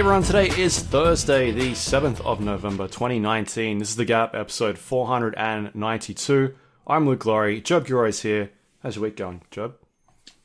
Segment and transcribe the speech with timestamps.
[0.00, 3.80] Hey everyone, today is Thursday, the 7th of November 2019.
[3.80, 6.54] This is The Gap, episode 492.
[6.86, 7.60] I'm Luke Lawrie.
[7.60, 8.48] Joab Gilroy's here.
[8.82, 9.76] How's your week going, Joab?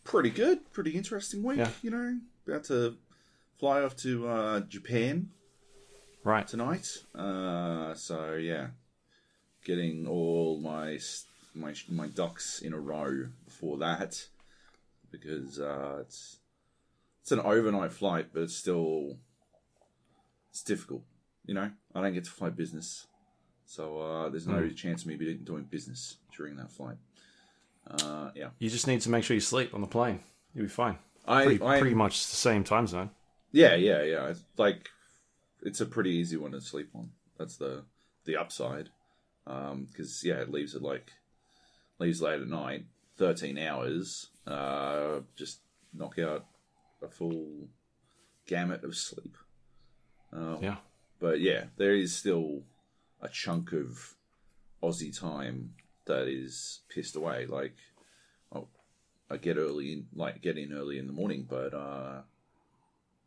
[0.04, 0.74] Pretty good.
[0.74, 1.60] Pretty interesting week.
[1.60, 1.70] Yeah.
[1.82, 2.98] You know, about to
[3.58, 5.30] fly off to uh, Japan
[6.26, 6.46] Right.
[6.46, 6.90] tonight.
[7.18, 8.68] Uh, so yeah,
[9.64, 11.00] getting all my
[11.54, 14.28] my my ducks in a row before that
[15.12, 16.40] because uh, it's
[17.22, 19.16] it's an overnight flight, but it's still
[20.56, 21.04] it's difficult.
[21.46, 23.08] You know, I don't get to fly business,
[23.66, 26.96] so uh, there's no chance of me doing business during that flight.
[27.86, 30.22] Uh, yeah, You just need to make sure you sleep on the plane.
[30.54, 30.98] You'll be fine.
[31.28, 33.10] I Pretty, I pretty much the same time zone.
[33.52, 34.28] Yeah, yeah, yeah.
[34.30, 34.88] It's like
[35.62, 37.10] it's a pretty easy one to sleep on.
[37.38, 37.84] That's the
[38.24, 38.92] the upside.
[39.44, 41.12] Because yeah, it leaves it like
[42.00, 42.86] leaves late at night,
[43.18, 44.30] thirteen hours.
[44.48, 45.60] Uh, just
[45.94, 46.46] knock out
[47.04, 47.68] a full
[48.48, 49.36] gamut of sleep.
[50.36, 50.78] Uh, Yeah.
[51.20, 52.64] but yeah, there is still
[53.22, 54.16] a chunk of
[54.84, 57.46] Aussie time that is pissed away.
[57.46, 57.78] Like,
[58.52, 58.68] oh,
[59.30, 62.22] I get early in, like get in early in the morning, but uh,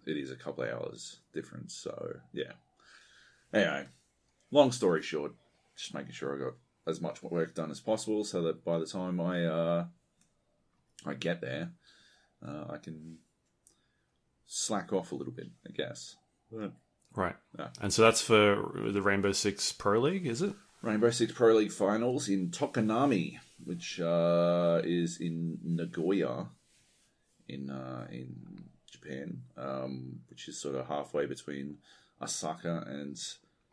[0.07, 1.75] it is a couple of hours difference.
[1.75, 2.53] So yeah.
[3.53, 3.87] Anyway,
[4.51, 5.33] long story short,
[5.77, 6.55] just making sure I got
[6.87, 9.87] as much work done as possible, so that by the time I uh,
[11.07, 11.73] I get there,
[12.47, 13.19] uh, I can
[14.47, 16.17] slack off a little bit, I guess.
[16.53, 16.73] But
[17.15, 17.37] Right.
[17.59, 17.69] Yeah.
[17.81, 20.55] And so that's for the Rainbow Six Pro League, is it?
[20.83, 26.49] Rainbow Six Pro League finals in Tokoname, which uh, is in Nagoya,
[27.49, 28.37] in uh, in
[28.91, 31.79] Japan, um, which is sort of halfway between
[32.23, 33.19] Osaka and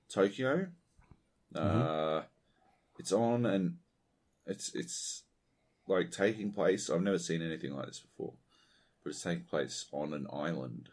[0.10, 0.68] Tokyo.
[1.54, 2.24] Uh,
[3.00, 3.78] it's on and
[4.46, 5.24] it's it's
[5.88, 6.90] like taking place.
[6.90, 8.34] I've never seen anything like this before,
[9.04, 10.90] but it's taking place on an island.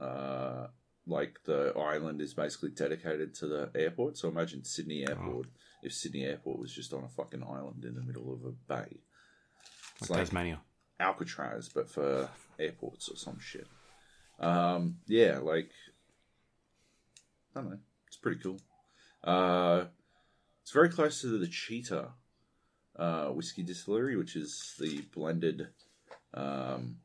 [0.00, 0.68] Uh,
[1.06, 4.18] like the island is basically dedicated to the airport.
[4.18, 5.46] So imagine Sydney Airport
[5.82, 8.98] if Sydney Airport was just on a fucking island in the middle of a bay.
[10.00, 10.60] It's Like like Tasmania.
[10.98, 12.28] Alcatraz, but for
[12.58, 13.66] airports or some shit.
[14.40, 15.70] Um, yeah, like
[17.54, 18.60] I don't know, it's pretty cool.
[19.22, 19.84] Uh,
[20.62, 22.08] it's very close to the Chita
[22.98, 25.68] uh, whiskey distillery, which is the blended
[26.34, 26.96] um,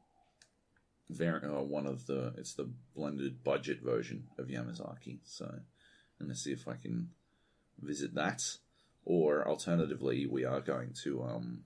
[1.20, 5.20] uh, one of the it's the blended budget version of Yamazaki.
[5.24, 7.10] So, I'm gonna see if I can
[7.80, 8.58] visit that,
[9.06, 11.64] or alternatively, we are going to um,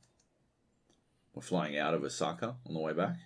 [1.34, 3.18] we're flying out of Osaka on the way back,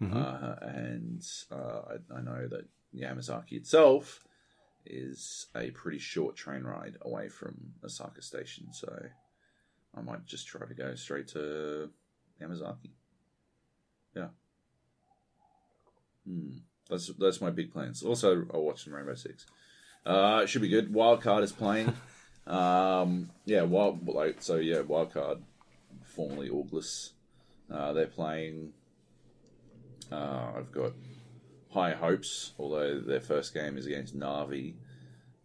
[0.00, 0.14] Mhm.
[0.14, 4.24] uh, and uh, I, I know that Yamazaki itself
[4.86, 9.10] is a pretty short train ride away from Osaka Station, so
[9.94, 11.90] I might just try to go straight to
[12.40, 12.92] Yamazaki.
[14.16, 14.28] Yeah.
[16.28, 16.50] Hmm.
[16.90, 18.02] That's that's my big plans.
[18.02, 19.46] Also, I'll watch some Rainbow Six.
[20.06, 20.92] Uh, it should be good.
[20.92, 21.92] Wildcard is playing.
[22.46, 24.56] um, yeah, wild like so.
[24.56, 25.40] Yeah, Wildcard,
[26.04, 27.12] formerly Auglis.
[27.70, 28.72] Uh, they're playing.
[30.10, 30.92] Uh, I've got
[31.70, 34.74] high hopes, although their first game is against Navi,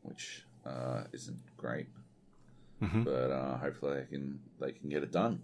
[0.04, 1.88] which uh, isn't great.
[2.82, 3.04] Mhm.
[3.04, 5.42] But uh, hopefully they can they can get it done.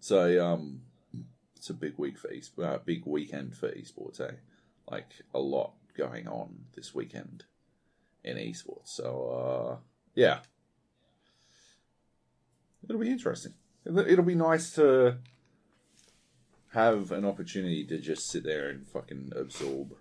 [0.00, 0.80] So um,
[1.60, 4.18] it's a big week for e- uh, big weekend for esports.
[4.18, 4.32] Eh?
[4.90, 7.44] Like a lot going on this weekend
[8.24, 8.86] in esports.
[8.88, 9.76] So uh,
[10.14, 10.38] yeah,
[12.82, 13.52] it'll be interesting.
[13.84, 15.18] It'll, it'll be nice to
[16.72, 19.94] have an opportunity to just sit there and fucking absorb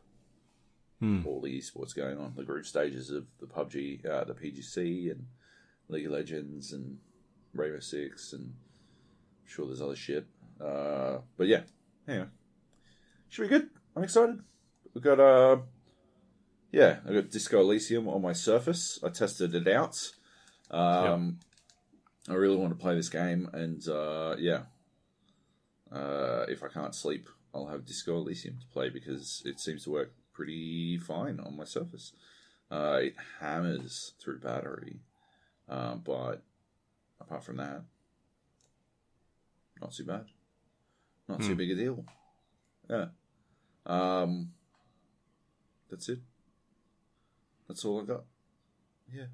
[1.02, 1.22] Hmm.
[1.26, 5.28] all the esports going on, the group stages of the PUBG, uh, the PGC, and
[5.88, 6.98] League of Legends, and
[7.54, 10.26] Rainbow Six, and I'm sure there's other shit.
[10.64, 11.62] Uh, but yeah,
[12.08, 12.28] anyway,
[13.30, 13.70] should be good.
[13.96, 14.40] I'm excited.
[14.94, 15.58] We've got uh,
[16.72, 19.00] yeah, I got Disco Elysium on my Surface.
[19.04, 20.12] I tested it out.
[20.70, 21.40] Um,
[22.28, 24.64] I really want to play this game, and uh, yeah,
[25.92, 29.92] uh, if I can't sleep, I'll have Disco Elysium to play because it seems to
[29.92, 32.14] work pretty fine on my Surface.
[32.70, 35.00] Uh, it hammers through battery,
[35.68, 36.44] uh, but
[37.20, 37.82] apart from that,
[39.82, 40.26] not too bad.
[41.30, 41.56] Not too Hmm.
[41.58, 42.06] big a deal.
[42.90, 43.06] Yeah.
[43.86, 44.52] Um,
[45.90, 46.20] that's it.
[47.68, 48.24] That's all I got.
[49.14, 49.28] Yeah.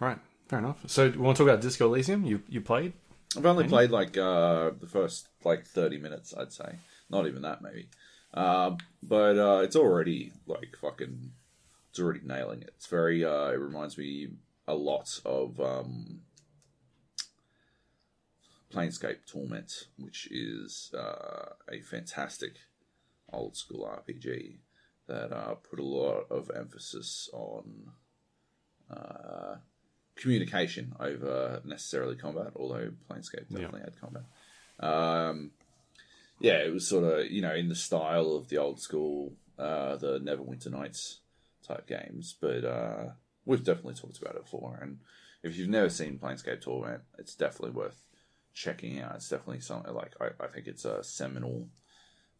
[0.00, 0.18] Right.
[0.48, 0.88] Fair enough.
[0.88, 2.24] So, we want to talk about Disco Elysium?
[2.24, 2.92] You you played?
[3.36, 6.78] I've only played like uh, the first like thirty minutes, I'd say.
[7.10, 7.88] Not even that, maybe.
[8.32, 11.32] Uh, but uh, it's already like fucking.
[11.90, 12.70] It's already nailing it.
[12.76, 13.24] It's very.
[13.24, 14.28] Uh, it reminds me
[14.68, 16.20] a lot of um,
[18.72, 22.56] Planescape Torment, which is uh, a fantastic
[23.32, 24.58] old school RPG.
[25.08, 27.90] that uh, put a lot of emphasis on
[28.90, 29.56] uh,
[30.16, 34.24] communication over necessarily combat, although Planescape definitely had combat.
[34.80, 35.50] Um,
[36.40, 39.96] yeah, it was sort of, you know, in the style of the old school, uh,
[39.96, 41.20] the Neverwinter Nights
[41.66, 43.10] type games, but uh,
[43.44, 44.78] we've definitely talked about it before.
[44.80, 44.98] And
[45.42, 48.02] if you've never seen Planescape Torment, it's definitely worth
[48.54, 49.16] checking out.
[49.16, 51.68] It's definitely something like, I, I think it's a seminal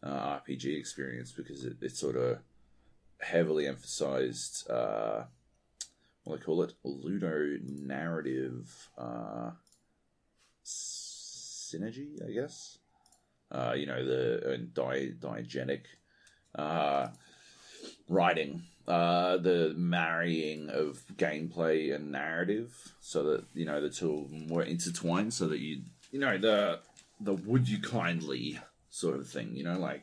[0.03, 2.39] uh, RPG experience because it, it's sort of
[3.21, 5.25] heavily emphasized uh,
[6.25, 9.51] what do I call it ludo narrative uh,
[10.65, 12.79] synergy, I guess.
[13.51, 15.83] Uh, you know the and di- diegetic
[16.55, 17.09] uh,
[18.09, 24.63] writing, uh, the marrying of gameplay and narrative, so that you know the two more
[24.63, 25.83] intertwined, so that you
[26.13, 26.79] you know the
[27.21, 28.59] the would you kindly
[28.91, 30.03] sort of thing, you know, like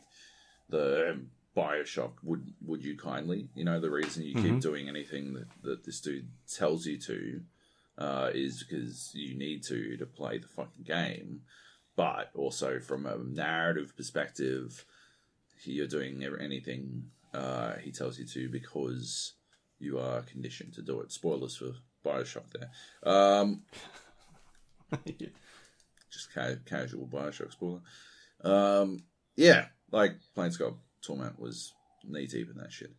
[0.67, 1.21] the
[1.55, 5.83] Bioshock would would you kindly, you know, the reason you keep doing anything that, that
[5.85, 7.41] this dude tells you to
[7.97, 11.41] uh, is because you need to to play the fucking game,
[11.95, 14.85] but also from a narrative perspective,
[15.63, 17.03] you're doing anything
[17.33, 19.33] uh, he tells you to because
[19.79, 21.11] you are conditioned to do it.
[21.11, 21.73] Spoilers for
[22.03, 22.71] Bioshock there.
[23.03, 23.63] Um,
[26.11, 27.81] just ca- casual Bioshock spoiler.
[28.43, 29.03] Um,
[29.35, 31.73] yeah, like Planescape Torment was
[32.03, 32.91] knee deep in that shit.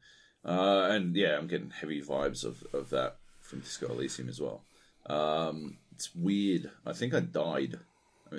[0.45, 4.65] Uh, and yeah, I'm getting heavy vibes of, of that from Disco Elysium as well.
[5.07, 6.71] Um, it's weird.
[6.87, 7.79] I think I died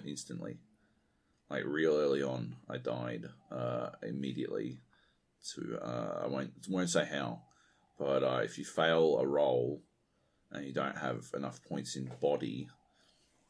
[0.05, 0.57] instantly.
[1.49, 4.79] Like real early on, I died uh, immediately.
[5.55, 7.41] To uh, I won't won't say how,
[7.97, 9.81] but uh, if you fail a roll
[10.51, 12.69] and you don't have enough points in body,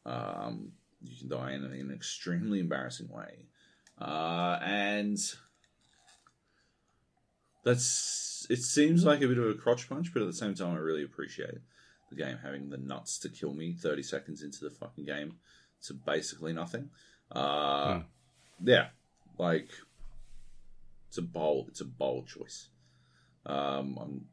[0.06, 0.72] um,
[1.02, 3.46] you can die in an extremely embarrassing way.
[4.00, 5.18] Uh, and
[7.64, 10.74] that's it seems like a bit of a crotch punch, but at the same time,
[10.74, 11.58] I really appreciate
[12.10, 15.36] the game having the nuts to kill me 30 seconds into the fucking game
[15.84, 16.90] to basically nothing.
[17.30, 18.00] Uh, Hmm.
[18.64, 18.88] Yeah,
[19.38, 19.70] like
[21.08, 22.68] it's a bold, it's a bold choice.
[23.44, 24.26] Um, I'm,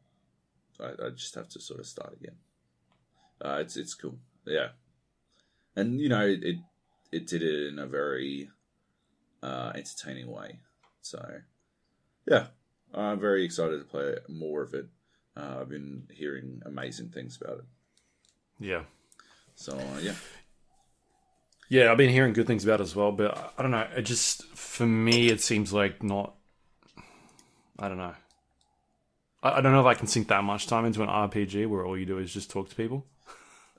[0.79, 2.35] I, I just have to sort of start again.
[3.41, 4.69] Uh, it's it's cool, yeah,
[5.79, 6.43] and you know it
[7.11, 8.49] it, did it in a very
[9.41, 10.59] uh, entertaining way.
[11.01, 11.23] So
[12.27, 12.47] yeah,
[12.93, 14.87] I'm very excited to play more of it.
[15.35, 17.65] Uh, I've been hearing amazing things about it.
[18.59, 18.83] Yeah.
[19.55, 20.13] So uh, yeah,
[21.69, 23.87] Yeah, I've been hearing good things about it as well, but I- I don't know.
[23.95, 26.35] It just, for me, it seems like not.
[27.77, 28.15] I don't know.
[29.43, 31.85] I, I don't know if I can sink that much time into an RPG where
[31.85, 33.05] all you do is just talk to people.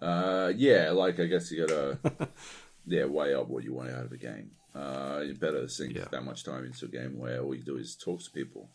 [0.02, 1.99] Uh, yeah, like I guess you gotta
[2.87, 4.50] yeah weigh up what you want out of a game.
[4.75, 6.07] Uh, you better sink Yeah.
[6.12, 8.71] that much time into a game where all you do is talk to people.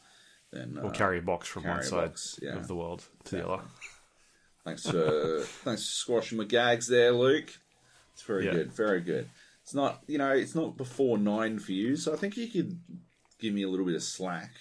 [0.52, 2.56] Then Or uh, carry a box from one side box, yeah.
[2.58, 3.64] of the world to the other.
[4.66, 7.52] Thanks for thanks for squashing my gags there, Luke.
[8.14, 8.52] It's very Yeah.
[8.54, 9.30] good, very good.
[9.64, 12.80] It's not you know it's not before nine for you, so I think you could
[13.40, 14.52] give me a little bit of slack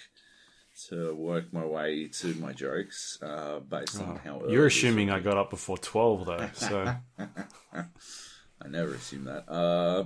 [0.89, 5.09] to work my way to my jokes uh, based on how early Oh, You're assuming.
[5.09, 6.95] I got up before 12, though, so.
[7.73, 9.49] I never assume that.
[9.49, 10.05] Uh,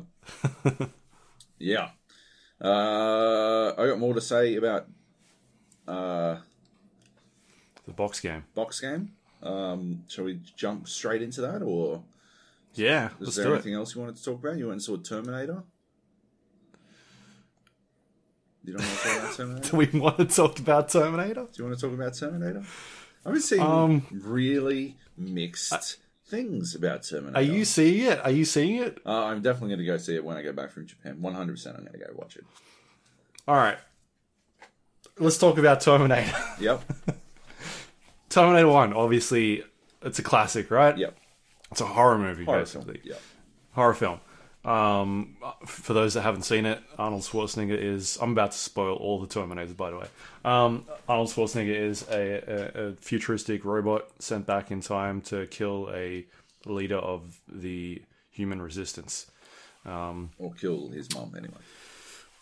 [1.59, 1.89] yeah,
[2.61, 4.87] uh, I got more to say about
[5.87, 6.37] uh,
[7.85, 8.43] the box game.
[8.55, 9.11] box game.
[9.41, 12.03] Um, shall we jump straight into that, or
[12.73, 13.55] Yeah, is there do it.
[13.55, 14.57] anything else you wanted to talk about?
[14.57, 15.63] You went and saw Terminator.
[18.63, 19.69] You don't want to talk about Terminator?
[19.71, 21.33] Do we want to talk about Terminator?
[21.33, 22.63] Do you want to talk about Terminator?
[23.25, 25.97] I've been seeing Um, really mixed
[26.27, 27.37] things about Terminator.
[27.37, 28.19] Are you seeing it?
[28.23, 28.99] Are you seeing it?
[29.05, 31.21] Uh, I'm definitely going to go see it when I get back from Japan.
[31.21, 31.51] 100.
[31.53, 32.45] percent I'm going to go watch it.
[33.47, 33.77] All right.
[35.17, 36.31] Let's talk about Terminator.
[36.59, 36.83] Yep.
[38.29, 39.63] Terminator 1, obviously,
[40.03, 40.97] it's a classic, right?
[40.97, 41.17] Yep.
[41.71, 42.95] It's a horror movie, Horror basically.
[42.99, 43.05] film.
[43.05, 43.21] Yep.
[43.71, 44.19] Horror film.
[44.65, 48.17] Um, for those that haven't seen it, Arnold Schwarzenegger is.
[48.21, 50.07] I'm about to spoil all the Terminators, by the way.
[50.43, 55.89] Um, Arnold Schwarzenegger is a, a, a futuristic robot sent back in time to kill
[55.93, 56.25] a
[56.65, 58.01] leader of the
[58.31, 59.31] human resistance.
[59.85, 61.55] Um, Or kill his mom, anyway.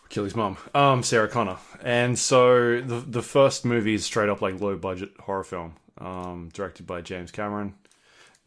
[0.08, 1.56] kill his mom, um, Sarah Connor.
[1.84, 6.50] And so the the first movie is straight up like low budget horror film, um,
[6.52, 7.74] directed by James Cameron,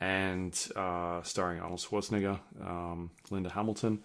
[0.01, 4.03] and uh, starring Arnold Schwarzenegger, um, Linda Hamilton.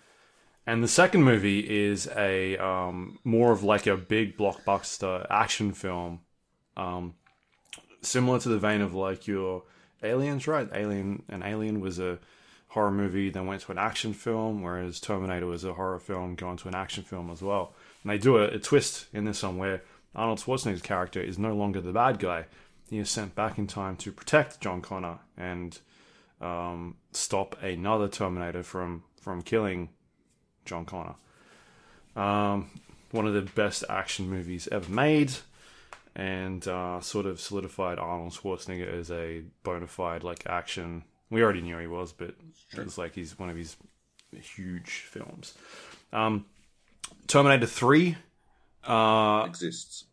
[0.67, 6.21] And the second movie is a um, more of like a big blockbuster action film,
[6.77, 7.15] um,
[8.03, 9.63] similar to the vein of like your
[10.03, 10.69] Aliens, right?
[10.75, 12.19] Alien and Alien was a
[12.69, 16.59] horror movie, then went to an action film, whereas Terminator was a horror film going
[16.59, 17.75] to an action film as well.
[18.03, 19.83] And they do a, a twist in this one where
[20.15, 22.47] Arnold Schwarzenegger's character is no longer the bad guy.
[22.91, 25.79] He is sent back in time to protect John Connor and
[26.41, 29.89] um, stop another Terminator from from killing
[30.65, 31.17] John Connor.
[32.15, 32.71] Um,
[33.11, 35.33] one of the best action movies ever made,
[36.15, 41.05] and uh, sort of solidified Arnold Schwarzenegger as a bona fide like action.
[41.29, 42.35] We already knew he was, but
[42.73, 43.77] it was like he's one of his
[44.33, 45.55] huge films.
[46.13, 46.47] Um,
[47.27, 48.17] Terminator Three
[48.87, 50.05] uh, Exists.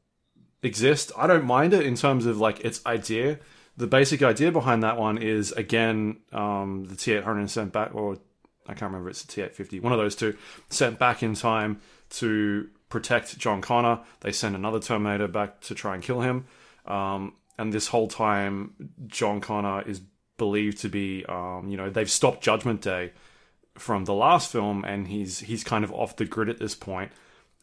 [0.63, 1.11] Exist.
[1.15, 3.39] I don't mind it in terms of like its idea.
[3.77, 7.93] The basic idea behind that one is again um, the T eight hundred sent back,
[7.93, 8.17] or
[8.65, 9.09] I can't remember.
[9.09, 9.79] It's the T eight fifty.
[9.79, 10.37] One of those two
[10.69, 13.99] sent back in time to protect John Connor.
[14.21, 16.45] They send another Terminator back to try and kill him.
[16.85, 18.73] Um, and this whole time,
[19.07, 20.01] John Connor is
[20.37, 23.13] believed to be, um, you know, they've stopped Judgment Day
[23.75, 27.11] from the last film, and he's he's kind of off the grid at this point.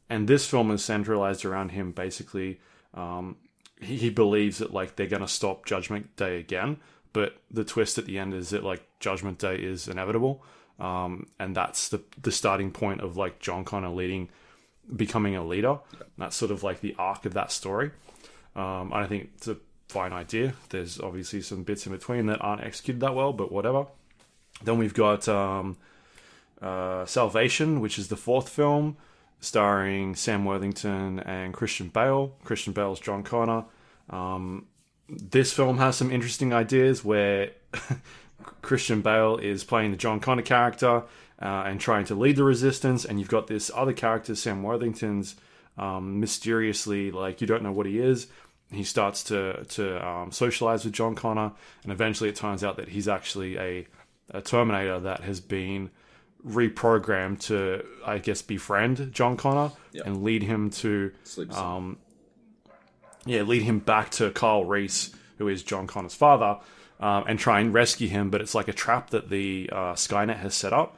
[0.09, 2.61] And this film is centralized around him basically
[2.95, 3.37] um,
[3.81, 6.79] he, he believes that like they're going to stop Judgment Day again,
[7.13, 10.43] but the twist at the end is that like Judgment Day is inevitable,
[10.79, 14.29] um, and that's the the starting point of like John Connor leading,
[14.95, 15.79] becoming a leader.
[16.19, 17.91] That's sort of like the arc of that story.
[18.57, 19.57] Um, I think it's a
[19.89, 20.55] fine idea.
[20.71, 23.87] There's obviously some bits in between that aren't executed that well, but whatever.
[24.63, 25.77] Then we've got um,
[26.61, 28.97] uh, Salvation, which is the fourth film,
[29.41, 32.35] starring Sam Worthington and Christian Bale.
[32.45, 33.65] Christian Bale's John Connor.
[34.11, 34.67] Um,
[35.09, 37.51] this film has some interesting ideas where
[38.63, 41.05] Christian Bale is playing the John Connor character
[41.41, 45.37] uh, and trying to lead the resistance, and you've got this other character, Sam Worthington's,
[45.79, 48.27] um, mysteriously like you don't know what he is.
[48.71, 52.89] He starts to to um, socialize with John Connor, and eventually it turns out that
[52.89, 53.87] he's actually a,
[54.31, 55.91] a Terminator that has been
[56.47, 60.03] reprogrammed to, I guess, befriend John Connor Yeah.
[60.07, 61.13] and lead him to
[61.53, 61.99] um,
[63.27, 66.59] yeah, lead him back to Kyle Reese, who is John Connor's father,
[67.01, 68.31] um, and try and rescue him.
[68.31, 70.97] But it's like a trap that the uh, Skynet has set up.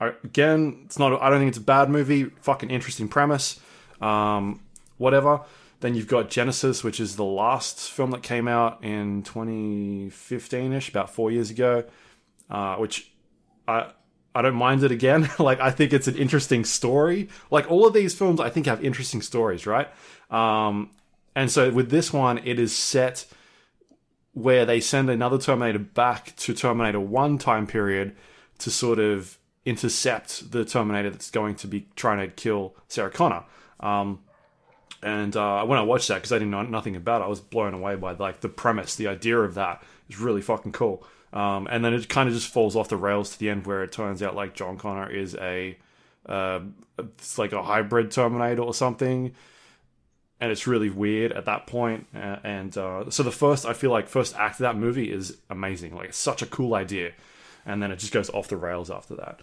[0.00, 1.20] I, again, it's not.
[1.22, 2.24] I don't think it's a bad movie.
[2.24, 3.58] Fucking interesting premise.
[4.00, 4.60] Um,
[4.98, 5.40] whatever.
[5.80, 11.10] Then you've got Genisys, which is the last film that came out in 2015ish, about
[11.10, 11.84] four years ago.
[12.50, 13.10] Uh, which
[13.66, 13.90] I
[14.34, 15.30] I don't mind it again.
[15.38, 17.28] like I think it's an interesting story.
[17.50, 19.88] Like all of these films, I think have interesting stories, right?
[20.30, 20.90] Um,
[21.34, 23.26] and so with this one, it is set
[24.32, 28.16] where they send another Terminator back to Terminator One time period
[28.58, 33.44] to sort of intercept the Terminator that's going to be trying to kill Sarah Connor.
[33.80, 34.20] Um,
[35.02, 37.40] and uh, when I watched that, because I didn't know nothing about it, I was
[37.40, 41.06] blown away by like the premise, the idea of that is really fucking cool.
[41.34, 43.82] Um, and then it kind of just falls off the rails to the end, where
[43.82, 45.76] it turns out like John Connor is a,
[46.26, 46.60] uh,
[46.96, 49.34] it's like a hybrid Terminator or something,
[50.40, 52.06] and it's really weird at that point.
[52.14, 55.36] Uh, and uh, so the first, I feel like first act of that movie is
[55.50, 55.96] amazing.
[55.96, 57.10] Like it's such a cool idea,
[57.66, 59.40] and then it just goes off the rails after that.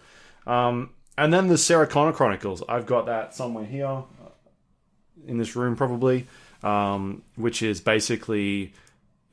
[0.50, 2.62] Um, and then the Sarah Connor Chronicles.
[2.70, 4.30] I've got that somewhere here uh,
[5.26, 6.26] in this room, probably,
[6.62, 8.72] um, which is basically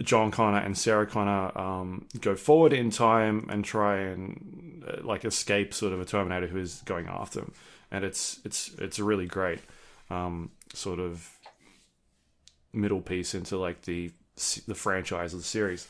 [0.01, 5.25] John Connor and Sarah Connor um, go forward in time and try and uh, like
[5.25, 7.53] escape sort of a Terminator who is going after them,
[7.91, 9.59] and it's it's it's a really great
[10.09, 11.29] um, sort of
[12.71, 14.11] middle piece into like the
[14.67, 15.87] the franchise of the series.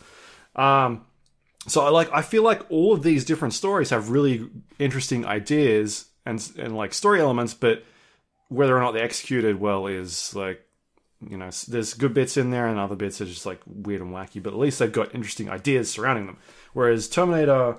[0.56, 1.06] Um,
[1.68, 4.50] so I like I feel like all of these different stories have really
[4.80, 7.84] interesting ideas and and like story elements, but
[8.48, 10.66] whether or not they're executed well is like
[11.28, 14.14] you know there's good bits in there and other bits are just like weird and
[14.14, 16.38] wacky, but at least they've got interesting ideas surrounding them.
[16.74, 17.78] Whereas Terminator,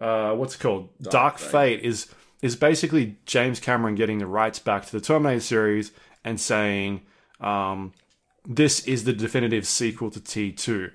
[0.00, 1.50] uh, what's it called, Dark, Fate.
[1.50, 5.92] Fate is is basically James Cameron getting the rights back to the Terminator series
[6.24, 7.02] and saying
[7.40, 7.92] um,
[8.44, 10.90] this is the definitive sequel to T2.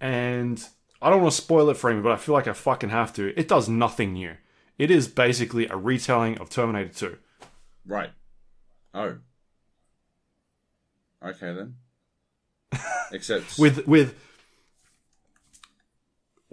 [0.00, 0.62] And
[1.00, 3.12] I don't want to spoil it for him, but I feel like I fucking have
[3.14, 3.38] to.
[3.38, 4.34] It does nothing new.
[4.78, 7.18] It is basically a retelling of Terminator 2.
[7.86, 8.10] Right.
[8.94, 9.16] Oh.
[11.24, 11.76] Okay then.
[13.12, 14.14] Except With with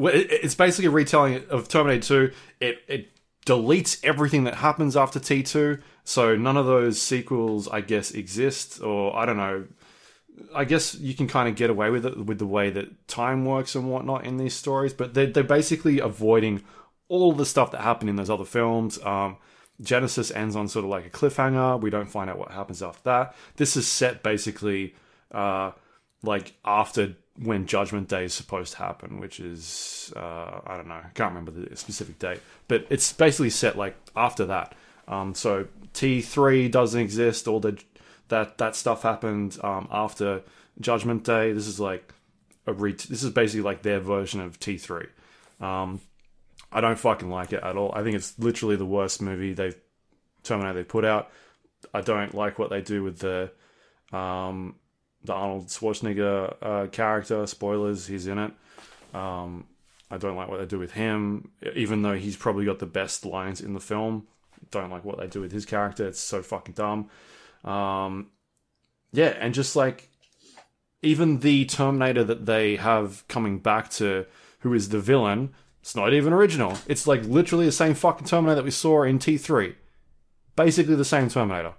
[0.01, 2.33] it's basically a retelling of Terminator 2.
[2.61, 3.09] It it
[3.45, 8.81] deletes everything that happens after T2, so none of those sequels, I guess, exist.
[8.81, 9.65] Or I don't know.
[10.55, 13.43] I guess you can kind of get away with it with the way that time
[13.43, 16.63] works and whatnot in these stories, but they're, they're basically avoiding
[17.09, 19.03] all the stuff that happened in those other films.
[19.03, 19.37] Um,
[19.81, 21.79] Genisys ends on sort of like a cliffhanger.
[21.79, 23.35] We don't find out what happens after that.
[23.55, 24.93] This is set basically
[25.31, 25.71] uh,
[26.23, 30.95] like after when Judgment Day is supposed to happen, which is uh, I don't know,
[30.95, 34.75] I can't remember the specific date, but it's basically set like after that.
[35.07, 37.47] Um, so T three doesn't exist.
[37.47, 37.81] All the
[38.27, 40.41] that that stuff happened um, after
[40.81, 41.53] Judgment Day.
[41.53, 42.13] This is like
[42.67, 45.07] a re- this is basically like their version of T three.
[45.61, 46.01] Um,
[46.71, 47.91] I don't fucking like it at all.
[47.95, 49.75] I think it's literally the worst movie they've
[50.43, 51.29] Terminator they put out.
[51.93, 53.51] I don't like what they do with the
[54.11, 54.75] um,
[55.23, 57.45] the Arnold Schwarzenegger uh, character.
[57.45, 58.51] Spoilers, he's in it.
[59.13, 59.65] Um,
[60.11, 63.25] I don't like what they do with him, even though he's probably got the best
[63.25, 64.27] lines in the film.
[64.71, 66.07] Don't like what they do with his character.
[66.07, 67.09] It's so fucking dumb.
[67.63, 68.31] Um,
[69.11, 70.09] yeah, and just like
[71.01, 74.25] even the Terminator that they have coming back to,
[74.59, 75.53] who is the villain,
[75.89, 76.77] it's not even original.
[76.85, 79.73] It's like literally the same fucking Terminator that we saw in T3.
[80.55, 81.73] Basically the same Terminator.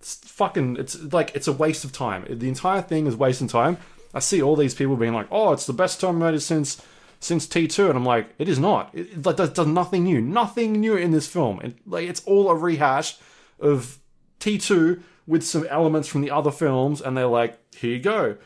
[0.00, 2.26] It's fucking, it's like, it's a waste of time.
[2.28, 3.76] The entire thing is wasting time.
[4.12, 6.82] I see all these people being like, oh, it's the best Terminator since
[7.20, 8.90] since T2, and I'm like, it is not.
[8.92, 10.20] It, it does, nothing new.
[10.20, 11.60] Nothing new in this film.
[11.60, 13.18] And like, it's all a rehash
[13.60, 14.00] of
[14.40, 18.36] T2 with some elements from the other films, and they're like, here you go.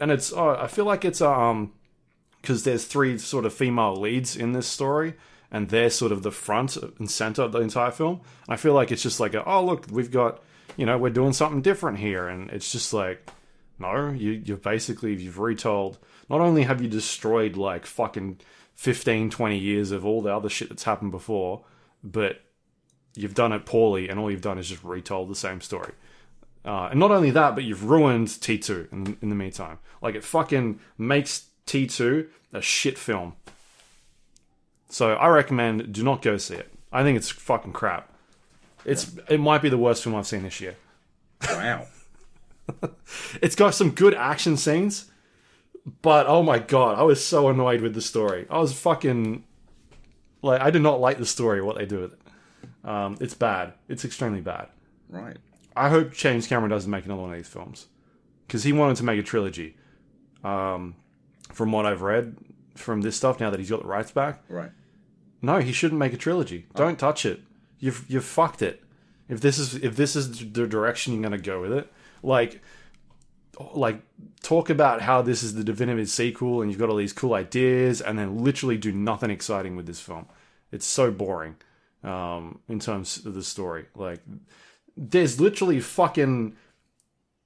[0.00, 1.72] And it's, oh, I feel like it's, um,
[2.46, 5.14] because there's three sort of female leads in this story,
[5.50, 8.20] and they're sort of the front and center of the entire film.
[8.48, 10.44] I feel like it's just like, a, oh, look, we've got,
[10.76, 12.28] you know, we're doing something different here.
[12.28, 13.28] And it's just like,
[13.80, 15.98] no, you, you've basically, you've retold,
[16.30, 18.38] not only have you destroyed like fucking
[18.76, 21.64] 15, 20 years of all the other shit that's happened before,
[22.04, 22.42] but
[23.16, 25.94] you've done it poorly, and all you've done is just retold the same story.
[26.64, 29.80] Uh, and not only that, but you've ruined T2 in, in the meantime.
[30.00, 33.34] Like, it fucking makes T2 a shit film.
[34.88, 36.72] So I recommend do not go see it.
[36.92, 38.12] I think it's fucking crap.
[38.84, 40.76] It's it might be the worst film I've seen this year.
[41.48, 41.86] Wow.
[43.40, 45.08] It's got some good action scenes,
[46.02, 48.44] but oh my god, I was so annoyed with the story.
[48.50, 49.44] I was fucking
[50.42, 52.88] like I did not like the story what they do with it.
[52.88, 53.74] Um, it's bad.
[53.88, 54.68] It's extremely bad.
[55.08, 55.36] right.
[55.76, 57.86] I hope James Cameron doesn't make another one of these films
[58.46, 59.76] because he wanted to make a trilogy.
[60.42, 60.96] Um,
[61.52, 62.36] from what I've read
[62.74, 64.70] from this stuff, now that he's got the rights back, Right.
[65.42, 66.66] no, he shouldn't make a trilogy.
[66.74, 67.40] Don't touch it.
[67.78, 68.82] You've you've fucked it.
[69.28, 72.60] If this is if this is the direction you're gonna go with it, like
[73.74, 74.02] like
[74.42, 78.00] talk about how this is the definitive sequel and you've got all these cool ideas,
[78.00, 80.26] and then literally do nothing exciting with this film.
[80.72, 81.56] It's so boring
[82.04, 83.86] um, in terms of the story.
[83.94, 84.20] Like
[84.96, 86.54] there's literally fucking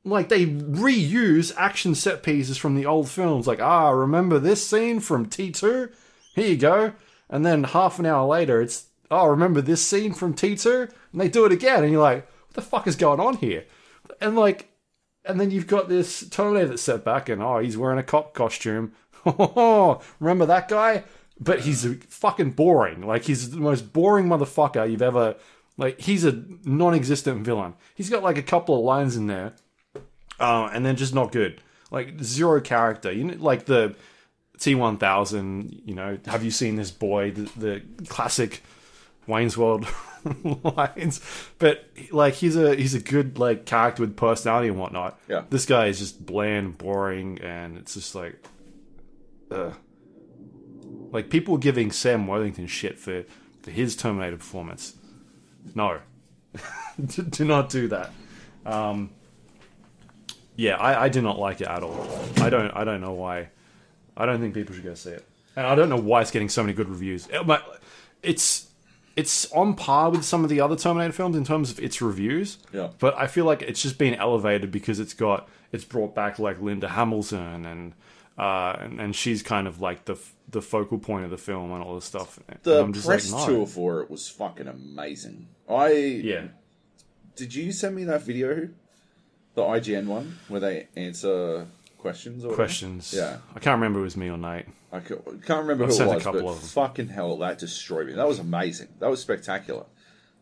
[0.05, 3.47] like they reuse action set pieces from the old films.
[3.47, 5.91] Like ah, remember this scene from T two?
[6.35, 6.93] Here you go.
[7.29, 10.91] And then half an hour later, it's oh, remember this scene from T2?
[11.13, 13.65] And they do it again, and you're like, what the fuck is going on here?
[14.21, 14.69] And like,
[15.25, 18.35] and then you've got this Terminator that's set back, and oh, he's wearing a cop
[18.35, 18.93] costume.
[19.27, 21.05] Oh, remember that guy?
[21.39, 23.07] But he's fucking boring.
[23.07, 25.37] Like, he's the most boring motherfucker you've ever.
[25.79, 27.75] Like, he's a non existent villain.
[27.95, 29.55] He's got like a couple of lines in there,
[30.41, 31.61] uh, and then just not good.
[31.91, 33.13] Like, zero character.
[33.13, 33.95] You know, like the.
[34.59, 37.31] T1000, you know, have you seen this boy?
[37.31, 38.63] The, the classic
[39.27, 39.87] Wayne's World
[40.77, 41.21] lines,
[41.59, 45.19] but like he's a he's a good like character with personality and whatnot.
[45.29, 45.45] Yeah.
[45.49, 48.37] This guy is just bland, boring, and it's just like,
[49.51, 49.73] uh,
[51.11, 53.25] like people giving Sam Worthington shit for
[53.63, 54.97] for his Terminator performance.
[55.75, 56.01] No,
[57.07, 58.11] do, do not do that.
[58.67, 59.11] Um,
[60.61, 62.07] yeah, I, I do not like it at all.
[62.37, 63.49] I don't I don't know why.
[64.17, 65.25] I don't think people should go see it,
[65.57, 67.27] and I don't know why it's getting so many good reviews.
[67.29, 67.81] It- but
[68.23, 68.69] it's
[69.17, 72.59] it's on par with some of the other Terminator films in terms of its reviews.
[72.73, 72.89] Yeah.
[72.99, 76.61] But I feel like it's just been elevated because it's got it's brought back like
[76.61, 77.93] Linda Hamilton and
[78.39, 80.17] uh and, and she's kind of like the
[80.49, 82.39] the focal point of the film and all this stuff.
[82.63, 83.55] The I'm just press like, no.
[83.57, 85.49] tour for it was fucking amazing.
[85.69, 86.45] I Yeah.
[87.37, 88.69] did you send me that video,
[89.55, 91.67] the IGN one where they answer
[91.99, 92.55] questions or?
[92.55, 93.13] Questions.
[93.17, 93.39] Yeah.
[93.55, 94.67] I can't remember if it was me or Nate.
[94.93, 96.69] I can't remember I've who it sent a was, couple but of them.
[96.69, 98.15] fucking hell, that destroyed me.
[98.15, 98.89] That was amazing.
[98.99, 99.85] That was spectacular.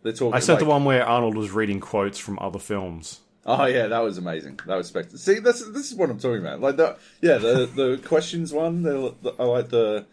[0.03, 0.35] They're talking.
[0.35, 3.21] I sent like, the one where Arnold was reading quotes from other films.
[3.45, 4.61] Oh yeah, that was amazing.
[4.67, 5.19] That was spectacular.
[5.19, 6.61] See, this this is what I'm talking about.
[6.61, 8.83] Like the yeah, the the questions one.
[8.83, 10.07] The, the, I like the.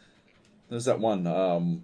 [0.70, 1.28] There's that one.
[1.28, 1.84] Um,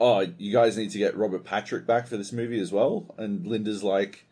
[0.00, 3.14] oh, you guys need to get Robert Patrick back for this movie as well.
[3.16, 4.26] And Linda's like,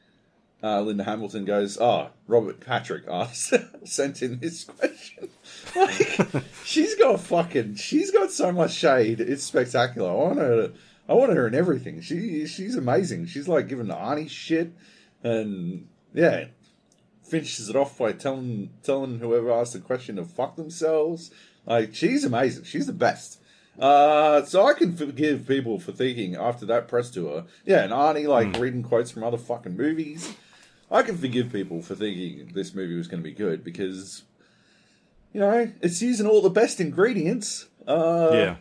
[0.66, 5.28] uh, Linda Hamilton goes, "Oh, Robert Patrick asked, sent in this question."
[5.74, 9.20] Like, she's got fucking, she's got so much shade.
[9.20, 10.10] It's spectacular.
[10.10, 10.68] I want her.
[10.68, 10.72] To,
[11.08, 12.00] I want her in everything.
[12.00, 13.26] She she's amazing.
[13.26, 14.72] She's like giving Arnie shit,
[15.22, 16.46] and yeah,
[17.22, 21.30] finishes it off by telling telling whoever asked the question to fuck themselves.
[21.66, 22.64] Like she's amazing.
[22.64, 23.40] She's the best.
[23.78, 28.26] Uh, so I can forgive people for thinking after that press tour, yeah, and Arnie
[28.26, 30.34] like reading quotes from other fucking movies.
[30.90, 34.22] I can forgive people for thinking this movie was going to be good because,
[35.32, 37.66] you know, it's using all the best ingredients.
[37.86, 38.56] Uh, yeah.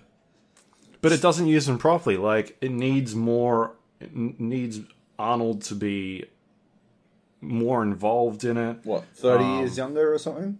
[1.02, 2.18] But it doesn't use them properly.
[2.18, 3.76] Like it needs more.
[4.00, 4.80] It n- needs
[5.20, 6.26] Arnold to be
[7.42, 8.78] more involved in it.
[8.84, 10.60] What, 30 Um, years younger or something?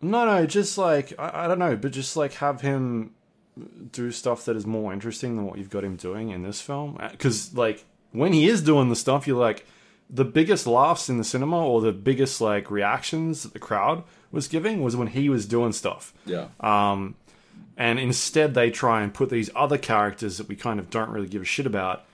[0.00, 3.14] No, no, just like I, I don't know, but just like have him
[3.92, 6.98] do stuff that is more interesting than what you've got him doing in this film.
[7.12, 9.66] Because like when he is doing the stuff, you're like
[10.08, 14.48] the biggest laughs in the cinema or the biggest like reactions that the crowd was
[14.48, 16.12] giving was when he was doing stuff.
[16.26, 16.48] Yeah.
[16.60, 17.14] Um,
[17.76, 21.28] and instead, they try and put these other characters that we kind of don't really
[21.28, 22.04] give a shit about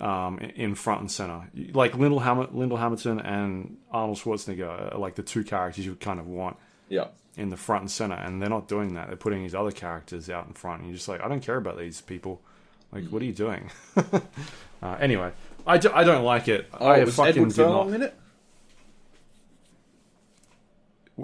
[0.00, 1.48] um, in- front and center.
[1.72, 6.00] Like Linda, Ham- Linda Hamilton and Arnold Schwarzenegger are like the two characters you would
[6.00, 6.56] kind of want
[6.88, 7.06] yeah.
[7.36, 8.16] in the front and center.
[8.16, 9.06] And they're not doing that.
[9.06, 10.80] They're putting these other characters out in front.
[10.80, 12.40] And you're just like, I don't care about these people.
[12.90, 13.70] Like, what are you doing?
[14.84, 15.32] uh, anyway,
[15.66, 16.68] I, do, I don't like it.
[16.78, 17.94] Oh, I was fucking Edward did Furlong not.
[17.96, 18.14] in it?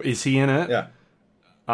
[0.05, 0.71] Is he in it?
[0.71, 0.87] Yeah.
[1.69, 1.73] Uh,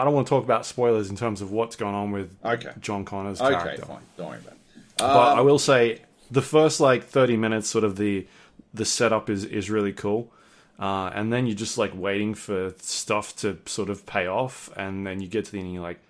[0.00, 2.70] I don't want to talk about spoilers in terms of what's going on with Okay.
[2.80, 3.86] John Connor's Okay, character.
[3.86, 3.98] fine.
[4.16, 4.58] Don't worry about it.
[4.98, 8.26] but Um, I will say the first like 30 minutes sort of the
[8.74, 10.30] the setup is is really cool
[10.78, 15.06] uh, and then you're just like waiting for stuff to sort of pay off and
[15.06, 16.00] then you get to the end and you're like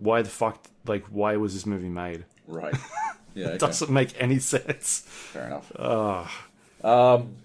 [0.00, 2.74] why the fuck like why was this movie made Right.
[3.36, 3.58] Yeah, okay.
[3.58, 5.70] doesn't make any sense fair enough.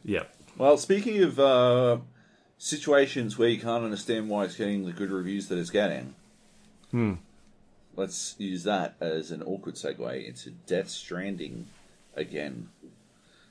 [0.05, 0.23] yeah
[0.57, 1.97] Well, speaking of uh,
[2.57, 6.15] situations where you can't understand why it's getting the good reviews that it's getting,
[7.95, 11.67] let's use that as an awkward segue into Death Stranding
[12.15, 12.69] again.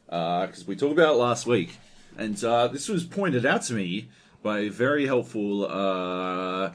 [0.07, 1.77] Because we talked about it last week,
[2.17, 4.09] and uh, this was pointed out to me
[4.43, 6.73] by a very helpful uh,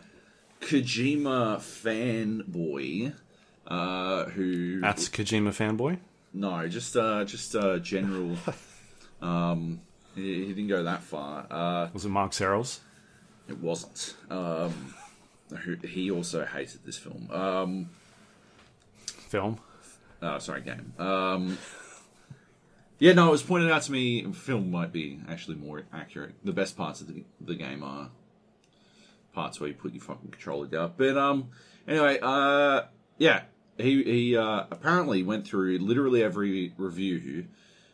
[0.61, 3.13] Kojima fanboy
[3.67, 5.97] uh, who that's Kojima fanboy
[6.33, 8.35] no, just uh, just uh, general.
[9.21, 9.79] um,
[10.15, 11.47] he, he didn't go that far.
[11.49, 12.79] Uh, was it Mark Serrels
[13.47, 14.15] it wasn't.
[14.29, 14.93] Um,
[15.63, 17.29] who- he also hated this film.
[17.31, 17.89] Um,
[19.05, 19.59] film
[20.21, 20.93] uh, sorry, game.
[20.97, 21.57] Um,
[22.99, 24.31] yeah, no, it was pointed out to me.
[24.33, 26.33] Film might be actually more accurate.
[26.43, 28.09] The best parts of the, the game are
[29.33, 30.93] parts where you put your fucking controller down.
[30.97, 31.49] But um,
[31.87, 32.83] anyway, uh,
[33.17, 33.43] yeah,
[33.77, 37.47] he he uh, apparently went through literally every review,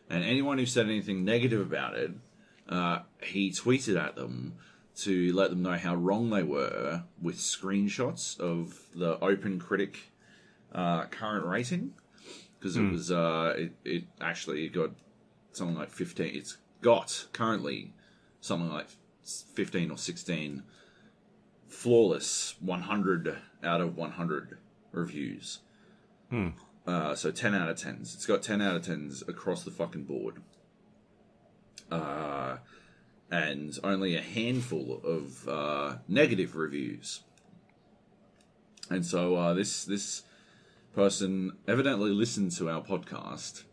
[0.10, 2.12] and anyone who said anything negative about it,
[2.70, 4.56] uh, he tweeted at them
[4.98, 10.12] to let them know how wrong they were with screenshots of the Open Critic
[10.74, 11.94] uh, current rating.
[12.60, 14.92] Because it was uh, it, it actually got
[15.52, 17.94] something like 15 it's got currently
[18.40, 18.88] something like
[19.24, 20.64] 15 or 16
[21.68, 24.58] flawless 100 out of 100
[24.92, 25.60] reviews
[26.88, 30.04] uh, so 10 out of 10s it's got 10 out of 10s across the fucking
[30.04, 30.42] board
[31.92, 32.58] uh,
[33.30, 37.22] and only a handful of uh, negative reviews
[38.90, 40.24] and so uh, this this
[40.94, 43.64] person evidently listened to our podcast.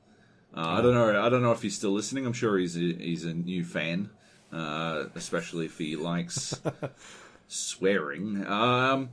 [0.56, 1.20] Uh, I don't know.
[1.20, 2.26] I don't know if he's still listening.
[2.26, 4.10] I'm sure he's a, he's a new fan,
[4.52, 6.60] uh, especially if he likes
[7.48, 8.46] swearing.
[8.46, 9.10] Um,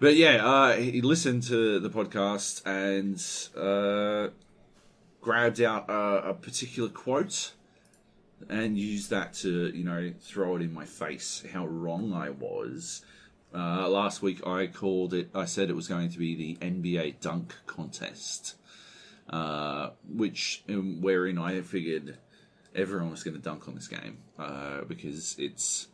[0.00, 3.22] but yeah, uh, he listened to the podcast and
[3.56, 4.32] uh,
[5.20, 7.52] grabbed out a, a particular quote
[8.48, 13.04] and used that to you know throw it in my face how wrong I was.
[13.54, 15.30] Uh, last week I called it.
[15.34, 18.54] I said it was going to be the NBA dunk contest,
[19.28, 22.16] uh, which um, wherein I figured
[22.74, 25.88] everyone was going to dunk on this game uh, because it's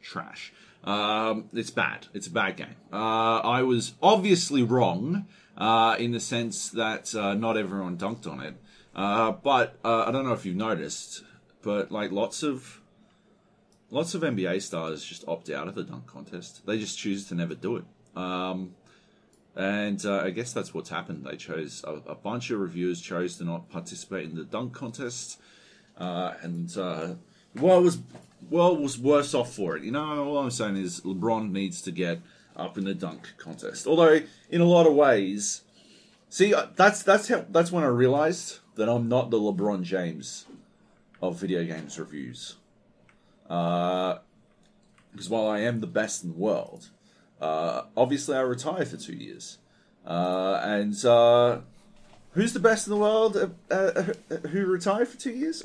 [0.00, 0.52] trash.
[0.84, 2.06] Um, it's bad.
[2.12, 2.76] It's a bad game.
[2.92, 8.40] Uh, I was obviously wrong uh, in the sense that uh, not everyone dunked on
[8.40, 8.56] it.
[8.94, 11.24] Uh, but uh, I don't know if you've noticed,
[11.62, 12.80] but like lots of
[13.90, 16.64] lots of NBA stars just opt out of the dunk contest.
[16.66, 17.84] They just choose to never do it.
[18.14, 18.74] Um,
[19.56, 21.24] and uh, I guess that's what's happened.
[21.24, 25.40] They chose a, a bunch of reviewers chose to not participate in the dunk contest,
[25.96, 26.76] and
[27.56, 27.98] uh, well, it was
[28.50, 29.82] well was worse off for it.
[29.82, 32.20] You know, all I'm saying is LeBron needs to get
[32.56, 33.86] up in the dunk contest.
[33.86, 35.62] Although in a lot of ways,
[36.28, 40.46] see uh, that's that's how that's when I realized that I'm not the LeBron James
[41.22, 42.56] of video games reviews.
[43.44, 44.20] Because
[45.28, 46.90] while I am the best in the world,
[47.40, 49.58] uh, obviously I retired for two years.
[50.06, 51.60] Uh, and uh,
[52.32, 53.36] who's the best in the world
[53.70, 54.02] uh, uh,
[54.48, 55.62] who retired for two years?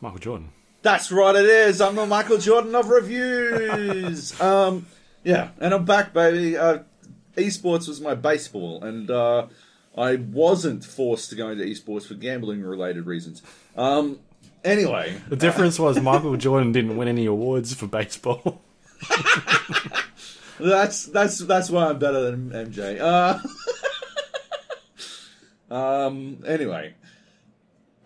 [0.00, 1.80] Michael Jordan that's right, it is.
[1.80, 4.40] I'm the Michael Jordan of reviews.
[4.40, 4.86] um,
[5.24, 6.56] yeah, and I'm back, baby.
[6.56, 6.78] Uh,
[7.36, 9.48] esports was my baseball, and uh,
[9.96, 13.42] I wasn't forced to go into esports for gambling related reasons.
[13.76, 14.20] Um,
[14.64, 18.62] anyway, The difference was Michael Jordan didn't win any awards for baseball.
[20.60, 23.00] that's that's that's why I'm better than MJ.
[25.70, 26.42] Uh, um.
[26.46, 26.94] Anyway.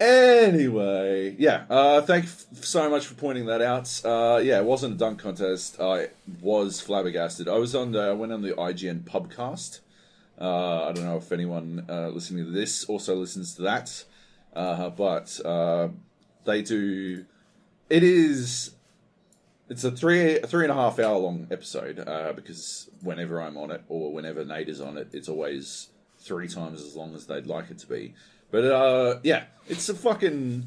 [0.02, 1.64] Anyway, yeah.
[1.70, 4.00] Uh, thank you so much for pointing that out.
[4.04, 5.80] Uh, yeah, it wasn't a dunk contest.
[5.80, 6.08] I
[6.40, 7.46] was flabbergasted.
[7.46, 8.00] I was on the.
[8.00, 9.78] I went on the IGN pubcast.
[10.40, 14.04] Uh, I don't know if anyone uh, listening to this also listens to that,
[14.56, 15.88] uh, but uh,
[16.46, 17.24] they do.
[17.88, 18.72] It is.
[19.68, 23.70] It's a three three and a half hour long episode uh, because whenever I'm on
[23.70, 27.46] it or whenever Nate is on it, it's always three times as long as they'd
[27.46, 28.14] like it to be.
[28.52, 30.66] But uh, yeah, it's a fucking.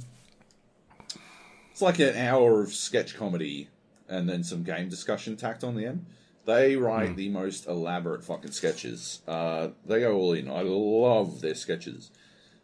[1.72, 3.70] It's like an hour of sketch comedy
[4.10, 6.06] and then some game discussion tacked on the end.
[6.46, 9.22] They write the most elaborate fucking sketches.
[9.28, 10.50] Uh, they go all in.
[10.50, 12.12] I love their sketches.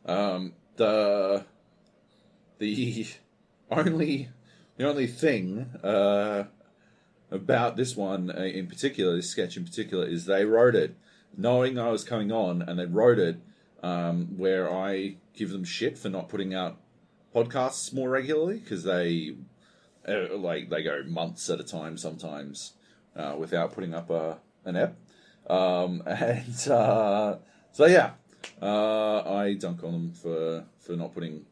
[0.06, 1.46] Um, the
[2.58, 3.08] the
[3.72, 4.30] only
[4.78, 6.46] the only thing uh,
[7.30, 10.96] about this one uh, in particular, this sketch in particular, is they wrote it
[11.36, 13.38] knowing I was coming on, and they wrote it
[13.82, 16.78] um, where I give them shit for not putting out
[17.34, 19.36] podcasts more regularly because they
[20.08, 22.74] uh, like they go months at a time sometimes
[23.16, 24.96] uh, without putting up a an ep.
[25.50, 27.38] Um, and uh,
[27.72, 28.12] so yeah,
[28.62, 31.46] uh, I dunk on them for for not putting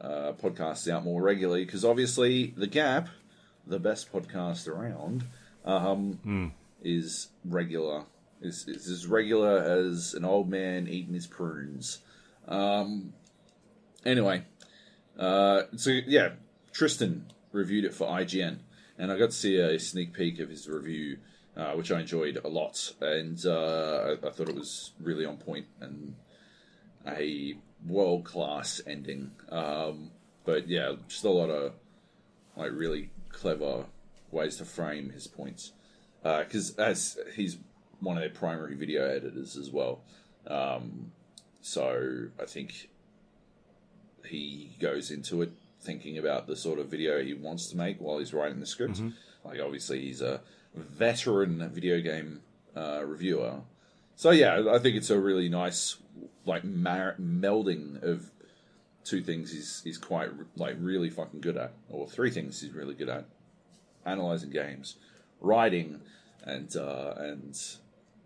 [0.00, 3.08] uh, podcasts out more regularly because obviously the Gap,
[3.66, 5.24] the best podcast around,
[5.64, 6.52] um,
[6.82, 8.04] is regular.
[8.42, 12.00] Is, is as regular as an old man eating his prunes.
[12.48, 13.12] Um,
[14.04, 14.42] anyway,
[15.16, 16.30] uh, so yeah,
[16.72, 18.58] Tristan reviewed it for IGN,
[18.98, 21.18] and I got to see a sneak peek of his review,
[21.56, 25.36] uh, which I enjoyed a lot, and uh, I, I thought it was really on
[25.36, 26.16] point and
[27.06, 29.30] a world class ending.
[29.50, 30.10] Um,
[30.44, 31.74] but yeah, just a lot of
[32.56, 33.84] like really clever
[34.32, 35.72] ways to frame his points,
[36.22, 37.58] because as he's
[38.02, 40.00] one of their primary video editors as well.
[40.46, 41.12] Um,
[41.60, 42.90] so I think
[44.26, 48.18] he goes into it thinking about the sort of video he wants to make while
[48.18, 48.98] he's writing the script.
[49.44, 50.40] Like obviously he's a
[50.74, 52.40] veteran video game
[52.76, 53.60] uh, reviewer.
[54.16, 55.96] So yeah, I think it's a really nice
[56.44, 58.30] like mar- melding of
[59.04, 62.94] two things he's he's quite like really fucking good at, or three things he's really
[62.94, 63.24] good at:
[64.04, 64.96] analyzing games,
[65.40, 66.00] writing,
[66.44, 67.58] and uh, and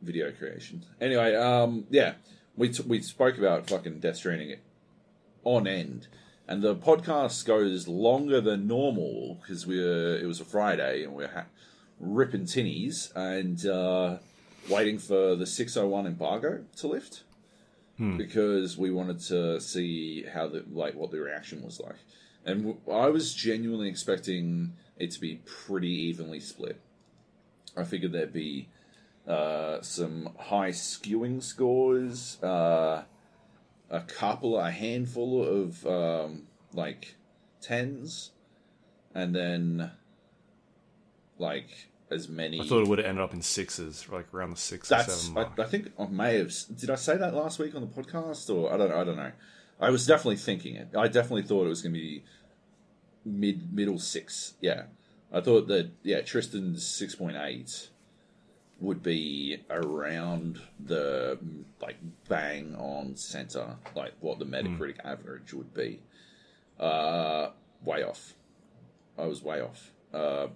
[0.02, 0.84] video creation.
[1.00, 2.14] Anyway, um, yeah,
[2.56, 4.56] we t- we spoke about fucking Death Stranding
[5.44, 6.08] on end,
[6.48, 11.14] and the podcast goes longer than normal because we were it was a Friday and
[11.14, 11.44] we are ha-
[12.00, 14.18] ripping tinnies and uh,
[14.68, 17.22] waiting for the six hundred one embargo to lift
[18.18, 21.96] because we wanted to see how the like what the reaction was like,
[22.44, 26.78] and w- I was genuinely expecting it to be pretty evenly split.
[27.74, 28.68] I figured there'd be
[29.26, 33.02] uh, some high skewing scores, uh,
[33.90, 37.16] a couple, a handful of um, like
[37.60, 38.30] tens,
[39.14, 39.90] and then
[41.38, 42.60] like as many.
[42.60, 45.22] I thought it would have ended up in sixes, like around the six or That's.
[45.22, 45.62] seven I.
[45.62, 46.52] I think I may have.
[46.78, 48.92] Did I say that last week on the podcast, or I don't.
[48.92, 49.32] I don't know.
[49.80, 50.88] I was definitely thinking it.
[50.96, 52.24] I definitely thought it was going to be
[53.24, 54.54] mid middle six.
[54.60, 54.84] Yeah,
[55.32, 55.90] I thought that.
[56.02, 57.90] Yeah, Tristan's six point eight
[58.80, 61.38] would be around the
[61.80, 61.96] like
[62.28, 66.00] bang on center, like what the Metacritic average would be.
[66.78, 67.50] Uh,
[67.82, 68.34] way off.
[69.18, 69.92] I was way off.
[70.12, 70.48] Uh,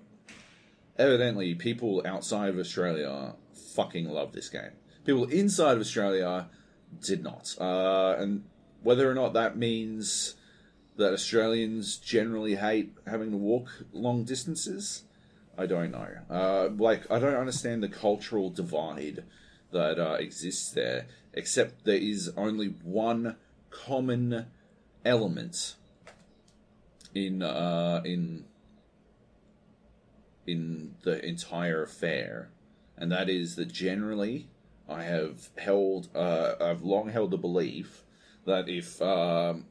[0.99, 3.35] evidently, people outside of Australia
[3.75, 4.73] fucking love this game.
[5.05, 6.49] People inside of Australia
[7.01, 7.55] did not.
[7.59, 8.45] Uh, and
[8.83, 10.35] whether or not that means
[10.97, 15.05] that Australians generally hate having to walk long distances,
[15.61, 16.09] I don't know.
[16.31, 19.25] Uh, like, I don't understand the cultural divide
[19.73, 23.37] that uh, exists there, except there is only one
[23.69, 24.47] common
[25.05, 25.75] element
[27.15, 28.47] in uh, in
[30.47, 32.49] in the entire affair,
[32.97, 34.49] and that is that generally
[34.89, 38.03] I have held, uh, I've long held the belief
[38.47, 39.67] that if um,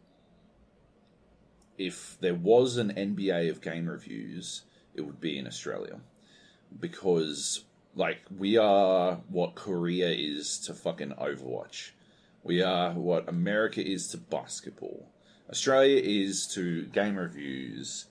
[1.79, 4.65] if there was an NBA of game reviews,
[4.99, 5.97] it would be in Australia,
[6.79, 7.63] because
[7.95, 11.91] like we are what Korea is to fucking Overwatch,
[12.43, 15.07] we are what America is to basketball.
[15.49, 18.05] Australia is to game reviews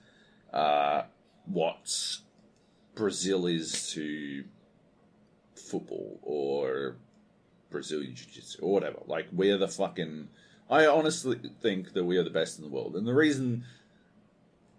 [0.53, 1.03] uh,
[1.46, 2.18] what
[2.94, 4.44] Brazil is to
[5.55, 6.96] football or
[7.70, 8.98] Brazilian Jiu Jitsu or whatever.
[9.07, 10.29] Like we're the fucking.
[10.70, 13.64] I honestly think that we are the best in the world, and the reason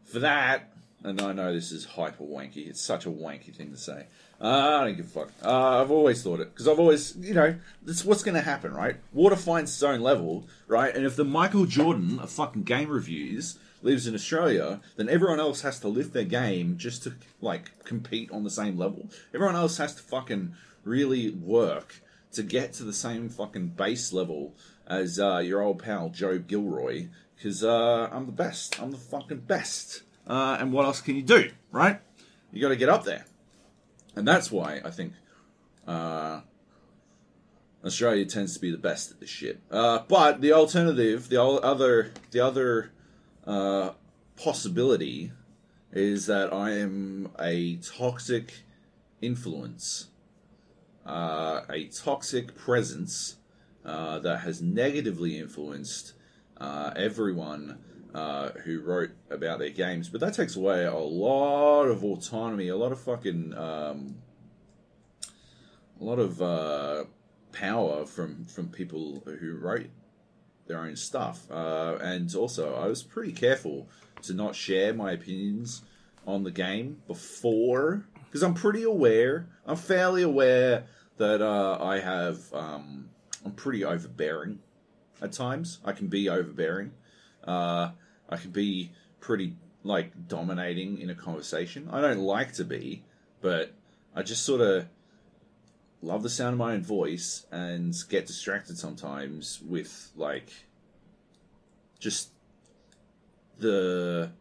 [0.03, 2.67] for that, and I know this is hyper wanky.
[2.67, 4.05] It's such a wanky thing to say.
[4.41, 5.31] Uh, I don't give a fuck.
[5.43, 8.41] Uh, I've always thought it because I've always, you know, this is what's going to
[8.41, 8.97] happen, right?
[9.13, 10.95] Water finds its own level, right?
[10.95, 15.61] And if the Michael Jordan of fucking game reviews lives in Australia, then everyone else
[15.61, 19.09] has to lift their game just to like compete on the same level.
[19.33, 22.01] Everyone else has to fucking really work
[22.33, 24.53] to get to the same fucking base level
[24.87, 28.81] as uh, your old pal Joab Gilroy, because uh, I'm the best.
[28.81, 30.03] I'm the fucking best.
[30.29, 31.99] Uh, and what else can you do, right?
[32.53, 33.25] You got to get up there,
[34.15, 35.13] and that's why I think
[35.87, 36.41] uh,
[37.83, 39.59] Australia tends to be the best at this shit.
[39.71, 42.91] Uh, but the alternative, the other, the other
[43.47, 43.91] uh,
[44.35, 45.31] possibility
[45.91, 48.53] is that I am a toxic
[49.21, 50.09] influence,
[51.07, 53.37] uh, a toxic presence
[53.83, 56.13] uh, that has negatively influenced
[56.59, 57.79] everyone
[58.13, 60.09] uh, who wrote about their games.
[60.09, 64.15] But that takes away a lot of autonomy, a lot of fucking, um,
[65.99, 67.03] a lot of uh,
[67.51, 69.87] power from from people who wrote
[70.67, 71.49] their own stuff.
[71.51, 73.89] Uh, and also, I was pretty careful
[74.21, 75.83] to not share my opinions
[76.27, 80.85] on the game before, because I'm pretty aware, I'm fairly aware
[81.17, 83.09] that uh, I have, um,
[83.43, 84.59] I'm pretty overbearing
[85.21, 85.79] at times.
[85.83, 86.91] I can be overbearing.
[87.49, 87.91] Uh,
[88.29, 91.89] I can be pretty, like, dominating in a conversation.
[91.91, 93.03] I don't like to be,
[93.41, 93.73] but
[94.15, 94.87] I just sort of
[96.01, 100.49] love the sound of my own voice and get distracted sometimes with like
[101.99, 102.29] just
[103.57, 104.31] the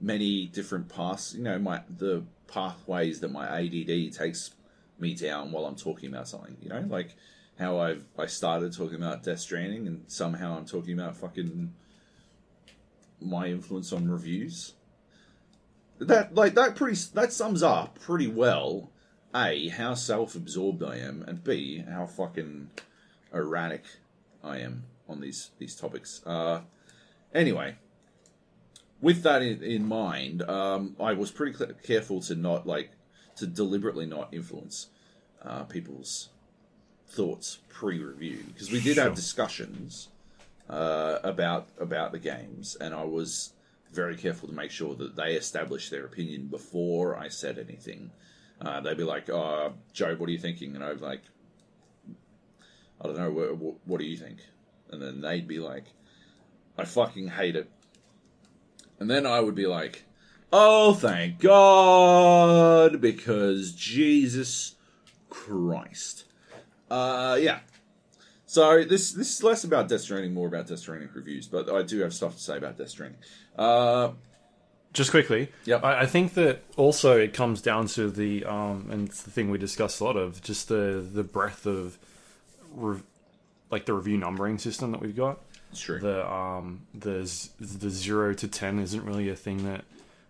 [0.00, 4.52] many different paths you know my the pathways that my ADD takes
[4.98, 7.16] me down while I'm talking about something you know like
[7.58, 11.72] how I've I started talking about Death Stranding and somehow I'm talking about fucking
[13.20, 14.74] my influence on reviews
[15.98, 18.90] that like that pretty that sums up pretty well
[19.34, 22.70] a, how self absorbed I am, and B, how fucking
[23.32, 23.84] erratic
[24.42, 26.22] I am on these, these topics.
[26.24, 26.62] Uh,
[27.34, 27.76] anyway,
[29.00, 32.90] with that in, in mind, um, I was pretty cl- careful to not, like,
[33.36, 34.88] to deliberately not influence
[35.42, 36.30] uh, people's
[37.06, 39.04] thoughts pre review, because we did Sure.
[39.04, 40.08] have discussions
[40.68, 43.52] uh, about, about the games, and I was
[43.92, 48.10] very careful to make sure that they established their opinion before I said anything.
[48.60, 51.22] Uh, they'd be like, "Oh, Joe, what are you thinking?" And I'd be like,
[53.00, 53.30] "I don't know.
[53.30, 54.38] What, what, do you think?"
[54.90, 55.84] And then they'd be like,
[56.78, 57.70] "I fucking hate it."
[58.98, 60.04] And then I would be like,
[60.52, 64.74] "Oh, thank God, because Jesus
[65.28, 66.24] Christ."
[66.90, 67.60] Uh, yeah.
[68.56, 71.82] So this this is less about Death Stranding, more about Death Stranding reviews, but I
[71.82, 73.20] do have stuff to say about Death Stranding.
[73.54, 74.12] Uh,
[74.94, 75.84] just quickly, Yep.
[75.84, 79.50] I, I think that also it comes down to the um, and it's the thing
[79.50, 81.98] we discussed a lot of just the the breadth of
[82.72, 83.02] re-
[83.70, 85.38] like the review numbering system that we've got.
[85.70, 86.00] it's true.
[86.00, 89.84] The um the the zero to ten isn't really a thing that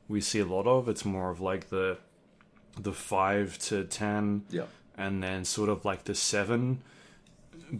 [0.08, 0.88] we see a lot of.
[0.88, 1.98] It's more of like the
[2.76, 4.64] the five to ten, yeah.
[4.98, 6.82] and then sort of like the seven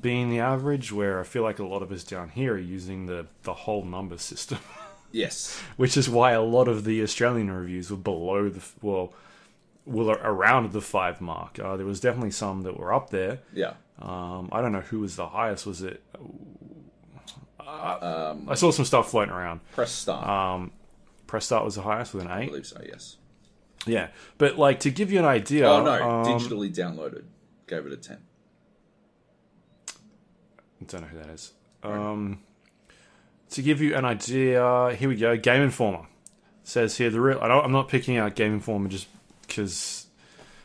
[0.01, 0.93] being the average.
[0.93, 3.85] Where I feel like a lot of us down here are using the the whole
[3.85, 4.59] number system.
[5.13, 5.59] Yes.
[5.77, 9.15] which is why a lot of the Australian reviews were below the well,
[9.87, 11.59] were around the five mark.
[11.59, 13.39] Uh, there was definitely some that were up there.
[13.55, 13.75] Yeah.
[14.03, 15.65] Um, I don't know who was the highest.
[15.65, 16.03] Was it?
[17.61, 19.61] Um, I saw some stuff floating around.
[19.73, 20.27] press start.
[20.27, 20.73] Um,
[21.27, 22.45] Press Start was the highest with an eight.
[22.45, 22.81] I believe so.
[22.87, 23.17] Yes.
[23.87, 24.09] Yeah,
[24.39, 25.67] but like to give you an idea.
[25.69, 27.25] Oh no, um, digitally downloaded.
[27.67, 28.19] Gave it a ten.
[30.81, 31.53] I don't know who that is.
[31.83, 32.41] Um,
[33.51, 35.37] to give you an idea, here we go.
[35.37, 36.07] Game Informer
[36.65, 37.39] says here the real.
[37.41, 39.07] I don't, I'm not picking out Game Informer just
[39.47, 40.07] because,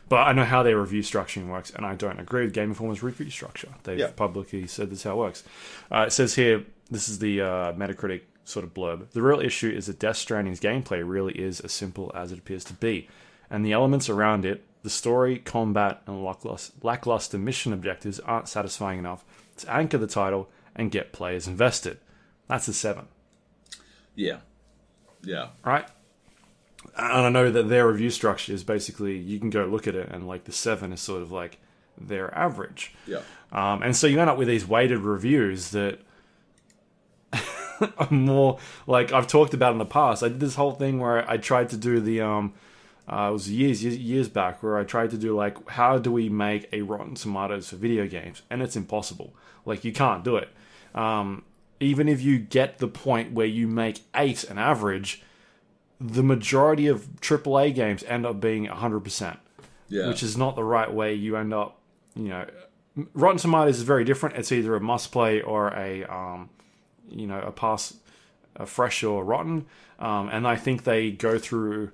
[0.08, 3.02] but I know how their review structuring works, and I don't agree with Game Informer's
[3.02, 3.68] review structure.
[3.84, 4.10] They've Yeah.
[4.14, 5.44] publicly said this is how it works.
[5.90, 9.08] Uh, it says here this is the uh, Metacritic sort of blurb.
[9.10, 12.64] The real issue is that Death Stranding's gameplay really is as simple as it appears
[12.64, 13.08] to be,
[13.48, 18.98] and the elements around it, the story, combat, and lackluster, lackluster mission objectives aren't satisfying
[18.98, 19.24] enough
[19.62, 21.98] to anchor the title and get players invested.
[22.48, 23.06] That's a seven,
[24.14, 24.38] Yeah.
[25.22, 25.48] Yeah.
[25.64, 25.86] right?
[26.96, 30.08] And I know that their review structure is basically you can go look at it,
[30.10, 31.58] and like the seven is sort of like
[31.96, 32.92] their average.
[33.06, 33.20] Yeah.
[33.52, 36.00] Um, and so you end up with these weighted reviews that
[37.32, 40.22] are more like I've talked about in the past.
[40.22, 42.52] I did this whole thing where I tried to do the um,
[43.08, 46.12] Uh, it was years, years, years back where I tried to do like, how do
[46.12, 48.42] we make a Rotten Tomatoes for video games?
[48.48, 49.34] And it's impossible.
[49.66, 50.48] Like you can't do it.
[50.94, 51.44] Um,
[51.80, 55.22] even if you get the point where you make eight an average,
[56.00, 59.36] the majority of AAA games end up being 100%,
[59.88, 60.08] Yeah.
[60.08, 61.12] which is not the right way.
[61.14, 61.78] You end up,
[62.14, 62.46] you know,
[63.14, 64.36] Rotten Tomatoes is very different.
[64.36, 66.50] It's either a must play or a, um,
[67.10, 67.94] you know, a pass,
[68.54, 69.66] a fresh or rotten.
[69.98, 71.90] Um, and I think they go through.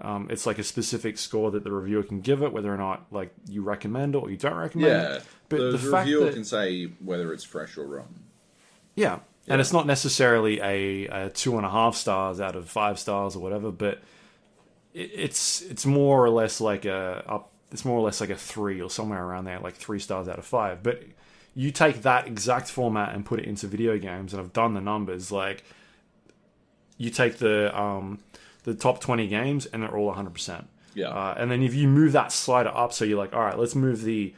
[0.00, 3.06] Um, it's like a specific score that the reviewer can give it, whether or not
[3.12, 5.14] like you recommend it or you don't recommend yeah.
[5.16, 5.24] it.
[5.48, 8.24] But the, the reviewer that- can say whether it's fresh or rotten.
[8.96, 9.20] Yeah.
[9.46, 13.36] And it's not necessarily a, a two and a half stars out of five stars
[13.36, 14.02] or whatever, but
[14.94, 17.50] it, it's it's more or less like a up.
[17.70, 20.38] It's more or less like a three or somewhere around there, like three stars out
[20.38, 20.82] of five.
[20.82, 21.02] But
[21.54, 24.80] you take that exact format and put it into video games, and I've done the
[24.80, 25.30] numbers.
[25.30, 25.64] Like
[26.96, 28.20] you take the um,
[28.64, 30.68] the top twenty games, and they're all one hundred percent.
[30.94, 31.08] Yeah.
[31.08, 33.74] Uh, and then if you move that slider up, so you're like, all right, let's
[33.74, 34.34] move the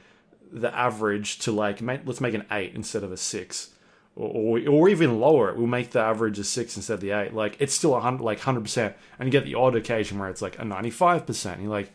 [0.52, 3.70] the average to like, make, let's make an eight instead of a six,
[4.14, 5.54] or, or or even lower.
[5.54, 7.34] We'll make the average a six instead of the eight.
[7.34, 10.28] Like it's still a hundred, like hundred percent, and you get the odd occasion where
[10.28, 11.60] it's like a ninety five percent.
[11.60, 11.92] You're like,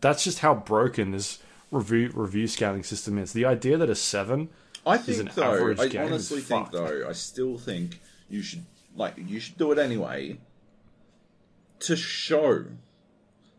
[0.00, 1.38] that's just how broken this
[1.70, 3.32] review review scaling system is.
[3.32, 4.50] The idea that a seven,
[4.86, 6.72] I think though, I honestly think fucked.
[6.72, 8.64] though, I still think you should
[8.94, 10.38] like you should do it anyway
[11.82, 12.64] to show.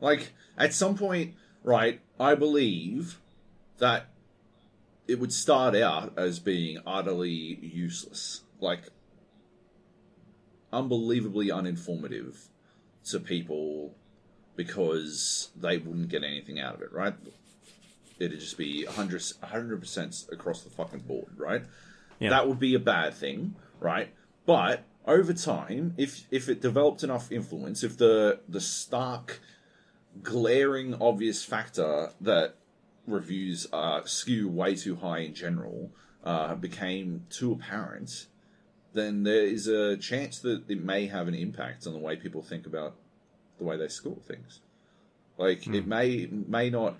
[0.01, 2.01] Like at some point, right?
[2.19, 3.19] I believe
[3.79, 4.07] that
[5.07, 8.89] it would start out as being utterly useless, like
[10.71, 12.47] unbelievably uninformative
[13.05, 13.93] to people
[14.55, 17.13] because they wouldn't get anything out of it, right?
[18.19, 21.63] It'd just be 100 percent across the fucking board, right?
[22.19, 22.29] Yeah.
[22.29, 24.09] That would be a bad thing, right?
[24.45, 29.39] But over time, if if it developed enough influence, if the the stark,
[30.21, 32.55] glaring, obvious factor that
[33.05, 35.91] reviews uh, skew way too high in general
[36.23, 38.27] uh, became too apparent,
[38.93, 42.41] then there is a chance that it may have an impact on the way people
[42.41, 42.95] think about
[43.57, 44.61] the way they score things.
[45.37, 46.95] Like it may may not,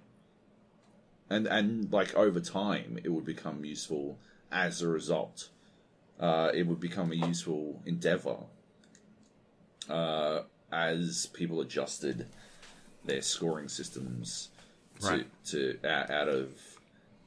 [1.30, 4.18] and and like over time, it would become useful
[4.51, 5.49] as a result.
[6.24, 8.38] Uh, it would become a useful endeavor
[9.89, 12.28] uh, as people adjusted
[13.03, 14.49] their scoring systems
[15.01, 15.28] to, Right.
[15.47, 16.47] to out out of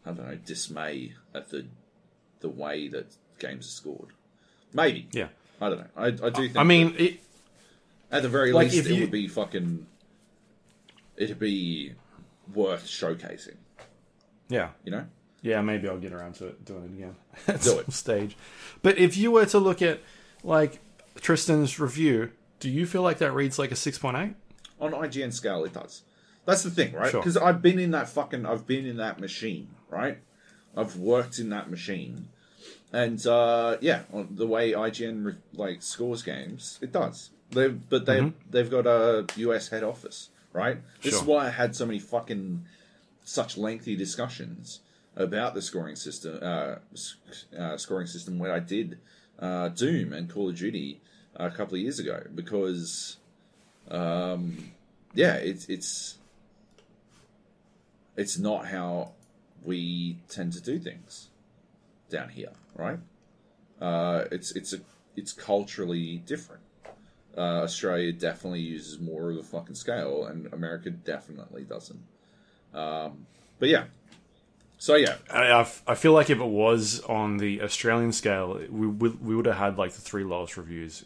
[0.07, 1.67] I don't know dismay at the
[2.41, 3.07] the way that
[3.39, 4.11] games are scored.
[4.73, 5.29] Maybe yeah.
[5.61, 5.87] I don't know.
[5.97, 6.57] I, I do think.
[6.57, 7.21] I mean, it,
[8.11, 9.87] at the very like, least, it you- would be fucking.
[11.17, 11.93] It'd be
[12.55, 13.57] worth showcasing.
[14.49, 14.71] yeah.
[14.85, 15.05] You know.
[15.43, 17.17] Yeah, maybe I'll get around to it, doing it again
[17.49, 17.93] at Do some it.
[17.93, 18.37] stage.
[18.83, 20.01] But if you were to look at
[20.43, 20.81] like
[21.21, 24.35] Tristan's review, do you feel like that reads like a six point eight?
[24.79, 26.03] on IGN scale, it does.
[26.45, 27.11] That's the thing, right?
[27.11, 27.21] Sure.
[27.21, 30.19] Because I've been in that fucking, I've been in that machine, right?
[30.77, 32.29] I've worked in that machine,
[32.93, 37.31] and uh, yeah, on the way IGN re- like scores games, it does.
[37.51, 40.79] They, but they have they've got a US head office, right?
[41.03, 41.31] This is Mm-hmm.
[41.31, 42.65] Why I had so many fucking
[43.25, 44.81] such lengthy discussions
[45.17, 46.77] about the scoring system, uh,
[47.59, 48.99] uh, scoring system when I did
[49.39, 51.01] uh, Doom and Call of Duty
[51.35, 53.17] a couple of years ago because
[53.91, 54.73] um,
[55.15, 56.19] yeah, it's it's
[58.17, 59.13] it's not how
[59.65, 61.29] we tend to do things
[62.11, 62.99] down here, right?
[63.81, 64.81] Uh, it's it's a
[65.17, 66.63] it's culturally different.
[67.37, 72.03] Uh, Australia definitely uses more of the fucking scale, and America definitely doesn't.
[72.75, 73.27] Um,
[73.59, 73.85] but yeah,
[74.79, 78.61] so yeah, I, I f- I feel like if it was on the Australian scale,
[78.71, 81.05] we would we would have had like the three lowest reviews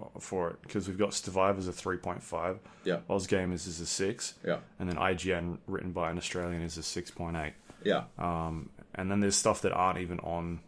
[0.00, 3.80] uh, for it because we've got Stevivor's a three point five, yeah, Oz Gamers is
[3.80, 7.54] a six, yeah, and then IGN written by an Australian is a six point eight.
[7.84, 10.60] yeah, Um, and then there's stuff that aren't even on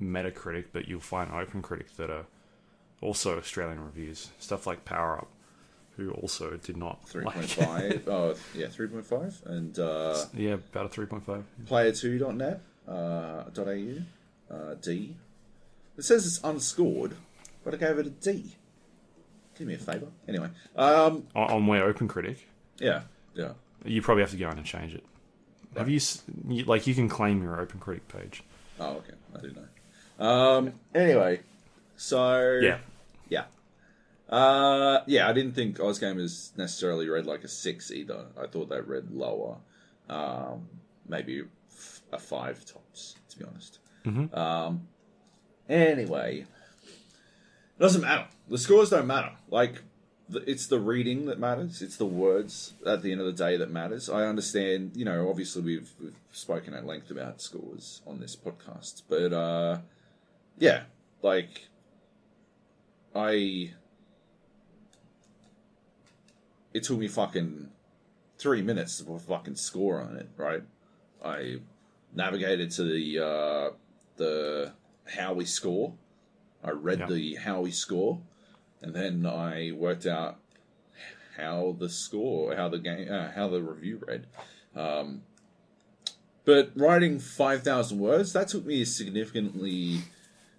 [0.00, 2.26] Metacritic, but you'll find OpenCritic that are
[3.00, 4.30] also Australian reviews.
[4.38, 5.28] Stuff like Power Up,
[5.98, 7.34] who also did not three like.
[7.34, 11.44] point oh, yeah, three point five, and uh, yeah, about a three point five.
[11.66, 13.94] player2.net uh, .au
[14.50, 15.14] uh, D.
[15.98, 17.16] It says it's unscored,
[17.64, 18.54] but I gave it a D.
[19.56, 20.06] Do me a favour.
[20.28, 22.38] Anyway, um, On, on where OpenCritic,
[22.78, 23.02] yeah,
[23.34, 23.52] yeah.
[23.84, 25.04] you probably have to go in and change it.
[25.76, 26.00] Have you,
[26.48, 28.44] you like you can claim your OpenCritic page?
[28.80, 29.14] Oh, okay.
[29.36, 30.24] I didn't know.
[30.24, 31.40] Um, anyway,
[31.96, 32.78] so Yeah,
[33.28, 33.44] yeah,
[34.28, 35.28] uh, yeah.
[35.28, 38.26] I didn't think Ozgamers necessarily read like a six either.
[38.40, 39.56] I thought they read lower,
[40.08, 40.68] um,
[41.08, 43.16] maybe f- a five tops.
[43.30, 43.78] To be honest.
[44.34, 44.88] Um,
[45.68, 46.46] anyway,
[46.86, 48.26] it doesn't matter.
[48.48, 49.32] The scores don't matter.
[49.50, 49.82] Like
[50.28, 51.82] the, it's the reading that matters.
[51.82, 54.08] It's the words at the end of the day that matters.
[54.08, 59.02] I understand, you know, obviously we've, we've spoken at length about scores on this podcast,
[59.08, 59.78] but uh,
[60.58, 60.84] yeah,
[61.22, 61.68] like
[63.14, 63.72] I,
[66.72, 67.70] it took me fucking
[68.38, 70.62] three minutes to put a fucking score on it, right?
[71.24, 71.56] I
[72.14, 73.70] navigated to the uh,
[74.16, 74.72] the
[75.16, 75.94] how we score.
[76.62, 77.06] I read Yeah.
[77.06, 78.20] the how we score,
[78.82, 80.38] and then I worked out
[81.36, 84.26] how the score, how the game, uh, how the review read.
[84.74, 85.22] Um,
[86.44, 90.02] but writing five thousand words that took me significantly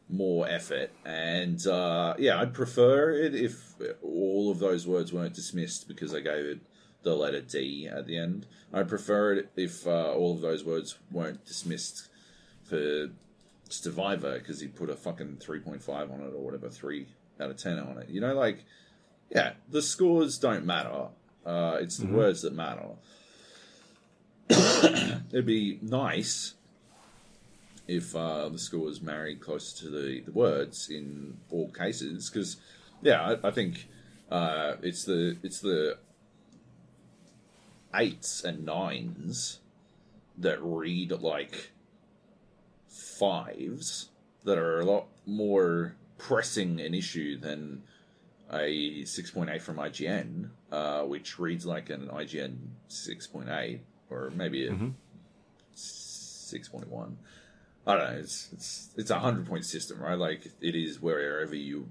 [0.09, 5.87] more effort, and uh, yeah, I'd prefer it if all of those words weren't dismissed
[5.87, 6.59] because I gave it
[7.03, 8.45] the letter D at the end.
[8.73, 12.09] I'd prefer it if uh, all of those words weren't dismissed
[12.63, 13.09] for
[13.69, 17.07] Stevivor because he put a fucking 3.5 on it or whatever, 3
[17.39, 18.09] out of 10 on it.
[18.09, 18.65] You know, like,
[19.29, 21.07] yeah, the scores don't matter.
[21.45, 22.89] Uh, it's the words that matter.
[25.31, 26.55] It'd be nice
[27.89, 32.57] if uh, the score is married closer to the, the words in all cases because,
[33.01, 33.87] yeah, I, I think
[34.29, 35.97] uh, it's the it's the
[37.95, 39.59] eights and nines
[40.37, 41.71] that read like
[42.87, 44.09] fives
[44.43, 47.81] that are a lot more pressing an issue than
[48.51, 52.55] a 6.8 from IGN, uh, which reads like an IGN
[52.89, 53.79] 6.8
[54.11, 54.71] or maybe a
[55.75, 57.15] 6.1.
[57.89, 58.19] I don't know.
[58.19, 60.17] It's it's it's a hundred point system, right?
[60.17, 61.87] Like it is wherever you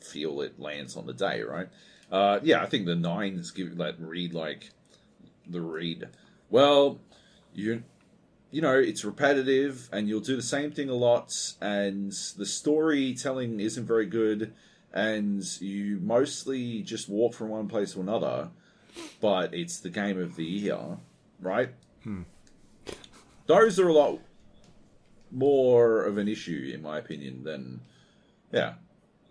[0.00, 1.68] feel it lands on the day, right?
[2.12, 4.70] Uh, yeah, I think the nines give that read like
[5.48, 6.10] the read.
[6.48, 7.00] Well,
[7.52, 7.82] you
[8.52, 13.58] you know it's repetitive, and you'll do the same thing a lot, and the storytelling
[13.58, 14.54] isn't very good,
[14.94, 18.50] and you mostly just walk from one place to another.
[19.20, 20.98] But it's the game of the year,
[21.40, 21.70] right?
[23.46, 24.20] Those are a lot
[25.30, 27.80] more of an issue, in my opinion, than
[28.52, 28.74] yeah,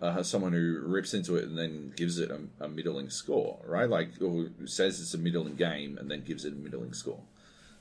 [0.02, 3.89] uh, someone who rips into it and then gives it a, a middling score, right?
[3.89, 7.22] Like or says it's a middling game and then gives it a middling score.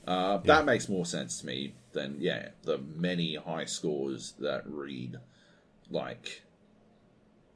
[0.07, 5.17] Uh, That makes more sense to me than yeah the many high scores that read
[5.89, 6.43] like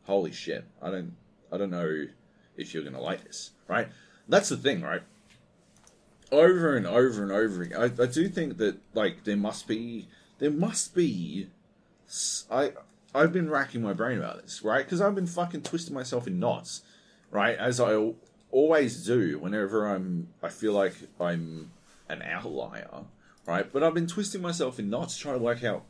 [0.03, 0.65] holy shit.
[0.81, 1.15] I don't
[1.51, 2.07] I don't know
[2.57, 3.87] if you're gonna like this, right?
[4.27, 5.03] That's the thing, right?
[6.31, 10.07] Over and over and over again, I, I do think that like there must be
[10.39, 11.47] there must be
[12.49, 12.73] I
[13.13, 14.83] I've been racking my brain about this, right?
[14.83, 16.81] Because I've been fucking twisting myself in knots,
[17.31, 17.57] right?
[17.57, 18.11] As I
[18.51, 21.71] always do whenever I'm I feel like I'm
[22.07, 23.05] an outlier,
[23.45, 23.71] right?
[23.71, 25.83] But I've been twisting myself in knots trying to work out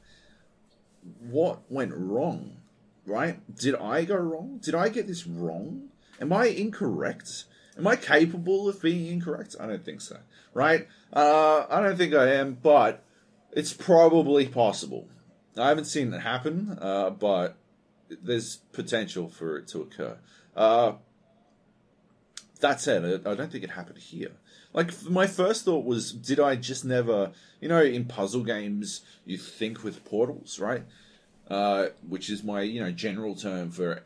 [1.22, 2.58] what went wrong,
[3.06, 3.40] right?
[3.56, 4.60] Did I go wrong?
[4.62, 5.90] Did I get this wrong?
[6.20, 7.46] Am I incorrect?
[7.78, 9.56] Am I capable of being incorrect?
[9.58, 10.18] I don't think so,
[10.54, 10.88] right?
[11.14, 13.04] Uh, I don't think I am, but
[13.52, 15.08] it's probably possible.
[15.58, 17.58] I haven't seen it happen, uh, but
[18.10, 20.18] there's potential for it to occur.
[20.56, 20.94] Uh,
[22.60, 24.32] that said, I don't think it happened here.
[24.74, 29.38] Like my first thought was, did I just never, you know, in puzzle games you
[29.38, 30.84] think with portals, right?
[31.50, 34.04] Uh, which is my you know general term for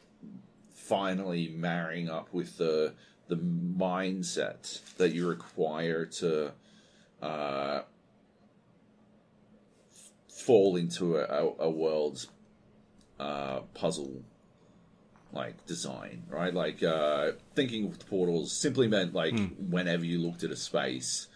[0.73, 2.93] finally marrying up with the
[3.27, 6.51] the mindset that you require to
[7.21, 7.81] uh,
[10.33, 12.27] fall into a, a, world's
[13.19, 14.23] uh, puzzle
[15.31, 16.53] like design, right?
[16.53, 21.27] Like uh, thinking with portals simply meant like whenever you looked at a space,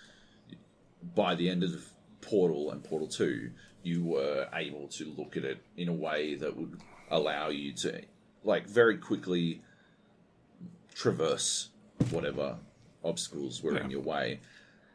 [1.16, 1.86] by the end of
[2.22, 3.52] Portal and Portal Two,
[3.84, 6.80] you were able to look at it in a way that would
[7.10, 8.02] allow you to
[8.44, 9.62] like very quickly
[10.94, 11.70] traverse
[12.10, 12.58] whatever
[13.04, 14.40] obstacles were in your way.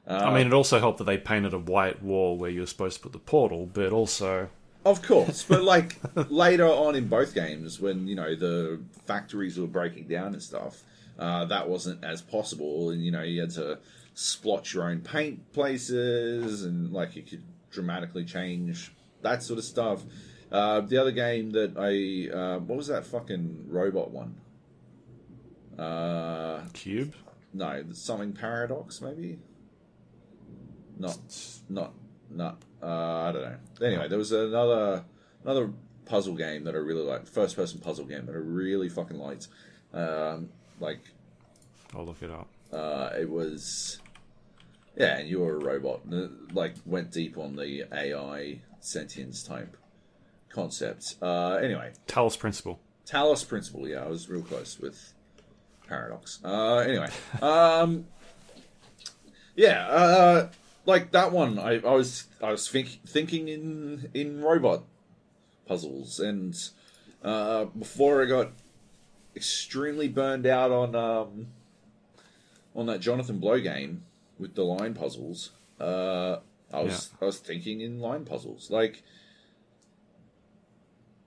[0.06, 2.96] I mean, it also helped that they painted a white wall where you were supposed
[2.96, 4.48] to put the portal, but also
[4.84, 5.96] Of course, but like
[6.30, 10.82] later on in both games, when you know the factories were breaking down and stuff,
[11.18, 13.78] uh, that wasn't as possible, and you know you had to
[14.14, 18.92] splotch your own paint places, and like you could dramatically change
[19.22, 20.02] that sort of stuff.
[20.50, 24.34] Uh, the other game that I uh, what was that fucking robot one?
[25.78, 27.14] Uh, cube.
[27.54, 29.38] no, the something paradox maybe.
[31.02, 31.18] Not,
[31.68, 31.92] not,
[32.30, 32.62] not.
[32.80, 32.86] Uh,
[33.28, 33.86] I don't know.
[33.86, 35.04] Anyway, there was another
[35.42, 35.72] another
[36.04, 37.28] puzzle game that I really liked.
[37.28, 39.48] First person puzzle game that I really fucking liked.
[39.92, 41.00] Um, like
[41.92, 42.46] I'll look it up.
[42.72, 43.98] uh, it was,
[44.96, 46.02] yeah, and you were a robot.
[46.54, 49.76] Like went deep on the AI sentience type
[50.50, 51.16] concept.
[51.20, 52.78] Uh, anyway, Talos Principle.
[53.06, 53.88] Talos Principle.
[53.88, 55.14] Yeah, I was real close with
[55.88, 56.38] paradox.
[56.44, 57.10] Uh, anyway,
[57.42, 58.06] um,
[59.56, 60.48] yeah, uh,
[60.86, 61.58] like that one.
[61.58, 64.84] I, I was I was think, thinking in in robot
[65.66, 66.56] puzzles, and
[67.22, 68.52] uh, before I got
[69.34, 71.46] extremely burned out on um,
[72.74, 74.02] on that Jonathan Blow game
[74.38, 75.50] with the line puzzles.
[75.80, 76.38] Uh,
[76.72, 78.70] I was I was thinking in line puzzles.
[78.70, 79.02] Like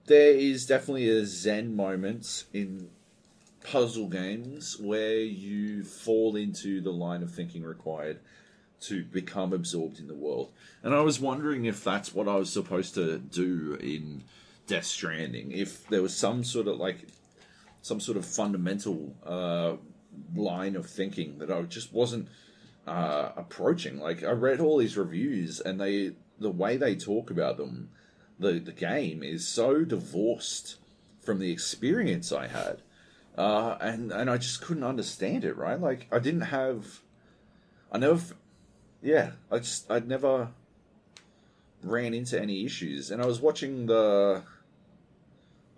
[0.06, 2.90] there is definitely a zen moment in
[3.64, 8.20] puzzle games where you fall into the line of thinking required
[8.82, 10.52] to become absorbed in the world.
[10.82, 14.24] And I was wondering if that's what I was supposed to do in
[14.66, 15.52] Death Stranding.
[15.52, 17.06] If there was some sort of like
[17.82, 19.76] some sort of fundamental uh,
[20.34, 22.28] line of thinking that I just wasn't
[22.86, 23.98] uh, approaching.
[24.00, 27.90] Like I read all these reviews, and they the way they talk about them,
[28.38, 30.76] the the game is so divorced
[31.20, 32.82] from the experience I had,
[33.36, 35.56] uh, and and I just couldn't understand it.
[35.56, 37.00] Right, like I didn't have,
[37.90, 38.20] I never,
[39.02, 40.48] yeah, I just I'd never
[41.82, 44.42] ran into any issues, and I was watching the.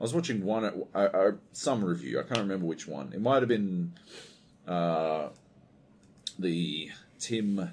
[0.01, 0.65] I was watching one,
[0.95, 2.21] uh, uh, some review.
[2.21, 3.13] I can't remember which one.
[3.13, 3.95] It might have been
[4.67, 5.31] uh,
[6.39, 7.71] the Tim,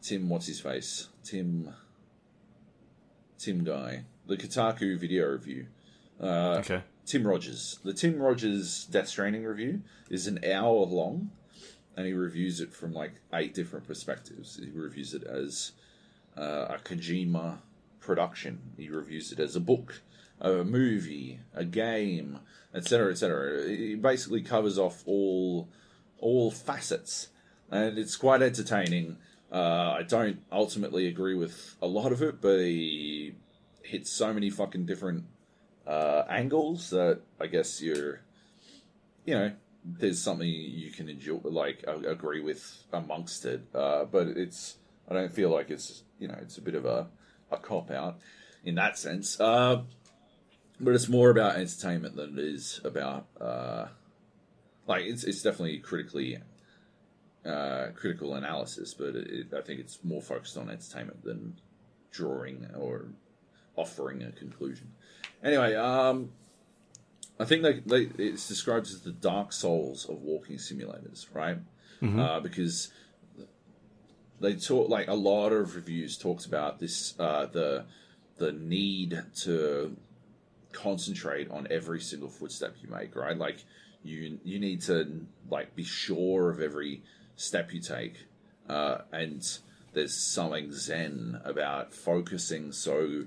[0.00, 1.08] Tim, what's his face?
[1.22, 1.74] Tim,
[3.38, 5.66] Tim guy, the Kotaku video review.
[6.18, 6.82] Uh, Okay.
[7.04, 7.80] Tim Rogers.
[7.84, 11.30] The Tim Rogers Death Stranding review is an hour long,
[11.96, 14.58] and he reviews it from like eight different perspectives.
[14.62, 15.72] He reviews it as
[16.36, 17.58] uh, a Kojima
[18.00, 18.60] production.
[18.76, 20.00] He reviews it as a book,
[20.40, 22.40] a movie, a game,
[22.74, 23.68] etc., etc.
[23.68, 25.68] He basically covers off all
[26.18, 27.28] all facets,
[27.70, 29.16] and it's quite entertaining.
[29.52, 33.34] Uh, I don't ultimately agree with a lot of it, but he
[33.82, 35.24] hits so many fucking different
[35.86, 38.20] uh, angles that I guess you're,
[39.24, 39.52] you know,
[39.84, 43.62] there's something you can enjoy, like agree with amongst it.
[43.74, 44.76] Uh, but it's,
[45.08, 47.08] I don't feel like it's, you know, it's a bit of a,
[47.50, 48.18] a cop out
[48.64, 49.40] in that sense.
[49.40, 49.82] Uh,
[50.78, 53.86] but it's more about entertainment than it is about, uh,
[54.86, 56.38] like it's it's definitely critically
[57.44, 61.60] uh, critical analysis, but it, I think it's more focused on entertainment than
[62.10, 63.06] drawing or
[63.76, 64.92] offering a conclusion.
[65.42, 66.32] Anyway, um,
[67.40, 71.56] I think they, they, it's described as the Dark Souls of walking simulators, right?
[72.20, 72.92] Uh, because
[74.40, 77.84] they talk like a lot of reviews talks about this uh, the
[78.36, 79.96] the need to
[80.72, 83.36] concentrate on every single footstep you make, right?
[83.36, 83.64] Like
[84.02, 87.02] you you need to like be sure of every
[87.36, 88.26] step you take,
[88.68, 89.46] uh, and
[89.92, 93.24] there's something zen about focusing so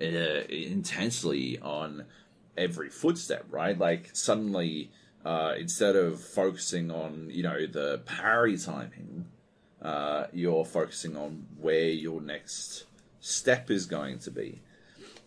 [0.00, 0.04] uh,
[0.48, 2.04] intensely on
[2.56, 3.78] every footstep, right?
[3.78, 4.90] Like suddenly,
[5.24, 9.26] uh, instead of focusing on you know the parry timing,
[9.80, 12.84] uh, you're focusing on where your next
[13.20, 14.60] step is going to be.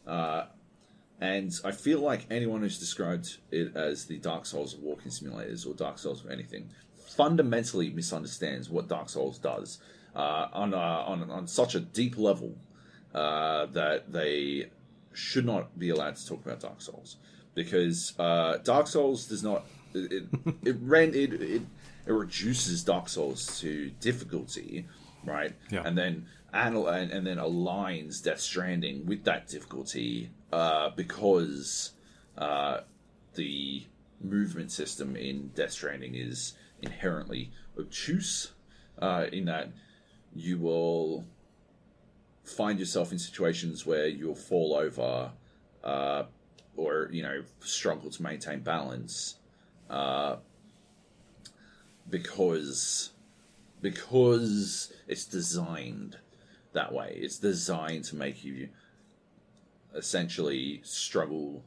[0.05, 0.45] Uh,
[1.19, 5.65] and I feel like anyone who's described it as the Dark Souls of walking simulators
[5.65, 6.69] or Dark Souls of anything
[7.07, 9.79] fundamentally misunderstands what Dark Souls does
[10.15, 12.55] uh, on, a, on on such a deep level
[13.13, 14.69] uh, that they
[15.15, 17.17] should not be allowed to talk about Dark Souls
[17.53, 21.61] because uh, Dark Souls does not it it it, ran, it it
[22.05, 24.85] it reduces Dark Souls to difficulty,
[25.23, 25.53] right?
[25.71, 25.81] Yeah.
[25.85, 31.91] And then anal- and, and then aligns Death Stranding with that difficulty uh, because
[32.37, 32.81] uh,
[33.33, 33.83] the
[34.21, 38.51] movement system in Death Stranding is inherently obtuse.
[38.97, 39.69] Uh, in that
[40.33, 41.25] you will
[42.45, 45.31] find yourself in situations where you'll fall over
[45.83, 46.23] uh,
[46.77, 49.35] or you know struggle to maintain balance
[49.89, 50.37] uh,
[52.09, 53.11] because
[53.81, 56.17] because it's designed
[56.73, 57.17] that way.
[57.21, 58.69] It's designed to make you
[59.93, 61.63] essentially struggle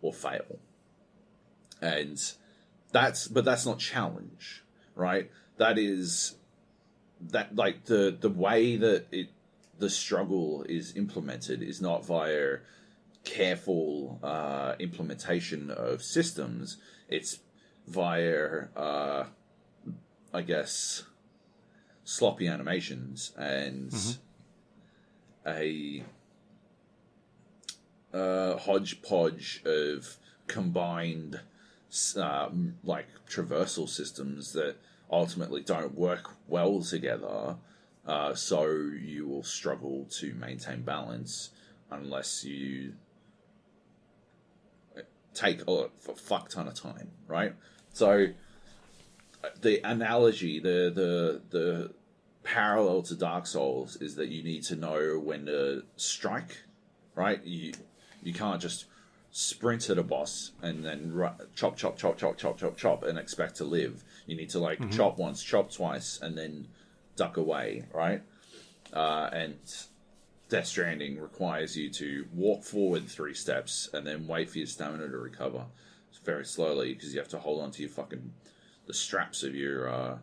[0.00, 0.58] or fail,
[1.80, 2.18] and
[2.90, 4.62] that's but that's not challenge,
[4.94, 5.30] right?
[5.56, 6.36] That is
[7.30, 9.28] that like the the way that it
[9.82, 12.58] the struggle is implemented is not via
[13.24, 16.76] careful uh, implementation of systems.
[17.08, 17.40] It's
[17.88, 19.24] via, uh,
[20.32, 21.02] I guess,
[22.04, 23.92] sloppy animations and
[25.44, 26.04] a
[28.14, 30.16] uh, hodgepodge of
[30.46, 31.40] combined
[32.16, 34.76] um, like traversal systems that
[35.10, 37.56] ultimately don't work well together.
[38.06, 41.50] Uh, so you will struggle to maintain balance
[41.90, 42.94] unless you
[45.34, 47.54] take a fuck ton of time, right?
[47.92, 48.28] So
[49.60, 51.92] the analogy, the the the
[52.42, 56.62] parallel to Dark Souls is that you need to know when to strike,
[57.14, 57.42] right?
[57.44, 57.72] You
[58.22, 58.86] you can't just
[59.30, 63.18] sprint at a boss and then ru- chop chop chop chop chop chop chop and
[63.18, 64.04] expect to live.
[64.26, 66.68] You need to like chop once, chop twice, and then
[67.16, 68.22] duck away, right?
[68.92, 69.56] Uh, and
[70.48, 75.08] Death Stranding requires you to walk forward three steps and then wait for your stamina
[75.08, 75.64] to recover
[76.24, 78.32] very slowly because you have to hold on to your fucking
[78.86, 80.18] the straps of your uh,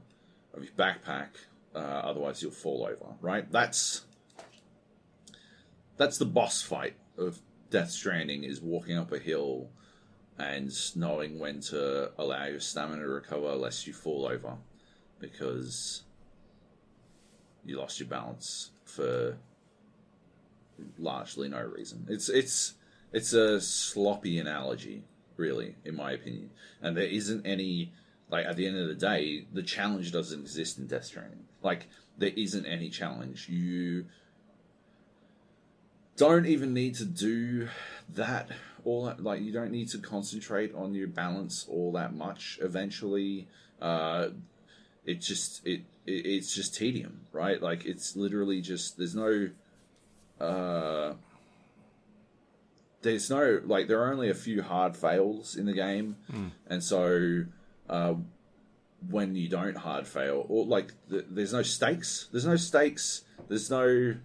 [0.53, 1.29] of your backpack.
[1.75, 3.15] Uh, otherwise, you'll fall over.
[3.21, 3.51] Right?
[3.51, 4.05] That's
[5.97, 9.69] that's the boss fight of Death Stranding is walking up a hill
[10.37, 14.55] and knowing when to allow your stamina to recover lest you fall over
[15.19, 16.03] because
[17.65, 19.37] you lost your balance for
[20.97, 22.05] largely no reason.
[22.09, 22.73] It's it's
[23.11, 25.03] it's a sloppy analogy,
[25.37, 26.51] really, in my opinion.
[26.81, 27.91] And there isn't any
[28.29, 31.45] like at the end of the day, the challenge doesn't exist in Death Stranding.
[31.63, 31.87] Like
[32.17, 33.49] there isn't any challenge.
[33.49, 34.05] You
[36.17, 37.69] don't even need to do
[38.13, 38.49] that
[38.83, 43.47] all that, like you don't need to concentrate on your balance all that much eventually
[43.81, 44.29] uh
[45.05, 47.61] it just it it's just tedium right?
[47.61, 49.49] Like it's literally just there's no
[50.39, 51.13] uh
[53.01, 56.17] there's no like there are only a few hard fails in the game.
[56.67, 57.43] And so
[57.89, 58.15] uh
[59.09, 62.27] when you don't hard fail or like th- there's no stakes.
[62.31, 63.23] There's no stakes.
[63.47, 64.15] There's no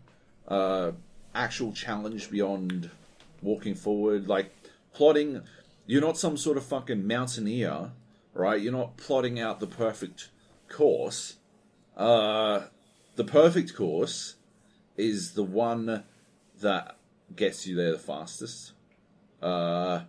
[0.49, 0.93] uh
[1.35, 2.91] actual challenge beyond
[3.43, 4.29] walking forward.
[4.29, 4.55] Like
[4.93, 5.43] plotting
[5.87, 7.91] you're not some sort of fucking mountaineer
[8.33, 8.61] right?
[8.61, 10.31] You're not plotting out the perfect
[10.69, 11.37] course
[11.97, 12.61] uh
[13.17, 14.37] the perfect course
[14.97, 16.05] is the one
[16.61, 16.97] that
[17.35, 18.73] gets you there the fastest
[19.43, 20.01] uh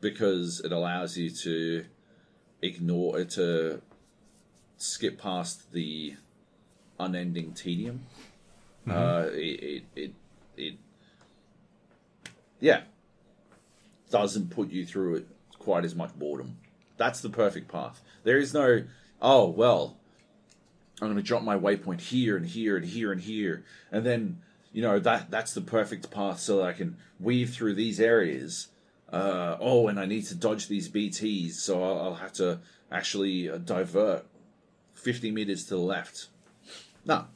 [0.00, 1.84] because it allows you to
[2.62, 3.80] ignore it, to
[4.76, 6.16] skip past the
[6.98, 8.06] unending tedium.
[8.88, 10.14] Uh it, it it
[10.56, 10.74] it
[12.60, 12.82] yeah
[14.10, 15.28] doesn't put you through it
[15.58, 16.56] quite as much boredom.
[16.96, 18.02] That's the perfect path.
[18.24, 18.84] There is no
[19.22, 19.99] oh well
[21.00, 24.40] i'm going to drop my waypoint here and here and here and here and then
[24.72, 28.68] you know that that's the perfect path so that i can weave through these areas
[29.12, 32.60] uh, oh and i need to dodge these bts so i'll, I'll have to
[32.92, 34.24] actually uh, divert
[34.94, 36.28] 50 meters to the left
[37.04, 37.26] no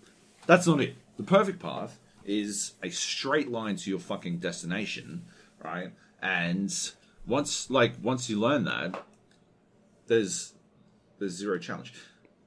[0.46, 0.96] that's not it.
[1.16, 5.24] The perfect path is a straight line to your fucking destination,
[5.62, 5.92] right?
[6.20, 6.72] And
[7.26, 9.02] once like once you learn that,
[10.06, 10.54] there's
[11.18, 11.94] there's zero challenge.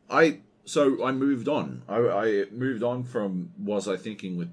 [0.10, 1.82] I so I moved on.
[1.88, 4.52] I, I moved on from was I thinking with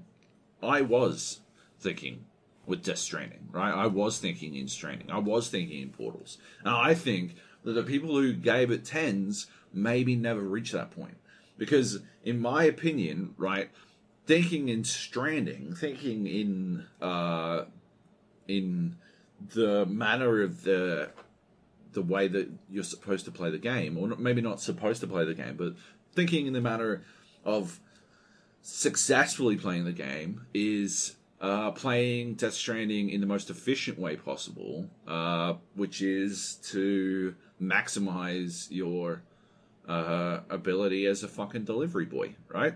[0.63, 1.41] I was
[1.79, 2.25] thinking
[2.65, 3.73] with Death Stranding, right?
[3.73, 5.11] I was thinking in Stranding.
[5.11, 6.37] I was thinking in Portals.
[6.63, 11.17] Now I think that the people who gave it tens maybe never reach that point
[11.57, 13.69] because in my opinion right
[14.25, 17.65] thinking in stranding thinking in uh
[18.47, 18.95] in
[19.53, 21.09] the manner of the
[21.91, 25.25] the way that you're supposed to play the game or maybe not supposed to play
[25.25, 25.73] the game but
[26.15, 27.03] thinking in the manner
[27.43, 27.79] of
[28.61, 34.89] successfully playing the game is uh, playing Death Stranding in the most efficient way possible,
[35.07, 39.21] uh, which is to maximize your
[39.87, 42.73] uh, ability as a fucking delivery boy, right?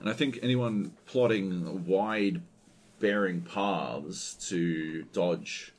[0.00, 2.40] And I think anyone plotting wide
[3.00, 5.72] bearing paths to dodge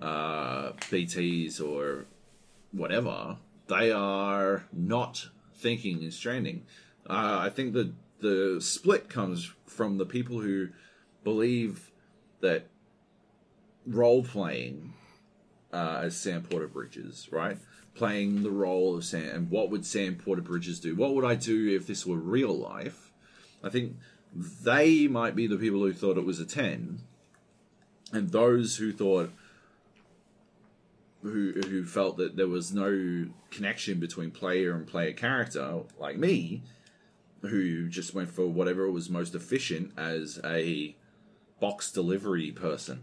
[0.00, 2.06] uh, BTs or
[2.72, 6.64] whatever, they are not thinking in stranding.
[7.08, 10.68] Uh, I think that the split comes from the people who
[11.22, 11.90] believe
[12.40, 12.66] that
[13.86, 14.94] role playing
[15.72, 17.58] uh, as Sam Porter Bridges, right?
[17.94, 20.94] Playing the role of Sam, and what would Sam Porter Bridges do?
[20.94, 23.12] What would I do if this were real life?
[23.62, 23.96] I think
[24.34, 27.00] they might be the people who thought it was a 10,
[28.12, 29.32] and those who thought,
[31.24, 36.62] who, who felt that there was no connection between player and player character, like me,
[37.40, 40.94] who just went for whatever was most efficient as a
[41.60, 43.00] box delivery person.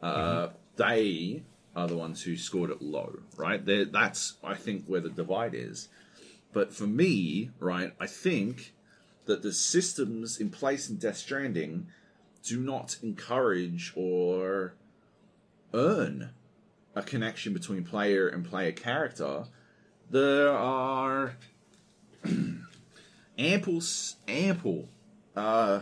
[0.00, 1.42] Uh, They
[1.74, 3.64] are the ones who scored it low, right?
[3.64, 5.88] They're, that's, I think, where the divide is.
[6.52, 8.74] But for me, right, I think
[9.26, 11.88] that the systems in place in Death Stranding
[12.42, 14.74] do not encourage or
[15.74, 16.30] earn
[16.94, 19.44] a connection between player and player character.
[20.10, 21.36] There are
[23.38, 23.82] ample,
[24.26, 24.88] ample
[25.36, 25.80] uh,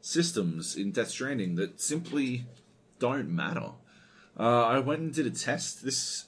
[0.00, 2.46] systems in Death Stranding that simply
[2.98, 3.70] don't matter.
[4.38, 5.84] Uh, I went and did a test.
[5.84, 6.26] This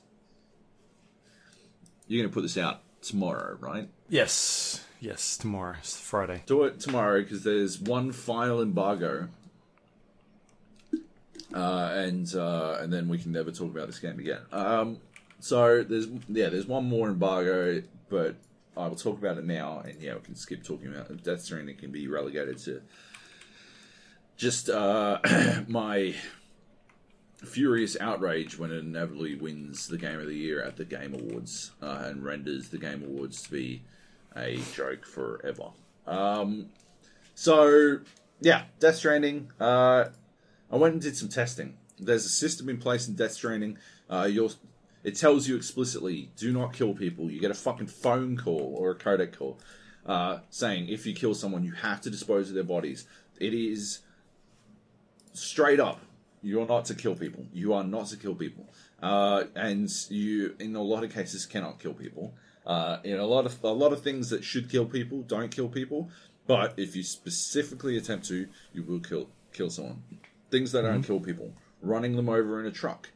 [2.07, 3.89] you're going to put this out tomorrow, right?
[4.09, 5.37] Yes, yes.
[5.37, 6.43] Tomorrow, it's Friday.
[6.47, 9.29] Do it tomorrow because there's one final embargo,
[11.55, 14.41] uh, and uh, and then we can never talk about this game again.
[14.53, 14.99] Um,
[15.41, 18.37] so there's yeah, there's one more embargo, but
[18.77, 21.23] I will talk about it now, and yeah, we can skip talking about it.
[21.23, 21.77] Death Stranding.
[21.77, 22.83] Can be relegated to
[24.37, 25.19] just uh,
[25.69, 26.15] my
[27.45, 31.73] furious outrage when it inevitably wins the Game of the Year at the Game Awards
[31.83, 33.83] uh, and renders the Game Awards to be
[34.35, 35.71] a joke forever.
[36.07, 36.71] Um,
[37.35, 38.01] so
[38.41, 39.51] yeah, Death Stranding.
[39.59, 40.07] Uh,
[40.71, 41.77] I went and did some testing.
[41.99, 43.79] There's a system in place in Death Stranding.
[44.11, 44.51] Uh, you're,
[45.05, 47.31] it tells you explicitly, do not kill people.
[47.31, 49.59] You get a fucking phone call or a codec call
[50.07, 53.07] uh, saying if you kill someone, you have to dispose of their bodies.
[53.39, 54.01] It is
[55.33, 56.01] straight up.
[56.43, 57.45] You're not to kill people.
[57.53, 58.69] You are not to kill people,
[59.03, 62.35] uh, and you, in a lot of cases, cannot kill people.
[62.65, 65.69] Uh, in a lot of a lot of things that should kill people don't kill
[65.69, 66.09] people,
[66.47, 70.03] but if you specifically attempt to, you will kill kill someone.
[70.51, 73.11] Things that don't kill people: running them over in a truck,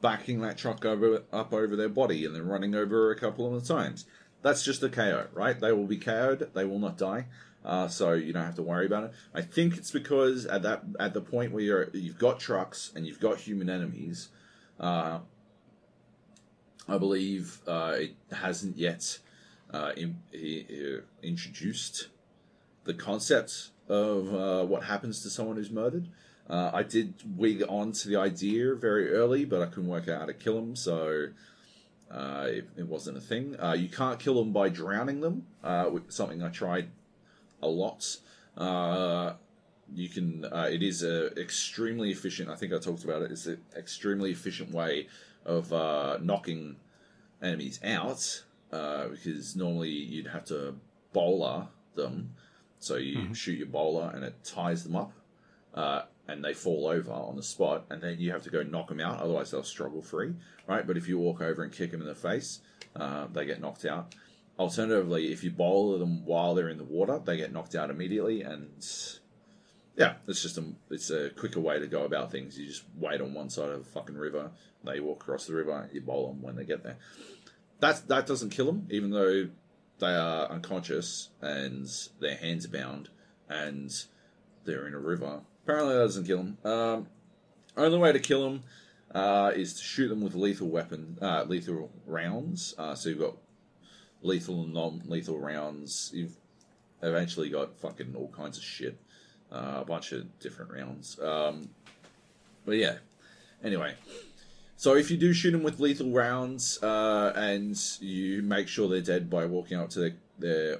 [0.00, 3.66] backing that truck over up over their body, and then running over a couple of
[3.66, 4.06] times.
[4.42, 5.58] That's just a KO, right?
[5.58, 6.54] They will be KO'd.
[6.54, 7.26] They will not die.
[7.64, 9.12] Uh, so you don't have to worry about it.
[9.34, 13.06] I think it's because at that at the point where you're you've got trucks and
[13.06, 14.28] you've got human enemies,
[14.78, 15.18] uh,
[16.88, 19.18] I believe uh, it hasn't yet
[19.72, 20.16] uh, in,
[21.22, 22.08] introduced
[22.84, 26.08] the concept of uh, what happens to someone who's murdered.
[26.48, 30.20] Uh, I did wig on to the idea very early, but I couldn't work out
[30.20, 31.28] how to kill them, so
[32.10, 33.56] uh, it, it wasn't a thing.
[33.60, 36.88] Uh, you can't kill them by drowning them, uh, something I tried
[37.62, 38.16] a lot.
[38.56, 39.34] Uh,
[39.94, 40.44] you can.
[40.44, 42.48] Uh, it is a extremely efficient.
[42.48, 43.32] I think I talked about it.
[43.32, 45.08] It's an extremely efficient way
[45.44, 46.76] of uh, knocking
[47.42, 50.74] enemies out uh, because normally you'd have to
[51.12, 52.34] bola them.
[52.78, 55.12] So you shoot your bola and it ties them up,
[55.74, 58.88] uh, and they fall over on the spot, and then you have to go knock
[58.88, 59.20] them out.
[59.20, 60.32] Otherwise, they'll struggle free,
[60.68, 60.86] right?
[60.86, 62.60] But if you walk over and kick them in the face,
[62.94, 64.14] uh, they get knocked out.
[64.58, 68.42] Alternatively, if you bowl them while they're in the water, they get knocked out immediately,
[68.42, 68.70] and
[69.96, 72.58] yeah, it's just a it's a quicker way to go about things.
[72.58, 74.50] You just wait on one side of the fucking river,
[74.84, 76.98] they walk across the river, you bowl them when they get there.
[77.80, 79.48] That that doesn't kill them, even though
[79.98, 81.86] they are unconscious and
[82.20, 83.10] their hands are bound
[83.48, 83.92] and
[84.64, 85.40] they're in a river.
[85.70, 86.58] Apparently, that doesn't kill them.
[86.64, 87.06] Um,
[87.76, 88.62] only way to kill them
[89.14, 92.74] uh, is to shoot them with lethal weapon, uh, lethal rounds.
[92.76, 93.36] Uh, so you've got
[94.20, 96.10] lethal and non-lethal rounds.
[96.12, 96.34] You've
[97.02, 98.98] eventually got fucking all kinds of shit,
[99.52, 101.20] uh, a bunch of different rounds.
[101.20, 101.70] Um,
[102.66, 102.96] but yeah,
[103.62, 103.94] anyway.
[104.76, 109.02] So if you do shoot them with lethal rounds, uh, and you make sure they're
[109.02, 110.78] dead by walking up to their, their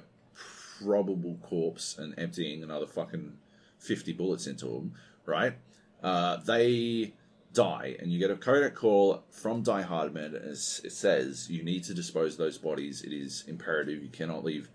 [0.83, 3.37] probable corpse and emptying another fucking
[3.81, 4.93] fifty bullets into them,
[5.25, 5.55] right?
[6.01, 7.13] Uh, they
[7.53, 10.33] die, and you get a codec call from Die Hardman.
[10.35, 13.03] It says, you need to dispose of those bodies.
[13.03, 14.01] It is imperative.
[14.01, 14.69] You cannot leave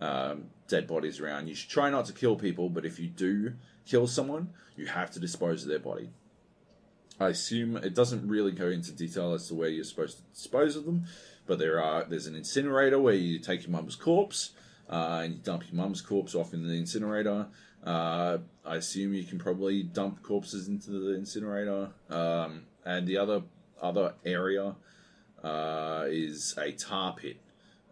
[0.00, 1.48] um, dead bodies around.
[1.48, 3.54] You should try not to kill people, but if you do
[3.84, 6.10] kill someone, you have to dispose of their body.
[7.18, 10.76] I assume it doesn't really go into detail as to where you're supposed to dispose
[10.76, 11.04] of them,
[11.46, 14.52] but there are there's an incinerator where you take your mum's corpse
[14.88, 17.48] uh, and you dump your mum's corpse off in the incinerator.
[17.84, 23.42] Uh, I assume you can probably dump corpses into the incinerator, um, and the other
[23.80, 24.74] other area
[25.42, 27.38] uh, is a tar pit.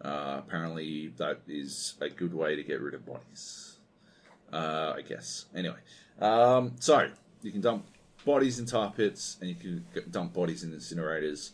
[0.01, 3.77] Uh, apparently, that is a good way to get rid of bodies.
[4.53, 5.45] Uh, I guess.
[5.55, 5.77] Anyway,
[6.19, 7.09] um, so
[7.41, 7.85] you can dump
[8.25, 11.51] bodies in tar pits and you can dump bodies in incinerators.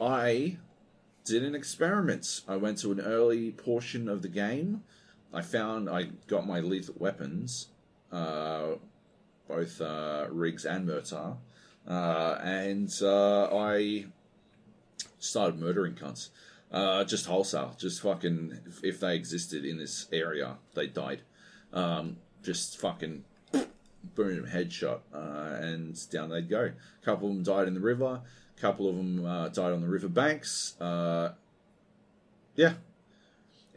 [0.00, 0.56] I
[1.24, 2.40] did an experiment.
[2.48, 4.82] I went to an early portion of the game.
[5.32, 7.68] I found I got my lethal weapons,
[8.10, 8.74] uh,
[9.46, 11.36] both uh, and Murtaugh,
[11.86, 14.06] uh, and uh, I
[15.18, 16.30] started murdering cunts.
[16.70, 18.58] Uh, just wholesale, just fucking.
[18.82, 21.22] If, they existed in this area, they died.
[21.72, 23.24] Um, just fucking
[24.14, 26.72] boom, headshot, uh, and down they'd go.
[27.02, 28.20] A couple of them died in the river.
[28.56, 29.22] A couple of them
[29.52, 30.74] died on the river banks.
[30.80, 32.74] Yeah,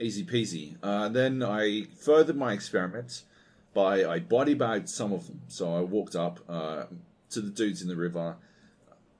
[0.02, 0.76] easy peasy.
[0.82, 3.24] Uh, then I furthered my experiment
[3.74, 5.42] by I body bagged some of them.
[5.48, 6.86] So I walked up uh,
[7.30, 8.36] to the dudes in the river,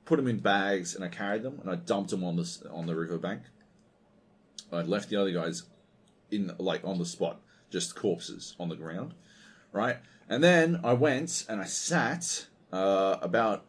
[0.04, 2.86] put them in bags, and I carried them and I dumped them on the on
[2.86, 3.42] the river bank.
[4.72, 5.64] I left the other guys
[6.30, 9.14] in like on the spot, just corpses on the ground,
[9.70, 9.98] right?
[10.28, 13.64] And then I went and I sat uh, about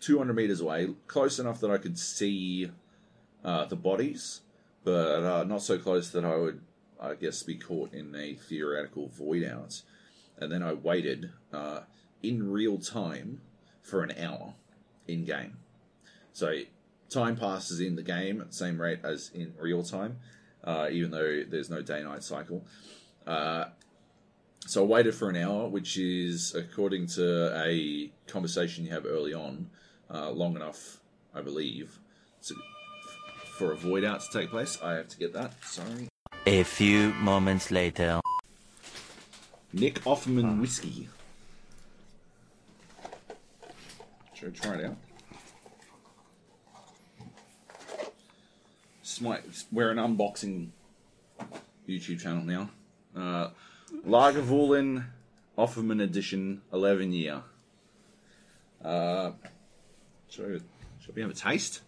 [0.00, 2.70] 200 meters away, close enough that I could see
[3.44, 4.40] uh, the bodies.
[4.88, 6.62] But uh, not so close that I would,
[6.98, 9.82] I guess, be caught in a theoretical void out.
[10.38, 11.80] And then I waited uh,
[12.22, 13.42] in real time
[13.82, 14.54] for an hour
[15.06, 15.58] in game.
[16.32, 16.60] So
[17.10, 20.20] time passes in the game at the same rate as in real time,
[20.64, 22.64] uh, even though there's no day night cycle.
[23.26, 23.66] Uh,
[24.66, 29.34] so I waited for an hour, which is, according to a conversation you have early
[29.34, 29.68] on,
[30.10, 31.00] uh, long enough,
[31.34, 31.98] I believe,
[32.46, 32.54] to,
[33.58, 34.78] for a void out to take place.
[34.80, 35.52] I have to get that.
[35.64, 36.08] Sorry.
[36.46, 38.20] A few moments later.
[39.72, 41.08] Nick Offerman whiskey.
[44.34, 44.96] Should I try it out?
[49.20, 49.40] My,
[49.72, 50.68] we're an unboxing
[51.88, 52.70] YouTube channel now.
[53.16, 53.48] Uh,
[54.06, 55.06] Lagavulin
[55.58, 57.42] Offerman Edition 11 year.
[58.84, 59.32] Uh,
[60.28, 61.80] should, I, should we have a taste?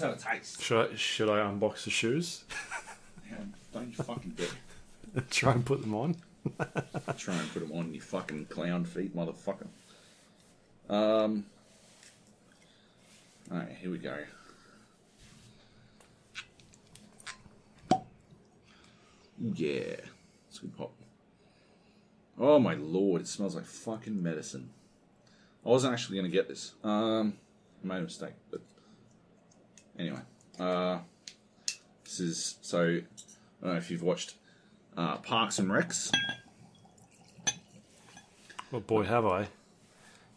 [0.00, 0.62] Let's have a taste.
[0.62, 2.44] Should I, should I unbox the shoes?
[3.30, 5.24] Man, don't you fucking dare.
[5.30, 6.14] Try and put them on.
[7.18, 9.66] Try and put them on you fucking clown feet, motherfucker.
[10.88, 11.46] Um.
[13.50, 14.18] Alright, here we go.
[17.92, 18.02] Ooh,
[19.40, 19.96] yeah.
[20.48, 20.92] It's good pop.
[22.38, 24.70] Oh my lord, it smells like fucking medicine.
[25.66, 26.74] I wasn't actually going to get this.
[26.84, 27.34] Um,
[27.82, 28.60] I made a mistake, but
[29.98, 30.20] anyway.
[30.58, 30.98] Uh,
[32.04, 32.82] this is so.
[32.82, 34.34] I don't know if you've watched
[34.96, 36.12] uh, Parks and Recs.
[38.70, 39.48] Well, boy, have I.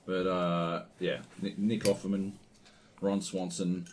[0.05, 2.32] But uh, yeah, Nick, Nick Offerman,
[2.99, 3.88] Ron Swanson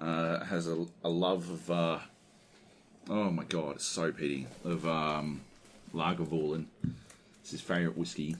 [0.00, 1.70] uh, has a, a love of.
[1.70, 1.98] Uh,
[3.08, 5.40] oh my god, it's so pity of um,
[5.94, 6.66] Lagavulin.
[7.40, 8.36] It's his favourite whiskey,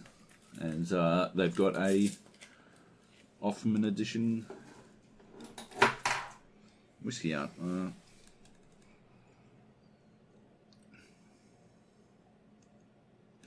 [0.59, 2.11] and uh, they've got a
[3.43, 4.47] Offerman edition
[7.03, 7.51] whiskey out.
[7.63, 7.89] Uh,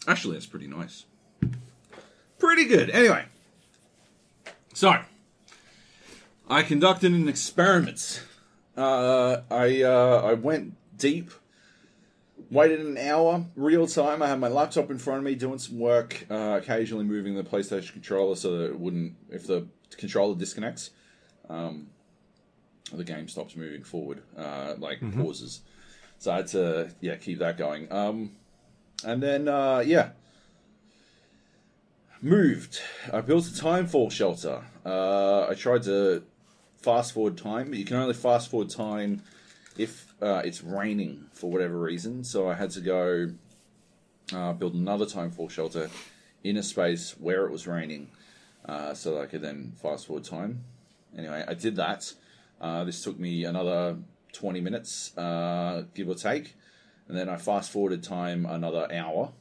[0.08, 1.06] actually, that's pretty nice.
[2.38, 2.90] Pretty good.
[2.90, 3.26] Anyway,
[4.74, 4.96] so
[6.50, 8.24] I conducted an experiment.
[8.78, 11.32] Uh, I uh, I went deep,
[12.50, 14.22] waited an hour, real time.
[14.22, 17.44] I had my laptop in front of me doing some work, uh, occasionally moving the
[17.44, 20.92] PlayStation controller so that it wouldn't, if the controller disconnects,
[21.50, 21.88] um,
[22.98, 25.62] the game stops moving forward, uh, like pauses.
[26.18, 27.92] So I had to yeah keep that going.
[27.92, 28.32] Um,
[29.04, 30.10] and then uh, yeah
[32.22, 32.82] moved.
[33.12, 34.64] I built a timefall shelter.
[34.86, 36.24] Uh, I tried to
[36.82, 39.22] fast forward time, but you can only fast forward time
[39.78, 42.24] if uh, it's raining for whatever reason.
[42.24, 43.32] So I had to go
[44.34, 45.90] uh, build another timefall shelter
[46.44, 48.10] in a space where it was raining,
[48.66, 50.64] uh, so that I could then fast forward time.
[51.18, 52.14] Anyway, I did that.
[52.60, 53.98] Uh, this took me another
[54.34, 56.56] twenty minutes, uh, give or take,
[57.08, 59.34] and then I fast forwarded time another hour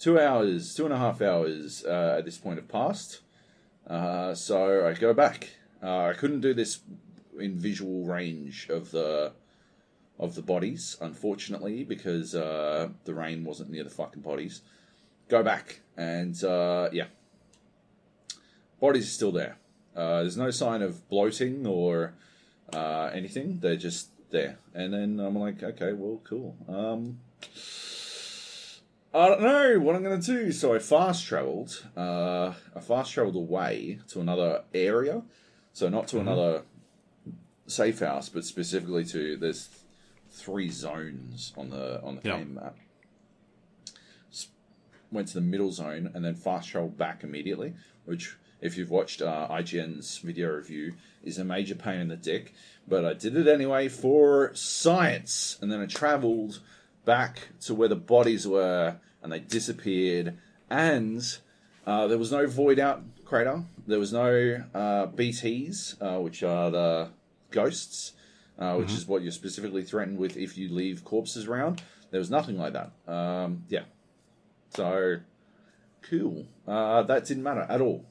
[0.00, 3.20] two hours, two and a half hours uh, at this point have passed.
[3.86, 5.50] Uh, so I go back.
[5.82, 6.80] Uh, I couldn't do this
[7.38, 9.32] in visual range of the
[10.18, 14.62] of the bodies, unfortunately, because uh, the rain wasn't near the fucking bodies.
[15.28, 16.34] Go back and
[16.92, 17.06] yeah,
[18.80, 19.56] bodies are still there.
[19.94, 22.14] Uh, there's no sign of bloating or
[22.72, 23.58] uh, anything.
[23.60, 24.58] They're just there.
[24.74, 26.56] And then I'm like, okay, well, cool.
[26.68, 27.18] Um,
[29.12, 30.52] I don't know what I'm going to do.
[30.52, 31.84] So I fast traveled.
[31.96, 35.22] Uh, I fast traveled away to another area.
[35.72, 36.62] So not to another
[37.66, 39.68] safe house, but specifically to there's
[40.30, 42.38] three zones on the on the Yeah.
[42.38, 42.76] game map.
[44.32, 44.48] S-
[45.10, 47.74] Went to the middle zone and then fast traveled back immediately,
[48.04, 52.54] which if you've watched uh, IGN's video review is a major pain in the dick.
[52.86, 56.60] But I did it anyway for science, and then I travelled
[57.04, 60.36] back to where the bodies were, and they disappeared.
[60.68, 61.22] And
[61.86, 63.62] uh, there was no void out crater.
[63.86, 67.08] There was no uh, BTs, uh, which are the
[67.50, 68.12] ghosts,
[68.58, 71.82] uh, which is what you're specifically threatened with if you leave corpses around.
[72.10, 72.90] There was nothing like that.
[73.06, 73.84] Um, yeah.
[74.70, 75.20] So,
[76.02, 76.46] cool.
[76.66, 78.04] Uh, that didn't matter at all.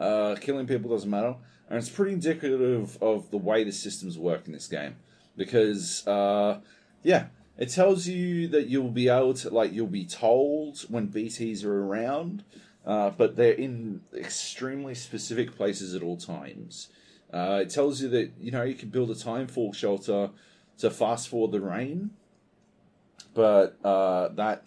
[0.00, 1.36] Uh, killing people doesn't matter.
[1.68, 4.96] And it's pretty indicative of the way the systems work in this game.
[5.36, 6.60] Because, uh,
[7.04, 7.26] yeah,
[7.56, 11.84] it tells you that you'll be able to, like, you'll be told when BTs are
[11.84, 12.42] around,
[12.84, 16.88] uh, but they're in extremely specific places at all times.
[17.32, 20.30] Uh, it tells you that, you know, you can build a timefall shelter
[20.78, 22.10] to fast forward the rain,
[23.34, 24.64] but uh, that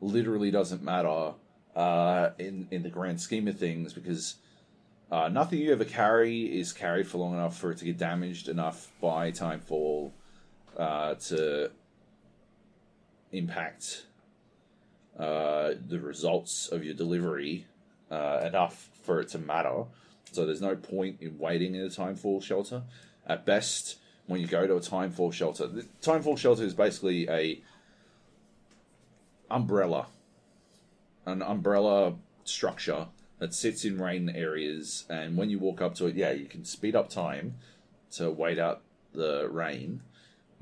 [0.00, 1.34] literally doesn't matter
[1.80, 4.36] uh, in in the grand scheme of things because
[5.10, 8.48] uh, nothing you ever carry is carried for long enough for it to get damaged
[8.48, 10.12] enough by timefall
[10.76, 11.70] uh, to
[13.32, 14.04] impact
[15.18, 17.64] uh, the results of your delivery
[18.10, 19.84] uh, enough for it to matter.
[20.32, 22.82] So there's no point in waiting in a timefall shelter.
[23.26, 27.60] At best, when you go to a timefall shelter, the timefall shelter is basically a
[29.50, 30.06] umbrella,
[31.30, 32.14] an umbrella
[32.44, 33.06] structure
[33.38, 36.64] that sits in rain areas, and when you walk up to it, yeah, you can
[36.64, 37.54] speed up time
[38.12, 38.82] to wait out
[39.14, 40.02] the rain,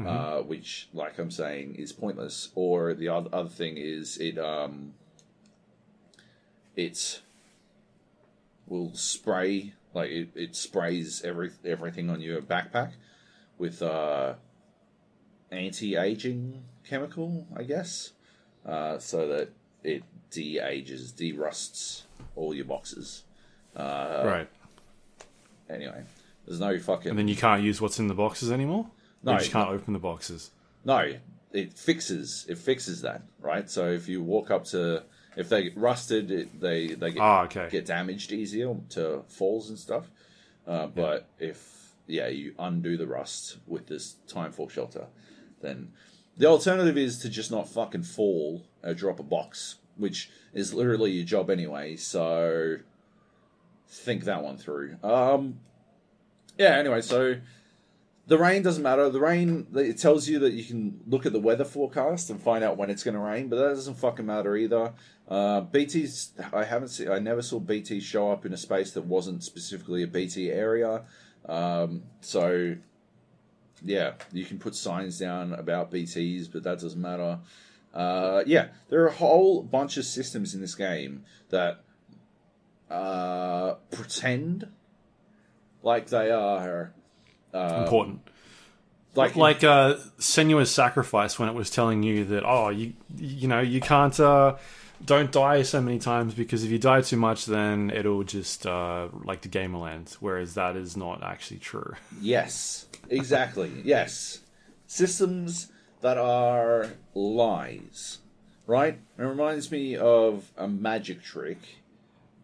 [0.06, 2.50] uh, which, like I'm saying, is pointless.
[2.54, 4.92] Or the other, other thing is it um,
[6.76, 7.20] it
[8.68, 12.92] will spray like it, it sprays every everything on your backpack
[13.58, 14.34] with uh,
[15.50, 18.12] anti-aging chemical, I guess,
[18.64, 19.50] uh, so that
[19.84, 22.04] it de-ages, de-rusts
[22.36, 23.24] all your boxes.
[23.76, 24.48] Uh, right.
[25.70, 26.02] Anyway,
[26.46, 28.86] there's no fucking And then you can't use what's in the boxes anymore?
[29.22, 30.50] No, you just can't open the boxes.
[30.84, 31.12] No,
[31.52, 33.68] it fixes it fixes that right.
[33.70, 35.02] So if you walk up to
[35.36, 37.68] if they get rusted, it, they they get Ah, okay.
[37.70, 40.10] get damaged easier to falls and stuff.
[40.66, 45.06] Uh, but if yeah, you undo the rust with this timefall shelter,
[45.60, 45.92] then
[46.38, 51.10] the alternative is to just not fucking fall or drop a box, which is literally
[51.10, 51.96] your job anyway.
[51.96, 52.76] So
[53.88, 54.96] think that one through.
[55.02, 55.60] Um,
[56.56, 56.76] yeah.
[56.76, 57.36] Anyway, so
[58.28, 59.08] the rain doesn't matter.
[59.08, 62.62] The rain it tells you that you can look at the weather forecast and find
[62.62, 64.92] out when it's going to rain, but that doesn't fucking matter either.
[65.26, 67.10] Uh, BT's I haven't seen.
[67.10, 71.02] I never saw BT show up in a space that wasn't specifically a BT area.
[71.46, 72.76] Um, so
[73.84, 77.38] yeah, you can put signs down about BTs, but that doesn't matter.
[77.94, 81.80] Uh, yeah, there are a whole bunch of systems in this game that
[82.90, 84.68] uh, pretend
[85.82, 86.92] like they are
[87.52, 88.20] Important.
[89.14, 93.60] like Like uh, Senua's sacrifice when it was telling you that, oh, you you know,
[93.60, 94.56] you can't, uh,
[95.04, 99.08] don't die so many times because if you die too much, then it'll just, uh,
[99.24, 100.14] like the game will end.
[100.20, 101.94] Whereas that is not actually true.
[102.20, 103.70] Yes, exactly.
[103.84, 104.40] yes.
[104.86, 108.18] Systems that are lies,
[108.66, 108.98] right?
[109.18, 111.58] It reminds me of a magic trick,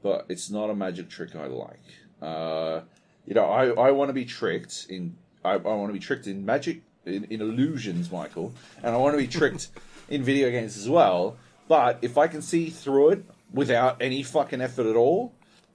[0.03, 1.81] but it's not a magic trick I like.
[2.21, 2.81] Uh,
[3.27, 5.17] you know, I, I want to be tricked in.
[5.45, 8.53] I, I want to be tricked in magic, in, in illusions, Michael,
[8.83, 9.69] and I want to be tricked
[10.09, 11.37] in video games as well.
[11.69, 15.33] But if I can see through it without any fucking effort at all,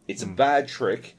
[0.08, 1.16] it's a bad trick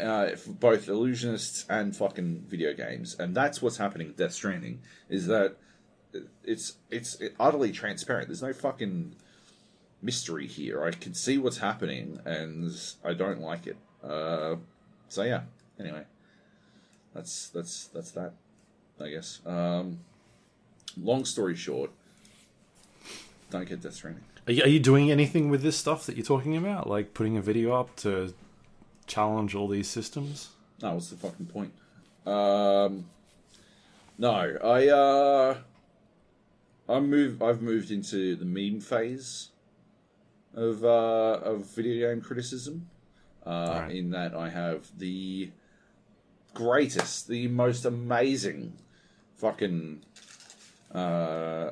[0.00, 4.08] uh, both illusionists and fucking video games, and that's what's happening.
[4.08, 5.56] with Death Stranding is that
[6.44, 8.28] it's it's utterly transparent.
[8.28, 9.14] There's no fucking
[10.02, 10.84] mystery here.
[10.84, 12.72] I can see what's happening, and
[13.04, 13.76] I don't like it.
[14.02, 14.56] Uh,
[15.08, 15.42] so yeah.
[15.78, 16.04] Anyway,
[17.14, 18.32] that's that's that's that.
[19.00, 19.40] I guess.
[19.44, 20.00] Um,
[21.00, 21.90] long story short,
[23.50, 24.24] don't get Death Stranding.
[24.46, 26.88] Are you, are you doing anything with this stuff that you're talking about?
[26.88, 28.32] Like putting a video up to
[29.06, 30.50] challenge all these systems?
[30.82, 31.72] No, what's the fucking point?
[32.26, 33.06] Um,
[34.18, 34.30] no,
[34.62, 35.56] I uh,
[36.88, 37.42] I move.
[37.42, 39.50] I've moved into the meme phase
[40.54, 42.88] of uh, of video game criticism.
[43.44, 43.92] Uh, Right.
[43.96, 45.50] In that I have the
[46.52, 48.72] greatest, the most amazing,
[49.36, 50.02] fucking
[50.92, 51.70] uh,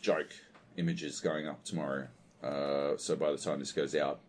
[0.00, 0.32] joke
[0.76, 2.08] images going up tomorrow.
[2.42, 4.20] Uh, so by the time this goes out,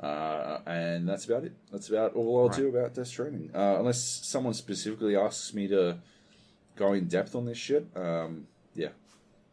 [0.00, 1.52] uh, and that's about it.
[1.70, 2.56] That's about all I'll Right.
[2.58, 3.50] do about Death Stranding.
[3.54, 5.98] Uh, unless someone specifically asks me to
[6.76, 7.86] go in depth on this shit.
[7.94, 8.88] Um, yeah,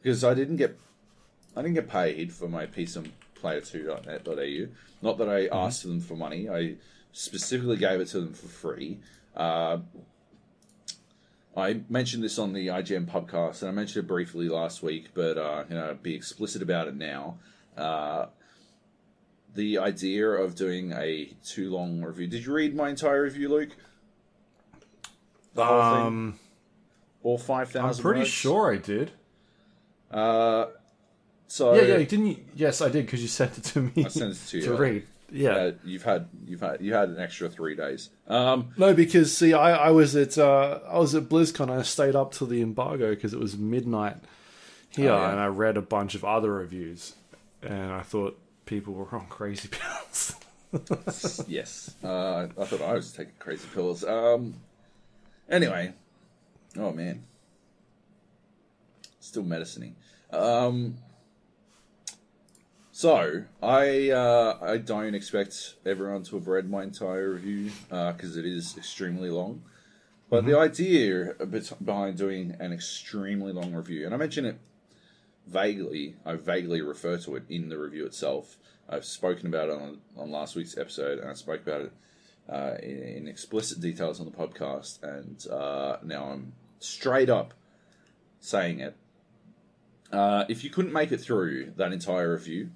[0.01, 0.77] because I didn't get
[1.55, 3.11] I didn't get paid for my piece on
[3.41, 4.67] player2.net.au.
[5.01, 6.49] Not that I asked them for money.
[6.49, 6.75] I
[7.11, 8.99] specifically gave it to them for free.
[9.35, 9.79] Uh,
[11.55, 15.37] I mentioned this on the IGN podcast, and I mentioned it briefly last week, but
[15.37, 17.39] uh, you know, be explicit about it now.
[17.75, 18.27] Uh,
[19.57, 22.27] the idea of doing a too long review.
[22.27, 23.71] Did you read my entire review, Luke?
[25.55, 26.39] The whole thing, Um,
[27.23, 28.29] all five I'm pretty words?
[28.29, 29.11] sure I did.
[30.11, 30.67] Uh,
[31.47, 32.37] so Yeah, yeah, didn't you?
[32.55, 34.63] Yes, I did because you sent it to me I sent it to you.
[34.65, 35.03] to read.
[35.29, 35.49] Yeah.
[35.55, 38.11] uh, you've had you've had you had an extra three days.
[38.27, 41.69] Um, No, because see, I, I was at uh, I was at BlizzCon.
[41.69, 44.17] I stayed up till the embargo because it was midnight
[44.89, 45.31] here, Oh, yeah.
[45.31, 47.15] and I read a bunch of other reviews,
[47.61, 50.35] and I thought people were on crazy pills.
[51.47, 54.03] yes, uh, I thought I was taking crazy pills.
[54.03, 54.53] Um,
[55.49, 55.93] anyway,
[56.77, 57.23] oh man,
[59.19, 59.95] still medicining.
[60.31, 60.97] Um,
[62.91, 68.45] so I uh, I don't expect everyone to have read my entire review because it
[68.45, 69.63] is extremely long.
[70.29, 71.35] But the idea
[71.83, 74.59] behind doing an extremely long review, and I mention it
[75.47, 78.57] vaguely, I vaguely refer to it in the review itself.
[78.89, 81.91] I've spoken about it on, on last week's episode, and I spoke about it
[82.49, 87.53] uh, in, in explicit details on the podcast, and uh, now I'm straight up
[88.39, 88.95] saying it.
[90.11, 92.69] Uh, if you couldn't make it through that entire review,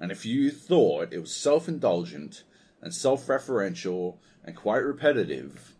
[0.00, 2.42] and if you thought it was self indulgent
[2.80, 5.74] and self referential and quite repetitive,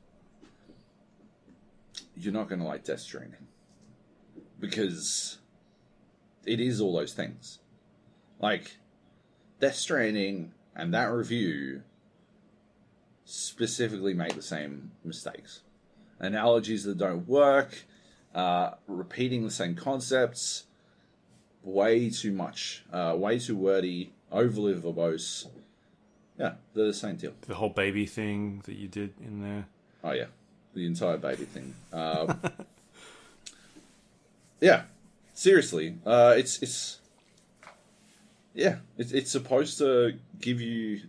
[2.17, 3.49] you're not going to like Death Stranding.
[4.61, 5.39] Because
[6.45, 7.59] it is all those things.
[8.41, 8.77] Like,
[9.61, 11.83] Death Stranding and that review
[13.25, 15.61] specifically make the same mistakes.
[16.19, 17.85] Analogies that don't work,
[18.35, 20.65] uh, repeating the same concepts,
[21.63, 25.47] way too much, uh, way too wordy, overly verbose.
[26.39, 27.33] Yeah, they're the same deal.
[27.43, 29.67] The whole baby thing that you did in there.
[30.03, 30.27] Oh yeah,
[30.75, 31.75] the entire baby thing.
[31.93, 32.41] Um,
[34.61, 34.83] yeah,
[35.35, 37.01] seriously, uh, it's it's
[38.55, 41.01] yeah, it's it's supposed to give you.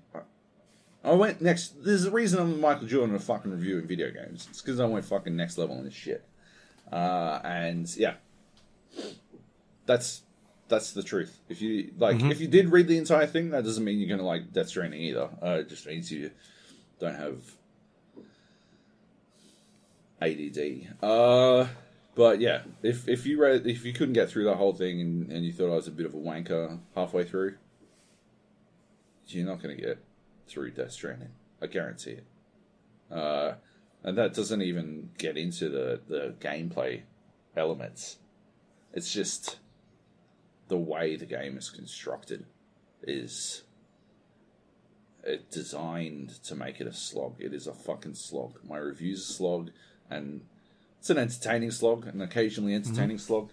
[1.03, 1.83] I went next.
[1.83, 4.47] There's a reason I'm Michael Jordan a fucking reviewing video games.
[4.49, 6.23] It's because I went fucking next level on this shit.
[6.91, 8.15] Uh, and yeah,
[9.85, 10.21] that's
[10.69, 11.39] that's the truth.
[11.49, 14.27] If you like, if you did read the entire thing, that doesn't mean you're gonna
[14.27, 15.29] like Death Stranding either.
[15.41, 16.31] Uh, it just means you
[16.99, 17.37] don't have
[20.21, 20.95] ADD.
[21.01, 21.67] Uh,
[22.15, 25.31] but yeah, if if you read if you couldn't get through that whole thing and,
[25.31, 27.55] and you thought I was a bit of a wanker halfway through,
[29.27, 29.99] you're not gonna get
[30.47, 31.31] through Death Stranding.
[31.61, 32.25] I guarantee it.
[33.11, 33.55] Uh,
[34.03, 37.01] and that doesn't even get into the the gameplay
[37.55, 38.17] elements.
[38.93, 39.59] It's just
[40.67, 42.45] the way the game is constructed
[43.01, 43.63] is
[45.23, 47.35] it designed to make it a slog.
[47.39, 48.59] It is a fucking slog.
[48.67, 49.71] My review's a slog,
[50.09, 50.41] and
[51.03, 53.49] it's an entertaining slog, an occasionally entertaining slog,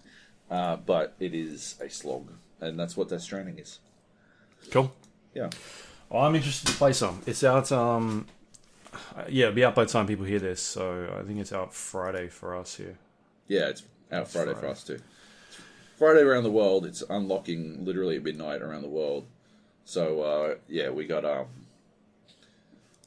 [0.52, 3.80] uh, but it is a slog, and that's what Death Stranding is.
[4.70, 4.92] Cool.
[5.34, 5.50] Yeah.
[6.12, 7.22] Oh, I'm interested to play some.
[7.26, 7.72] It's out.
[7.72, 8.28] Um,
[9.28, 10.62] yeah, it'll be out by the time people hear this.
[10.62, 12.98] So I think it's out Friday for us here.
[13.48, 13.82] Yeah, it's
[14.12, 15.00] out Friday, for us too.
[15.98, 16.86] Friday around the world.
[16.86, 19.26] It's unlocking literally at midnight around the world.
[19.84, 21.46] So uh, yeah, we got um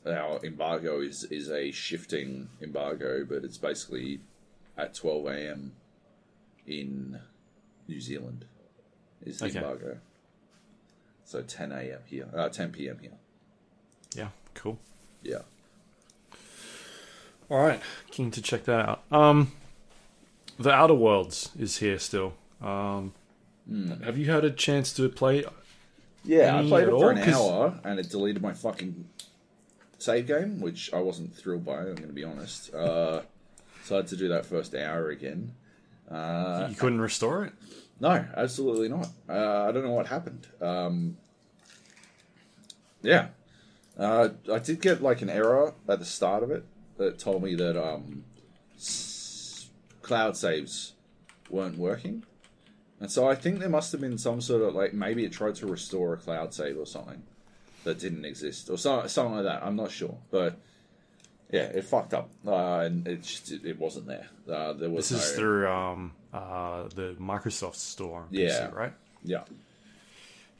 [0.05, 4.19] our embargo is is a shifting embargo, but it's basically
[4.77, 5.73] at twelve a.m.
[6.67, 7.19] in
[7.87, 8.45] New Zealand
[9.25, 9.57] is the Okay.
[9.59, 9.97] embargo.
[11.25, 11.99] So ten a.m.
[12.05, 12.99] here, uh, ten p.m.
[13.01, 13.11] here.
[14.15, 14.77] Yeah, cool.
[15.21, 15.39] Yeah.
[17.49, 19.03] All right, keen to check that out.
[19.11, 19.51] Um,
[20.57, 22.33] the Outer Worlds is here still.
[22.61, 23.13] Um,
[24.03, 25.45] have you had a chance to play?
[26.23, 29.07] Yeah, I played it for an 'Cause- hour and it deleted my fucking
[29.99, 31.79] save game, which I wasn't thrilled by.
[31.79, 32.73] I'm going to be honest.
[32.73, 33.21] Uh,
[33.84, 35.53] so I had to do that first hour again.
[36.10, 37.53] Uh, You couldn't restore it.
[37.99, 39.07] no, absolutely not.
[39.30, 40.47] Uh, I don't know what happened.
[40.61, 41.18] Um,
[43.01, 43.27] yeah,
[43.97, 46.64] uh, I did get like an error at the start of it
[46.97, 48.23] that told me that um,
[48.77, 49.69] s-
[50.01, 50.93] cloud saves
[51.49, 52.23] weren't working.
[52.99, 55.55] And so I think there must have been some sort of like maybe it tried
[55.55, 57.23] to restore a cloud save or something
[57.84, 59.64] that didn't exist or so, something like that.
[59.64, 60.57] I'm not sure, but
[61.53, 64.27] yeah, it fucked up uh, and it just it, it wasn't there.
[64.51, 68.25] Uh, there was This is no- through um, uh, the Microsoft Store.
[68.31, 68.49] Yeah.
[68.49, 68.93] PC, right.
[69.23, 69.43] yeah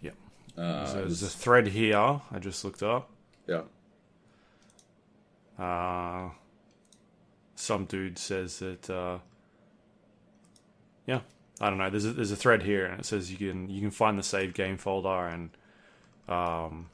[0.02, 0.12] Yeah.
[0.58, 2.22] uh, So there's a thread here.
[2.32, 3.10] I just looked up.
[3.48, 3.64] yeah
[5.60, 6.30] Uh,
[7.56, 8.90] some dude says that.
[8.90, 9.20] Uh,
[11.06, 11.20] yeah,
[11.62, 11.90] I don't know.
[11.90, 14.24] There's a, there's a thread here, and it says you can you can find the
[14.24, 15.50] save game folder, and
[16.28, 16.90] um,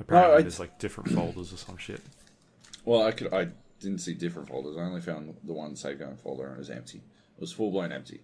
[0.00, 2.00] apparently I- there's like different folders or some shit.
[2.84, 3.32] Well, I could.
[3.32, 3.48] I
[3.80, 4.76] didn't see different folders.
[4.76, 6.98] I only found the one save game folder, and it was empty.
[7.36, 8.20] It was full blown empty.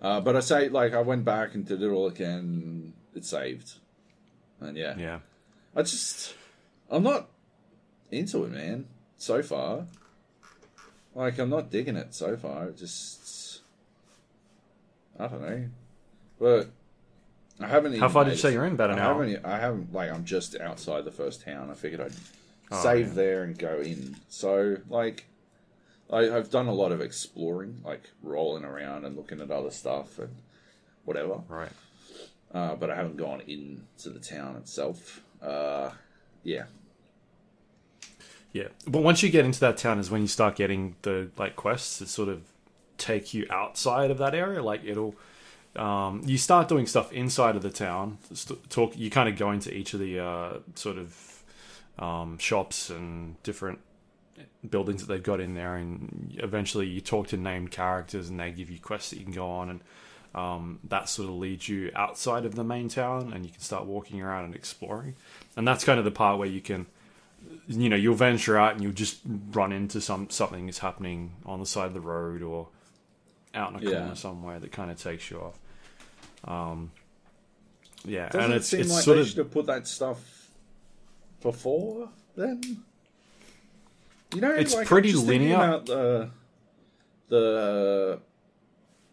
[0.00, 2.94] Uh, but I say, like, I went back and did it all again.
[3.14, 3.74] It saved,
[4.60, 5.18] and yeah, Yeah,
[5.74, 6.34] I just,
[6.88, 7.28] I'm not
[8.10, 8.86] into it, man.
[9.18, 9.84] So far,
[11.14, 12.68] like, I'm not digging it so far.
[12.68, 13.60] It just,
[15.18, 15.68] I don't know,
[16.38, 16.70] but
[17.60, 17.98] I haven't.
[17.98, 18.72] how far did you say you're in?
[18.74, 19.22] About an I hour.
[19.24, 19.44] haven't.
[19.44, 19.92] I haven't.
[19.92, 21.68] Like, I'm just outside the first town.
[21.70, 22.12] I figured I'd
[22.70, 23.14] Oh, save yeah.
[23.14, 24.16] there and go in.
[24.28, 25.26] So, like,
[26.10, 30.18] I, I've done a lot of exploring, like rolling around and looking at other stuff
[30.18, 30.34] and
[31.04, 31.40] whatever.
[31.48, 31.72] Right.
[32.52, 35.22] Uh, but I haven't gone into the town itself.
[35.42, 35.90] Uh,
[36.42, 36.64] yeah,
[38.52, 41.54] Yeah, but once you get into that town is when you start getting the like
[41.56, 42.42] quests that sort of
[42.98, 44.62] take you outside of that area.
[44.62, 45.14] Like it'll,
[45.76, 48.18] um, you start doing stuff inside of the town.
[48.32, 51.29] St- talk, you kind of go into each of the uh, sort of
[52.00, 53.78] um, shops and different
[54.68, 58.50] buildings that they've got in there, and eventually you talk to named characters, and they
[58.50, 59.80] give you quests that you can go on, and
[60.34, 63.84] um, that sort of leads you outside of the main town, and you can start
[63.84, 65.14] walking around and exploring.
[65.56, 66.86] And that's kind of the part where you can,
[67.68, 69.20] you know, you'll venture out and you'll just
[69.50, 72.68] run into some something that's happening on the side of the road or
[73.54, 73.98] out in a Yeah.
[73.98, 75.58] corner somewhere that kind of takes you off.
[76.44, 76.92] Um,
[78.04, 79.86] yeah, Doesn't and it it's seem it's like sort they of should have put that
[79.86, 80.39] stuff
[81.40, 82.60] before then?
[84.34, 85.56] You know, It's like, pretty linear.
[85.56, 86.30] About the,
[87.28, 88.20] the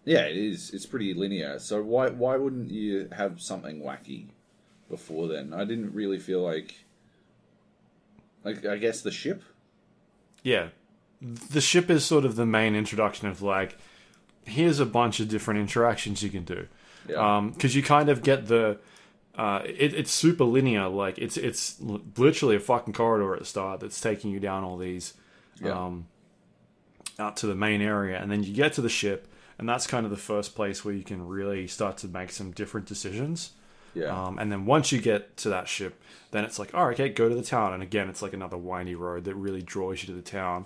[0.06, 0.72] yeah, it is.
[0.74, 1.60] It's pretty linear.
[1.60, 4.28] So why why wouldn't you have something wacky
[4.90, 5.54] before then?
[5.54, 6.76] I didn't really feel like,
[8.44, 9.44] like I guess the ship.
[10.44, 10.70] yeah,
[11.22, 13.76] the ship is sort of the main introduction of like,
[14.46, 16.68] here's a bunch of different interactions you can do.
[17.10, 18.78] Yeah, um, because you kind of get the
[19.38, 23.80] uh, it, it's super linear like it's it's literally a fucking corridor at the start
[23.80, 25.14] that's taking you down all these
[25.62, 25.72] Yeah.
[25.86, 26.08] um,
[27.20, 29.28] out to the main area and then you get to the ship
[29.60, 32.52] and that's kind of the first place where you can really start to make some
[32.52, 33.52] different decisions.
[33.96, 36.02] Yeah, um, and then once you get to that ship
[36.32, 37.74] then it's like all right okay go to the town.
[37.74, 40.66] And again it's like another windy road that really draws you to the town.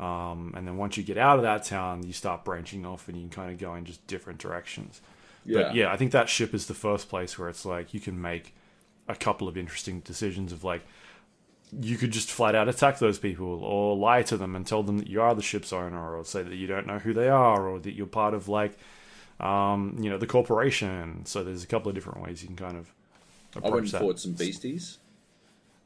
[0.00, 3.16] Um, and then once you get out of that town you start branching off and
[3.16, 5.00] you can kind of go in just different directions
[5.46, 8.20] but yeah, I think that ship is the first place where it's like you can
[8.20, 8.54] make
[9.08, 10.82] a couple of interesting decisions of like
[11.80, 14.98] you could just flat out attack those people or lie to them and tell them
[14.98, 17.66] that you are the ship's owner or say that you don't know who they are
[17.66, 18.76] or that you're part of like
[19.40, 21.24] um, you know the corporation.
[21.24, 22.92] So there's a couple of different ways you can kind of
[23.56, 24.00] approach I went approach and that.
[24.00, 24.98] fought some beasties,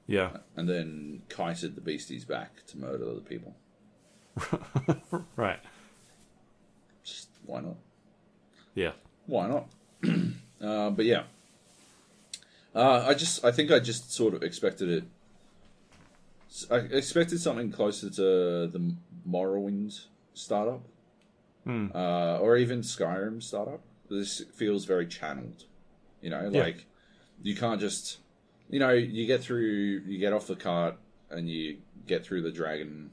[0.06, 3.54] Yeah, and then kited the beasties back to murder the people.
[5.36, 5.60] right.
[7.02, 7.76] Just why not?
[8.74, 8.92] Yeah,
[9.26, 9.68] Why not?
[10.62, 11.24] uh, but yeah,
[12.74, 15.04] uh, I just I think I just sort of expected it.
[16.70, 18.94] I expected something closer to the
[19.28, 20.04] Morrowind
[20.34, 20.82] startup,
[21.94, 23.80] uh, or even Skyrim startup.
[24.08, 25.64] This feels very channeled.
[26.22, 26.62] You know, Yeah.
[26.62, 26.86] like
[27.42, 28.18] you can't just,
[28.70, 30.96] you know, you get through, you get off the cart,
[31.30, 33.10] and you get through the dragon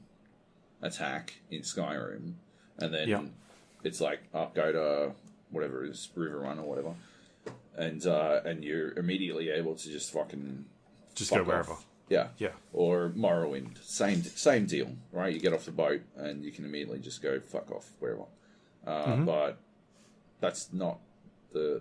[0.80, 2.34] attack in Skyrim,
[2.78, 3.24] and then Yeah.
[3.82, 5.12] it's like, oh, go to
[5.54, 6.94] whatever it is, River Run or whatever,
[7.76, 10.66] and uh, and you're immediately able to just fucking
[11.14, 11.48] just fuck go off.
[11.48, 11.76] wherever.
[12.10, 15.32] Yeah, Yeah, or Morrowind, same same deal, right?
[15.32, 18.24] You get off the boat and you can immediately just go fuck off wherever.
[18.86, 19.24] Uh, Mm-hmm.
[19.24, 19.58] But
[20.40, 20.98] that's not
[21.52, 21.80] the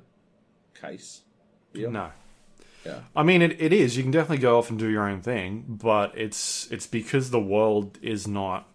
[0.80, 1.22] case.
[1.74, 1.90] here.
[1.92, 2.12] no.
[2.86, 3.96] Yeah, I mean, it, it is.
[3.98, 7.40] You can definitely go off and do your own thing, but it's it's because the
[7.40, 8.68] world is not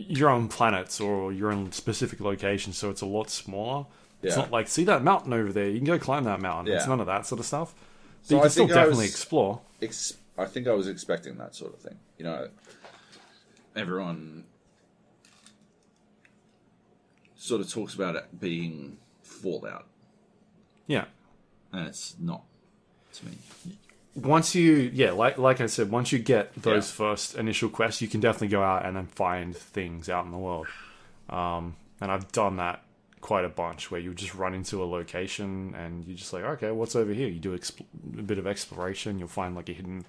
[0.00, 3.86] your own planets or your own specific locations, so it's a lot smaller.
[4.22, 5.68] It's not like see that mountain over there.
[5.68, 6.72] You can go climb that mountain.
[6.74, 7.74] It's none of that sort of stuff.
[8.22, 9.60] But So you I still definitely was- explore.
[9.82, 11.98] Ex- I think I was expecting that sort of thing.
[12.16, 12.48] You know,
[13.76, 14.44] everyone
[17.36, 19.86] sort of talks about it being Fallout,
[20.86, 21.04] Yeah.
[21.72, 22.42] and it's not
[23.14, 23.32] to me.
[24.22, 26.96] Once you, yeah, like like I said, once you get those Yeah.
[26.96, 30.38] first initial quests, you can definitely go out and then find things out in the
[30.38, 30.66] world.
[31.30, 32.82] Um, and I've done that
[33.20, 36.70] quite a bunch, where you just run into a location and you're just like, okay,
[36.70, 37.28] what's over here?
[37.28, 37.84] You do exp-
[38.18, 40.04] a bit of exploration, you'll find like a hidden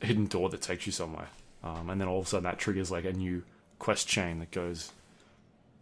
[0.00, 1.28] hidden door that takes you somewhere,
[1.62, 3.42] um, and then all of a sudden that triggers like a new
[3.78, 4.92] quest chain that goes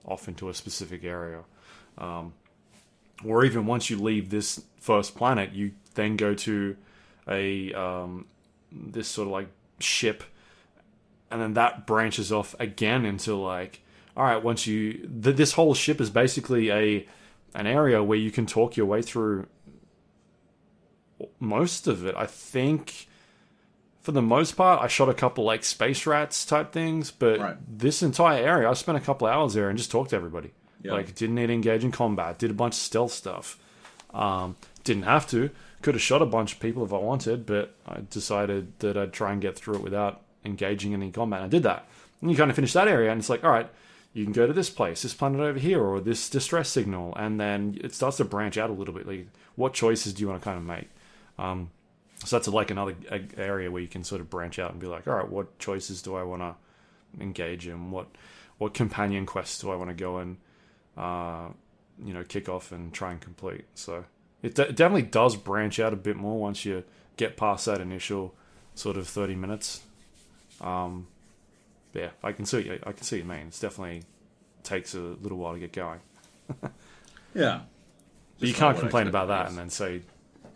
[0.04, 1.40] off into a specific area.
[1.98, 2.34] Um,
[3.24, 6.76] or even once you leave this first planet, you then go to
[7.28, 8.26] a um,
[8.70, 10.22] this sort of like ship,
[11.30, 13.80] and then that branches off again into like,
[14.16, 14.92] all right, once you
[15.22, 17.06] th- this whole ship is basically a
[17.54, 19.46] an area where you can talk your way through
[21.38, 22.14] most of it.
[22.16, 23.06] I think
[24.00, 27.56] for the most part, I shot a couple like space rats type things, but Right.
[27.68, 30.52] this entire area, I spent a couple hours there and just talked to everybody.
[30.82, 30.92] Yeah.
[30.94, 32.38] Like, didn't need to engage in combat.
[32.40, 33.56] Did a bunch of stealth stuff.
[34.12, 35.50] Um, didn't have to.
[35.82, 39.12] Could have shot a bunch of people if I wanted, but I decided that I'd
[39.12, 41.40] try and get through it without engaging in any combat.
[41.40, 41.88] And I did that.
[42.20, 43.68] And you kind of finish that area, and it's like, all right,
[44.14, 47.40] you can go to this place, this planet over here, or this distress signal, and
[47.40, 49.06] then it starts to branch out a little bit.
[49.06, 49.26] Like,
[49.56, 50.88] what choices do you want to kind of make?
[51.38, 51.70] Um,
[52.24, 52.94] so that's like another
[53.36, 56.02] area where you can sort of branch out and be like, all right, what choices
[56.02, 56.54] do I want to
[57.20, 57.90] engage in?
[57.90, 58.06] What
[58.58, 60.36] what companion quests do I want to go and
[60.96, 61.48] uh,
[62.04, 63.64] you know kick off and try and complete?
[63.74, 64.04] So
[64.42, 66.84] it de- definitely does branch out a bit more once you
[67.16, 68.34] get past that initial
[68.74, 69.82] sort of thirty minutes.
[70.60, 71.06] Um,
[71.94, 73.46] yeah, I can see I can see you mean.
[73.48, 74.02] It's definitely
[74.62, 76.00] takes a little while to get going.
[77.34, 77.60] Yeah,
[78.38, 80.02] But you can't not what I complain about that and then say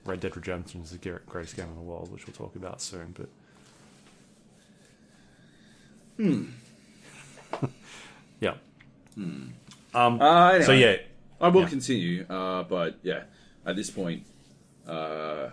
[0.04, 3.14] Red Dead Redemption is the greatest game in the world, which we'll talk about soon.
[3.16, 3.28] But
[8.40, 8.54] yeah.
[9.18, 9.22] Uh,
[9.98, 10.96] Um, anyway, So yeah,
[11.40, 11.68] I will Yeah.
[11.68, 13.22] continue, uh, but yeah,
[13.66, 14.24] at this point,
[14.86, 15.50] uh,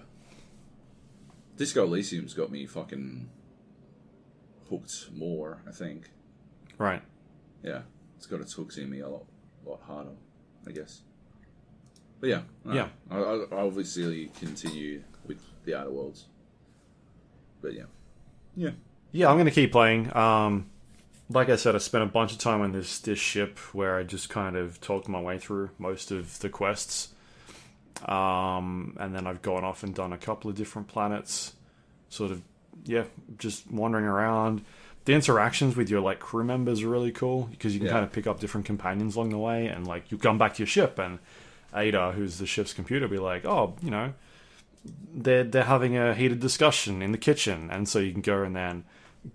[1.58, 3.30] Disco Elysium's got me fucking
[4.70, 5.62] hooked more.
[5.68, 6.10] I think,
[6.78, 7.02] right.
[7.64, 7.82] yeah,
[8.18, 9.26] it's got its hooks in me a lot,
[9.66, 10.12] lot harder,
[10.68, 11.02] I guess.
[12.20, 12.88] But yeah, no, Yeah.
[13.12, 16.28] I, I, I obviously continue with the Outer Worlds,
[17.62, 17.84] but yeah,
[18.56, 18.72] yeah,
[19.12, 20.16] Yeah, I'm going to keep playing.
[20.16, 20.70] Um,
[21.30, 24.04] like I said, I spent a bunch of time on this this ship where I
[24.04, 27.13] just kind of talked my way through most of the quests.
[28.06, 31.54] Um, and then I've gone off and done a couple of different planets,
[32.10, 32.42] sort of,
[32.86, 33.04] yeah,
[33.38, 34.64] just wandering around.
[35.06, 37.94] The interactions with your like crew members are really cool because you can Yeah.
[37.94, 40.60] kind of pick up different companions along the way, and like you come back to
[40.60, 41.20] your ship, and
[41.76, 44.14] Ada, who's the ship's computer, be like, oh, you know,
[45.14, 48.56] they're they're having a heated discussion in the kitchen, and so you can go and
[48.56, 48.86] then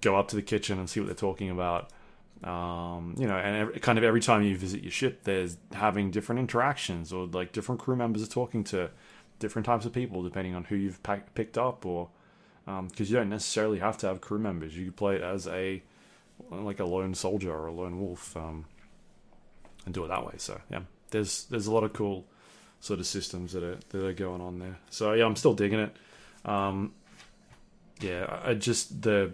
[0.00, 1.90] go up to the kitchen and see what they're talking about.
[2.44, 6.10] Um, you know, and every, kind of every time you visit your ship, there's having
[6.10, 8.90] different interactions, or like different crew members are talking to
[9.38, 12.10] different types of people depending on who you've pack, picked up, or
[12.64, 14.76] because you don't necessarily have to have crew members.
[14.76, 15.82] You could play it as a
[16.50, 18.66] like a lone soldier or a lone wolf, um,
[19.84, 20.34] and do it that way.
[20.36, 22.26] So yeah, there's there's a lot of cool
[22.80, 24.78] sort of systems that are that are going on there.
[24.90, 25.96] So yeah, I'm still digging it.
[26.44, 26.92] Um,
[28.00, 29.32] yeah, I just the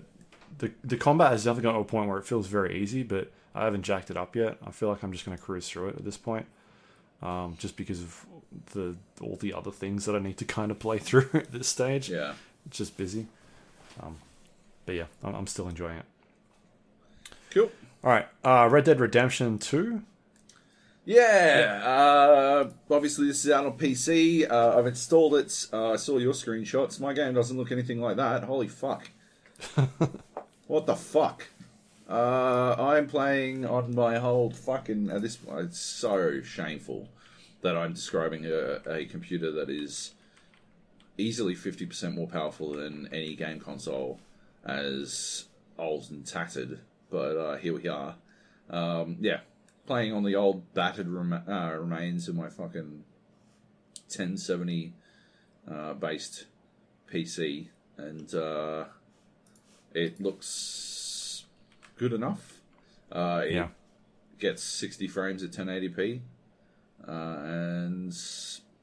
[0.59, 3.31] the the combat has definitely gotten to a point where it feels very easy, but
[3.55, 4.59] I haven't jacked it up yet.
[4.67, 6.47] I feel like I'm just going to cruise through it at this point,
[7.23, 8.27] um, just because of
[8.73, 11.69] the all the other things that I need to kind of play through at this
[11.69, 12.09] stage.
[12.09, 12.35] yeah.
[12.67, 13.27] It's just busy.
[14.03, 14.17] Um,
[14.87, 16.05] but yeah, I'm, I'm still enjoying it.
[17.51, 17.71] Cool.
[18.03, 20.03] All right, uh, Red Dead Redemption Two.
[21.07, 24.51] Yeah, Uh, obviously this is out on PC.
[24.51, 25.67] Uh, I've installed it.
[25.71, 26.99] Uh, I saw your screenshots.
[26.99, 28.45] My game doesn't look anything like that.
[28.45, 29.11] Holy fuck!
[30.67, 31.49] what the fuck?
[32.09, 35.11] Uh, I'm playing on my old fucking.
[35.11, 37.09] At this point, it's so shameful
[37.63, 40.15] that I'm describing a, a computer that is
[41.17, 44.21] easily 50% more powerful than any game console
[44.65, 45.47] as
[45.79, 46.81] old and tattered.
[47.11, 48.17] But uh, here we are.
[48.69, 49.41] Um, yeah,
[49.87, 53.05] playing on the old battered rem- uh, remains of my fucking
[54.09, 54.93] 1070
[55.71, 56.47] uh, based
[57.11, 58.85] PC, and uh,
[59.95, 61.45] it looks
[61.97, 62.61] good enough.
[63.11, 63.69] Uh, it Yeah.
[64.39, 66.21] gets 60 frames at 1080p,
[67.07, 68.17] uh, and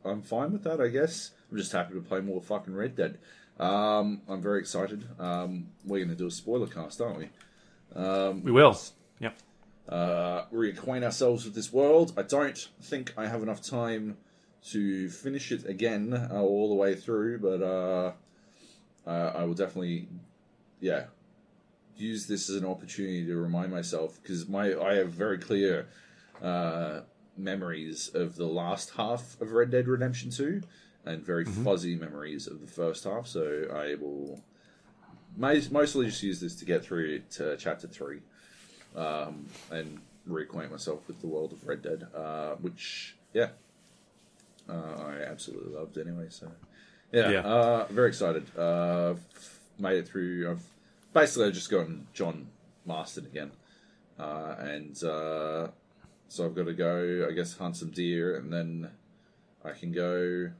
[0.05, 1.31] I'm fine with that, I guess.
[1.51, 3.19] I'm just happy to play more fucking Red Dead.
[3.59, 5.05] Um, I'm very excited.
[5.19, 7.29] Um, we're going to do a spoiler cast, aren't we?
[8.43, 8.79] We will.
[9.19, 9.37] Yep.
[9.89, 12.13] uh, reacquaint ourselves with this world.
[12.17, 14.17] I don't think I have enough time
[14.69, 18.13] to finish it again uh, all the way through, but uh,
[19.05, 20.07] uh, I will definitely,
[20.81, 21.05] yeah,
[21.95, 25.87] use this as an opportunity to remind myself because my I have very clear
[26.41, 27.01] uh,
[27.37, 30.61] memories of the last half of Red Dead Redemption Two,
[31.05, 33.27] and very fuzzy memories of the first half.
[33.27, 34.43] So I will
[35.37, 38.19] mostly just use this to get through to chapter three
[38.95, 43.49] um, and reacquaint myself with the world of Red Dead, uh, which yeah,
[44.67, 46.27] uh, I absolutely loved anyway.
[46.29, 46.51] So
[47.11, 47.39] yeah, Yeah.
[47.41, 48.45] Uh, very excited.
[49.81, 50.49] Made it through.
[50.51, 50.63] I've
[51.13, 52.47] basically I've just gotten John
[52.85, 53.51] Marston again,
[54.19, 55.67] uh, and uh,
[56.27, 57.27] so I've got to go.
[57.27, 58.89] I guess hunt some deer, and then
[59.65, 60.51] I can go.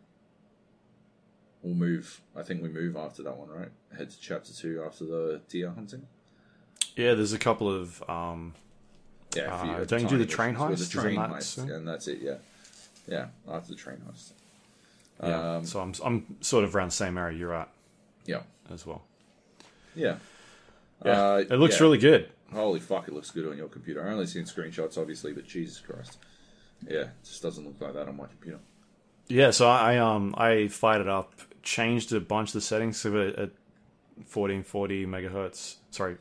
[1.62, 2.22] We'll move.
[2.36, 3.70] I think we move after that one, right?
[3.96, 6.08] Head to chapter two after the deer hunting.
[6.96, 8.56] Yeah, there's a couple of um,
[9.36, 10.80] Yeah, Uh, you- don't you do the train heist?
[10.92, 11.70] The train that heist, soon?
[11.72, 12.20] and that's it.
[12.22, 12.38] Yeah,
[13.08, 13.28] yeah.
[13.48, 14.32] After the train heist.
[15.24, 15.56] yeah.
[15.58, 17.70] Um, so I'm I'm sort of around the same area you're at
[18.26, 18.42] Yeah,
[18.72, 19.04] as well.
[19.96, 20.16] Yeah.
[21.06, 21.84] Yeah, Uh, it looks yeah.
[21.84, 22.30] really good.
[22.54, 23.08] Holy fuck!
[23.08, 24.06] It looks good on your computer.
[24.08, 26.18] I only seen screenshots, obviously, but Jesus Christ,
[26.88, 28.60] yeah, it just doesn't look like that on my computer.
[29.28, 33.18] Yeah, so I um I fired it up, changed a bunch of the settings to
[33.18, 33.52] it at
[34.18, 35.76] 1440 megahertz.
[35.92, 36.18] Sorry,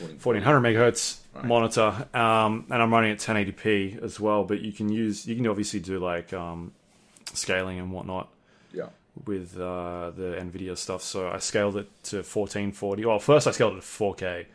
[0.00, 1.44] 1400 megahertz Right.
[1.44, 4.42] monitor, um, and I'm running at 1080p as well.
[4.44, 6.72] But you can use you can obviously do like um,
[7.34, 8.28] scaling and whatnot
[8.72, 8.88] Yeah,
[9.26, 11.02] with uh, the Nvidia stuff.
[11.02, 13.04] So I scaled it to 1440.
[13.04, 14.46] Well, first I scaled it to 4K,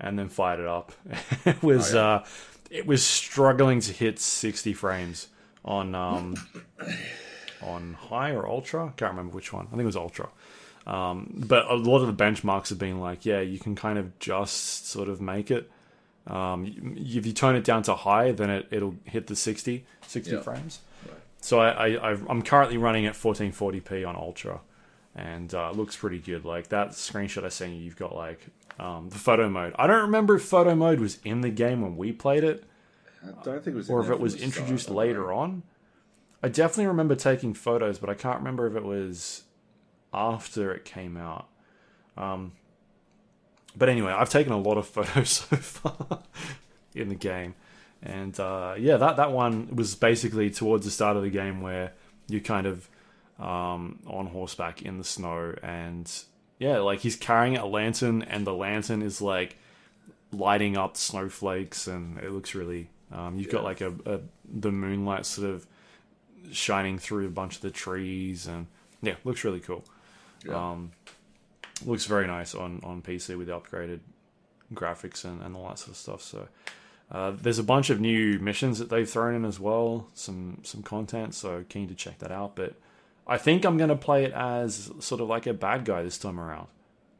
[0.00, 0.92] and then fired it up.
[1.44, 2.04] it was Oh, yeah.
[2.06, 2.24] uh,
[2.70, 5.28] it was struggling to hit 60 frames
[5.64, 6.36] on um,
[7.62, 8.92] on high or ultra.
[8.96, 9.66] Can't remember which one.
[9.66, 10.28] I think it was ultra.
[10.86, 14.18] Um, but a lot of the benchmarks have been like, yeah, you can kind of
[14.18, 15.70] just sort of make it.
[16.26, 20.32] Um, if you tone it down to high, then it, it'll hit the 60, 60
[20.32, 20.40] Yeah.
[20.40, 20.80] frames.
[21.40, 24.60] So I, I, I'm currently running at 1440p on ultra,
[25.14, 26.44] and uh, it looks pretty good.
[26.44, 28.46] Like that screenshot I sent you, you've got like
[28.78, 29.74] um, the photo mode.
[29.78, 32.64] I don't remember if photo mode was in the game when we played it,
[33.22, 33.90] I don't think it was.
[33.90, 35.62] or if it was the start, introduced later on.
[36.42, 39.44] I definitely remember taking photos, but I can't remember if it was
[40.12, 41.48] after it came out.
[42.16, 42.52] Um,
[43.76, 46.22] but anyway, I've taken a lot of photos so far
[46.94, 47.54] in the game,
[48.02, 51.92] and uh, yeah, that that one was basically towards the start of the game where
[52.28, 52.88] you kind of
[53.38, 56.10] um, on horseback in the snow, and
[56.58, 59.56] yeah, like he's carrying a lantern, and the lantern is like
[60.32, 62.88] lighting up snowflakes, and it looks really.
[63.12, 65.66] Um, you've got like a, a the moonlight sort of
[66.52, 68.66] shining through a bunch of the trees, and
[69.02, 69.84] yeah, looks really cool.
[70.46, 70.54] Yeah.
[70.54, 70.92] Um,
[71.84, 74.00] looks very nice on, on PC with the upgraded
[74.74, 76.22] graphics and, and all that sort of stuff.
[76.22, 76.48] So
[77.10, 80.82] uh, there's a bunch of new missions that they've thrown in as well, some some
[80.82, 81.34] content.
[81.34, 82.54] So keen to check that out.
[82.54, 82.74] But
[83.26, 86.18] I think I'm going to play it as sort of like a bad guy this
[86.18, 86.68] time around.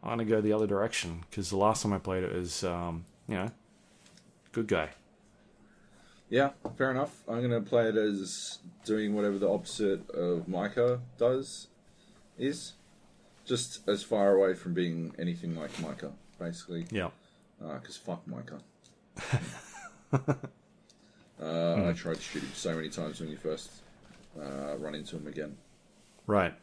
[0.03, 2.65] I'm going to go the other direction because the last time I played it was,
[2.65, 3.51] um, you know,
[4.53, 4.91] good guy.
[6.31, 7.23] Yeah, fair enough.
[7.29, 11.67] I'm gonna play it as doing whatever the opposite of Micah does
[12.39, 12.75] is.
[13.45, 16.87] Just as far away from being anything like Micah, basically.
[16.93, 17.11] Yeah.
[17.59, 18.61] Because fuck Micah.
[21.43, 23.71] uh, I tried to shoot him so many times when you first
[24.41, 25.57] uh, run into him again.
[26.27, 26.55] Right.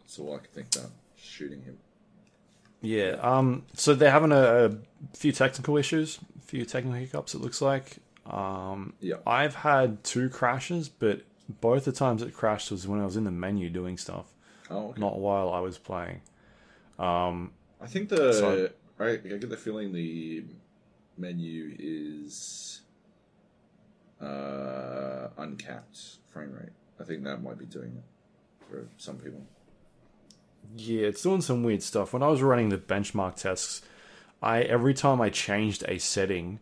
[0.00, 0.90] That's all I can think about.
[1.16, 1.78] Shooting him.
[2.82, 3.16] Yeah.
[3.22, 3.64] Um.
[3.74, 4.70] So they're having a, a
[5.16, 7.34] few technical issues, a few technical hiccups.
[7.34, 7.96] It looks like.
[8.26, 8.94] Um.
[9.00, 9.16] Yeah.
[9.26, 11.22] I've had two crashes, but
[11.60, 14.26] both the times it crashed was when I was in the menu doing stuff,
[14.70, 15.00] Oh, okay.
[15.00, 16.20] not while I was playing.
[16.98, 17.52] Um.
[17.82, 20.44] I think the So- I, I get the feeling the
[21.20, 22.80] menu is
[24.20, 26.72] uh, uncapped frame rate.
[27.00, 29.42] I think that might be doing it for some people.
[30.76, 32.12] Yeah, it's doing some weird stuff.
[32.12, 33.82] When I was running the benchmark tests,
[34.42, 36.60] I every time I changed a setting,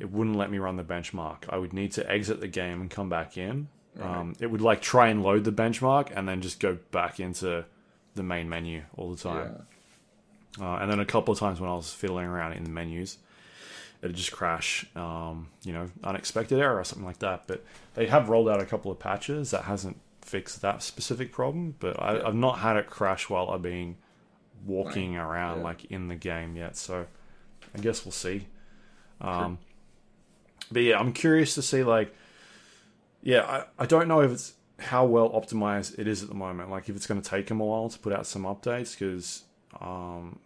[0.00, 1.44] it wouldn't let me run the benchmark.
[1.48, 3.68] I would need to exit the game and come back in.
[4.00, 7.64] Um, it would like try and load the benchmark and then just go back into
[8.14, 9.64] the main menu all the time.
[10.58, 10.66] Yeah.
[10.66, 13.18] Uh, and then a couple of times when I was fiddling around in the menus,
[14.02, 17.44] it'd just crash, um, you know, unexpected error or something like that.
[17.46, 17.64] But
[17.94, 21.74] they have rolled out a couple of patches that hasn't fixed that specific problem.
[21.78, 22.26] But I.
[22.26, 23.96] I've not had it crash while I've been
[24.66, 25.64] walking Playing, around yeah.
[25.64, 26.76] like in the game yet.
[26.76, 27.06] So
[27.74, 28.46] I guess we'll see.
[29.20, 29.58] Um,
[30.70, 32.14] but yeah, I'm curious to see like,
[33.22, 36.70] yeah, I, I don't know if it's how well optimized it is at the moment.
[36.70, 39.42] Like if it's going to take them a while to put out some updates because
[39.80, 40.38] um,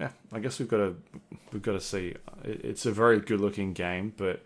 [0.00, 0.96] yeah, I guess we've got to
[1.52, 2.14] we've got to see.
[2.44, 4.42] It's a very good looking game, but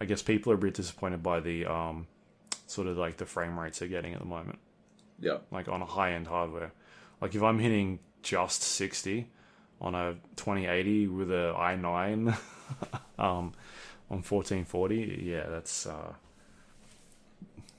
[0.00, 2.06] I guess people are a bit disappointed by the um,
[2.66, 4.58] sort of like the frame rates they're getting at the moment,
[5.20, 5.38] Yeah.
[5.50, 6.72] like on a high end hardware.
[7.20, 9.28] Like if I'm hitting just sixty
[9.80, 12.28] on a 2080 with a i9
[13.18, 13.52] um,
[14.10, 16.12] on 1440, yeah, that's uh,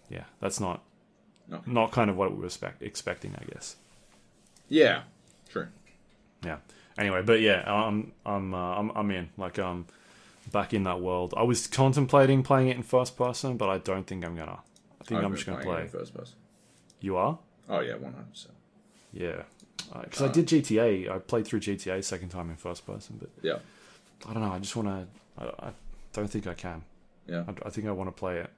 [0.10, 0.84] yeah, that's not
[1.49, 1.61] No.
[1.65, 3.76] not kind of what we were expect, expecting, I guess.
[4.69, 5.03] Yeah.
[5.49, 5.68] True.
[6.43, 6.57] yeah.
[6.97, 9.30] Anyway, but yeah, I'm I'm uh, I'm I'm in.
[9.38, 9.85] Like um,
[10.51, 11.34] back in that world.
[11.35, 14.59] I was contemplating playing it in first person, but I don't think I'm gonna.
[15.01, 15.81] I think I've I'm just gonna play.
[15.84, 16.35] in first person.
[17.01, 17.38] You are?
[17.69, 18.53] Oh yeah, one hundred percent.
[19.13, 19.43] Yeah.
[20.01, 21.09] Because I did GTA.
[21.11, 23.59] I played through GTA second time in first person, but Yeah.
[24.27, 24.51] I don't know.
[24.51, 25.43] I just want to.
[25.43, 25.72] I, I
[26.13, 26.81] don't think I can.
[27.27, 27.43] Yeah.
[27.47, 28.49] I, I think I want to play it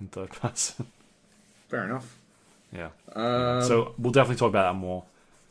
[0.00, 0.86] in third person.
[1.68, 2.16] Fair enough.
[2.72, 2.88] yeah.
[3.12, 5.04] Um, so we'll definitely talk about that more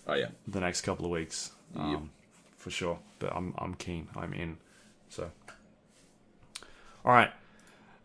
[0.07, 0.27] oh yeah.
[0.47, 2.02] the next couple of weeks, um, Yep.
[2.66, 2.98] For sure.
[3.20, 4.08] But I'm I'm keen.
[4.16, 4.58] I'm in.
[5.10, 5.30] So,
[7.06, 7.32] all right.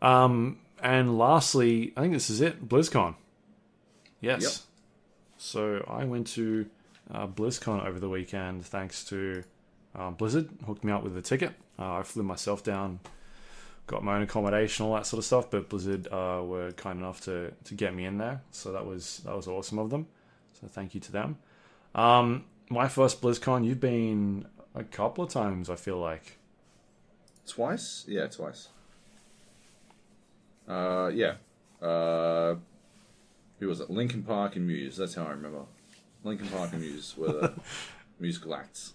[0.02, 2.68] Um, and lastly, I think this is it.
[2.68, 3.14] BlizzCon.
[4.20, 4.42] Yes.
[4.42, 4.52] Yep.
[5.38, 6.66] So I went to
[7.10, 9.44] uh, BlizzCon over the weekend thanks to
[9.98, 10.50] uh, Blizzard.
[10.66, 11.52] Hooked me up with a ticket.
[11.78, 13.00] Uh, I flew myself down,
[13.86, 15.50] got my own accommodation, all that sort of stuff.
[15.50, 19.22] But Blizzard uh, were kind enough to, to get me in there, so that was
[19.24, 20.06] that was awesome of them.
[20.60, 21.38] So thank you to them.
[21.94, 25.68] Um, my first BlizzCon, you've been a couple of times.
[25.68, 26.38] I feel like.
[27.46, 28.04] Twice?
[28.08, 28.68] Yeah, twice.
[30.68, 31.34] Uh, yeah.
[31.82, 32.54] Uh,
[33.58, 33.90] who was it?
[33.90, 34.96] Linkin Park and Muse.
[34.96, 35.62] That's how I remember.
[36.24, 37.52] Linkin Park and Muse were the
[38.20, 38.94] musical acts.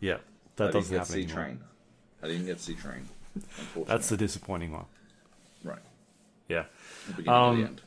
[0.00, 0.18] Yeah, I
[0.56, 1.44] that didn't doesn't get happen C anymore.
[1.44, 1.60] Train.
[2.22, 3.08] I didn't get C Train.
[3.86, 4.84] That's the disappointing one.
[5.64, 5.78] right.
[6.48, 6.64] Yeah.
[7.08, 7.80] The beginning Um, the end.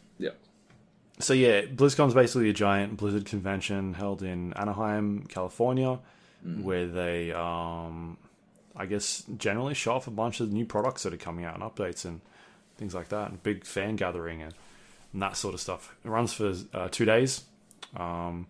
[1.19, 5.99] So yeah, BlizzCon's basically a giant Blizzard convention held in Anaheim, California,
[6.61, 8.18] where they, um,
[8.76, 11.64] I guess, generally show off a bunch of new products that are coming out and
[11.64, 12.22] updates and
[12.77, 14.53] things like that, and big fan gathering and,
[15.11, 15.95] and that sort of stuff.
[16.06, 17.44] It runs for uh, two days.
[17.95, 18.48] Um,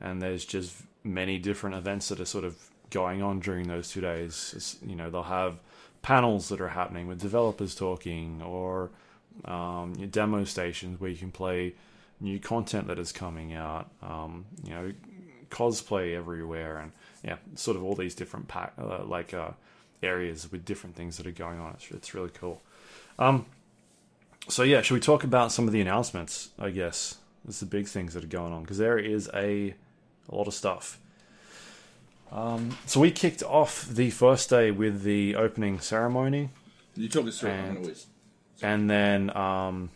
[0.00, 2.56] and there's just many different events that are sort of
[2.90, 4.52] going on during those two days.
[4.56, 5.58] It's, you know, they'll have
[6.02, 8.90] panels that are happening with developers talking, or
[9.44, 11.74] um, demo stations where you can play
[12.20, 13.90] new content that is coming out.
[14.02, 14.92] Um, you know,
[15.50, 19.50] cosplay everywhere, and yeah, sort of all these different pack, uh, like uh,
[20.02, 21.72] areas with different things that are going on.
[21.74, 22.60] It's, it's really cool.
[23.18, 23.46] Um,
[24.48, 26.50] so yeah, should we talk about some of the announcements?
[26.58, 27.16] I guess
[27.48, 29.74] it's the big things that are going on because there is a,
[30.28, 30.98] a lot of stuff.
[32.32, 36.50] Um, so we kicked off the first day with the opening ceremony,
[36.96, 37.96] You talk us through And-
[38.62, 39.90] and then um,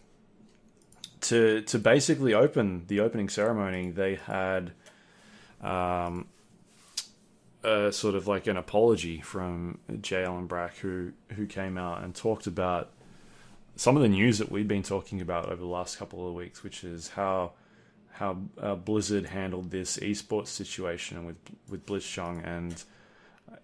[1.23, 4.73] to to basically open the opening ceremony, they had
[5.61, 6.29] um,
[7.63, 10.25] a sort of like an apology from J.
[10.25, 12.91] Allen Brack, who who came out and talked about
[13.77, 16.63] some of the news that we've been talking about over the last couple of weeks,
[16.63, 17.53] which is how
[18.13, 21.37] how uh, Blizzard handled this esports situation with
[21.69, 22.83] with Blitzchung and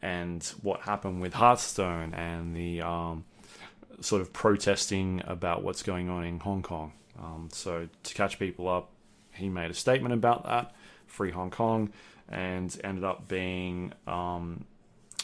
[0.02, 3.24] and what happened with Hearthstone and the um,
[4.00, 6.92] sort of protesting about what's going on in Hong Kong.
[7.18, 8.90] Um, so to catch people up,
[9.32, 10.74] he made a statement about that,
[11.06, 11.90] free Hong Kong,
[12.28, 14.64] and ended up being, um,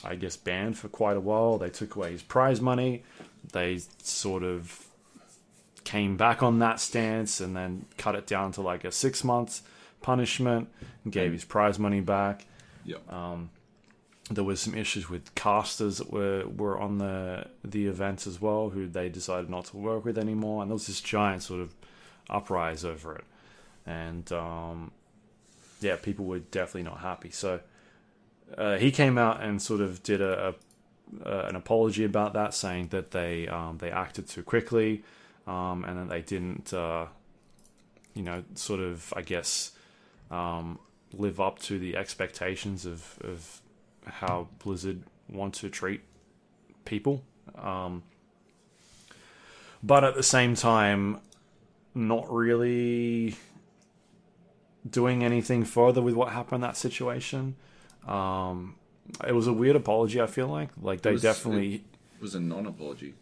[0.05, 1.59] I guess, banned for quite a while.
[1.59, 3.03] They took away his prize money.
[3.53, 4.87] They sort of
[5.85, 9.63] came back on that stance and then cut it down to like a six month
[10.01, 10.69] punishment
[11.05, 12.47] and gave his prize money back
[12.85, 13.13] Yep.
[14.31, 18.71] there was some issues with casters that were were on the the event as well,
[18.71, 21.75] who they decided not to work with anymore, and there was this giant sort of
[22.31, 23.25] uprise over it,
[23.87, 24.93] and um,
[25.81, 27.31] yeah, people were definitely not happy.
[27.31, 27.61] So
[28.57, 30.55] uh, he came out and sort of did a, a
[31.27, 35.03] uh, an apology about that, saying that they um, they acted too quickly,
[35.47, 37.07] um, and that they didn't, uh,
[38.15, 39.73] you know, sort of I guess
[40.31, 40.79] um,
[41.13, 43.61] live up to the expectations of of
[44.07, 46.01] how Blizzard want to treat
[46.85, 47.23] people.
[47.57, 48.03] Um,
[49.83, 51.19] but at the same time,
[51.95, 53.35] not really
[54.89, 57.57] doing anything further with what happened in that situation.
[58.07, 58.77] Um,
[59.27, 60.21] it was a weird apology.
[60.21, 63.15] I feel like, like they was- definitely, It was a non-apology.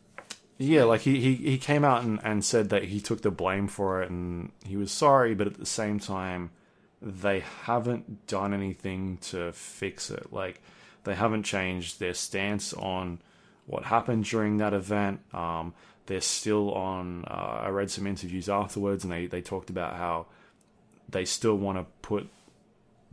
[0.59, 3.67] yeah, like he, he, he came out and, and said that he took the blame
[3.69, 6.51] for it and he was sorry, but at the same time,
[7.03, 10.33] they haven't done anything to fix it.
[10.33, 10.61] Like
[11.05, 13.21] they haven't changed their stance on
[13.67, 15.21] what happened during that event.
[15.33, 15.73] Um,
[16.11, 17.25] they're still on.
[17.29, 20.27] Uh, I read some interviews afterwards, and they, they talked about how
[21.09, 22.29] they still want to put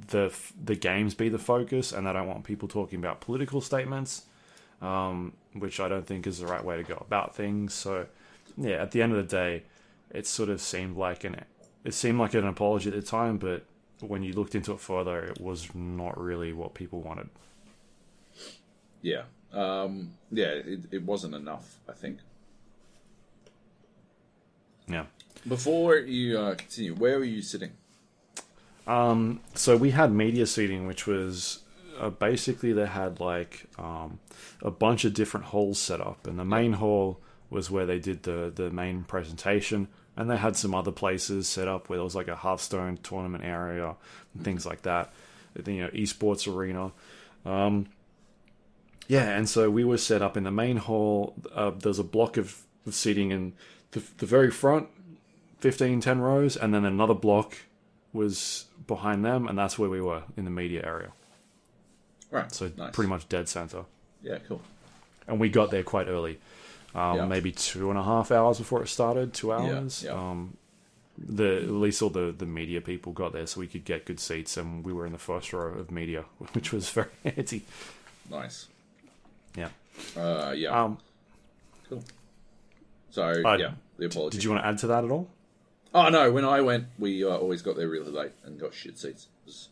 [0.08, 4.24] the the games be the focus, and they don't want people talking about political statements,
[4.82, 7.76] um, which I don't think is the right way to go about things.
[7.76, 8.08] So,
[8.58, 9.62] yeah, at the end of the day,
[10.10, 11.46] it sort of seemed like an
[11.84, 13.64] it seemed like an apology at the time, but
[14.00, 17.30] when you looked into it further, it was not really what people wanted.
[19.04, 19.26] Yeah.
[19.54, 22.18] Um, yeah, it, it wasn't enough, I think.
[24.88, 25.06] Yeah.
[25.48, 27.72] Before you uh, continue, where were you sitting?
[28.86, 31.60] Um, so we had media seating, which was
[32.00, 34.20] uh, basically they had like um,
[34.62, 37.20] a bunch of different halls set up, and the main hall
[37.50, 41.68] was where they did the the main presentation, and they had some other places set
[41.68, 43.96] up where there was like a Hearthstone tournament area
[44.34, 45.14] and things like that.
[45.66, 46.92] You know, esports arena.
[47.46, 47.88] Um,
[49.08, 51.34] yeah, and so we were set up in the main hall.
[51.54, 53.54] Uh, there's a block of, of seating in
[54.00, 54.88] the, the very front,
[55.60, 57.56] 15, 10 rows, and then another block
[58.14, 61.12] was behind them, and that's where we were in the media area.
[62.32, 62.52] Right.
[62.52, 62.94] So nice.
[62.94, 63.86] pretty much dead center.
[64.22, 64.62] Yeah, cool.
[65.28, 66.40] And we got there quite early,
[66.96, 67.26] um, Yeah.
[67.26, 70.04] maybe two and a half hours before it started, two hours.
[70.04, 70.12] yeah.
[70.14, 70.58] Um,
[71.18, 74.20] the at least all the, the media people got there, so we could get good
[74.20, 77.64] seats, and we were in the first row of media, which was very handy.
[78.30, 78.68] Nice.
[79.56, 79.70] Yeah.
[80.16, 80.84] Uh, yeah.
[80.84, 81.00] Um,
[81.90, 82.04] cool.
[83.10, 84.38] So uh, yeah, the apology.
[84.38, 85.28] did you want to add to that at all?
[85.94, 88.98] Oh no, when I went, we uh, always got there really late and got shit
[88.98, 89.28] seats.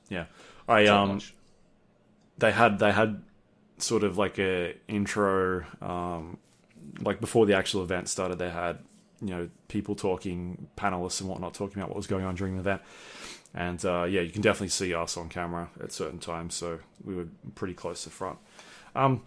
[0.10, 0.26] Yeah,
[0.68, 1.10] I so um.
[1.16, 1.34] much.
[2.38, 3.22] they had they had
[3.78, 6.38] sort of like a intro um
[7.02, 8.80] like before the actual event started they had
[9.20, 12.62] you know people talking panelists and whatnot talking about what was going on during the
[12.62, 12.82] event
[13.54, 17.14] and uh yeah you can definitely see us on camera at certain times so we
[17.16, 18.38] were pretty close to front
[18.96, 19.22] um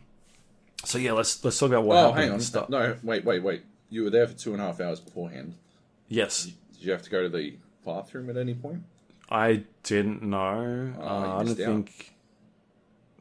[0.87, 2.71] so yeah let's let's talk about what Oh, happened hang on.
[2.71, 3.63] No, wait, wait, wait.
[3.91, 5.55] You were there for two and a half hours beforehand.
[6.09, 8.83] yes Did you have to go to the bathroom at any point?
[9.31, 11.57] i didn't know Oh, uh, i don't out.
[11.57, 12.15] think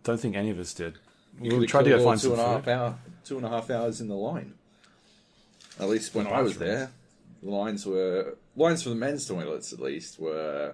[0.03, 0.95] don't think any of us did
[1.41, 2.95] You we tried to go find two some and a half hour,
[3.26, 4.53] two and a half hours in the line.
[5.80, 6.89] At least when I was there,
[7.44, 9.72] the lines were lines for the men's toilets.
[9.73, 10.73] At least were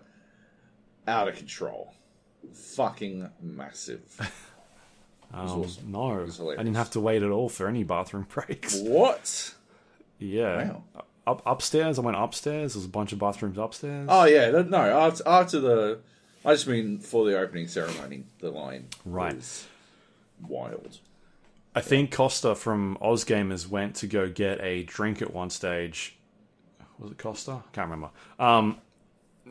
[1.07, 1.93] out of control,
[2.53, 4.03] fucking massive.
[5.35, 5.91] Um, awesome.
[5.91, 8.75] No, I didn't have to wait at all for any bathroom breaks.
[8.77, 9.55] what?
[10.19, 10.71] Yeah.
[10.71, 10.83] Wow.
[11.25, 12.73] Up upstairs, I went upstairs.
[12.73, 14.07] There's a bunch of bathrooms upstairs.
[14.11, 14.77] Oh yeah, no.
[14.77, 15.99] After, after the,
[16.43, 19.35] I just mean for the opening ceremony, the line Right.
[19.35, 19.65] was
[20.45, 20.99] wild.
[21.75, 26.17] I think Costa from Ozgamers went to go get a drink at one stage.
[26.99, 27.63] Was it Costa?
[27.71, 28.09] Can't remember.
[28.37, 28.77] Um,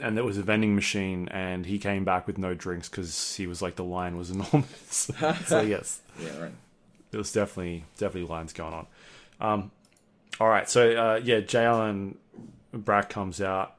[0.01, 3.47] and there was a vending machine, and he came back with no drinks because he
[3.47, 5.11] was like the line was enormous.
[5.47, 6.53] so yes, Yeah, right.
[7.11, 8.87] there was definitely definitely lines going on.
[9.41, 9.71] Um,
[10.41, 11.65] all right, so uh, yeah, J.
[11.65, 12.19] Allen
[12.73, 13.77] Brack comes out,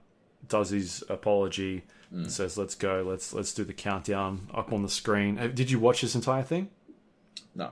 [0.48, 4.90] does his apology, and says, "Let's go, let's let's do the countdown up on the
[4.90, 6.70] screen." Did you watch this entire thing?
[7.56, 7.72] No.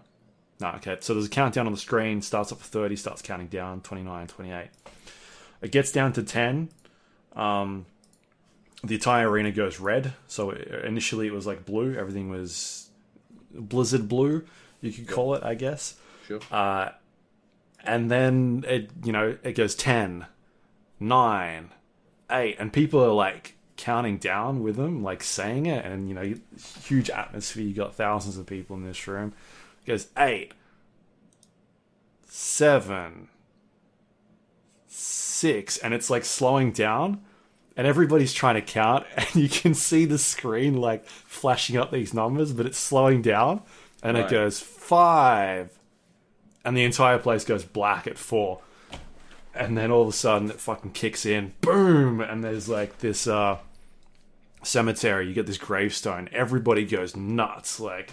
[0.59, 0.97] No, okay.
[0.99, 4.27] So there's a countdown on the screen, starts up at 30, starts counting down, 29,
[4.27, 4.69] 28.
[5.61, 6.69] It gets down to 10.
[7.35, 7.87] Um,
[8.83, 10.13] the entire arena goes red.
[10.27, 11.95] So initially it was like blue.
[11.95, 12.89] Everything was
[13.53, 14.45] blizzard blue,
[14.81, 15.95] you could call it, I guess.
[16.27, 16.39] Sure.
[16.51, 16.89] Uh,
[17.83, 20.25] and then it, you know, it goes 10,
[20.99, 21.69] 9,
[22.29, 22.55] 8.
[22.59, 25.85] And people are like counting down with them, like saying it.
[25.85, 26.33] And, you know,
[26.83, 27.63] huge atmosphere.
[27.63, 29.33] You got thousands of people in this room.
[29.83, 30.53] It goes eight,
[32.27, 33.27] seven,
[34.87, 37.21] six, and it's like slowing down,
[37.75, 42.13] and everybody's trying to count, and you can see the screen like flashing up these
[42.13, 43.61] numbers, but it's slowing down,
[44.03, 45.77] and it goes five,
[46.63, 48.61] and the entire place goes black at four.
[49.53, 53.27] And then all of a sudden it fucking kicks in, boom, and there's like this
[53.27, 53.57] uh
[54.63, 58.11] cemetery, you get this gravestone, everybody goes nuts, like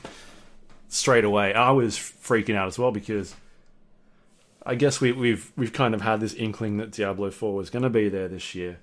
[0.89, 1.55] straight away.
[1.55, 3.35] I was freaking out as well because
[4.65, 7.85] I guess we, we've we've kind of had this inkling that Diablo Four was going
[7.85, 8.79] to be there this year.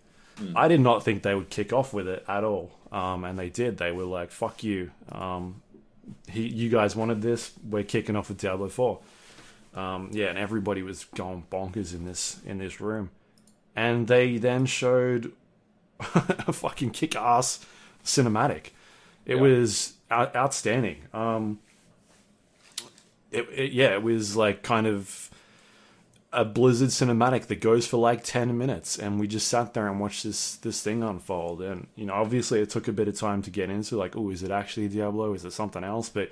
[0.54, 3.50] I did not think they would kick off with it at all, um, and they
[3.50, 3.78] did.
[3.78, 5.62] They were like, "Fuck you, um,
[6.28, 7.54] he, you guys wanted this.
[7.64, 9.00] We're kicking off with Diablo Four.
[9.76, 13.10] Um, yeah, and everybody was going bonkers in this in this room,
[13.76, 15.34] and they then showed
[16.00, 17.66] a fucking kick-ass
[18.04, 18.68] cinematic.
[19.26, 19.42] It Yeah.
[19.42, 20.98] was out- outstanding.
[21.14, 21.60] Um,
[23.32, 25.30] it, it, yeah, it was like kind of
[26.32, 30.00] a Blizzard cinematic that goes for like ten minutes, and we just sat there and
[30.00, 31.62] watched this this thing unfold.
[31.62, 34.30] And you know, obviously, it took a bit of time to get into like, oh,
[34.30, 35.34] is it actually Diablo?
[35.34, 36.08] Is it something else?
[36.10, 36.32] But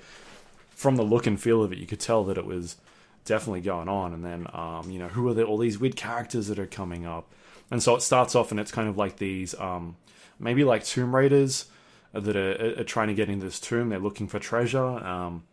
[0.70, 2.76] from the look and feel of it, you could tell that it was
[3.24, 4.12] definitely going on.
[4.12, 7.06] And then, um, you know, who are the, all these weird characters that are coming
[7.06, 7.32] up?
[7.70, 9.96] And so it starts off, and it's kind of like these, um,
[10.38, 11.66] maybe like Tomb Raiders
[12.12, 13.88] that are, are trying to get into this tomb.
[13.88, 15.44] They're looking for treasure, um,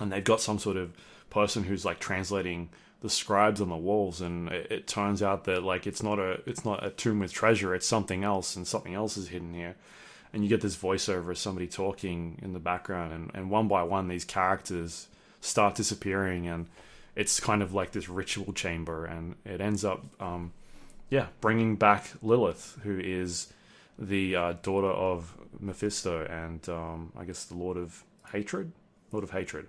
[0.00, 0.92] and they've got some sort of
[1.30, 4.20] person who's like translating the scribes on the walls.
[4.20, 7.32] And it, it turns out that like it's not a it's not a tomb with
[7.32, 7.74] treasure.
[7.74, 9.74] It's something else, and something else is hidden here.
[10.32, 13.82] And you get this voiceover of somebody talking in the background, and, and one by
[13.82, 15.08] one, these characters
[15.44, 16.66] start disappearing, and
[17.14, 20.52] it's kind of like this ritual chamber, and it ends up, um,
[21.10, 23.52] yeah, bringing back Lilith, who is
[23.98, 28.02] the uh, daughter of Mephisto, and um, I guess the Lord of
[28.32, 28.72] Hatred,
[29.12, 29.68] Lord of Hatred,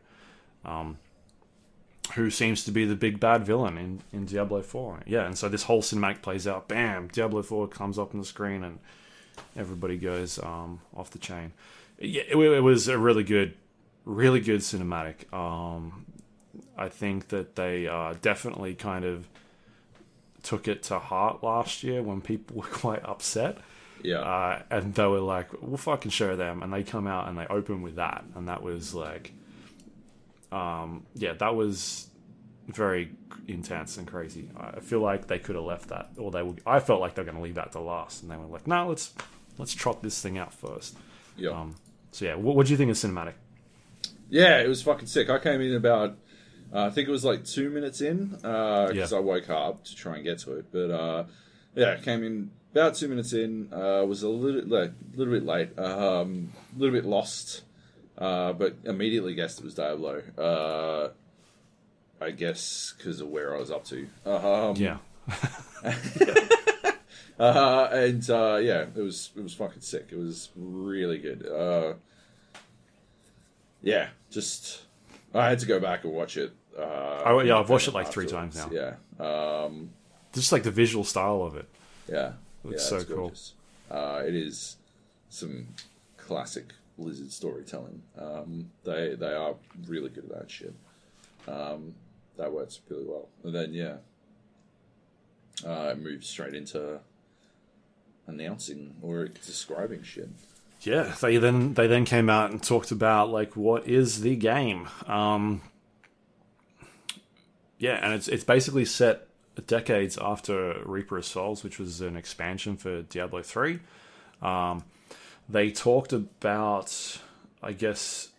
[0.63, 0.97] um,
[2.13, 5.01] who seems to be the big bad villain in, in Diablo Four.
[5.05, 6.67] Yeah, and so this whole cinematic plays out.
[6.67, 7.09] Bam!
[7.09, 8.79] Diablo Four comes up on the screen, and
[9.55, 11.51] everybody goes um, off the chain.
[11.99, 13.53] Yeah, it, it was a really good,
[14.05, 15.31] really good cinematic.
[15.33, 16.05] Um,
[16.77, 19.27] I think that they uh, definitely kind of
[20.43, 23.57] took it to heart last year when people were quite upset.
[24.03, 24.19] Yeah.
[24.19, 26.61] Uh, and they were like, we'll fucking show them.
[26.61, 28.23] And they come out and they open with that.
[28.35, 29.33] And that was like,
[30.51, 32.07] um, yeah, that was
[32.67, 33.11] very
[33.47, 34.49] intense and crazy.
[34.55, 37.21] I feel like they could have left that, or they were, I felt like they
[37.21, 38.21] were going to leave that to last.
[38.21, 39.13] And they were like, no, let's,
[39.57, 40.97] let's trot this thing out first.
[41.35, 41.49] yeah.
[41.51, 41.75] Um,
[42.11, 43.33] so yeah, what, what do you think of cinematic?
[44.29, 45.29] Yeah, it was fucking sick.
[45.29, 46.17] I came in about,
[46.73, 49.17] uh, I think it was like two minutes in because Yeah.
[49.17, 50.65] I woke up to try and get to it.
[50.71, 51.23] But uh,
[51.75, 53.69] yeah, came in about two minutes in.
[53.71, 57.61] Uh, was a little like little bit late, um, a little bit lost,
[58.17, 60.21] uh, but immediately guessed it was Diablo.
[60.37, 61.09] Uh,
[62.23, 64.07] I guess because of where I was up to.
[64.25, 64.97] Um, Yeah.
[67.39, 70.07] uh, and uh, yeah, it was it was fucking sick.
[70.11, 71.45] It was really good.
[71.47, 71.93] Uh,
[73.85, 74.81] yeah, just
[75.33, 76.51] I had to go back and watch it.
[76.77, 78.69] Uh, I- yeah, I've watched it like three times now.
[78.69, 78.95] Yeah,
[79.25, 79.91] um,
[80.33, 81.67] Just like the visual style of it.
[82.11, 82.33] yeah,
[82.65, 83.31] Looks yeah, so it's cool.
[83.89, 84.75] Uh, it is
[85.29, 85.67] some
[86.17, 88.01] classic Blizzard storytelling.
[88.17, 89.55] Um, they they are
[89.87, 90.73] really good at that shit.
[91.47, 91.93] Um,
[92.37, 93.29] that works really well.
[93.43, 93.97] And then yeah,
[95.65, 96.99] uh, it moves straight into
[98.27, 100.29] announcing or describing shit.
[100.85, 104.87] Yeah, they then they then came out and talked about like what is the game.
[105.07, 105.61] Um,
[107.77, 109.27] yeah, and it's it's basically set
[109.67, 113.79] decades after Reaper of Souls, which was an expansion for Diablo three.
[114.41, 114.83] Um,
[115.47, 117.19] they talked about,
[117.61, 118.29] I guess,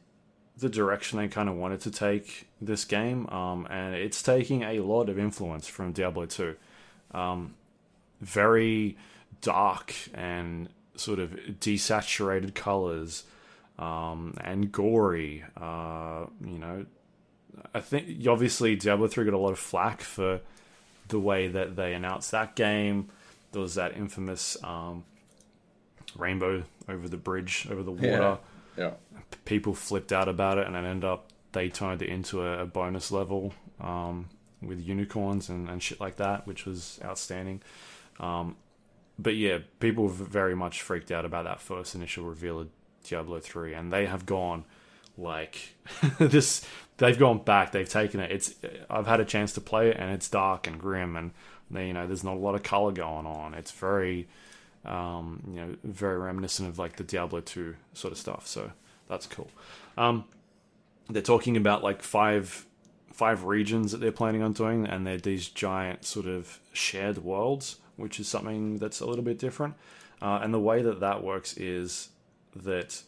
[0.59, 4.81] the direction they kind of wanted to take this game, um, and it's taking a
[4.81, 6.57] lot of influence from Diablo two.
[7.13, 7.55] Um,
[8.21, 8.97] very
[9.41, 13.25] dark and sort of desaturated colors
[13.79, 15.45] um, and gory.
[15.57, 16.87] Uh, you know,
[17.75, 20.41] I think obviously Diablo 3 got a lot of flack for
[21.09, 23.09] the way that they announced that game.
[23.53, 25.05] There was that infamous um,
[26.17, 28.39] rainbow over the bridge, over the water.
[28.77, 28.93] Yeah.
[29.45, 32.67] People flipped out about it, and it ended up they turned it into a, a
[32.67, 34.29] bonus level um,
[34.61, 37.63] with unicorns and, and shit like that, which was outstanding.
[38.21, 38.57] Um,
[39.19, 42.69] but yeah, people very much freaked out about that first initial reveal of
[43.05, 44.65] Diablo 3, and they have gone
[45.17, 45.75] like
[46.19, 46.67] this.
[46.99, 47.73] They've gone back.
[47.73, 48.31] They've taken it.
[48.31, 48.55] It's.
[48.91, 51.33] I've had a chance to play it, and it's dark and grim, and
[51.71, 53.55] you know, there's not a lot of color going on.
[53.55, 54.29] It's very,
[54.85, 58.47] um, you know, very reminiscent of like the Diablo 2 sort of stuff.
[58.47, 58.73] So
[59.09, 59.51] that's cool.
[59.97, 60.25] Um,
[61.09, 62.67] they're talking about like five
[63.13, 67.77] five regions that they're planning on doing, and they're these giant sort of shared worlds
[67.97, 69.75] which is something that's a little bit different.
[70.21, 72.09] Uh, and the way that that works is
[72.55, 73.03] that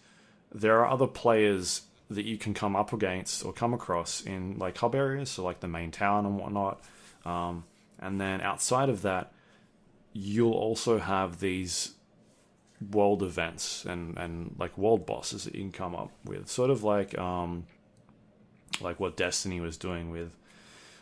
[0.52, 4.77] there are other players that you can come up against or come across in like
[4.78, 6.81] hub areas, so like the main town and whatnot.
[7.24, 7.65] Um,
[7.98, 9.32] and then outside of that,
[10.12, 11.94] you'll also have these
[12.90, 16.82] world events and, and like world bosses that you can come up with, sort of
[16.82, 17.66] like um,
[18.81, 20.35] like what Destiny was doing with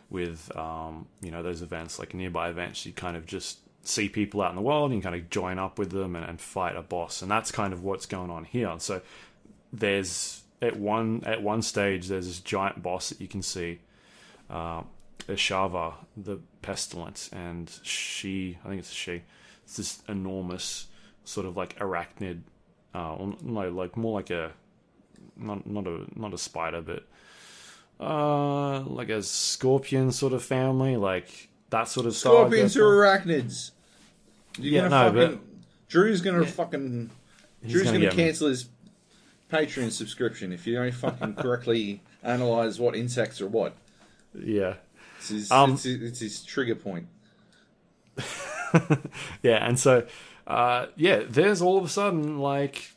[0.08, 2.86] with um, you know those events, like nearby events.
[2.86, 3.58] You kind of just
[3.88, 6.40] see people out in the world and kind of join up with them and, and
[6.40, 9.00] fight a boss and that's kind of what's going on here so
[9.72, 13.78] there's at one at one stage there's this giant boss that you can see
[14.50, 14.82] uh,
[15.28, 19.22] the pestilent and she I think it's she
[19.64, 20.86] it's this enormous
[21.24, 22.40] sort of like arachnid
[22.94, 24.52] uh, no like more like a
[25.36, 27.04] not not a not a spider but
[27.98, 33.72] uh like a scorpion sort of family like that sort of Scorpions are arachnids.
[34.58, 35.40] You're Yeah, gonna no, fucking,
[35.88, 37.10] Drew's gonna fucking.
[37.66, 38.16] Drew's gonna gonna, me.
[38.16, 38.68] cancel his
[39.50, 43.74] Patreon subscription if you don't fucking correctly analyze what insects are what.
[44.34, 44.74] yeah
[45.18, 47.06] It's his, Um, it's, his, it's his trigger point.
[49.42, 50.06] yeah, and so
[50.46, 52.92] uh, yeah, there's all of a sudden like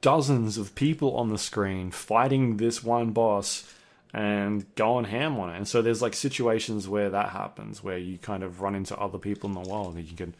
[0.00, 3.70] dozens of people on the screen fighting this one boss
[4.12, 5.56] and going ham on it.
[5.56, 9.18] And so there's like situations where that happens, where you kind of run into other
[9.18, 10.34] people in the world and you can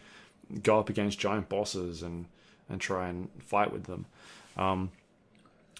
[0.62, 2.26] go up against giant bosses and
[2.68, 4.06] and try and fight with them.
[4.56, 4.90] Um,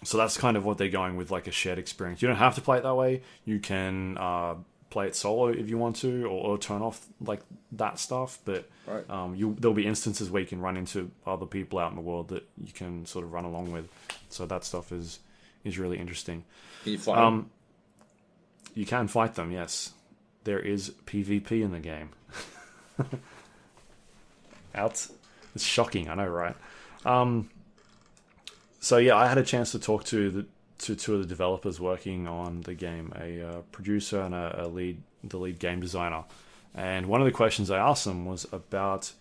[0.03, 2.21] so that's kind of what they're going with, like a shared experience.
[2.21, 3.21] You don't have to play it that way.
[3.45, 4.55] You can uh,
[4.91, 7.41] play it solo if you want to, or, or turn off like
[7.73, 8.39] that stuff.
[8.45, 9.09] But Right.
[9.09, 12.03] um, you there'll be instances where you can run into other people out in the
[12.03, 13.87] world that you can sort of run along with.
[14.29, 15.19] So that stuff is
[15.63, 16.43] is really interesting.
[16.83, 17.17] Can you fight?
[17.17, 17.49] Um,
[18.75, 19.93] you can fight them, yes.
[20.43, 22.09] There is PvP in the game.
[24.75, 25.07] Out.
[25.55, 26.55] It's shocking, I know, right?
[27.05, 27.49] Um,
[28.79, 30.45] so yeah, I had a chance to talk to the
[30.79, 34.67] to two of the developers working on the game, a uh, producer and a, a
[34.67, 36.25] lead, the lead game designer.
[36.73, 39.13] And one of the questions I asked them was about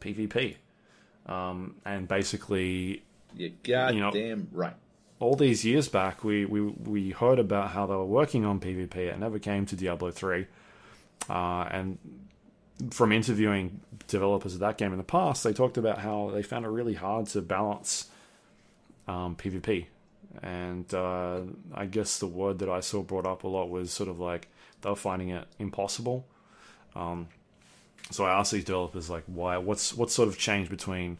[0.00, 0.54] PvP,
[1.26, 3.02] um, and basically
[3.34, 4.74] You're you know- goddamn right.
[5.18, 8.94] all these years back, we, we, we heard about how they were working on PvP.
[8.96, 10.46] It never came to Diablo 3.
[11.28, 11.98] Uh, and
[12.90, 16.64] from interviewing developers of that game in the past, they talked about how they found
[16.64, 18.06] it really hard to balance
[19.06, 19.86] um, PvP.
[20.42, 21.40] And uh,
[21.74, 24.48] I guess the word that I saw brought up a lot was sort of like
[24.82, 26.26] they were finding it impossible.
[26.94, 27.28] Um,
[28.10, 29.56] so I asked these developers like, why?
[29.58, 31.18] What's what sort of changed between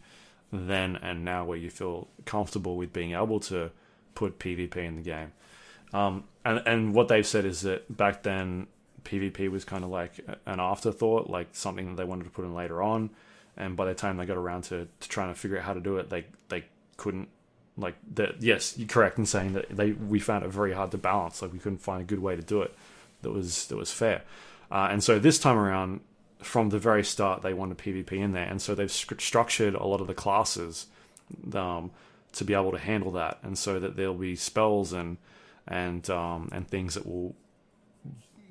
[0.52, 3.70] then and now, where you feel comfortable with being able to
[4.14, 5.32] put PvP in the game?
[5.92, 8.68] Um, and and what they've said is that back then
[9.04, 12.54] PvP was kind of like an afterthought, like something that they wanted to put in
[12.54, 13.10] later on.
[13.56, 15.80] And by the time they got around to, to trying to figure out how to
[15.80, 16.64] do it, they they
[16.96, 17.28] couldn't
[17.76, 18.40] like that.
[18.40, 21.42] Yes, you're correct in saying that they we found it very hard to balance.
[21.42, 22.74] Like we couldn't find a good way to do it
[23.22, 24.22] that was that was fair.
[24.70, 26.00] Uh, and so this time around,
[26.40, 29.84] from the very start, they wanted PvP in there, and so they've stru- structured a
[29.84, 30.86] lot of the classes
[31.54, 31.90] um,
[32.32, 35.16] to be able to handle that, and so that there'll be spells and
[35.66, 37.34] and um, and things that will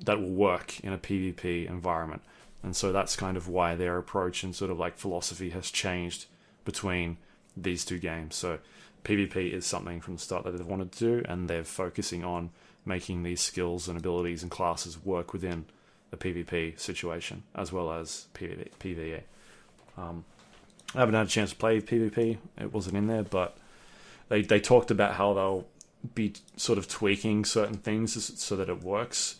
[0.04, 2.22] that will work in a PvP environment.
[2.62, 6.26] And so that's kind of why their approach and sort of like philosophy has changed
[6.64, 7.18] between
[7.56, 8.36] these two games.
[8.36, 8.58] So
[9.04, 12.50] PvP is something from the start that they've wanted to do, and they're focusing on
[12.84, 15.66] making these skills and abilities and classes work within
[16.10, 18.70] the PvP situation as well as PvE.
[18.80, 19.22] PvE.
[19.96, 20.24] Um,
[20.94, 23.56] I haven't had a chance to play PvP; it wasn't in there, but
[24.28, 25.66] they they talked about how they'll
[26.14, 29.36] be sort of tweaking certain things so that it works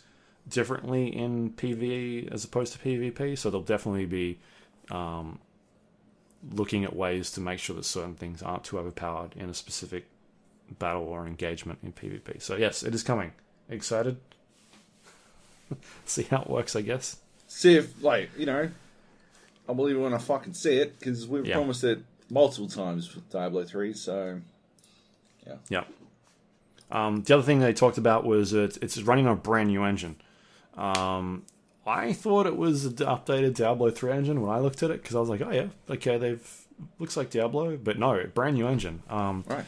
[0.49, 3.37] differently in PvE as opposed to PvP.
[3.37, 4.39] So they'll definitely be
[4.91, 5.39] um,
[6.51, 10.05] looking at ways to make sure that certain things aren't too overpowered in a specific
[10.77, 12.41] battle or engagement in PvP.
[12.41, 13.33] So yes, it is coming.
[13.69, 14.17] Excited.
[16.05, 17.17] See how it works, I guess.
[17.47, 18.69] See if, like, you know,
[19.67, 21.55] I believe it when I fucking see it because we've Yeah.
[21.55, 21.99] promised it
[22.29, 24.39] multiple times with Diablo 3, so.
[25.69, 25.83] Yeah.
[26.91, 29.83] Um, the other thing they talked about was it's, it's running on a brand new
[29.83, 30.15] engine.
[30.77, 31.43] Um,
[31.85, 35.15] I thought it was the updated Diablo 3 engine when I looked at it because
[35.15, 36.65] I was like, oh yeah, okay, they've
[36.99, 39.01] looks like Diablo, but no, brand new engine.
[39.09, 39.65] Um, Right.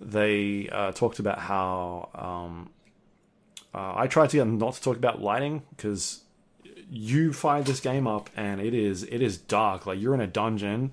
[0.00, 2.70] they uh, talked about how um,
[3.74, 6.22] uh, I tried to get them not to talk about lighting because
[6.90, 9.86] you fire this game up and it is it is dark.
[9.86, 10.92] Like you're in a dungeon.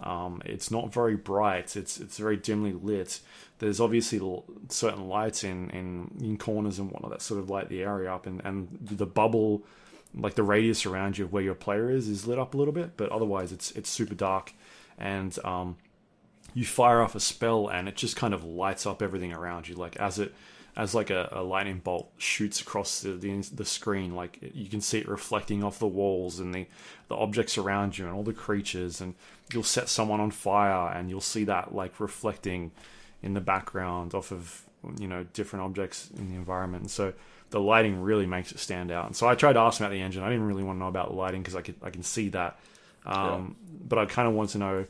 [0.00, 1.76] Um, it's not very bright.
[1.76, 3.20] It's it's very dimly lit.
[3.58, 7.70] There's obviously l- certain lights in, in, in corners and whatnot that sort of light
[7.70, 9.62] the area up, and, and the bubble,
[10.14, 12.74] like the radius around you of where your player is, is lit up a little
[12.74, 12.98] bit.
[12.98, 14.52] But otherwise, it's it's super dark,
[14.98, 15.76] and um,
[16.56, 19.74] you fire off a spell and it just kind of lights up everything around you
[19.74, 20.34] like as it
[20.76, 24.80] as like a, a lightning bolt shoots across the, the the screen like you can
[24.80, 26.66] see it reflecting off the walls and the
[27.08, 29.14] the objects around you and all the creatures and
[29.52, 32.70] you'll set someone on fire and you'll see that like reflecting
[33.22, 34.62] in the background off of
[34.98, 36.82] you know different objects in the environment.
[36.82, 37.12] And so
[37.50, 39.06] the lighting really makes it stand out.
[39.06, 40.22] And so I tried to ask about the engine.
[40.22, 42.28] I didn't really want to know about the lighting because I could I can see
[42.30, 42.58] that.
[43.04, 43.54] Um,
[43.86, 44.86] but I kind of want to know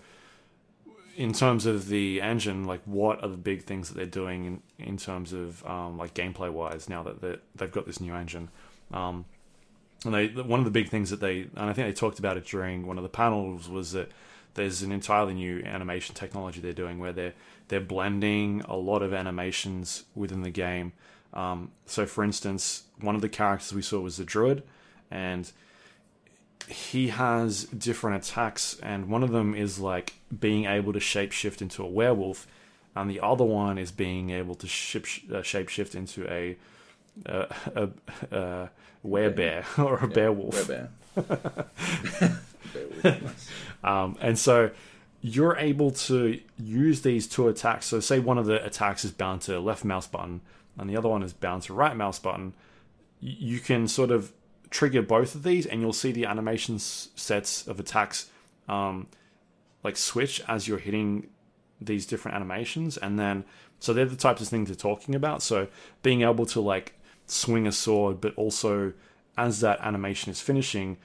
[1.17, 4.63] in terms of the engine, like what are the big things that they're doing in,
[4.79, 8.51] in terms of um, like gameplay wise now that they've got this new engine.
[8.93, 9.25] Um,
[10.05, 12.37] and they one of the big things that they and I think they talked about
[12.37, 14.11] it during one of the panels was that
[14.55, 17.35] there's an entirely new animation technology they're doing where they're
[17.69, 20.93] they're blending a lot of animations within the game.
[21.33, 24.63] Um, so, for instance, one of the characters we saw was the druid,
[25.11, 25.51] and
[26.69, 31.83] he has different attacks, and one of them is like being able to shapeshift into
[31.83, 32.47] a werewolf,
[32.95, 36.57] and the other one is being able to ship, uh, shapeshift into a
[37.25, 37.89] a, a,
[38.37, 38.71] a
[39.05, 40.67] werebear or a beowolf.
[40.67, 40.91] Bear
[42.21, 42.41] bear.
[43.03, 43.51] Beowulf.
[43.85, 44.73] Um, and so
[45.23, 47.87] you're able to use these two attacks.
[47.87, 50.41] So, say one of the attacks is bound to left mouse button,
[50.77, 52.53] and the other one is bound to right mouse button.
[53.21, 54.33] You can sort of
[54.77, 58.19] trigger both of these, and you'll see the animation sets of attacks
[58.69, 59.07] um,
[59.83, 61.29] like switch as you're hitting
[61.81, 62.97] these different animations.
[62.99, 63.45] And then,
[63.81, 65.43] so they're the types of things they're talking about.
[65.43, 65.69] So,
[66.03, 66.87] being able to like
[67.27, 68.93] swing a sword, but also
[69.39, 70.99] as that animation is finishing,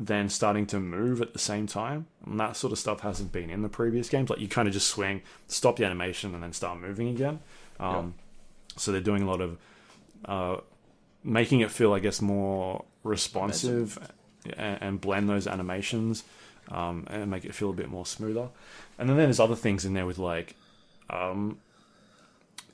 [0.00, 2.06] then starting to move at the same time.
[2.26, 4.30] And that sort of stuff hasn't been in the previous games.
[4.30, 7.40] Like you kind of just swing, stop the animation, and then start moving again.
[7.78, 8.14] Um,
[8.76, 9.58] So they're doing a lot of
[10.24, 10.56] uh,
[11.22, 13.98] making it feel, I guess, more responsive
[14.56, 16.24] and, and blend those animations
[16.70, 18.48] um, and make it feel a bit more smoother.
[18.98, 20.54] And then there's other things in there with like
[21.10, 21.58] um,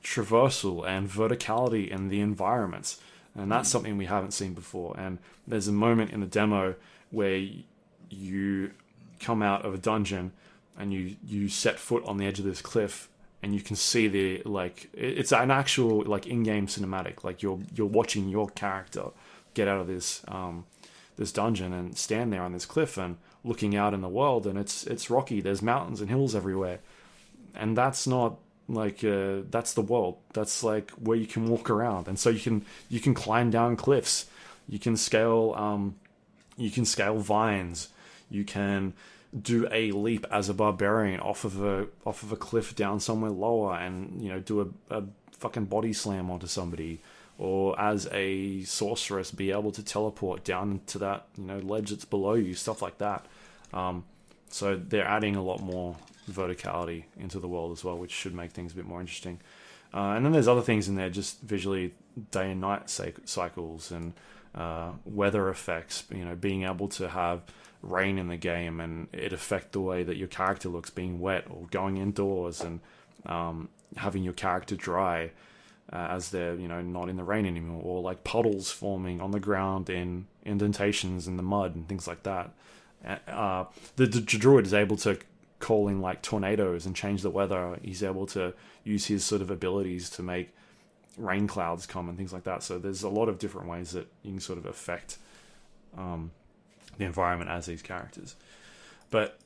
[0.02, 3.00] traversal and verticality in the environments.
[3.34, 4.94] And that's something we haven't seen before.
[4.98, 6.74] And there's a moment in the demo
[7.10, 7.46] where
[8.10, 8.72] you
[9.20, 10.32] come out of a dungeon
[10.78, 13.08] and you, you set foot on the edge of this cliff
[13.42, 17.86] and you can see the like it's an actual like in-game cinematic like you're you're
[17.86, 19.04] watching your character
[19.58, 20.64] get out of this um
[21.16, 24.56] this dungeon and stand there on this cliff and looking out in the world and
[24.56, 25.40] it's it's rocky.
[25.40, 26.78] There's mountains and hills everywhere.
[27.54, 30.18] And that's not like uh, that's the world.
[30.32, 32.06] That's like where you can walk around.
[32.06, 34.26] And so you can you can climb down cliffs.
[34.68, 35.96] You can scale um
[36.56, 37.88] you can scale vines.
[38.30, 38.94] You can
[39.42, 43.30] do a leap as a barbarian off of a off of a cliff down somewhere
[43.30, 45.02] lower and you know do a, a
[45.32, 47.00] fucking body slam onto somebody
[47.38, 52.04] or as a sorceress be able to teleport down to that you know ledge that's
[52.04, 53.24] below you stuff like that
[53.72, 54.04] um,
[54.50, 55.96] so they're adding a lot more
[56.30, 59.40] verticality into the world as well, which should make things a bit more interesting.
[59.92, 61.94] Uh, and then there's other things in there, just visually
[62.30, 64.12] day and night cycles and
[64.54, 66.04] uh, weather effects.
[66.10, 67.42] You know, being able to have
[67.82, 71.46] rain in the game and it affect the way that your character looks, being wet
[71.48, 72.80] or going indoors, and
[73.26, 75.30] um, having your character dry
[75.92, 79.30] uh, as they're you know not in the rain anymore, or like puddles forming on
[79.30, 82.50] the ground in indentations in the mud and things like that.
[83.28, 83.64] Uh,
[83.96, 85.18] the, the druid is able to
[85.60, 87.78] call in like tornadoes and change the weather.
[87.82, 88.54] He's able to
[88.84, 90.54] use his sort of abilities to make
[91.16, 92.62] rain clouds come and things like that.
[92.62, 95.18] So there's a lot of different ways that you can sort of affect
[95.96, 96.30] um,
[96.96, 98.36] the environment as these characters.
[99.10, 99.38] But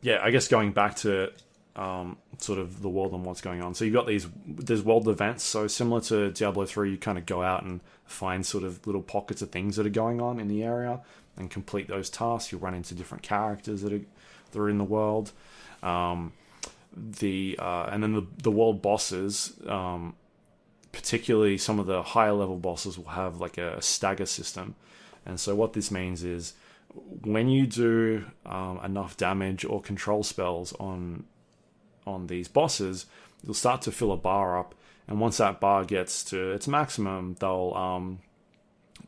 [0.00, 1.32] yeah, I guess going back to
[1.78, 3.74] um, sort of the world and what's going on.
[3.74, 5.44] So you've got these there's world events.
[5.44, 9.02] So similar to Diablo three, you kind of go out and find sort of little
[9.02, 11.00] pockets of things that are going on in the area
[11.36, 12.52] and complete those tasks.
[12.52, 14.04] You run into different characters that are
[14.50, 15.32] that are in the world.
[15.82, 16.32] Um,
[16.96, 20.16] the uh, and then the the world bosses, um,
[20.90, 24.74] particularly some of the higher level bosses, will have like a stagger system.
[25.24, 26.54] And so what this means is
[27.22, 31.24] when you do um, enough damage or control spells on
[32.08, 33.06] on these bosses,
[33.44, 34.74] you'll start to fill a bar up,
[35.06, 38.18] and once that bar gets to its maximum, they'll um,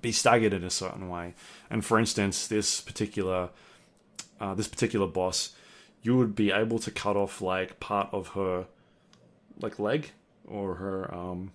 [0.00, 1.34] be staggered in a certain way.
[1.68, 3.50] And for instance, this particular
[4.40, 5.54] uh, this particular boss,
[6.02, 8.66] you would be able to cut off like part of her
[9.60, 10.12] like leg
[10.46, 11.52] or her um,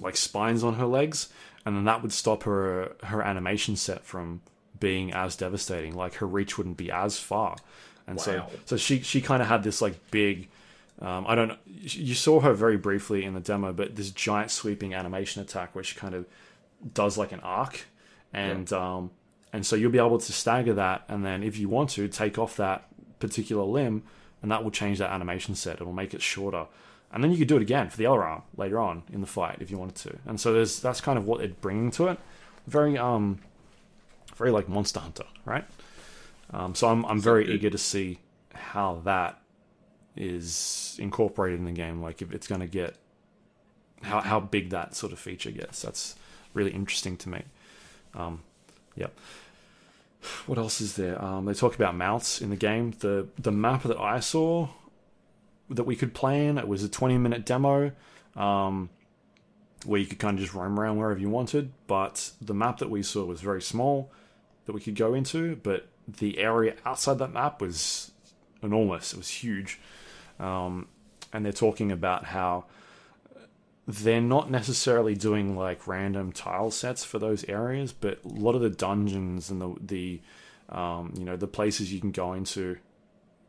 [0.00, 1.28] like spines on her legs,
[1.66, 4.40] and then that would stop her her animation set from
[4.78, 5.94] being as devastating.
[5.94, 7.56] Like her reach wouldn't be as far,
[8.10, 8.50] and so Wow.
[8.66, 10.48] so she she kind of had this like big.
[11.00, 11.56] Um, I don't know.
[11.66, 15.96] You saw her very briefly in the demo, but this giant sweeping animation attack, which
[15.96, 16.26] kind of
[16.92, 17.86] does like an arc,
[18.34, 19.10] and um,
[19.52, 22.38] and so you'll be able to stagger that, and then if you want to, take
[22.38, 22.86] off that
[23.18, 24.02] particular limb,
[24.42, 25.80] and that will change that animation set.
[25.80, 26.66] It'll make it shorter,
[27.12, 29.26] and then you could do it again for the other arm later on in the
[29.26, 30.18] fight if you wanted to.
[30.26, 32.18] And so there's that's kind of what they're bringing to it.
[32.66, 33.38] Very um,
[34.36, 35.64] very like Monster Hunter, right?
[36.52, 38.18] Um, so I'm I'm very eager to see
[38.54, 39.40] how that
[40.16, 42.02] is incorporated in the game.
[42.02, 42.96] Like if it's going to get
[44.02, 45.82] how how big that sort of feature gets.
[45.82, 46.16] That's
[46.54, 47.42] really interesting to me.
[48.14, 48.42] Um,
[48.96, 49.16] yep.
[50.46, 51.22] What else is there?
[51.22, 52.92] Um, they talk about mounts in the game.
[52.98, 54.68] The the map that I saw
[55.70, 57.92] that we could play in it was a 20 minute demo
[58.36, 58.90] um,
[59.86, 61.72] where you could kind of just roam around wherever you wanted.
[61.86, 64.10] But the map that we saw was very small
[64.66, 65.86] that we could go into, but
[66.18, 68.10] the area outside that map was
[68.62, 69.12] enormous.
[69.12, 69.78] It was huge.
[70.38, 70.88] Um,
[71.32, 72.64] and they're talking about how
[73.86, 78.60] they're not necessarily doing like random tile sets for those areas, but a lot of
[78.60, 80.20] the dungeons and the the
[80.68, 82.78] um, you know the places you can go into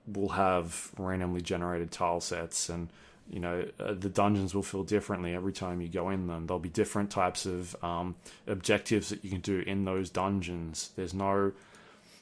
[0.08, 2.90] will have randomly generated tile sets and
[3.30, 6.60] you know uh, the dungeons will feel differently every time you go in them there'll
[6.60, 8.16] be different types of um,
[8.48, 11.52] objectives that you can do in those dungeons there's no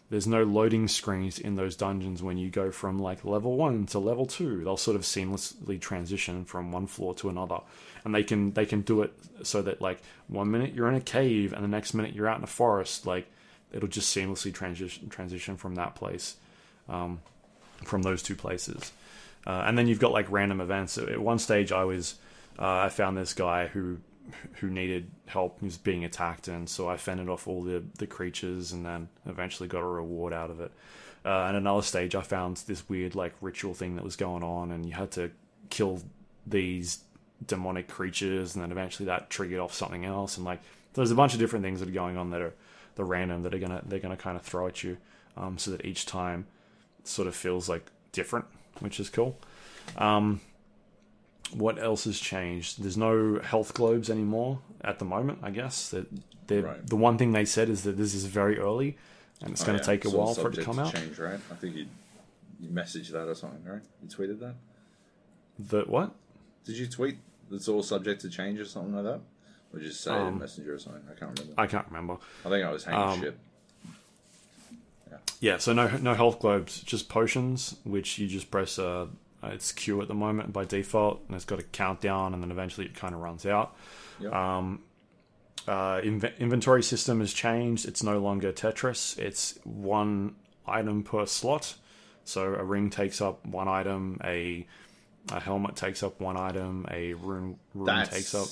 [0.09, 3.99] there's no loading screens in those dungeons when you go from like level one to
[3.99, 7.59] level two they'll sort of seamlessly transition from one floor to another
[8.03, 9.13] and they can they can do it
[9.43, 12.37] so that like one minute you're in a cave and the next minute you're out
[12.37, 13.27] in a forest like
[13.71, 16.35] it'll just seamlessly transition transition from that place
[16.89, 17.21] um,
[17.83, 18.91] from those two places.
[19.47, 20.97] Uh, and then you've got like random events.
[20.97, 22.15] At one stage, I was
[22.57, 23.97] uh, I found this guy who
[24.55, 25.61] who needed help.
[25.61, 29.67] Was being attacked, and so I fended off all the the creatures, and then eventually
[29.67, 30.71] got a reward out of it.
[31.25, 34.71] Uh, and another stage, I found this weird like ritual thing that was going on,
[34.71, 35.31] and you had to
[35.69, 36.01] kill
[36.47, 36.99] these
[37.45, 40.37] demonic creatures, and then eventually that triggered off something else.
[40.37, 40.61] And like
[40.93, 42.53] there's a bunch of different things that are going on that are
[42.95, 44.97] the random that are gonna they're gonna kind of throw at you,
[45.37, 46.47] um, so that each time
[47.03, 48.45] sort of feels like different,
[48.79, 49.37] which is cool.
[49.97, 50.41] Um,
[51.53, 52.81] what else has changed?
[52.83, 55.39] There's no health globes anymore at the moment.
[55.43, 56.07] I guess that
[56.49, 56.85] Right.
[56.87, 58.97] the one thing they said is that this is very early
[59.41, 59.85] and it's Oh, going to yeah.
[59.85, 60.93] take a It's while for it to come out.
[60.95, 61.39] Change, right?
[61.51, 61.85] I think you
[62.59, 63.81] you messaged that or something, right?
[64.01, 64.55] You tweeted that.
[65.59, 66.13] The what?
[66.65, 67.17] Did you tweet?
[67.51, 69.21] It's all subject to change or something like that,
[69.73, 71.03] or just say it in Um, Messenger or something.
[71.09, 71.61] I can't remember.
[71.61, 72.17] I can't remember.
[72.45, 73.37] I think I was hanging um, shit.
[75.41, 78.77] Yeah, so no no health globes, just potions, which you just press
[79.43, 82.51] uh, it's Q at the moment by default, and it's got a countdown, and then
[82.51, 83.75] eventually it kind of runs out.
[84.19, 84.33] Yep.
[84.33, 84.81] Um,
[85.67, 87.87] uh, inv- inventory system has changed.
[87.87, 89.17] It's no longer Tetris.
[89.17, 90.35] It's one
[90.67, 91.75] item per slot.
[92.23, 94.19] So a ring takes up one item.
[94.23, 94.65] A
[95.31, 96.85] a helmet takes up one item.
[96.91, 98.09] A rune rune That's.
[98.09, 98.47] takes up.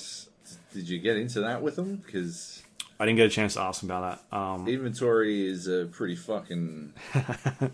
[0.72, 1.96] Did you get into that with them?
[2.04, 2.62] Because
[3.00, 4.36] I didn't get a chance to ask them about that.
[4.36, 6.94] Um, inventory is a pretty fucking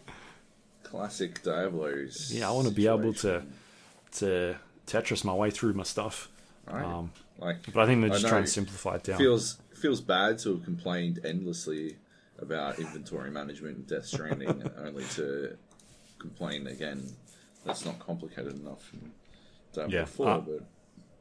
[0.95, 2.33] classic Diablo's.
[2.33, 3.43] Yeah, I wanna be able to-
[4.13, 4.57] to
[4.87, 6.29] Tetris my way through my stuff.
[6.67, 6.85] Right?
[6.85, 9.19] Um, like, but I think they're just trying to simplify it down.
[9.19, 11.97] feels feels bad to have complained endlessly
[12.39, 15.57] about inventory management and Death Stranding, only to
[16.19, 17.03] complain again.
[17.67, 18.91] That's not complicated enough
[19.73, 20.63] Diablo Yeah, uh, but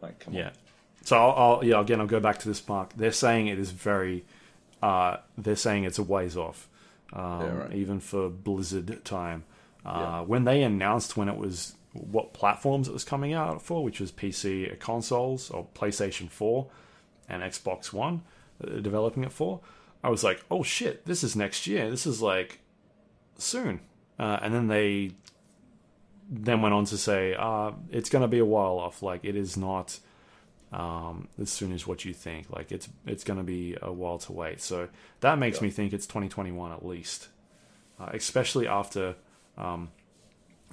[0.02, 0.48] like, come Yeah.
[0.48, 0.54] on.
[1.04, 2.94] So I'll, I'll yeah again I'll go back to this mark.
[2.96, 4.24] They're saying it is very,
[4.82, 6.70] uh, they're saying it's a ways off,
[7.12, 7.74] um, Yeah, right.
[7.74, 9.44] even for Blizzard time.
[9.86, 10.22] Uh, Yeah.
[10.22, 14.12] When they announced when it was what platforms it was coming out for, which was
[14.12, 16.68] PC consoles or PlayStation 4
[17.30, 18.22] and Xbox One,
[18.60, 19.60] that developing it for,
[20.04, 21.90] I was like, oh shit, this is next year.
[21.90, 22.60] This is like
[23.38, 23.80] soon.
[24.20, 25.12] Uh, and then they
[26.30, 29.04] then went on to say, uh, it's going to be a while off.
[29.04, 30.00] Like it is not
[30.72, 32.50] um, as soon as what you think.
[32.50, 34.62] Like it's it's going to be a while to wait.
[34.62, 34.90] So
[35.20, 37.28] that makes me think it's 2021 at least,
[38.00, 39.16] uh, especially after
[39.58, 39.92] um,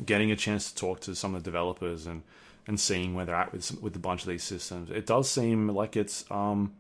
[0.05, 2.23] getting a chance to talk to some of the developers and
[2.67, 4.91] and seeing where they're at with some- with a bunch of these systems.
[4.91, 6.75] It does seem like it's um,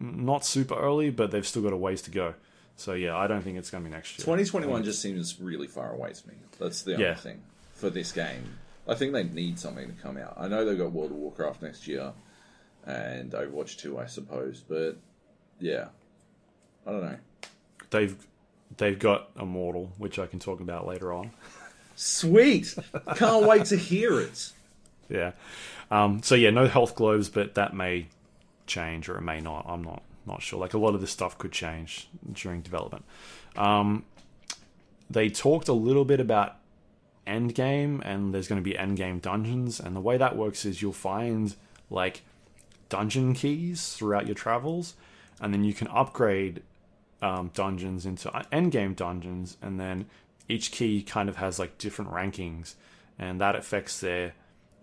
[0.00, 2.34] not super early, but they've still got a ways to go.
[2.76, 4.24] So yeah, I don't think it's going to be next year.
[4.24, 6.34] 2021 just seems really far away to me.
[6.58, 7.14] That's the only Yeah.
[7.14, 7.42] thing
[7.74, 8.58] for this game.
[8.88, 10.34] I think they need something to come out.
[10.38, 12.12] I know they've got World of Warcraft next year
[12.86, 14.96] and Overwatch 2, I suppose, but
[15.60, 15.88] yeah.
[16.86, 17.18] I don't know.
[17.90, 18.16] They've
[18.76, 21.30] they've got Immortal, which I can talk about later on.
[21.96, 22.74] Sweet!
[23.16, 24.52] Can't wait to hear it.
[25.08, 25.32] Yeah.
[25.90, 28.06] Um, so yeah, no health globes, but that may
[28.66, 29.64] change or it may not.
[29.68, 30.60] I'm not not sure.
[30.60, 33.04] Like a lot of this stuff could change during development.
[33.56, 34.04] Um,
[35.10, 36.56] they talked a little bit about
[37.26, 40.92] endgame, and there's going to be endgame dungeons, and the way that works is you'll
[40.92, 41.56] find
[41.90, 42.22] like
[42.88, 44.94] dungeon keys throughout your travels,
[45.40, 46.62] and then you can upgrade
[47.22, 50.06] um, dungeons into endgame dungeons, and then
[50.48, 52.74] each key kind of has like different rankings,
[53.18, 54.34] and that affects their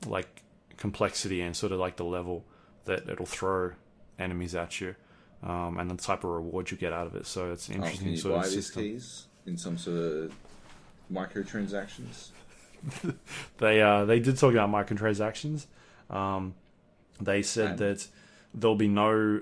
[0.05, 0.41] like
[0.77, 2.43] complexity and sort of like the level
[2.85, 3.71] that it'll throw
[4.19, 4.95] enemies at you,
[5.43, 7.25] um, and the type of reward you get out of it.
[7.25, 8.83] So it's an Oh, interesting you sort buy of these system.
[8.83, 10.33] keys in some sort of
[11.11, 12.29] microtransactions?
[13.57, 15.65] They uh, they did talk about microtransactions.
[16.09, 16.53] Um,
[17.19, 18.07] they said And- that
[18.53, 19.41] there'll be no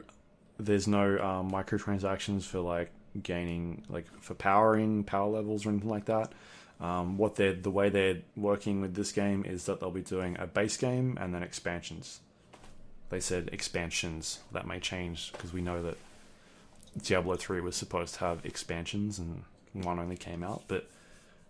[0.60, 6.06] there's no um, microtransactions for like gaining like for powering power levels or anything like
[6.06, 6.32] that.
[6.80, 10.38] Um, what they're the way they're working with this game is that they'll be doing
[10.40, 12.20] a base game and then expansions.
[13.10, 15.98] They said expansions that may change because we know that
[17.02, 19.44] Diablo three was supposed to have expansions and
[19.74, 20.90] one only came out, but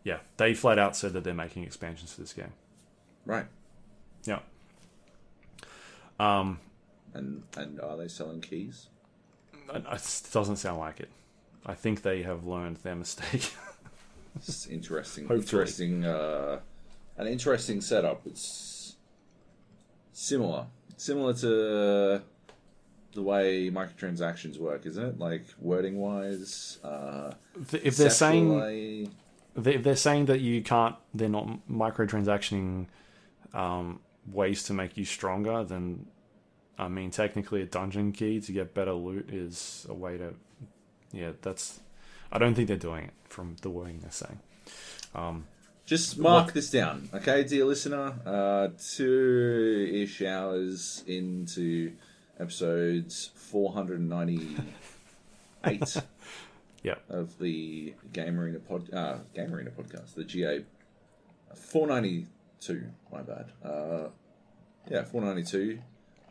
[0.03, 2.51] yeah, they flat out said that they're making expansions for this game.
[3.25, 3.45] Right.
[4.25, 4.39] Yeah.
[6.19, 6.59] Um,
[7.13, 8.87] And and are they selling keys?
[9.73, 11.09] It doesn't sound like it.
[11.65, 13.53] I think they have learned their mistake.
[14.35, 15.27] It's interesting.
[15.27, 15.61] Hopefully.
[15.61, 16.05] Interesting.
[16.05, 16.59] Uh,
[17.17, 18.25] an interesting setup.
[18.25, 18.95] It's
[20.11, 20.65] similar,
[20.97, 22.21] similar to
[23.13, 25.19] the way microtransactions work, isn't it?
[25.19, 26.79] Like wording wise.
[26.83, 27.33] Uh,
[27.71, 29.11] if they're saying
[29.55, 32.87] if they're saying that you can't, they're not microtransactioning
[33.53, 33.99] um,
[34.31, 35.63] ways to make you stronger.
[35.63, 36.07] Then,
[36.77, 40.33] I mean, technically, a dungeon key to get better loot is a way to.
[41.11, 41.79] Yeah, that's.
[42.31, 44.39] I don't think they're doing it from the wording they're saying.
[45.13, 45.45] Um,
[45.85, 48.15] Just mark this down, okay, dear listener.
[48.25, 51.93] Uh, two ish hours into
[52.39, 54.57] episodes 498
[56.83, 60.63] yeah, of the Game Arena pod, uh, Game Arena podcast, the GA
[61.55, 62.85] 492.
[63.11, 63.51] My bad.
[63.63, 64.07] Uh,
[64.89, 65.79] yeah, 492.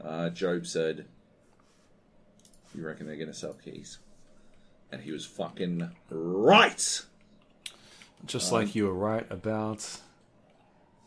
[0.04, 1.06] Uh, Joab said,
[2.74, 3.98] "You reckon they're gonna sell keys?"
[4.90, 7.02] And he was fucking right.
[8.26, 10.00] just Um, like you were right about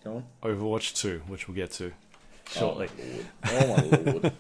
[0.04, 0.26] Go on.
[0.44, 1.92] Overwatch Two, which we'll get to
[2.50, 2.90] shortly.
[3.46, 4.32] Oh my lord.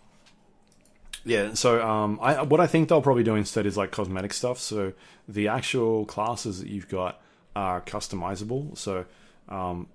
[1.27, 4.59] Yeah, so um, I what I think they'll probably do instead is like cosmetic stuff.
[4.59, 4.93] So
[5.27, 7.21] the actual classes that you've got
[7.57, 8.77] are customizable.
[8.77, 9.07] So
[9.49, 9.87] um,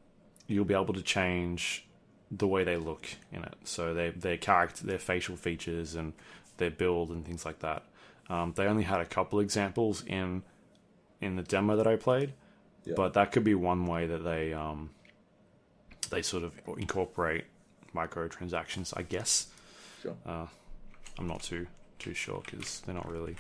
[0.47, 1.85] you'll be able to change
[2.31, 3.55] the way they look in it.
[3.63, 6.13] So their their character, their facial features, and
[6.57, 7.83] their build and things like that.
[8.29, 10.43] Um, they only had a couple examples in
[11.21, 12.33] in the demo that I played,
[12.85, 12.93] Yeah.
[12.95, 14.91] but that could be one way that they um,
[16.11, 17.45] they sort of incorporate
[17.95, 19.47] microtransactions, I guess.
[20.01, 20.15] Sure.
[20.25, 20.45] Uh,
[21.17, 23.35] I'm not too too sure because they're not really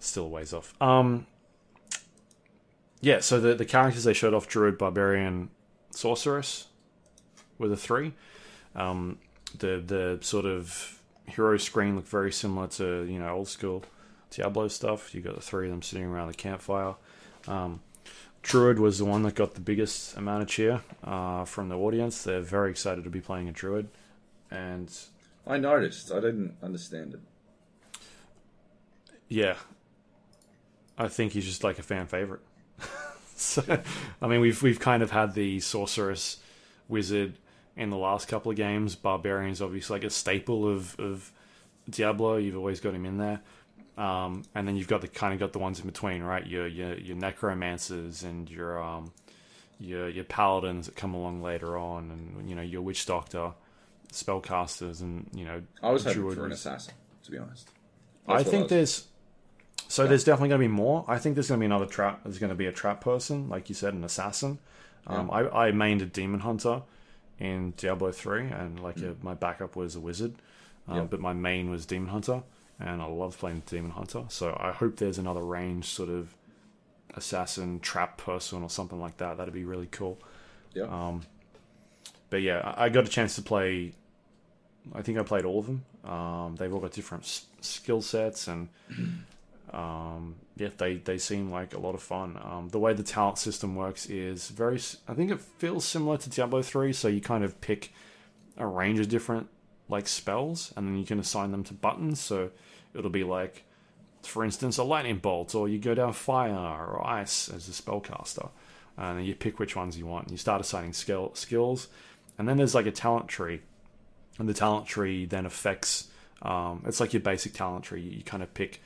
[0.00, 0.74] still a ways off.
[0.82, 1.26] Um,
[3.00, 5.50] yeah, so the the characters they showed off: Druid, Barbarian,
[5.90, 6.66] Sorceress,
[7.60, 8.12] were the three.
[8.74, 9.18] Um,
[9.56, 13.84] the the sort of hero screen looked very similar to you know old school
[14.30, 15.14] Diablo stuff.
[15.14, 16.94] You got the three of them sitting around the campfire.
[17.46, 17.80] Um,
[18.42, 22.24] Druid was the one that got the biggest amount of cheer uh, from the audience.
[22.24, 23.88] They're very excited to be playing a Druid,
[24.50, 24.90] and
[25.46, 26.10] I noticed.
[26.10, 27.20] I didn't understand it.
[29.28, 29.56] Yeah.
[30.98, 32.40] I think he's just like a fan favorite.
[33.36, 33.62] so,
[34.20, 36.38] I mean, we've we've kind of had the sorceress
[36.88, 37.34] wizard
[37.76, 38.94] in the last couple of games.
[38.94, 41.32] Barbarian's obviously like a staple of of
[41.88, 42.36] Diablo.
[42.36, 43.40] You've always got him in there.
[43.96, 46.46] Um, and then you've got the kind of got the ones in between, right?
[46.46, 49.12] Your your your necromancers and your um
[49.78, 53.52] your your paladins that come along later on, and you know your witch doctor,
[54.12, 55.62] spellcasters, and you know.
[55.82, 56.94] I was hoping druid for an assassin,
[57.24, 57.68] to be honest.
[58.26, 59.06] I That's what think was- there's.
[59.88, 61.04] So there's definitely going to be more.
[61.08, 62.20] I think there's going to be another trap.
[62.22, 64.60] There's going to be a trap person, like you said, an assassin.
[65.04, 66.82] Um, I, I mained a demon hunter
[67.40, 70.34] in Diablo three, and like uh my backup was a wizard,
[70.86, 71.02] um, Yeah.
[71.04, 72.42] but my main was demon hunter,
[72.78, 74.24] and I love playing demon hunter.
[74.28, 76.34] So I hope there's another range sort of
[77.14, 79.36] assassin trap person or something like that.
[79.38, 80.18] That'd be really cool.
[80.74, 80.84] Yeah.
[80.84, 81.22] Um,
[82.28, 83.92] but yeah, I I got a chance to play.
[84.94, 85.84] I think I played all of them.
[86.04, 88.68] Um, they've all got different s- skill sets, and
[89.72, 92.38] um, yeah, they they seem like a lot of fun.
[92.42, 96.30] Um, the way the talent system works is very, I think it feels similar to
[96.30, 96.92] Diablo three.
[96.92, 97.92] So you kind of pick
[98.56, 99.48] a range of different
[99.88, 102.20] like spells, and then you can assign them to buttons.
[102.20, 102.50] So
[102.94, 103.64] it'll be like,
[104.22, 108.50] for instance, a lightning bolt, or you go down fire or ice as a spellcaster,
[108.96, 110.24] and then you pick which ones you want.
[110.24, 111.88] And you start assigning skill skills,
[112.38, 113.62] and then there's like a talent tree,
[114.38, 116.08] and the talent tree then affects.
[116.42, 118.00] Um, it's like your basic talent tree.
[118.00, 118.80] You kind of pick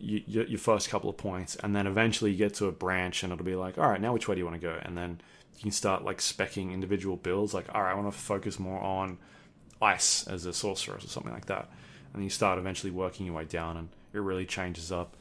[0.00, 3.22] you, your, your first couple of points, and then eventually you get to a branch,
[3.22, 4.78] and it'll be like, all right, now which way do you want to go?
[4.82, 5.20] And then
[5.56, 7.54] you can start like specking individual builds.
[7.54, 9.18] Like, all right, I want to focus more on
[9.82, 11.70] ice as a sorceress or something like that.
[12.12, 15.16] And you start eventually working your way down, and it really changes up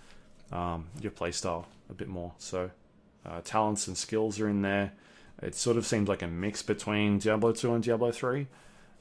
[0.51, 2.33] um, your playstyle a bit more.
[2.37, 2.71] So,
[3.25, 4.93] uh, talents and skills are in there.
[5.41, 8.47] It sort of seems like a mix between Diablo 2 and Diablo 3,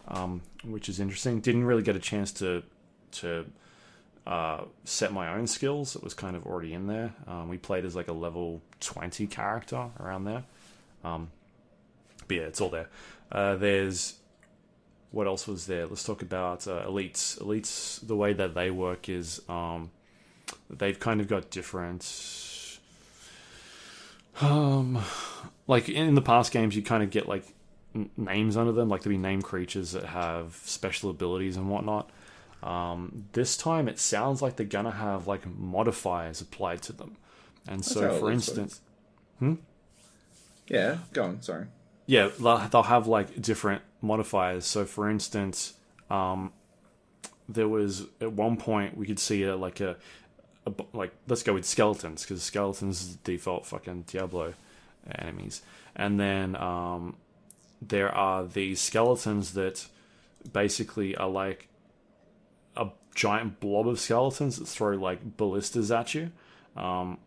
[0.09, 1.41] um, which is interesting.
[1.41, 2.63] Didn't really get a chance to
[3.11, 3.47] to
[4.29, 5.97] uh, set my own skills.
[5.97, 7.15] It was kind of already in there.
[7.27, 10.45] Um, we played as like a level 20 character around there.
[11.03, 11.31] Um,
[12.27, 12.89] but yeah, it's all there.
[13.33, 14.17] Uh, there's
[15.13, 15.87] what else was there?
[15.87, 17.41] Let's talk about uh, elites.
[17.41, 19.91] Elites, the way that they work is um,
[20.69, 22.05] they've kind of got different.
[24.43, 25.03] Um,
[25.67, 27.45] like in the past games, you kind of get like
[27.95, 32.11] n- names under them, like there'll be named creatures that have special abilities and whatnot.
[32.63, 37.17] Um, this time, it sounds like they're gonna have like modifiers applied to them,
[37.67, 38.81] and how so for instance,
[40.69, 41.43] Yeah, go on.
[41.43, 41.67] Sorry.
[42.07, 44.65] yeah, they'll, have like different modifiers.
[44.67, 45.75] So, for instance,
[46.11, 46.53] um,
[47.49, 49.97] there was at one point we could see a, like a,
[50.67, 54.55] a like let's go with skeletons because skeletons is the default fucking Diablo
[55.17, 55.63] enemies,
[55.95, 57.17] and then um,
[57.81, 59.87] there are these skeletons that
[60.53, 61.69] basically are like
[63.19, 66.31] giant blob of skeletons that throw like ballistas at you.
[66.77, 67.19] Um,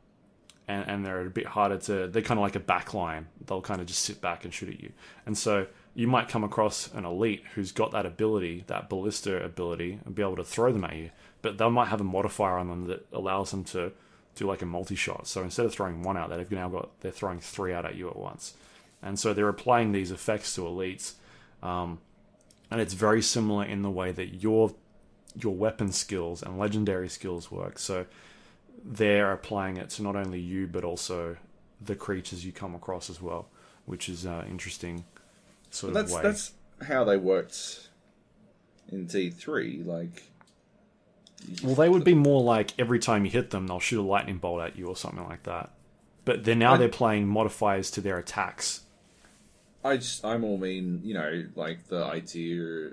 [0.65, 2.07] and, and they're a bit harder to.
[2.07, 3.27] They're kind of like a back line.
[3.45, 4.93] They'll kind of just sit back and shoot at you.
[5.25, 9.99] And so you might come across an elite who's got that ability, that ballista ability,
[10.05, 11.09] and be able to throw them at you.
[11.41, 13.91] But they might have a modifier on them that allows them to
[14.35, 15.27] do like a multi shot.
[15.27, 18.09] So instead of throwing one out, they've now got they're throwing three out at you
[18.09, 18.53] at once.
[19.03, 21.15] And so they're applying these effects to elites,
[21.61, 21.99] um,
[22.69, 24.75] and it's very similar in the way that your
[25.39, 27.79] your weapon skills and legendary skills work.
[27.79, 28.05] So
[28.83, 31.37] they're applying it to not only you but also
[31.79, 33.47] the creatures you come across as well,
[33.85, 35.05] which is uh, interesting
[35.69, 36.21] sort But of that's way.
[36.23, 36.51] that's
[36.87, 37.89] how they worked
[38.91, 39.83] in D three.
[39.83, 40.23] Like,
[41.63, 44.37] Well, they would be more like every time you hit them, they'll shoot a lightning
[44.37, 45.71] bolt at you or something like that.
[46.25, 48.81] But then now I- they're playing modifiers to their attacks.
[49.83, 52.91] I just I more mean you know like the idea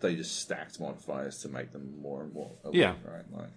[0.00, 2.50] they just stacked modifiers to make them more and more.
[2.64, 2.94] elite, Yeah.
[3.04, 3.24] Right.
[3.32, 3.48] Like.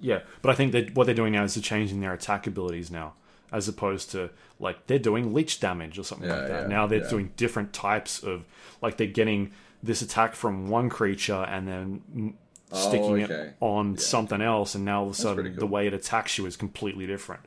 [0.00, 2.90] Yeah, but I think that what they're doing now is they're changing their attack abilities
[2.90, 3.14] now,
[3.52, 6.60] as opposed to like they're doing leech damage or something Yeah, like that.
[6.62, 7.08] yeah, now they're yeah.
[7.10, 8.44] doing different types of
[8.80, 9.52] like they're getting
[9.82, 12.34] this attack from one creature and then
[12.74, 13.34] Oh, sticking okay.
[13.48, 16.38] it on something else, and now all of a sudden pretty the way it attacks
[16.38, 17.42] you is completely different.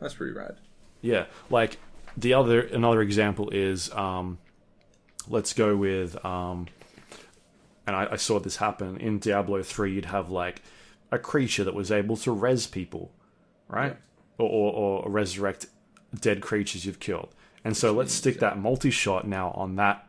[0.00, 0.56] That's pretty rad.
[1.00, 1.78] Yeah, like
[2.16, 4.38] the other another example is um,
[5.28, 6.66] let's go with um,
[7.86, 9.92] and I, I saw this happen in Diablo three.
[9.94, 10.62] You'd have like
[11.10, 13.12] a creature that was able to res people,
[13.68, 13.96] right,
[14.38, 15.66] or, or, or resurrect
[16.18, 17.34] dead creatures you've killed.
[17.64, 20.06] And so let's stick that multi shot now on that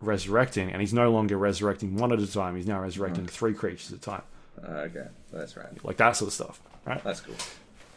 [0.00, 2.56] resurrecting, and he's no longer resurrecting one at a time.
[2.56, 4.22] He's now resurrecting three creatures at a time,
[4.62, 5.78] Uh, okay, that's rad.
[5.84, 7.02] like that sort of stuff, right?
[7.04, 7.34] That's cool.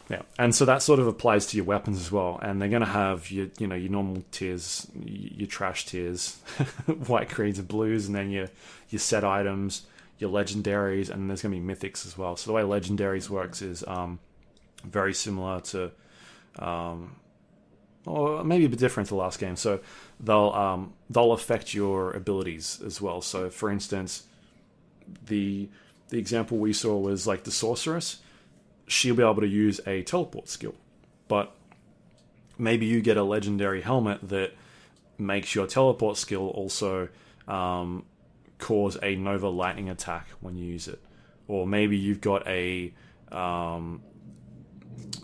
[0.08, 2.38] Yeah, and so that sort of applies to your weapons as well.
[2.40, 6.36] And they're going to have your, you know, your normal tiers, your trash tiers,
[7.08, 8.48] white, greens, and blues, and then your
[8.88, 9.86] your set items,
[10.18, 12.36] your legendaries, and there's going to be mythics as well.
[12.36, 14.18] So the way legendaries works is um,
[14.84, 15.90] very similar to,
[16.58, 17.16] um,
[18.06, 19.56] or maybe a bit different to last game.
[19.56, 19.80] So
[20.20, 23.20] they'll um, they'll affect your abilities as well.
[23.20, 24.24] So for instance,
[25.26, 25.68] the
[26.08, 28.20] the example we saw was like the sorceress.
[28.88, 30.74] She'll be able to use a teleport skill,
[31.26, 31.52] but
[32.56, 34.52] maybe you get a legendary helmet that
[35.18, 37.08] makes your teleport skill also
[37.48, 38.04] um,
[38.58, 41.02] cause a Nova lightning attack when you use it,
[41.48, 42.92] or maybe you've got a
[43.30, 44.02] um,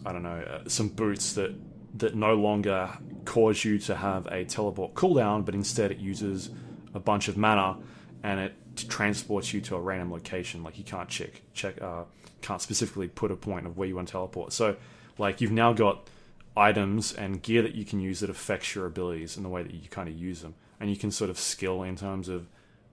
[0.05, 1.55] I don't know uh, some boots that
[1.95, 2.91] that no longer
[3.25, 6.51] cause you to have a teleport cooldown, but instead it uses
[6.95, 7.79] a bunch of mana
[8.23, 8.55] and it
[8.89, 10.63] transports you to a random location.
[10.63, 12.05] Like you can't check check uh,
[12.41, 14.53] can't specifically put a point of where you want to teleport.
[14.53, 14.77] So
[15.19, 16.09] like you've now got
[16.57, 19.73] items and gear that you can use that affects your abilities and the way that
[19.73, 22.47] you kind of use them, and you can sort of skill in terms of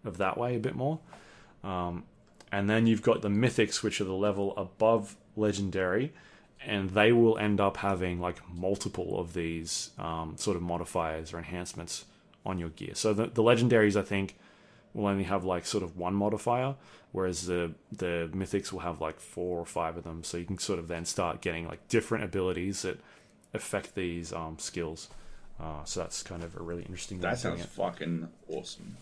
[0.05, 0.99] of that way a bit more.
[1.63, 2.03] Um,
[2.51, 6.13] and then you've got the mythics, which are the level above legendary,
[6.65, 11.37] and they will end up having like multiple of these um, sort of modifiers or
[11.37, 12.05] enhancements
[12.45, 12.95] on your gear.
[12.95, 14.35] So the, the legendaries, I think,
[14.93, 16.75] will only have like sort of one modifier,
[17.11, 20.23] whereas the the mythics will have like four or five of them.
[20.23, 22.99] So you can sort of then start getting like different abilities that
[23.53, 25.09] affect these um, skills.
[25.59, 27.19] Uh, so that's kind of a really interesting.
[27.19, 28.97] That sounds fucking awesome.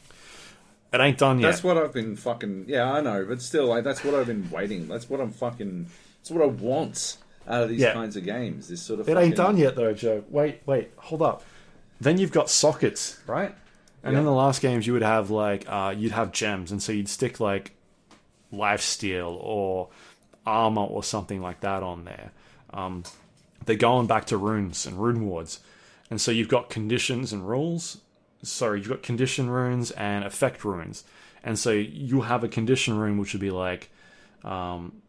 [0.93, 1.49] It ain't done yet.
[1.51, 2.65] That's what I've been fucking.
[2.67, 4.87] Yeah, I know, but still, like, that's what I've been waiting.
[4.87, 5.87] That's what I'm fucking.
[6.19, 7.93] That's what I want out of these Yeah.
[7.93, 8.69] kinds of games.
[8.69, 9.07] This sort of.
[9.09, 10.23] It fucking, ain't done yet though, Joe.
[10.29, 11.43] Wait, wait, hold up.
[11.99, 13.53] Then you've got sockets, right?
[14.03, 14.19] And Yeah.
[14.19, 17.09] in the last games, you would have like uh, you'd have gems, and so you'd
[17.09, 17.71] stick like
[18.51, 19.89] life steal or
[20.45, 22.31] armor or something like that on there.
[22.73, 23.03] Um,
[23.65, 25.59] they're going back to runes and rune words,
[26.09, 27.97] and so you've got conditions and rules.
[28.43, 31.03] Sorry, you've got condition runes and effect runes,
[31.43, 33.89] and so you have a condition rune which would be like
[34.43, 35.01] um,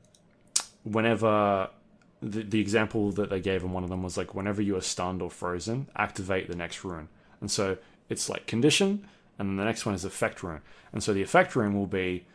[0.84, 1.68] whenever
[2.22, 4.82] the, the example that they gave in one of them was like whenever you are
[4.82, 7.08] stunned or frozen, activate the next rune.
[7.40, 7.78] And so
[8.08, 9.06] it's like condition,
[9.38, 10.60] and then the next one is effect rune.
[10.92, 12.26] And so the effect rune will be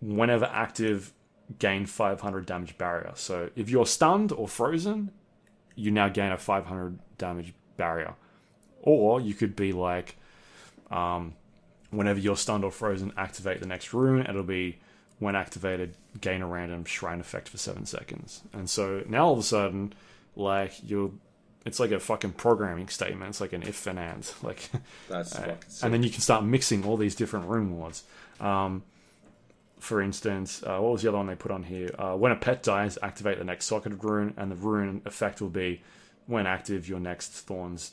[0.00, 1.12] whenever active,
[1.58, 3.12] gain 500 damage barrier.
[3.14, 5.10] So if you're stunned or frozen,
[5.74, 8.14] you now gain a 500 damage barrier.
[8.82, 10.16] Or you could be like,
[10.90, 11.34] um,
[11.90, 14.26] whenever you're stunned or frozen, activate the next rune.
[14.26, 14.78] It'll be
[15.18, 18.42] when activated, gain a random shrine effect for seven seconds.
[18.52, 19.92] And so now all of a sudden,
[20.34, 21.10] like you're,
[21.66, 23.28] it's like a fucking programming statement.
[23.28, 24.70] It's like an if and and, like,
[25.08, 25.84] That's fucking.
[25.84, 28.02] And then you can start mixing all these different rune words.
[28.40, 28.82] Um,
[29.78, 31.90] for instance, uh, what was the other one they put on here?
[31.98, 35.48] Uh, when a pet dies, activate the next socketed rune, and the rune effect will
[35.48, 35.82] be
[36.26, 37.92] when active, your next thorns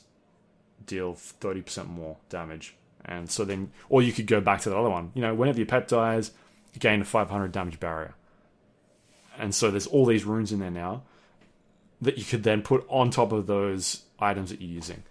[0.88, 2.74] deal 30% more damage.
[3.04, 5.12] And so then, or you could go back to the other one.
[5.14, 6.32] You know, whenever your pet dies,
[6.74, 8.14] you gain a 500 damage barrier.
[9.38, 11.02] And so there's all these runes in there now
[12.00, 15.02] that you could then put on top of those items that you're using.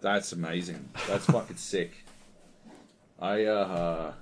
[0.00, 0.88] That's amazing.
[1.08, 2.04] That's fucking sick.
[3.18, 4.12] I uh.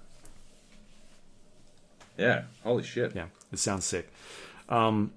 [2.16, 2.42] Yeah.
[2.62, 3.14] Holy shit.
[3.16, 4.12] Yeah, it sounds sick.
[4.68, 5.12] Um,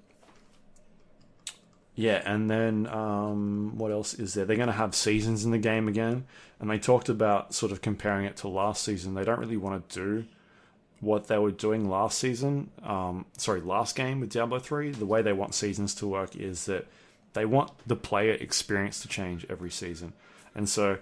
[1.96, 4.44] yeah, and then um, what else is there?
[4.44, 6.26] They're going to have seasons in the game again,
[6.60, 9.14] and they talked about sort of comparing it to last season.
[9.14, 10.24] They don't really want to do
[11.00, 12.70] what they were doing last season.
[12.82, 14.90] Um, sorry, last game with Diablo three.
[14.90, 16.86] The way they want seasons to work is that
[17.32, 20.12] they want the player experience to change every season,
[20.54, 20.98] and so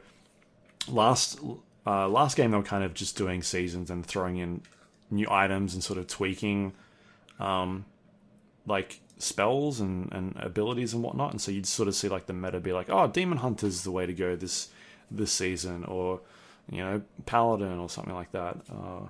[0.87, 1.41] last
[1.85, 4.63] uh, last game they were kind of just doing seasons and throwing in
[5.11, 6.73] new items and sort of tweaking
[7.41, 7.85] um,
[8.65, 11.31] like spells and, and abilities and whatnot.
[11.31, 13.91] And so you'd sort of see like the meta be like, oh, Demon Hunter's the
[13.91, 14.69] way to go this
[15.11, 16.21] this season, or
[16.71, 18.57] you know, Paladin or something like that.
[18.71, 19.09] Uh,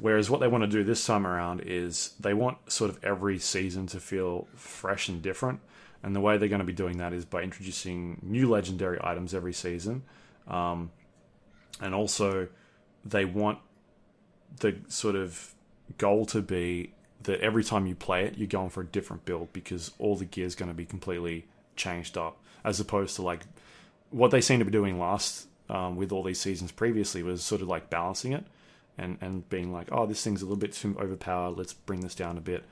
[0.00, 3.38] whereas what they want to do this time around is they want sort of every
[3.38, 5.60] season to feel fresh and different.
[6.02, 9.34] And the way they're going to be doing that is by introducing new legendary items
[9.34, 10.02] every season.
[10.48, 10.90] Um,
[11.80, 12.48] and also,
[13.04, 13.58] they want
[14.58, 15.54] the sort of
[15.98, 16.92] goal to be
[17.24, 20.24] that every time you play it, you're going for a different build because all the
[20.24, 21.46] gear is going to be completely
[21.76, 23.42] changed up, as opposed to like
[24.10, 27.62] what they seem to be doing last um, with all these seasons previously was sort
[27.62, 28.44] of like balancing it
[28.98, 31.56] and and being like, oh, this thing's a little bit too overpowered.
[31.56, 32.64] Let's bring this down a bit.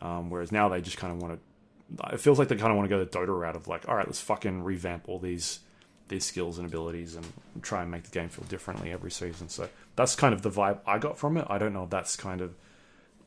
[0.00, 2.14] Um, whereas now they just kind of want to.
[2.14, 3.94] It feels like they kind of want to go the Dota route of like, all
[3.94, 5.60] right, let's fucking revamp all these
[6.08, 7.24] these skills and abilities and
[7.62, 9.48] try and make the game feel differently every season.
[9.48, 11.46] So that's kind of the vibe I got from it.
[11.48, 12.54] I don't know if that's kind of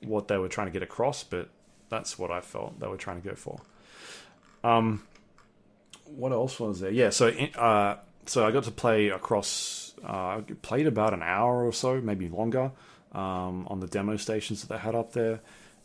[0.08, 1.50] what they were trying to get across, but
[1.90, 3.60] that's what I felt they were trying to go for.
[4.64, 5.04] Um,
[6.06, 6.92] what else was there?
[6.92, 9.94] Yeah, so uh, so I got to play across.
[10.04, 12.72] Uh, played about an hour or so, maybe longer,
[13.14, 15.40] um, on the demo stations that they had up there,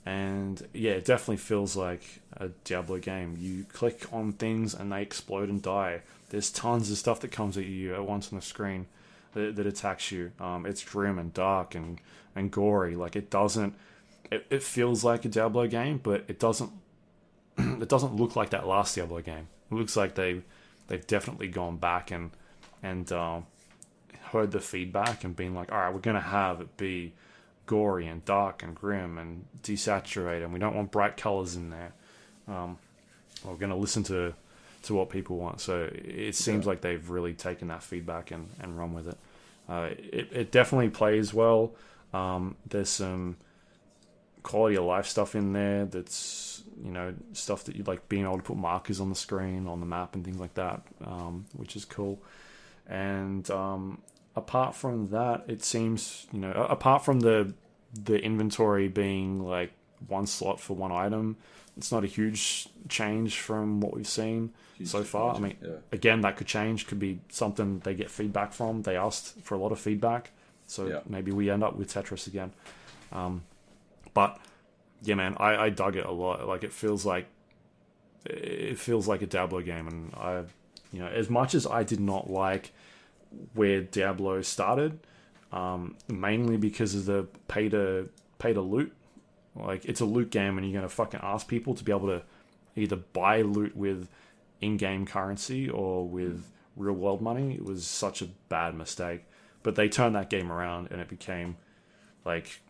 [0.04, 3.36] and yeah, it definitely feels like a Diablo game.
[3.38, 6.02] You click on things and they explode and die.
[6.30, 8.86] There's tons of stuff that comes at you at once on the screen.
[9.34, 10.32] that, that attacks you.
[10.40, 12.00] Um, it's grim and dark and
[12.34, 12.96] and gory.
[12.96, 13.74] Like it doesn't.
[14.30, 16.70] It, it feels like a Diablo game, but it doesn't.
[17.58, 19.48] it doesn't look like that last Diablo game.
[19.70, 20.42] It looks like they
[20.88, 22.30] they've definitely gone back and
[22.82, 23.46] and um,
[24.32, 27.12] heard the feedback and been like, all right, we're gonna have it be
[27.66, 31.92] gory and dark and grim and desaturated, and we don't want bright colors in there.
[32.48, 32.78] Um,
[33.44, 34.34] we're gonna listen to
[34.82, 35.60] to what people want.
[35.60, 36.70] So it seems Yeah.
[36.70, 39.18] like they've really taken that feedback and, and run with it.
[39.68, 40.28] Uh, it.
[40.32, 41.72] It definitely plays well.
[42.14, 43.36] Um, there's some
[44.42, 48.36] quality of life stuff in there that's you know stuff that you like being able
[48.38, 51.76] to put markers on the screen on the map and things like that um, which
[51.76, 52.22] is cool.
[52.86, 54.00] And um,
[54.34, 57.52] apart from that it seems you know apart from the
[57.92, 59.72] the inventory being like
[60.08, 61.36] one slot for one item
[61.76, 65.34] it's not a huge change from what we've seen Huge so far.
[65.36, 68.82] I mean technology, again that could change could be something they get feedback from.
[68.82, 70.30] They asked for a lot of feedback
[70.66, 71.00] so Yeah.
[71.06, 72.52] maybe we end up with tetris again.
[73.12, 73.42] Um,
[74.14, 74.38] but
[75.02, 76.46] yeah, man, I, I dug it a lot.
[76.46, 77.26] Like it feels like
[78.24, 80.44] it feels like a Diablo game, and I,
[80.92, 82.72] you know, as much as I did not like
[83.54, 84.98] where Diablo started,
[85.52, 88.08] um, mainly because of the pay to
[88.38, 88.92] pay to loot.
[89.56, 92.22] Like it's a loot game, and you're gonna fucking ask people to be able to
[92.76, 94.08] either buy loot with
[94.60, 96.46] in-game currency or with
[96.76, 97.54] real world money.
[97.54, 99.24] It was such a bad mistake.
[99.62, 101.56] But they turned that game around, and it became
[102.24, 102.60] like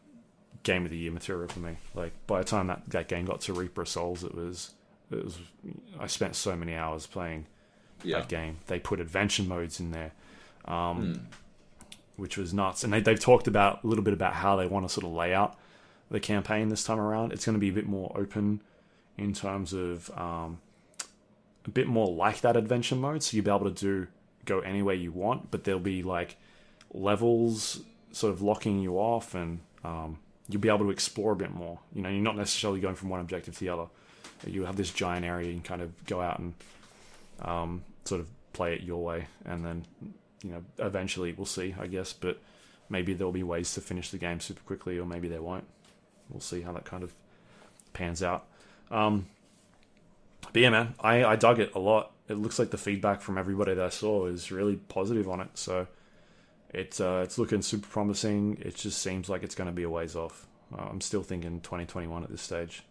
[0.62, 1.76] game of the year material for me.
[1.94, 4.72] Like by the time that, that game got to Reaper of Souls, it was
[5.10, 5.38] it was
[5.98, 7.46] I spent so many hours playing
[8.02, 8.18] yeah.
[8.18, 8.58] that game.
[8.66, 10.12] They put adventure modes in there,
[10.66, 11.18] um, Hmm.
[12.16, 12.84] which was nuts.
[12.84, 15.12] And they, they've talked about a little bit about how they want to sort of
[15.12, 15.56] lay out
[16.10, 17.32] the campaign this time around.
[17.32, 18.62] It's going to be a bit more open
[19.16, 20.60] in terms of um,
[21.66, 23.22] a bit more like that adventure mode.
[23.22, 24.06] So you'll be able to do
[24.44, 26.36] go anywhere you want, but there'll be like
[26.92, 27.80] levels
[28.12, 30.18] sort of locking you off, and um,
[30.50, 31.78] you'll be able to explore a bit more.
[31.94, 33.86] You know, you're not necessarily going from one objective to the other.
[34.46, 36.54] You have this giant area and kind of go out and
[37.42, 39.84] um, sort of play it your way, and then
[40.42, 42.12] you know eventually we'll see, I guess.
[42.12, 42.40] But
[42.88, 45.64] maybe there'll be ways to finish the game super quickly, or maybe there won't.
[46.30, 47.12] We'll see how that kind of
[47.92, 48.46] pans out.
[48.90, 49.26] Um,
[50.52, 52.12] but yeah, man, I, I dug it a lot.
[52.28, 55.48] It looks like the feedback from everybody that I saw is really positive on it.
[55.54, 55.86] So
[56.72, 58.58] it's uh, it's looking super promising.
[58.60, 60.46] It just seems like it's going to be a ways off.
[60.76, 62.84] Uh, I'm still thinking 2021 at this stage,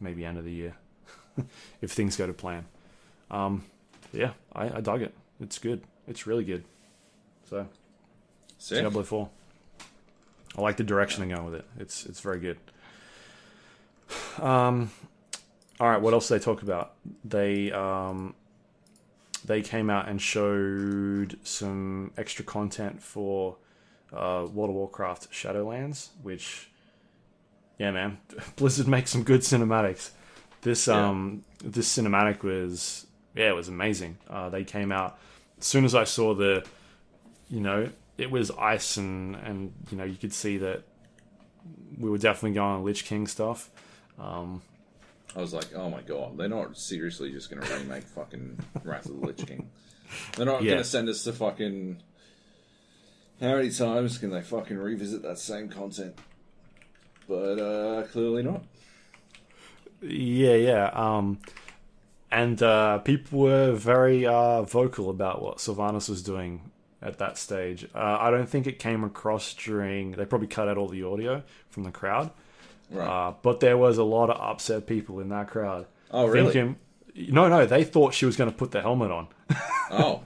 [0.00, 0.74] maybe end of the year,
[1.80, 2.66] if things go to plan.
[3.30, 3.64] Um,
[4.12, 5.14] yeah, I, I dug it.
[5.40, 5.82] It's good.
[6.06, 6.64] It's really good.
[7.48, 7.68] So
[8.58, 8.80] Sick.
[8.80, 9.28] Diablo 4.
[10.56, 11.66] I like the direction they're going with it.
[11.78, 12.58] It's it's very good.
[14.40, 14.90] Um,
[15.78, 16.94] all right, what else they talk about?
[17.24, 18.34] They um,
[19.44, 23.56] they came out and showed some extra content for
[24.12, 26.68] uh, World of Warcraft Shadowlands, which
[27.78, 28.18] yeah, man,
[28.56, 30.10] Blizzard makes some good cinematics.
[30.62, 31.08] This Yeah.
[31.08, 34.16] um this cinematic was yeah, it was amazing.
[34.30, 35.18] Uh, they came out
[35.58, 36.64] as soon as I saw the
[37.50, 40.82] you know, it was ice and and you know, you could see that
[41.98, 43.70] we were definitely going on Lich King stuff.
[44.18, 44.62] Um,
[45.36, 49.06] I was like, oh my god, they're not seriously just going to remake fucking Wrath
[49.06, 49.68] of the Lich King.
[50.36, 50.72] They're not Yeah.
[50.72, 52.00] going to send us to fucking.
[53.40, 56.16] How many times can they fucking revisit that same content?
[57.28, 58.62] But uh clearly not.
[60.02, 60.90] Yeah, yeah.
[60.92, 61.38] Um,
[62.30, 66.70] and uh, people were very uh, vocal about what Sylvanas was doing
[67.00, 67.86] at that stage.
[67.94, 70.12] Uh, I don't think it came across during.
[70.12, 72.30] They probably cut out all the audio from the crowd.
[72.94, 73.06] Right.
[73.28, 75.86] Uh, but there was a lot of upset people in that crowd.
[76.10, 76.52] oh really?
[76.52, 76.76] Thinking,
[77.34, 79.28] no, no, they thought she was going to put the helmet on
[79.90, 80.22] Oh.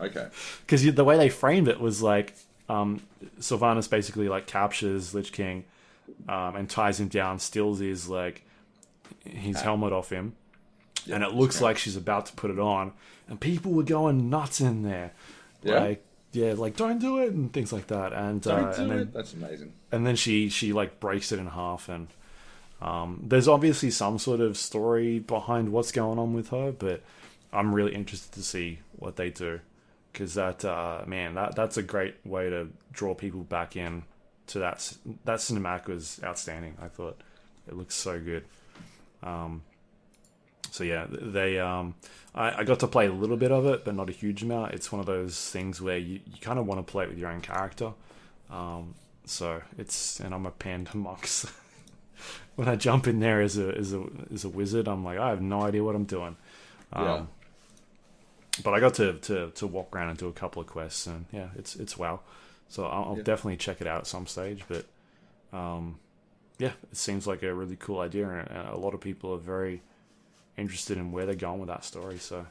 [0.00, 0.28] Okay.
[0.66, 2.34] because the way they framed it was like
[2.68, 3.02] um,
[3.38, 5.64] Sylvanas basically like captures Lich King
[6.28, 8.44] um, and ties him down, steals his like
[9.24, 10.34] his helmet off him,
[11.10, 12.92] and it looks like she's about to put it on,
[13.28, 15.12] and people were going nuts in there,
[15.62, 15.80] Yeah?
[15.80, 18.90] like yeah, like don't do it and things like that, and Don't uh, do and
[18.90, 19.12] then it.
[19.12, 19.72] That's amazing.
[19.92, 22.08] and then she she like breaks it in half and
[22.82, 27.02] um, there's obviously some sort of story behind what's going on with her but
[27.52, 29.60] i'm really interested to see what they do
[30.12, 34.02] because that uh, man that that's a great way to draw people back in
[34.46, 37.20] to that that cinematic was outstanding i thought
[37.68, 38.44] it looks so good
[39.22, 39.60] um,
[40.70, 41.94] so yeah they um,
[42.34, 44.74] I, I got to play a little bit of it but not a huge amount
[44.74, 47.18] it's one of those things where you, you kind of want to play it with
[47.18, 47.92] your own character
[48.50, 48.94] um,
[49.24, 51.46] so it's and I'm a panda monks.
[52.56, 55.30] when I jump in there as a as a as a wizard, I'm like I
[55.30, 56.36] have no idea what I'm doing.
[56.92, 57.28] Um,
[58.62, 61.26] but I got to, to to walk around and do a couple of quests, and
[61.32, 62.20] yeah, it's it's wow.
[62.68, 63.22] So I'll, I'll Yeah.
[63.22, 64.64] definitely check it out at some stage.
[64.68, 64.86] But
[65.52, 65.98] um,
[66.58, 69.82] yeah, it seems like a really cool idea, and a lot of people are very
[70.60, 72.18] interested in where they're going with that story.
[72.18, 72.46] So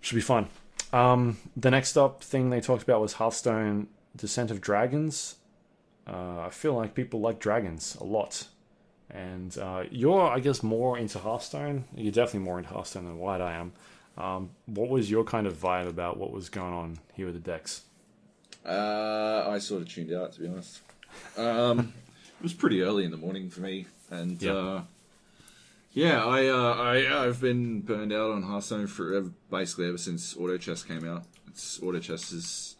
[0.00, 0.48] should be fun.
[0.92, 5.36] Um, the next up thing they talked about was Hearthstone Descent of Dragons.
[6.06, 8.46] Uh, I feel like people like dragons a lot.
[9.10, 11.84] And uh, you're, I guess, more into Hearthstone.
[11.94, 13.72] You're definitely more into Hearthstone than what I am.
[14.16, 17.40] Um, what was your kind of vibe about what was going on here with the
[17.40, 17.82] decks?
[18.64, 20.80] Uh, I sort of tuned out, to be honest.
[21.36, 21.92] Um,
[22.38, 24.82] it was pretty early in the morning for me, and Yeah.
[25.92, 30.56] Yeah, I, uh, I I've been burned out on Hearthstone for basically ever since Auto
[30.56, 31.24] Chess came out.
[31.48, 32.76] It's Auto Chess has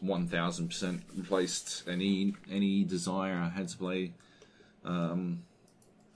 [0.00, 4.12] one thousand percent replaced any any desire I had to play
[4.84, 5.42] um,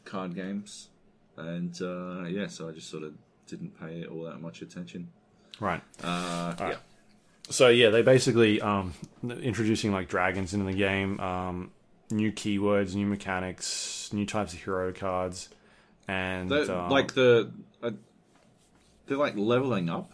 [0.05, 0.89] card games,
[1.36, 3.15] and uh, yeah, so I just sort of
[3.47, 5.09] didn't pay all that much attention.
[5.61, 5.82] Right.
[6.02, 6.77] Uh, yeah.
[7.51, 11.70] So yeah, they basically um, introducing like dragons into the game, um,
[12.11, 15.51] new keywords, new mechanics, new types of hero cards,
[16.09, 17.51] and They're, um, like the
[17.82, 17.90] uh,
[19.06, 20.12] they're like leveling up.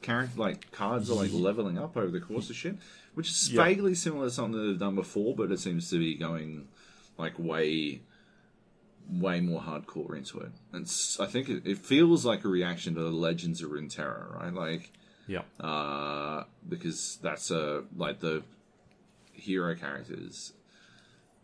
[0.00, 2.76] Character like cards are like leveling up over the course of shit,
[3.14, 3.64] which is Yeah.
[3.64, 6.66] vaguely similar to something that they've done before, but it seems to be going
[7.18, 8.00] like way,
[9.08, 10.50] way more hardcore into it.
[10.72, 10.90] And
[11.20, 14.52] I think it, it feels like a reaction to the Legends of Runeterra, right?
[14.52, 14.90] Like,
[15.28, 18.42] yeah, uh, because that's uh, like the
[19.32, 20.52] hero characters.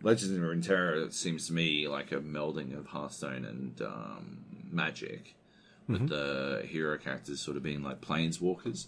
[0.03, 5.35] Legends of Runeterra seems to me like a melding of Hearthstone and um, Magic,
[5.89, 8.87] with the hero characters sort of being like planeswalkers,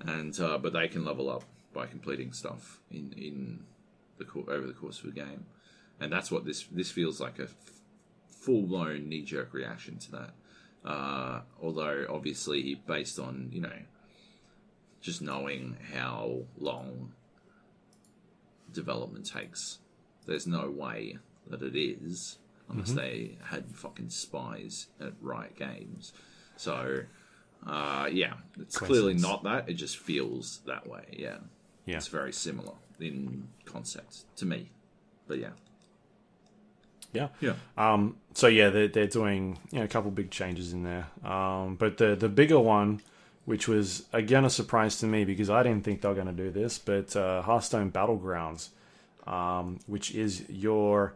[0.00, 3.64] and uh, but they can level up by completing stuff in in
[4.18, 5.46] the cour- over the course of a game,
[6.00, 7.54] and that's what this this feels like a f-
[8.28, 10.30] full blown knee jerk reaction to that.
[10.84, 13.78] Uh, although obviously based on you know
[15.00, 17.12] just knowing how long
[18.72, 19.78] development takes.
[20.26, 21.18] There's no way
[21.48, 22.38] that it is
[22.70, 26.12] unless they had fucking spies at Riot Games.
[26.56, 27.02] So,
[27.66, 29.68] uh, yeah, it's clearly not that.
[29.68, 31.04] It just feels that way.
[31.12, 31.38] Yeah,
[31.84, 31.96] yeah.
[31.96, 34.70] it's very similar in concept to me.
[35.26, 35.50] But yeah,
[37.12, 37.28] Yeah.
[37.40, 41.08] yeah, Um, so yeah, they're they're doing you know a couple big changes in there.
[41.24, 43.00] Um, but the the bigger one,
[43.44, 46.32] which was again a surprise to me because I didn't think they were going to
[46.32, 48.68] do this, but uh, Hearthstone Battlegrounds,
[49.26, 51.14] um, which is your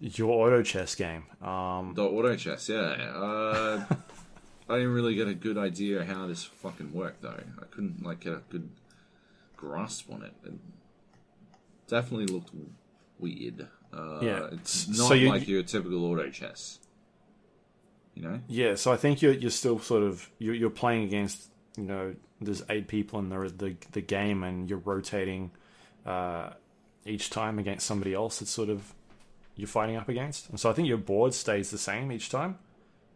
[0.00, 1.24] your auto chess game.
[1.42, 2.68] Um, the auto chess.
[2.68, 3.84] Yeah, uh,
[4.68, 7.40] I didn't really get a good idea how this fucking worked though.
[7.60, 8.68] I couldn't like get a good
[9.56, 10.32] grasp on it.
[10.44, 10.52] It
[11.88, 12.50] definitely looked
[13.18, 13.68] weird.
[13.92, 14.48] Uh, Yeah.
[14.52, 16.80] it's So not you- like your typical auto chess.
[18.14, 18.40] You know?
[18.48, 22.14] Yeah, so I think you're you're still sort of you're, you're playing against you know
[22.40, 25.50] there's eight people in the the, the game and you're rotating
[26.06, 26.50] uh,
[27.06, 28.92] each time against somebody else that's sort of
[29.56, 32.58] you're fighting up against, and so I think your board stays the same each time.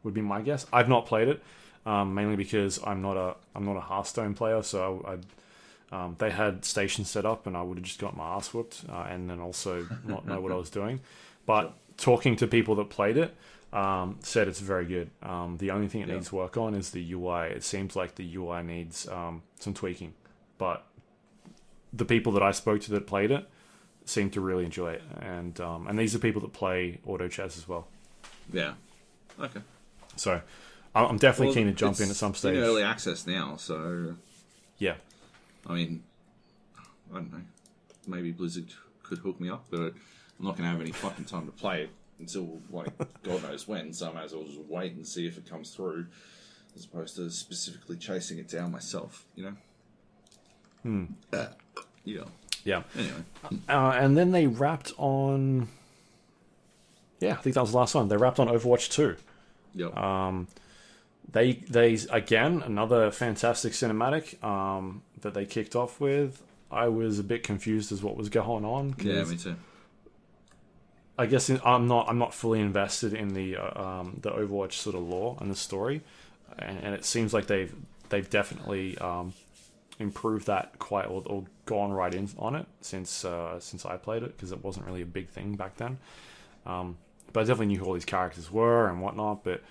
[0.03, 0.67] Would be my guess.
[0.73, 1.43] I've not played it
[1.85, 5.19] um, mainly because I'm not a I'm not a Hearthstone player, so I.
[5.93, 8.85] Um, they had stations set up, and I would have just got my ass whooped,
[8.89, 11.01] uh, and then also not know what I was doing.
[11.47, 13.35] But talking to people that played it,
[13.73, 15.11] um, said it's very good.
[15.21, 16.15] Um, the only thing it Yeah.
[16.15, 17.49] needs work on is the UI.
[17.49, 20.15] It seems like the UI needs um, some tweaking,
[20.59, 20.87] but
[21.93, 23.49] the people that I spoke to that played it
[24.05, 27.57] seemed to really enjoy it, and um, and these are people that play auto chess
[27.57, 27.87] as well.
[28.53, 28.75] Yeah.
[29.39, 29.61] Okay.
[30.17, 30.41] So
[30.95, 32.57] I- I'm definitely Well, keen to jump in at some stage.
[32.57, 34.17] Early access now, so
[34.79, 34.97] Yeah,
[35.67, 36.03] I mean,
[37.11, 37.43] I don't know.
[38.07, 38.73] Maybe Blizzard
[39.03, 39.79] could hook me up, but
[40.39, 42.89] I'm not going to have any fucking time to play it until like
[43.23, 43.93] God knows when.
[43.93, 46.07] So I might as well just wait and see if it comes through,
[46.75, 49.27] as opposed to specifically chasing it down myself.
[49.37, 49.57] You know.
[50.83, 51.05] Hmm.
[52.05, 52.25] yeah.
[52.65, 52.83] Yeah.
[52.97, 53.25] Anyway.
[53.69, 55.69] Uh, and then they wrapped on.
[57.21, 58.09] Yeah, I think that was the last one.
[58.09, 59.17] They wrapped on Overwatch 2.
[59.75, 59.97] Yep.
[59.97, 60.49] Um,
[61.33, 66.43] they they again another fantastic cinematic um, that they kicked off with.
[66.71, 68.95] I was a bit confused as what was going on.
[69.01, 69.57] yeah, me too.
[71.19, 74.73] I guess in, I'm not I'm not fully invested in the uh, um, the Overwatch
[74.73, 76.03] sort of lore and the story,
[76.59, 77.75] and, and it seems like they've
[78.09, 79.35] they've definitely um,
[80.01, 84.23] improved that quite or, or gone right in on it since uh, since I played
[84.23, 85.99] it because it wasn't really a big thing back then.
[86.67, 86.97] Um,
[87.33, 89.45] but I definitely knew who all these characters were and whatnot.
[89.45, 89.63] But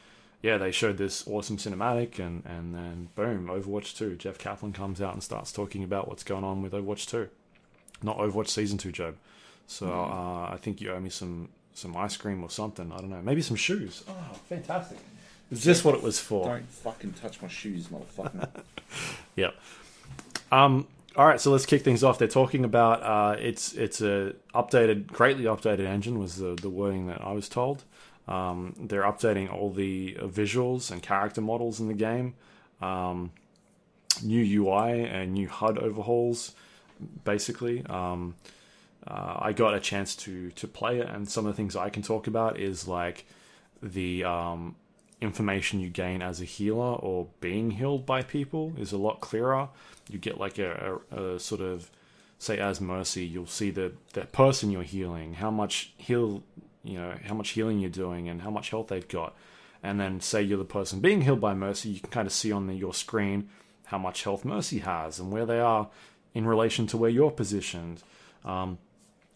[0.42, 4.16] yeah, they showed this awesome cinematic, and and then boom, Overwatch two.
[4.16, 7.28] Jeff Kaplan comes out and starts talking about what's going on with Overwatch two,
[8.02, 9.18] not Overwatch season two, Joab.
[9.68, 12.92] So uh, I think you owe me some some ice cream or something.
[12.92, 14.04] I don't know, maybe some shoes.
[14.08, 14.14] Oh,
[14.48, 15.00] fantastic!
[15.52, 16.48] Is this what it was for?
[16.48, 18.50] Don't fucking touch my shoes, motherfucker.
[19.36, 19.56] Yep.
[20.52, 20.88] Um.
[21.16, 22.18] All right, so let's kick things off.
[22.18, 27.08] They're talking about uh, it's it's a updated, greatly updated engine was the the wording
[27.08, 27.84] that I was told.
[28.28, 32.36] Um, they're updating all the visuals and character models in the game.
[32.80, 33.32] Um,
[34.24, 36.54] new UI and new HUD overhauls,
[37.24, 37.86] basically.
[37.88, 38.36] Um,
[39.08, 41.90] uh, I got a chance to to play it, and some of the things I
[41.90, 43.26] can talk about is like
[43.82, 44.76] the um,
[45.22, 49.70] information you gain as a healer or being healed by people is a lot clearer.
[50.10, 51.90] You get like a, a, a sort of
[52.38, 56.44] say as mercy, you'll see the the person you're healing, how much heal
[56.84, 59.36] you know how much healing you're doing, and how much health they've got.
[59.82, 62.52] And then say you're the person being healed by mercy, you can kind of see
[62.52, 63.50] on the, your screen
[63.86, 65.90] how much health mercy has and where they are
[66.34, 68.04] in relation to where you're positioned.
[68.44, 68.78] Um,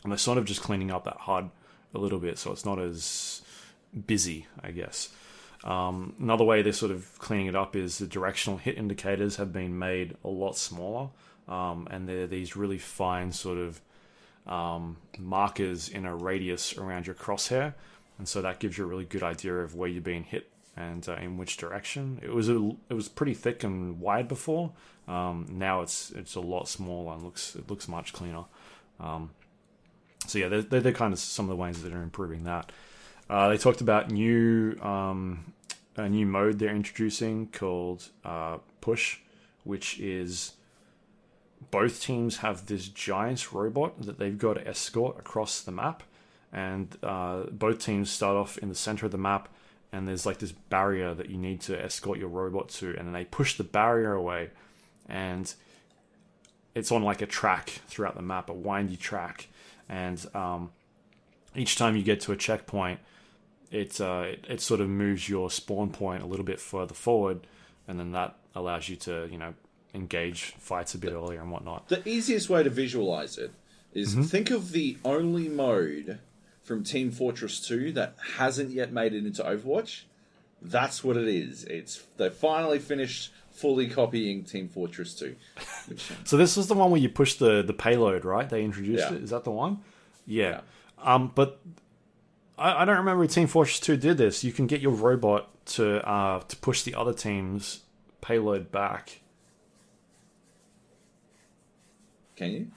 [0.04, 1.50] and they're sort of just cleaning up that HUD
[1.94, 3.42] a little bit, so it's not as
[4.06, 5.10] busy, I guess.
[5.64, 9.54] Um, another way they're sort of cleaning it up is the directional hit indicators have
[9.54, 11.10] been made a lot smaller,
[11.48, 13.82] um, and they're these really fine sort of
[14.46, 17.74] um, markers in a radius around your crosshair,
[18.18, 21.08] and so that gives you a really good idea of where you're being hit and
[21.08, 22.20] uh, in which direction.
[22.22, 24.72] It was a, it was pretty thick and wide before.
[25.08, 28.46] Um, now it's it's a lot smaller and looks it looks much cleaner.
[29.00, 29.32] Um,
[30.28, 32.72] so yeah, they're, they're kind of some of the ways that are improving that.
[33.34, 35.54] Uh, they talked about new um,
[35.96, 39.22] a new mode they're introducing called uh, Push,
[39.64, 40.54] which is
[41.72, 46.04] both teams have this giant robot that they've got to escort across the map,
[46.52, 49.50] and uh, both teams start off in the center of the map,
[49.92, 53.14] and there's like this barrier that you need to escort your robot to, and then
[53.14, 54.52] they push the barrier away,
[55.10, 55.56] and
[56.76, 59.48] it's on like a track throughout the map, a windy track,
[59.90, 60.72] and um,
[61.56, 63.00] each time you get to a checkpoint,
[63.74, 67.46] it, uh, it it sort of moves your spawn point a little bit further forward,
[67.88, 69.54] and then that allows you to you know
[69.94, 71.90] engage fights a bit earlier and whatnot.
[71.90, 73.52] the easiest way to visualize it
[73.94, 76.18] is think of the only mode
[76.64, 80.04] from Team Fortress 2 that hasn't yet made it into Overwatch.
[80.62, 81.64] That's what it is.
[81.66, 85.36] It's they finally finished fully copying Team Fortress 2.
[85.90, 88.50] Which, So this is the one where you push the the payload, right?
[88.50, 89.16] They introduced Yeah.
[89.16, 89.24] it.
[89.24, 89.80] Is that the one?
[90.26, 90.62] Yeah.
[91.04, 91.60] Um, but
[92.58, 94.44] I, I don't remember if Team Fortress Two did this.
[94.44, 97.82] You can get your robot to uh, to push the other team's
[98.22, 99.20] payload back.
[102.36, 102.68] can you?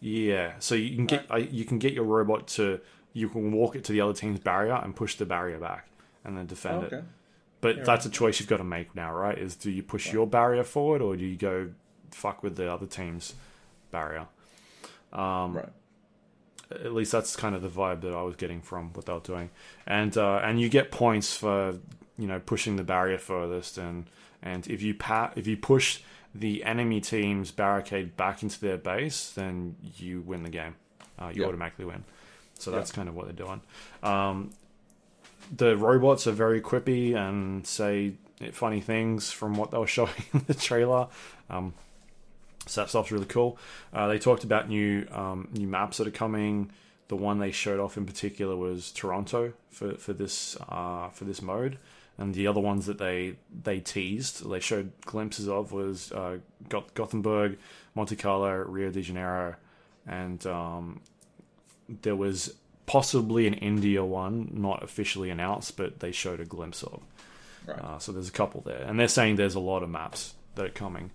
[0.00, 0.52] Yeah.
[0.58, 2.80] So you can get uh, you can get your robot to
[3.12, 5.88] you can walk it to the other team's barrier and push the barrier back
[6.24, 6.96] and then defend Oh, okay.
[6.96, 7.04] it.
[7.60, 9.36] But that's a choice you've got to make now, right?
[9.36, 11.70] Is do you push your barrier forward or do you go
[12.10, 13.34] fuck with the other team's
[13.90, 14.26] barrier?
[15.12, 15.68] Um, right.
[16.70, 19.20] At least that's kind of the vibe that I was getting from what they were
[19.20, 19.50] doing,
[19.86, 21.78] and uh, and you get points for
[22.18, 24.06] you know pushing the barrier furthest, and
[24.42, 26.00] and if you pa- if you push
[26.34, 30.76] the enemy team's barricade back into their base, then you win the game.
[31.18, 31.48] Uh, you Yeah.
[31.48, 32.04] automatically win.
[32.54, 33.60] So that's kind of what they're doing.
[34.02, 34.50] Um,
[35.54, 38.14] the robots are very quippy and say
[38.52, 41.08] funny things from what they were showing in the trailer.
[41.48, 41.74] Um,
[42.66, 43.58] so that stuff's really cool.
[43.92, 46.70] Uh, they talked about new um, new maps that are coming.
[47.08, 51.42] The one they showed off in particular was Toronto for for this uh, for this
[51.42, 51.78] mode,
[52.18, 56.94] and the other ones that they they teased, they showed glimpses of was uh, Goth-
[56.94, 57.58] Gothenburg,
[57.94, 59.56] Monte Carlo, Rio de Janeiro,
[60.06, 61.00] and um,
[62.02, 62.54] there was
[62.86, 67.02] possibly an India one, not officially announced, but they showed a glimpse of.
[67.66, 67.78] Right.
[67.78, 70.66] Uh, so there's a couple there, and they're saying there's a lot of maps that
[70.66, 71.10] are coming.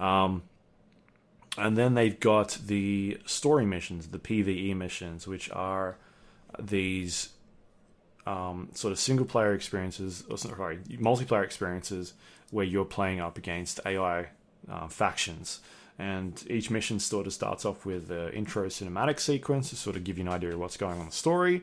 [0.00, 0.42] Um,
[1.58, 5.96] and then they've got the story missions, the PVE missions, which are
[6.58, 7.30] these
[8.26, 12.14] um, sort of single player experiences, or sorry, multiplayer experiences
[12.50, 14.26] where you're playing up against AI
[14.70, 15.60] uh, factions.
[15.98, 20.04] And each mission sort of starts off with an intro cinematic sequence to sort of
[20.04, 21.62] give you an idea of what's going on in the story.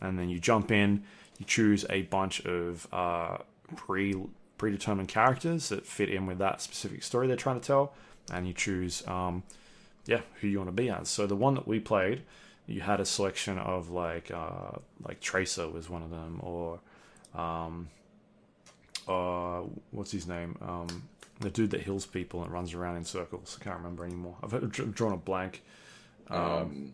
[0.00, 1.04] And then you jump in,
[1.38, 3.38] you choose a bunch of uh,
[3.76, 4.14] pre
[4.56, 7.92] predetermined characters that fit in with that specific story they're trying to tell,
[8.32, 9.42] and you choose, um,
[10.06, 11.08] yeah, who you want to be as.
[11.08, 12.22] So the one that we played,
[12.66, 16.80] you had a selection of like uh, like Tracer was one of them, or
[17.34, 17.88] um,
[19.06, 20.56] uh, what's his name?
[20.62, 21.08] Um,
[21.40, 23.58] the dude that heals people and runs around in circles.
[23.60, 24.36] I can't remember anymore.
[24.42, 25.62] I've drawn a blank.
[26.30, 26.92] Um,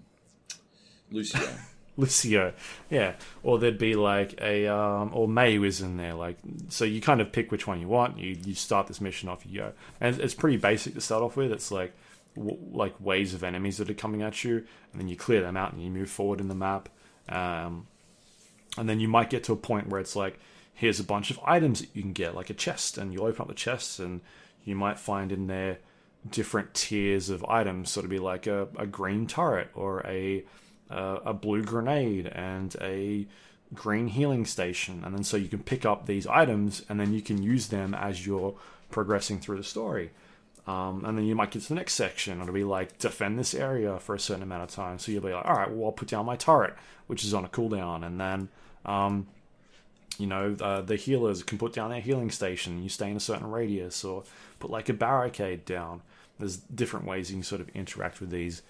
[1.10, 1.40] Lucio.
[2.00, 2.52] Lucio,
[2.88, 6.38] yeah, or there'd be like a um, or Mei was in there, like
[6.68, 8.18] so you kind of pick which one you want.
[8.18, 11.36] You you start this mission off, you go, and it's pretty basic to start off
[11.36, 11.52] with.
[11.52, 11.92] It's like
[12.36, 15.56] w- like waves of enemies that are coming at you, and then you clear them
[15.56, 16.88] out and you move forward in the map,
[17.28, 17.86] um,
[18.78, 20.38] and then you might get to a point where it's like
[20.74, 23.42] here's a bunch of items that you can get, like a chest, and you open
[23.42, 24.22] up the chest, and
[24.64, 25.78] you might find in there
[26.28, 27.90] different tiers of items.
[27.90, 30.44] So it'd be like a, a green turret or a
[30.90, 33.26] uh, a blue grenade and a
[33.74, 37.22] green healing station, and then so you can pick up these items, and then you
[37.22, 38.54] can use them as you're
[38.90, 40.10] progressing through the story.
[40.66, 42.34] Um, and then you might get to the next section.
[42.34, 44.98] And it'll be like defend this area for a certain amount of time.
[44.98, 46.74] So you'll be like, all right, well, I'll put down my turret,
[47.06, 48.48] which is on a cooldown, and then
[48.84, 49.26] um,
[50.18, 52.82] you know uh, the healers can put down their healing station.
[52.82, 54.24] You stay in a certain radius, or
[54.58, 56.02] put like a barricade down.
[56.38, 58.62] There's different ways you can sort of interact with these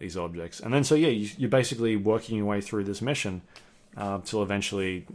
[0.00, 3.42] these objects, and then so yeah, you, you're basically working your way through this mission
[3.96, 5.06] uh, till eventually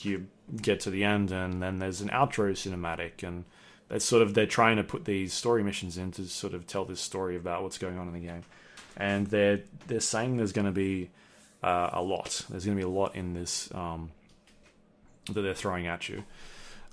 [0.00, 0.26] you
[0.62, 3.44] get to the end, and then there's an outro cinematic, and
[3.90, 6.84] it's sort of they're trying to put these story missions in to sort of tell
[6.84, 8.42] this story about what's going on in the game,
[8.96, 11.10] and they're they're saying there's going to be
[11.62, 12.44] uh, a lot.
[12.48, 14.10] There's going to be a lot in this um,
[15.32, 16.24] that they're throwing at you.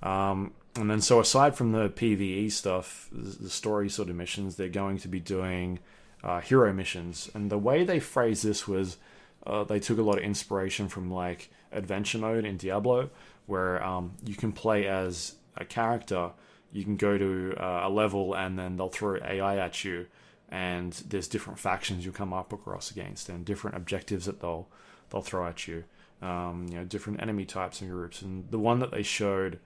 [0.01, 4.69] Um, and then, so aside from the PVE stuff, the story sort of missions, they're
[4.69, 5.79] going to be doing
[6.23, 7.29] uh, hero missions.
[7.33, 8.97] And the way they phrased this was
[9.45, 13.09] uh, they took a lot of inspiration from like adventure mode in Diablo,
[13.47, 16.31] where um, you can play as a character.
[16.71, 20.07] You can go to uh, a level and then they'll throw AI at you,
[20.49, 24.67] and there's different factions you'll come up across against and different objectives that they'll
[25.09, 25.83] they'll throw at you.
[26.21, 28.21] Um, you know, different enemy types and groups.
[28.21, 29.57] And the one that they showed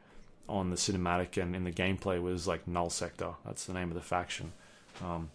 [0.47, 3.31] on the cinematic and in the gameplay was like Null Sector.
[3.45, 4.53] That's the name of the faction.
[5.03, 5.31] Um,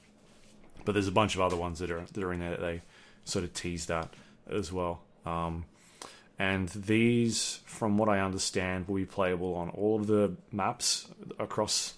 [0.84, 2.82] but there's a bunch of other ones that are that are in there that they
[3.24, 4.12] sort of tease that
[4.50, 5.02] as well.
[5.24, 5.64] Um,
[6.38, 11.06] and these, from what I understand, will be playable on all of the maps
[11.38, 11.94] across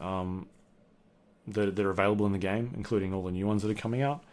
[0.00, 0.48] um,
[1.46, 4.02] that, that are available in the game, including all the new ones that are coming
[4.02, 4.24] out.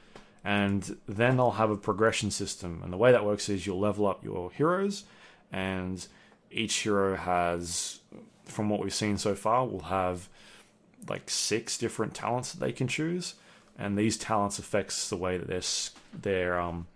[0.43, 2.81] And then they'll have a progression system.
[2.83, 5.03] And the way that works is you'll level up your heroes,
[5.51, 6.05] and
[6.49, 7.99] each hero has,
[8.45, 10.29] from what we've seen so far, will have
[11.07, 13.35] like six different talents that they can choose.
[13.77, 15.61] And these talents affects the way that their
[16.21, 16.87] their um,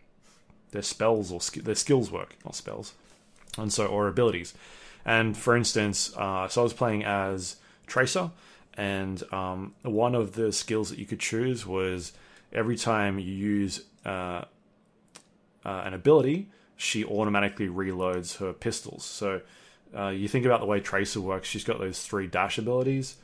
[0.72, 2.94] their spells or sk- their skills work, not spells,
[3.58, 4.54] and so or abilities.
[5.06, 7.56] And for instance, uh, so I was playing as
[7.88, 8.32] Tracer,
[8.76, 12.12] and um, one of the skills that you could choose was
[12.52, 14.44] every time you use uh,
[15.66, 19.04] uh, an ability, she automatically reloads her pistols.
[19.04, 19.42] So
[19.98, 23.16] uh, you think about the way Tracer works; she's got those three dash abilities,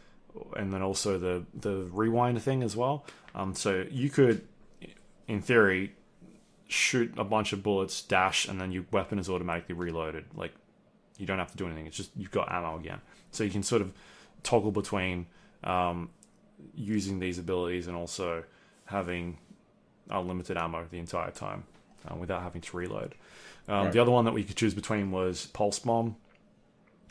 [0.56, 3.06] and then also the the rewind thing as well.
[3.36, 4.48] Um, so you could,
[5.28, 5.94] in theory,
[6.68, 10.26] shoot a bunch of bullets, dash, and then your weapon is automatically reloaded.
[10.36, 10.54] Like
[11.18, 11.88] you don't have to do anything.
[11.88, 13.02] It's just you've got ammo again.
[13.32, 13.92] So you can sort of
[14.44, 15.28] toggle between
[15.64, 16.10] um,
[16.76, 18.44] using these abilities and also
[18.86, 19.38] having
[20.10, 21.64] unlimited ammo the entire time
[22.08, 23.16] uh, without having to reload.
[23.68, 23.94] Um, Right.
[23.94, 26.16] The other one that we could choose between was Pulse Bomb.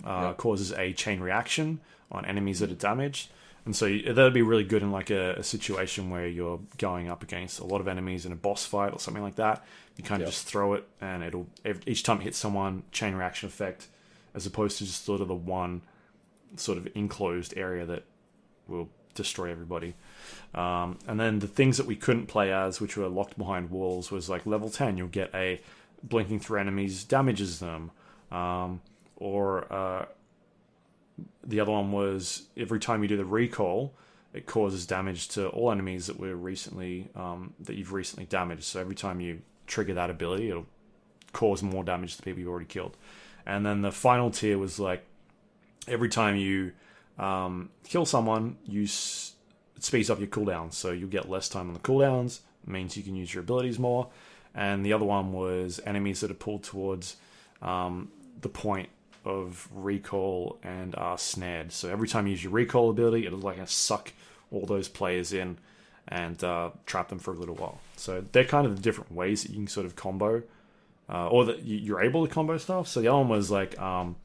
[0.05, 0.37] Uh, Yep.
[0.37, 3.31] Causes a chain reaction on enemies that are damaged.
[3.65, 7.23] And so that'd be really good in like a, a situation where you're going up
[7.23, 9.65] against a lot of enemies in a boss fight or something like that.
[9.97, 10.33] You kind of Yep.
[10.35, 11.47] just throw it, and it'll
[11.87, 13.87] each time it hits someone, chain reaction effect,
[14.35, 15.83] as opposed to just sort of the one
[16.57, 18.03] sort of enclosed area that
[18.67, 19.95] will destroy everybody.
[20.55, 24.11] Um, and then the things that we couldn't play as, which were locked behind walls,
[24.11, 25.61] was like level 10, you'll get a
[26.03, 27.91] blinking through enemies damages them.
[28.33, 28.81] Um,
[29.17, 30.07] or uh,
[31.45, 33.95] the other one was every time you do the recall,
[34.33, 38.65] it causes damage to all enemies that were recently um, that you've recently damaged.
[38.65, 40.67] So every time you trigger that ability, it'll
[41.33, 42.97] cause more damage to people you've already killed.
[43.45, 45.05] And then the final tier was like
[45.87, 46.73] every time you
[47.19, 49.35] um, kill someone, you s-
[49.79, 52.41] speeds up your cooldowns, so you'll get less time on the cooldowns.
[52.65, 54.09] Means you can use your abilities more.
[54.55, 57.17] And the other one was enemies that are pulled towards
[57.61, 58.89] um, the point
[59.25, 61.73] of recall and are snared.
[61.73, 64.13] So every time you use your recall ability, it'll like suck
[64.51, 65.59] all those players in
[66.09, 67.79] and uh, trap them for a little while.
[67.97, 70.43] So they're kind of the different ways that you can sort of combo,
[71.09, 72.89] uh, or that you- you're able to combo stuff.
[72.89, 74.17] So the other one was like um,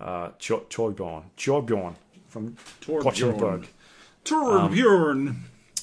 [0.00, 1.94] uh, Torbjorn, Torbjorn
[2.28, 2.56] from
[3.04, 3.68] Gothenburg.
[4.24, 5.34] Torbjorn.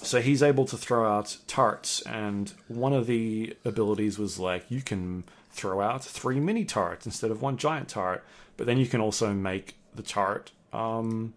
[0.02, 4.82] So he's able to throw out turrets, and one of the abilities was like you
[4.82, 5.26] can
[5.60, 8.24] throw out three mini turrets instead of one giant turret.
[8.58, 11.34] But then you can also make the turret um,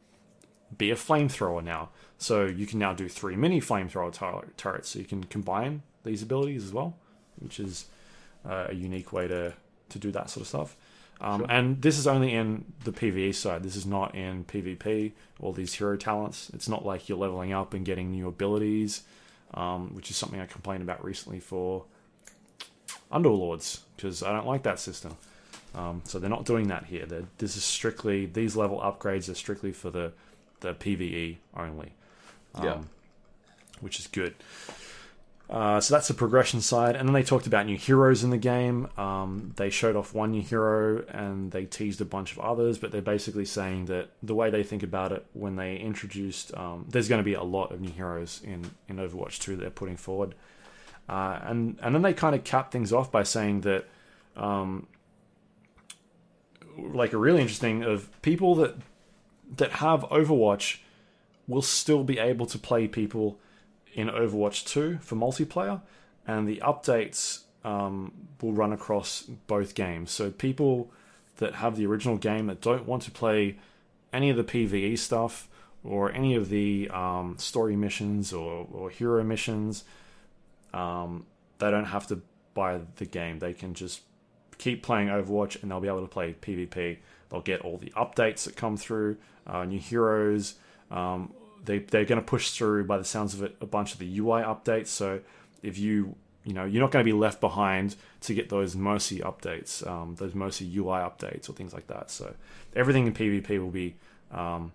[0.77, 1.91] be a flamethrower now.
[2.19, 4.91] So you can now do three mini flamethrower tur- turrets.
[4.91, 6.97] So you can combine these abilities as well,
[7.39, 7.87] which is
[8.49, 9.55] uh, a unique way to
[9.89, 10.77] to do that sort of stuff.
[11.21, 13.63] Um, And this is only in the PVE side.
[13.63, 15.13] This is not in PvP.
[15.41, 16.51] All these hero talents.
[16.55, 19.03] It's not like you're leveling up and getting new abilities,
[19.55, 21.85] um, which is something I complained about recently for
[23.13, 25.17] Underlords because I don't like that system.
[25.75, 27.07] Um, so they're not doing that here.
[27.07, 30.13] They're, this is strictly these level upgrades are strictly for the
[30.61, 31.93] the PVE only,
[32.55, 32.79] um, Yeah.
[33.81, 34.35] which is good.
[35.51, 38.39] Uh, so that's the progression side, and then they talked about new heroes in the
[38.39, 38.89] game.
[38.97, 42.79] Um, they showed off one new hero, and they teased a bunch of others.
[42.79, 46.87] But they're basically saying that the way they think about it, when they introduced, um,
[46.89, 49.71] there's going to be a lot of new heroes in in Overwatch 2 that they're
[49.71, 50.35] putting forward,
[51.09, 53.87] uh, and and then they kind of cap things off by saying that,
[54.37, 54.87] um,
[56.77, 58.77] like a really interesting of people that
[59.57, 60.79] that have Overwatch
[61.47, 63.39] will still be able to play people
[63.95, 65.83] in Overwatch 2 for multiplayer,
[66.27, 70.11] and the updates um, will run across both games.
[70.11, 70.91] So people
[71.37, 73.59] that have the original game that don't want to play
[74.13, 75.49] any of the PVE stuff
[75.85, 79.85] or any of the um, story missions or, or hero missions,
[80.73, 81.27] um,
[81.59, 82.21] they don't have to
[82.55, 83.39] buy the game.
[83.39, 84.03] They can just
[84.59, 86.99] keep playing Overwatch and they'll be able to play PvP.
[87.31, 90.55] They'll get all the updates that come through, uh, new heroes.
[90.91, 91.33] Um,
[91.65, 94.19] they they're going to push through, by the sounds of it, a bunch of the
[94.19, 94.89] UI updates.
[94.89, 95.21] So
[95.63, 99.21] if you you know you're not going to be left behind to get those Mercy
[99.21, 102.11] updates, um, those Mercy UI updates or things like that.
[102.11, 102.35] So
[102.75, 103.95] everything in PvP will be
[104.31, 104.73] um,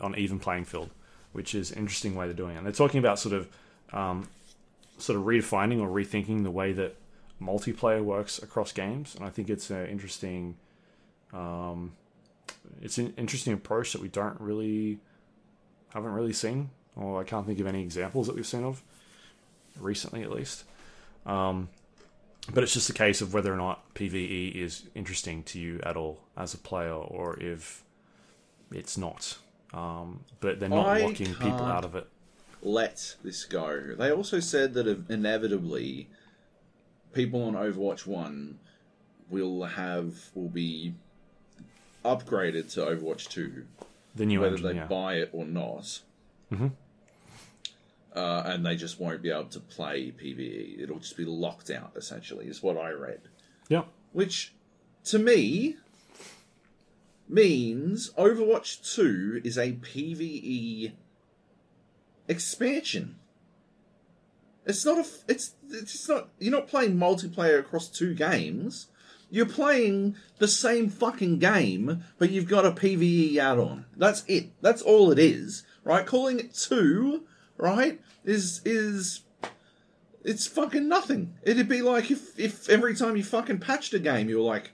[0.00, 0.90] on even playing field,
[1.32, 2.58] which is an interesting way they're doing it.
[2.58, 3.48] And they're talking about sort of
[3.92, 4.28] um,
[5.00, 6.96] sort of redefining or rethinking the way that
[7.40, 10.56] multiplayer works across games, and I think it's an interesting,
[11.32, 11.92] um,
[12.80, 14.98] it's an interesting approach that we don't really
[15.92, 18.82] haven't really seen, or I can't think of any examples that we've seen of
[19.78, 20.64] recently, at least.
[21.26, 21.68] Um,
[22.52, 25.96] but it's just a case of whether or not PVE is interesting to you at
[25.96, 27.84] all as a player, or if
[28.72, 29.38] it's not.
[29.72, 32.08] Um, but they're not I locking people out of it.
[32.62, 33.94] Let this go.
[33.98, 36.08] They also said that inevitably
[37.12, 38.58] people on Overwatch 1
[39.30, 40.94] will have will be
[42.04, 43.64] upgraded to Overwatch 2
[44.16, 44.86] The new whether engine, they yeah.
[44.86, 46.00] buy it or not.
[46.52, 46.72] Mhm.
[48.14, 50.80] Uh, and they just won't be able to play PvE.
[50.82, 53.20] It'll just be locked out, essentially, is what I read.
[53.68, 53.84] yeah.
[54.12, 54.52] Which,
[55.04, 55.76] to me,
[57.28, 60.90] means Overwatch 2 is a PvE
[62.30, 63.16] expansion.
[64.64, 65.08] It's not a.
[65.28, 66.28] It's it's not.
[66.38, 68.86] You're not playing multiplayer across two games.
[69.32, 73.86] You're playing the same fucking game, but you've got a PVE add-on.
[73.96, 74.50] That's it.
[74.60, 76.04] That's all it is, right?
[76.04, 77.24] Calling it two,
[77.56, 79.22] right, is is
[80.24, 81.34] it's fucking nothing.
[81.42, 84.72] It'd be like if if every time you fucking patched a game, you were like,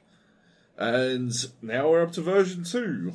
[0.77, 3.15] and now we're up to version two,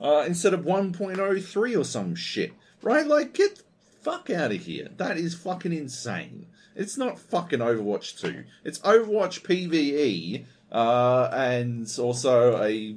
[0.00, 3.06] uh, instead of 1.03 or some shit, right?
[3.06, 3.62] Like, get
[4.02, 4.88] fuck out of here.
[4.96, 6.46] That is fucking insane.
[6.74, 8.44] It's not fucking Overwatch 2.
[8.64, 12.96] It's Overwatch PvE, uh, and also a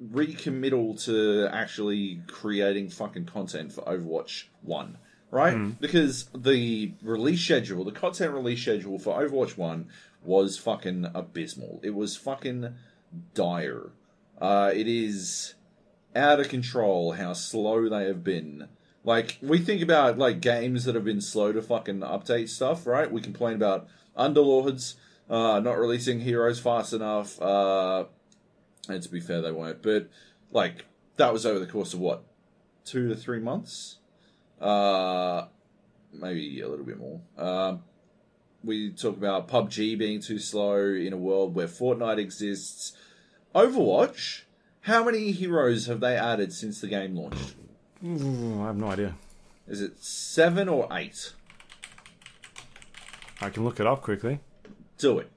[0.00, 4.98] recommittal to actually creating fucking content for Overwatch 1.
[5.30, 5.78] Right?
[5.78, 9.88] Because the release schedule, the content release schedule for Overwatch 1
[10.22, 11.80] was fucking abysmal.
[11.82, 12.74] It was fucking
[13.34, 13.90] dire.
[14.40, 15.54] Uh, it is
[16.16, 18.68] out of control how slow they have been.
[19.04, 23.10] Like, we think about, like, games that have been slow to fucking update stuff, right?
[23.10, 24.96] We complain about Underlords,
[25.30, 28.04] uh, not releasing heroes fast enough, uh,
[28.88, 29.82] and to be fair, they won't.
[29.82, 30.08] But
[30.50, 30.86] like
[31.16, 32.24] that was over the course of what
[32.84, 33.98] two to three months,
[34.60, 35.46] uh,
[36.12, 37.20] maybe a little bit more.
[37.36, 37.82] Um,
[38.64, 42.96] we talk about PUBG being too slow in a world where Fortnite exists.
[43.54, 44.42] Overwatch.
[44.82, 47.54] How many heroes have they added since the game launched?
[48.04, 49.14] Ooh, I have no idea.
[49.66, 51.32] Is it seven or eight?
[53.40, 54.40] I can look it up quickly.
[54.98, 55.30] Do it.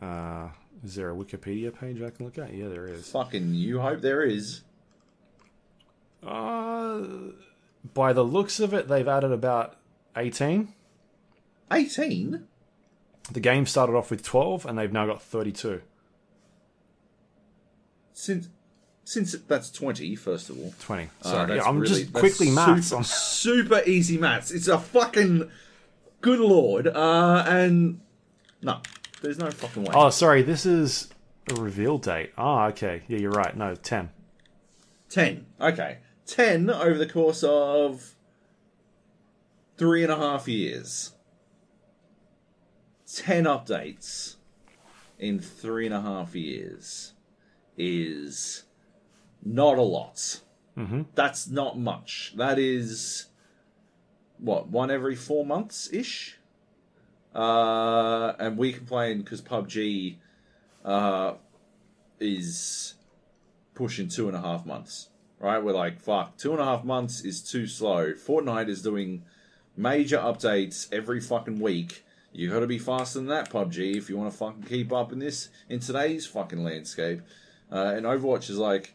[0.00, 0.48] Uh,
[0.84, 2.54] is there a Wikipedia page I can look at?
[2.54, 3.10] Yeah, there is.
[3.10, 4.62] Fucking you hope there is.
[6.24, 7.02] Uh,
[7.94, 9.76] by the looks of it, they've added about
[10.16, 10.72] 18.
[11.72, 12.46] 18?
[13.30, 15.82] The game started off with 12, and they've now got 32.
[18.12, 18.48] Since
[19.08, 20.74] since that's 20, first of all.
[20.80, 21.04] 20.
[21.04, 22.88] Uh, Sorry, that's yeah, I'm really- just quickly maths.
[22.88, 24.50] Super, super easy maths.
[24.50, 25.50] It's a fucking
[26.20, 26.86] good lord.
[26.88, 28.00] Uh, and
[28.60, 28.82] no,
[29.22, 29.94] there's no fucking way.
[29.94, 31.08] Oh, sorry, this is
[31.50, 32.32] a reveal date.
[32.36, 33.02] Ah, okay.
[33.08, 33.56] Yeah, you're right.
[33.56, 34.10] No, 10.
[35.08, 35.46] 10.
[35.58, 35.98] Okay.
[36.26, 38.14] 10 over the course of
[39.78, 41.12] three and a half years.
[43.16, 44.36] 10 updates
[45.18, 47.14] in three and a half years
[47.78, 48.64] is
[49.54, 50.40] not a lot.
[50.76, 51.06] Mhm.
[51.14, 52.34] That's not much.
[52.36, 53.26] That is,
[54.38, 56.38] what, one every four months ish?
[57.34, 60.16] Uh, and we complain because PUBG
[60.84, 61.34] uh,
[62.20, 62.94] is
[63.74, 65.08] pushing two and a half months.
[65.40, 65.62] Right?
[65.62, 68.12] We're like, fuck, two and a half months is too slow.
[68.12, 69.22] Fortnite is doing
[69.76, 72.04] major updates every fucking week.
[72.32, 75.12] You got to be faster than that, PUBG, if you want to fucking keep up
[75.12, 77.20] in this in today's fucking landscape.
[77.70, 78.94] Uh, and Overwatch is like,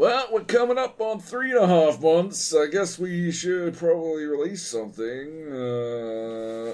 [0.00, 2.54] well, we're coming up on three and a half months.
[2.54, 5.52] I guess we should probably release something.
[5.52, 6.72] Uh,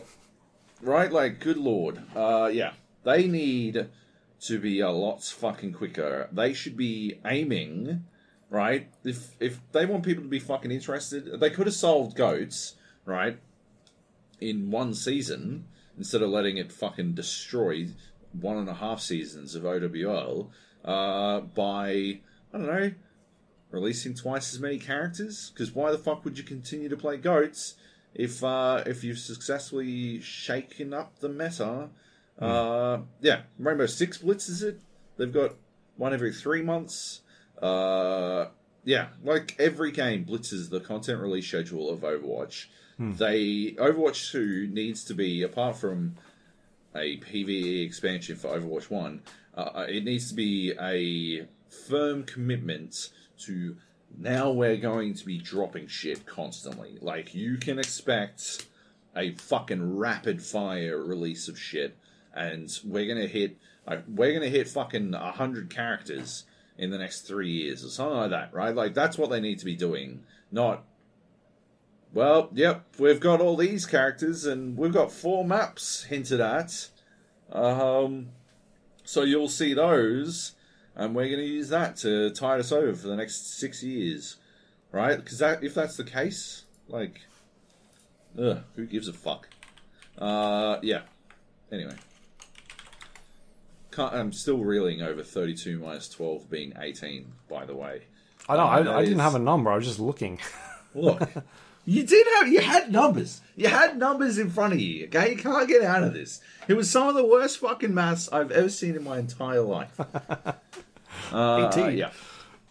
[0.81, 1.11] right?
[1.11, 2.01] Like, good lord.
[2.15, 2.75] Uh, yeah.
[3.03, 3.89] They need
[4.43, 6.29] to be a lot fucking quicker.
[6.31, 8.05] They should be aiming,
[8.49, 8.89] right?
[9.03, 13.41] If if they want people to be fucking interested, they could have solved goats, right?
[14.41, 15.67] In one season
[15.99, 17.89] instead of letting it fucking destroy
[18.31, 20.53] one and a half seasons of OWL
[20.85, 22.21] uh, by
[22.55, 22.93] I don't know
[23.77, 25.51] releasing twice as many characters.
[25.53, 27.75] Because why the fuck would you continue to play goats
[28.15, 31.91] if uh, if you've successfully shaken up the meta?
[32.39, 34.81] Uh, yeah, Rainbow Six blitzes it.
[35.17, 35.55] They've got
[35.97, 37.21] one every three months.
[37.61, 38.47] Uh,
[38.85, 42.67] yeah, like every game blitzes the content release schedule of Overwatch.
[42.99, 46.17] They Overwatch Two needs to be apart from
[46.95, 49.23] a PVE expansion for Overwatch One.
[49.55, 51.47] Uh, it needs to be a
[51.89, 53.77] firm commitment to
[54.17, 56.99] now we're going to be dropping shit constantly.
[57.01, 58.67] Like you can expect
[59.15, 61.97] a fucking rapid fire release of shit,
[62.35, 63.57] and we're gonna hit
[63.87, 66.45] like we're gonna hit fucking hundred characters
[66.79, 68.75] in the next three years or something like that, right?
[68.75, 70.85] Like that's what they need to be doing, not.
[72.13, 76.89] Well, yep, we've got all these characters and we've got four maps hinted at.
[77.53, 78.29] Um,
[79.05, 80.53] so you'll see those,
[80.97, 84.37] and we're going to use that to tide us over for the next six years,
[84.93, 85.17] right?
[85.17, 87.21] Because that, if that's the case, like,
[88.41, 89.49] ugh, who gives a fuck?
[90.19, 91.03] Uh, yeah.
[91.71, 91.95] Anyway,
[93.91, 97.33] Can't, I'm still reeling over 32 minus 12 being 18.
[97.49, 98.03] By the way,
[98.49, 98.63] I know.
[98.63, 99.71] Uh, I, I didn't is- have a number.
[99.71, 100.39] I was just looking.
[100.95, 101.21] Look,
[101.85, 103.41] you did have you had numbers.
[103.55, 105.07] You had numbers in front of you.
[105.07, 106.41] Okay, you can't get out of this.
[106.69, 109.99] It was some of the worst fucking maths I've ever seen in my entire life.
[111.33, 111.97] Uh, 18.
[111.99, 112.11] yeah.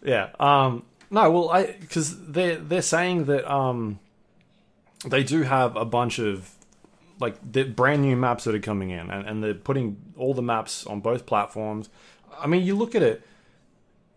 [0.03, 0.29] Yeah.
[0.39, 0.83] Um.
[1.09, 1.31] No.
[1.31, 3.99] Well, I because they're they're saying that um
[5.05, 6.49] they do have a bunch of
[7.19, 10.41] like the brand new maps that are coming in, and, and they're putting all the
[10.41, 11.89] maps on both platforms.
[12.39, 13.25] I mean, you look at it,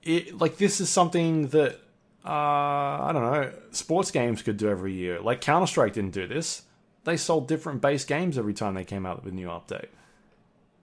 [0.03, 1.77] it like this is something that
[2.25, 5.21] uh I don't know sports games could do every year.
[5.21, 6.63] Like Counter Strike didn't do this.
[7.05, 9.87] They sold different base games every time they came out with a new update,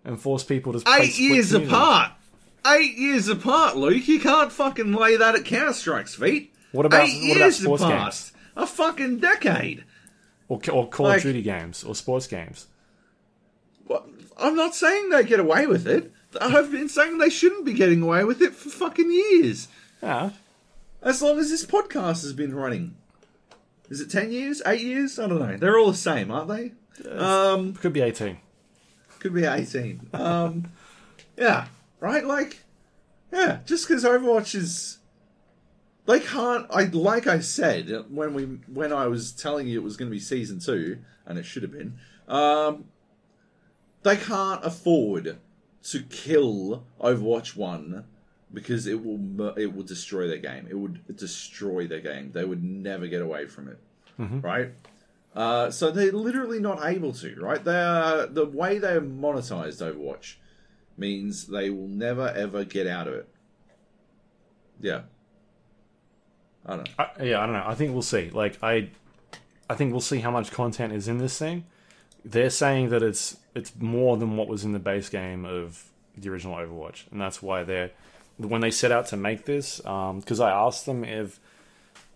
[0.04, 1.74] and forced people to play Eight split years communities.
[1.74, 2.12] apart.
[2.66, 4.08] Eight years apart, Luke.
[4.08, 6.54] You can't fucking lay that at Counter Strike's feet.
[6.72, 8.04] What about- eight what about years sports apart?
[8.06, 8.32] games?
[8.56, 9.84] A fucking decade.
[10.48, 12.68] or, or Call Like- of Duty games or sports games.
[13.88, 14.06] What?
[14.38, 16.12] I'm not saying they get away with it.
[16.42, 19.68] I've been saying they shouldn't be getting away with it for fucking years.
[20.04, 20.32] Yeah,
[21.02, 22.96] As long as this podcast has been running.
[23.90, 24.62] Is it 10 years?
[24.66, 25.18] 8 years?
[25.20, 25.56] I don't know.
[25.58, 26.72] They're all the same, aren't they?
[27.10, 28.38] Um, could be eighteen.
[29.20, 30.10] could be 18.
[30.14, 30.66] Um,
[31.38, 31.68] yeah,
[32.00, 32.26] right?
[32.26, 32.60] Like,
[33.32, 35.00] yeah, just because Overwatch is.
[36.08, 36.68] They can't.
[36.70, 40.14] I like I said when we when I was telling you it was going to
[40.14, 41.98] be season two, and it should have been.
[42.28, 42.86] Um,
[44.04, 45.40] they can't afford
[45.90, 48.06] to kill Overwatch one
[48.54, 50.68] because it will it will destroy their game.
[50.70, 52.32] It would destroy their game.
[52.34, 53.80] They would never get away from it,
[54.44, 54.70] right?
[55.36, 57.62] Uh, so they're literally not able to, right?
[57.64, 60.36] They are, the way they're monetized Overwatch
[60.98, 63.30] means they will never ever get out of it.
[64.80, 65.02] Yeah.
[66.66, 66.94] I don't know.
[66.98, 67.64] I, yeah, I don't know.
[67.66, 68.30] I think we'll see.
[68.30, 68.90] Like I,
[69.70, 71.66] I think we'll see how much content is in this thing.
[72.24, 76.30] They're saying that it's it's more than what was in the base game of the
[76.30, 77.92] original Overwatch, and that's why they're
[78.38, 79.86] when they set out to make this.
[79.86, 81.40] Um, because I asked them if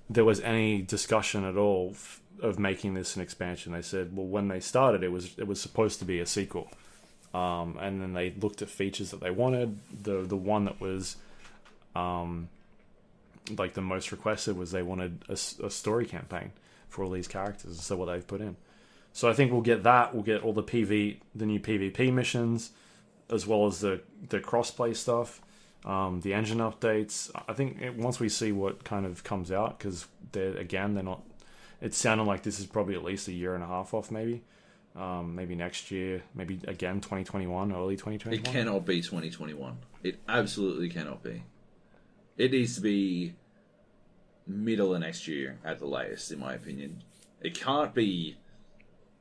[0.09, 3.71] there was any discussion at all f- of making this an expansion.
[3.71, 6.71] They said, well, when they started, it was it was supposed to be a sequel.
[7.33, 9.77] Um, and then they looked at features that they wanted.
[10.03, 11.15] The the one that was
[11.95, 12.49] um,
[13.57, 16.51] like the most requested was they wanted a story campaign
[16.87, 17.81] for all these characters.
[17.81, 18.55] So what they've put in.
[19.13, 20.13] So I think we'll get that.
[20.13, 22.71] We'll get all the PV, the new PvP missions,
[23.29, 25.41] as well as the the crossplay stuff,
[25.85, 27.31] um, the engine updates.
[27.47, 31.03] I think it, once we see what kind of comes out, because they're again they're
[31.03, 31.23] not.
[31.81, 34.41] It sounded like this is probably at least a year and a half off, maybe,
[34.95, 38.39] um, maybe next year, maybe again 2021, early 2021.
[38.39, 39.77] It cannot be 2021.
[40.03, 41.43] It absolutely cannot be.
[42.37, 43.35] It needs to be
[44.47, 47.03] middle of next year at the latest, in my opinion.
[47.41, 48.37] It can't be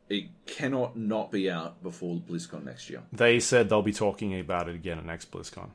[0.09, 3.03] it cannot not be out before BlizzCon next year.
[3.13, 5.71] They said they'll be talking about it again at next BlizzCon.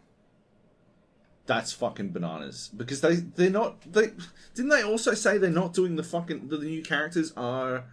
[1.46, 4.12] That's fucking bananas because they they're not they
[4.56, 7.86] didn't they also say they're not doing the fucking the new characters are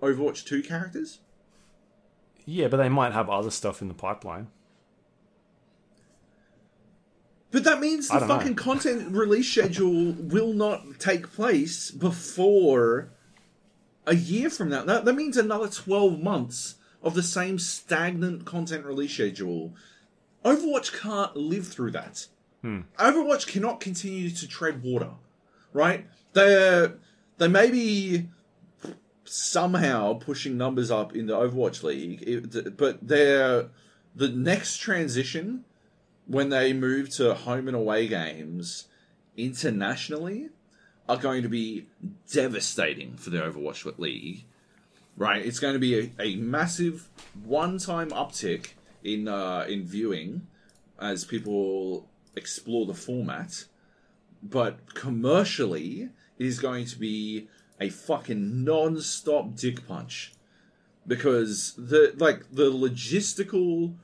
[0.00, 1.18] Overwatch two characters.
[2.44, 4.48] Yeah, but they might have other stuff in the pipeline.
[7.50, 8.38] But that means the don't know.
[8.38, 13.10] fucking content release schedule will not take place before
[14.06, 14.84] a year from now.
[14.84, 19.74] That, that means another 12 months of the same stagnant content release schedule.
[20.44, 22.26] Overwatch can't live through that.
[22.62, 22.80] Hmm.
[22.98, 25.10] Overwatch cannot continue to tread water,
[25.72, 26.06] right?
[26.32, 26.94] They're,
[27.38, 28.28] they may be
[29.32, 33.70] somehow pushing numbers up in the Overwatch League, it- but they're
[34.14, 35.64] the next transition
[36.26, 38.88] when they move to home and away games
[39.36, 40.50] internationally
[41.08, 41.86] are going to be
[42.30, 44.44] devastating for the Overwatch League.
[45.16, 47.08] Right, it's going to be a, a massive
[47.44, 48.68] one-time uptick
[49.02, 50.46] in uh, in viewing
[51.00, 53.64] as people explore the format,
[54.42, 57.48] but commercially, it is going to be
[57.82, 60.32] a fucking non-stop dick punch
[61.06, 63.94] because the like the logistical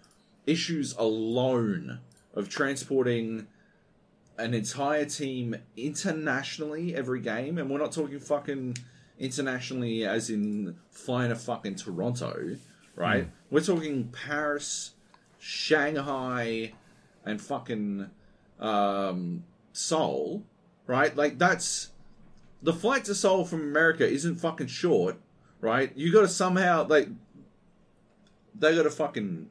[0.46, 2.00] issues alone
[2.34, 3.46] of transporting
[4.36, 8.76] an entire team internationally every game, and we're not talking fucking
[9.18, 12.56] internationally as in flying to fucking Toronto,
[12.96, 13.28] right?
[13.50, 14.92] We're talking Paris,
[15.38, 16.72] Shanghai,
[17.24, 18.10] and fucking
[18.58, 20.42] um, Seoul,
[20.86, 21.14] right?
[21.16, 21.90] Like that's
[22.62, 25.16] the flight to Seoul from America isn't fucking short,
[25.60, 25.92] right?
[25.96, 27.08] You got to somehow like
[28.54, 29.48] they got to fucking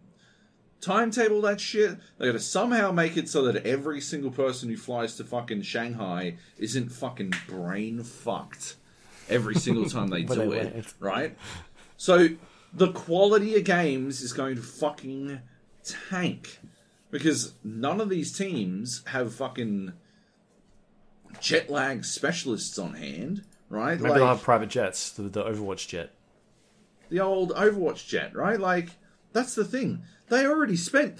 [0.81, 1.97] timetable that shit.
[2.17, 5.61] They got to somehow make it so that every single person who flies to fucking
[5.63, 8.75] Shanghai isn't fucking brain fucked
[9.29, 11.37] every single time they do they it, right?
[11.95, 12.29] So
[12.73, 15.39] the quality of games is going to fucking
[16.09, 16.59] tank
[17.09, 19.93] because none of these teams have fucking
[21.39, 23.99] jet lag specialists on hand, right?
[23.99, 26.11] Maybe they'll have private jets, the, the Overwatch jet.
[27.09, 28.59] the old Overwatch jet, right?
[28.59, 28.89] Like
[29.33, 30.03] that's the thing.
[30.29, 31.19] They already spent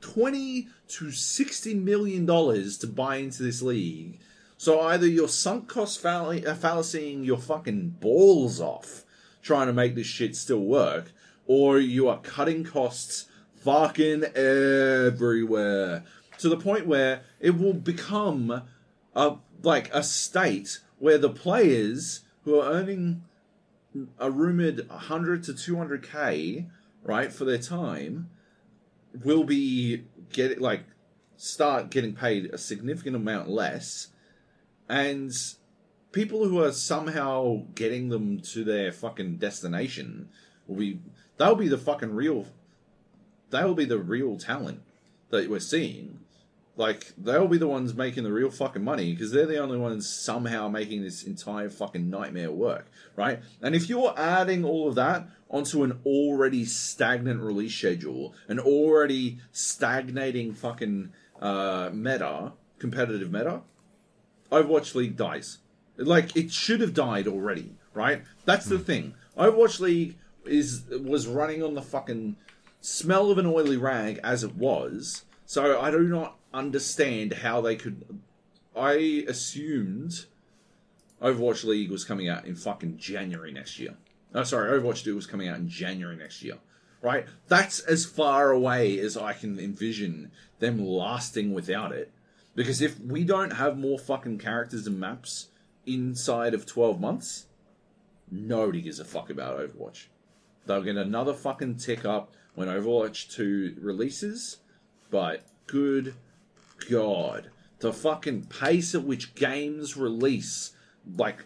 [0.00, 4.20] twenty to sixty million dollars to buy into this league.
[4.58, 9.04] So either you're sunk cost fall- uh, fallacying your fucking balls off
[9.42, 11.12] trying to make this shit still work,
[11.46, 13.26] or you are cutting costs
[13.56, 16.04] fucking everywhere
[16.38, 18.62] to the point where it will become
[19.14, 23.22] a like a state where the players who are earning
[24.18, 26.68] a rumored 100 to 200k
[27.02, 28.30] right for their time
[29.24, 30.84] will be get like
[31.36, 34.08] start getting paid a significant amount less.
[34.88, 35.32] And
[36.12, 40.28] people who are somehow getting them to their fucking destination
[40.66, 41.00] will be
[41.36, 42.46] they'll be the fucking real
[43.50, 44.80] they'll be the real talent
[45.30, 46.20] that we're seeing
[46.76, 50.08] like they'll be the ones making the real fucking money because they're the only ones
[50.08, 53.40] somehow making this entire fucking nightmare work, right?
[53.62, 59.38] And if you're adding all of that onto an already stagnant release schedule, an already
[59.52, 63.62] stagnating fucking uh, meta, competitive meta,
[64.52, 65.58] Overwatch League dies.
[65.96, 68.22] Like it should have died already, right?
[68.44, 69.14] That's the thing.
[69.36, 72.36] Overwatch League is was running on the fucking
[72.82, 75.24] smell of an oily rag as it was.
[75.46, 78.04] So I do not understand how they could.
[78.76, 80.26] I assumed
[81.22, 83.96] Overwatch League was coming out in fucking January next year.
[84.34, 86.58] Oh, sorry, Overwatch 2 was coming out in January next year.
[87.00, 87.26] Right?
[87.48, 92.10] That's as far away as I can envision them lasting without it.
[92.54, 95.48] Because if we don't have more fucking characters and maps
[95.86, 97.46] inside of 12 months,
[98.30, 100.06] nobody gives a fuck about Overwatch.
[100.66, 104.58] They'll get another fucking tick up when Overwatch 2 releases,
[105.10, 106.14] but good
[106.90, 107.50] god.
[107.80, 110.72] The fucking pace at which games release,
[111.16, 111.44] like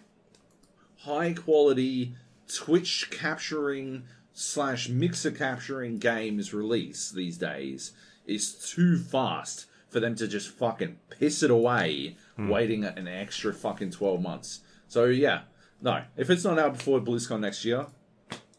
[0.98, 2.14] high quality
[2.52, 7.92] Twitch capturing slash mixer capturing games release these days
[8.26, 12.48] is too fast for them to just fucking piss it away hmm.
[12.48, 14.60] waiting an extra fucking 12 months.
[14.89, 15.42] So yeah,
[15.82, 17.86] no, if it's not out before BlizzCon next year,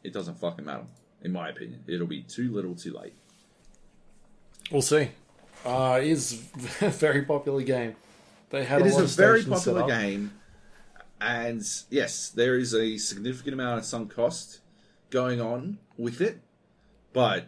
[0.03, 0.85] it doesn't fucking matter.
[1.21, 3.13] In my opinion, it'll be too little, too late.
[4.71, 5.09] We'll see.
[5.65, 6.43] Uh, it is
[6.81, 7.95] a very popular game.
[8.49, 10.33] They had It a is a very popular game,
[11.19, 14.59] and yes, there is a significant amount of sunk cost
[15.09, 16.39] going on with it,
[17.13, 17.45] but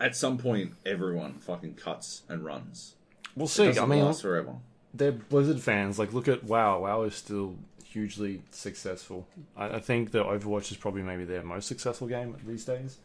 [0.00, 2.94] at some point, everyone fucking cuts and runs.
[3.36, 3.78] We'll see.
[3.78, 4.56] I mean, last forever.
[4.92, 5.98] they're Blizzard fans.
[5.98, 6.80] Like, look at WoW.
[6.80, 9.26] WoW is still hugely successful.
[9.56, 12.98] I, I think the Overwatch is probably maybe their most successful game these days.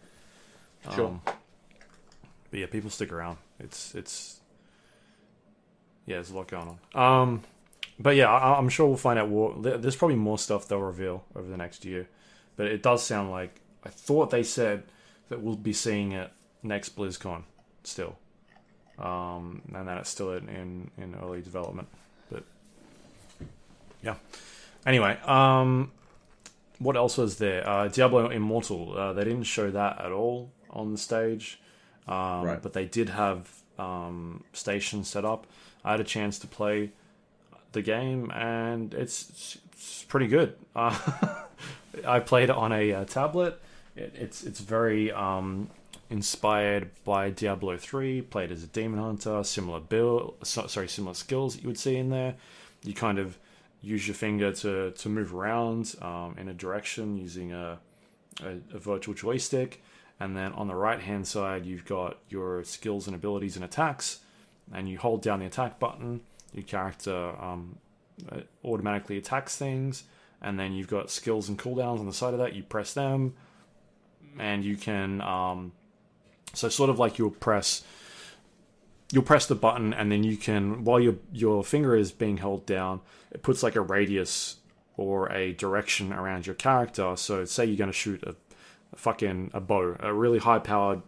[0.96, 1.08] Sure.
[1.08, 1.22] Um,
[2.58, 3.38] but yeah, people stick around.
[3.60, 4.40] It's it's
[6.08, 7.22] yeah, there's a lot going on.
[7.22, 7.44] Um,
[8.00, 11.24] but yeah, I, I'm sure we'll find out What, There's probably more stuff they'll reveal
[11.36, 12.08] over the next year.
[12.56, 14.86] But it does sound like I thought they said
[15.30, 16.32] that we'll be seeing it
[16.64, 17.44] next BlizzCon
[17.84, 18.18] still,
[18.98, 21.90] um, and that it's still in, in in early development.
[22.32, 22.44] But
[24.02, 24.16] yeah.
[24.84, 25.92] Anyway, um,
[26.80, 27.69] what else was there?
[27.69, 28.98] Uh, Diablo Immortal.
[28.98, 31.60] Uh, they didn't show that at all on the stage,
[32.08, 32.61] um, Right.
[32.61, 35.45] but they did have um, stations set up.
[35.84, 36.92] I had a chance to play
[37.74, 40.56] the game, and it's it's pretty good.
[40.76, 40.98] Uh,
[42.06, 43.60] I played it on a, uh tablet.
[43.95, 45.69] It, it's it's very um,
[46.10, 48.22] inspired by Diablo three.
[48.22, 51.98] Played as a demon hunter, similar build, so, sorry, similar skills that you would see
[51.98, 52.36] in there.
[52.84, 53.38] You kind of
[53.82, 57.80] use your finger to to move around um, in a direction using a,
[58.44, 59.82] a a virtual joystick,
[60.20, 64.20] and then on the right hand side you've got your skills and abilities and attacks,
[64.74, 66.22] and you hold down the attack button.
[66.54, 67.78] Your character um,
[68.32, 70.04] uh, automatically attacks things,
[70.42, 72.56] and then you've got skills and cooldowns on the side of that.
[72.56, 73.36] You press them,
[74.40, 75.72] and you can um,
[76.54, 77.84] so sort of like you'll press
[79.12, 82.66] you'll press the button and then you can while your your finger is being held
[82.66, 83.00] down
[83.32, 84.58] it puts like a radius
[84.98, 88.47] or a direction around your character so say you're going to shoot a, a
[88.98, 91.01] fucking a bow a really high powered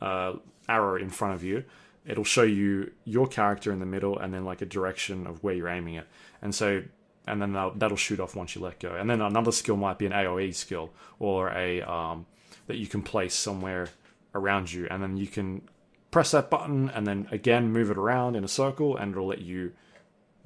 [0.00, 0.34] uh,
[0.68, 1.64] arrow in front of you.
[2.06, 5.54] It'll show you your character in the middle and then like a direction of where
[5.54, 6.06] you're aiming it.
[6.40, 6.82] And so
[7.26, 8.94] and then that'll, that'll shoot off once you let go.
[8.94, 12.26] And then another skill might be an aoe skill or a um,
[12.66, 13.88] that you can place somewhere
[14.34, 14.86] around you.
[14.90, 15.62] And then you can
[16.10, 19.42] press that button and then again move it around in a circle and it'll let
[19.42, 19.72] you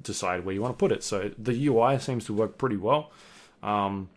[0.01, 1.03] decide where you want to put it.
[1.03, 3.11] So the ui seems to work pretty well.
[3.61, 4.09] Um,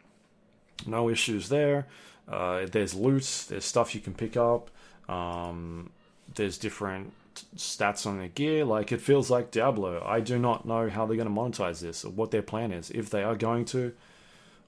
[0.86, 1.86] no issues there
[2.28, 4.70] uh, there's loot there's stuff you can pick up
[5.08, 5.90] um,
[6.34, 7.12] there's different
[7.56, 11.18] stats on their gear like it feels like diablo i do not know how they're
[11.18, 13.92] going to monetize this or what their plan is if they are going to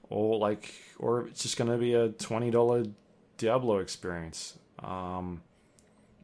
[0.09, 2.91] or like or it's just going to be a $20
[3.37, 5.41] diablo experience um,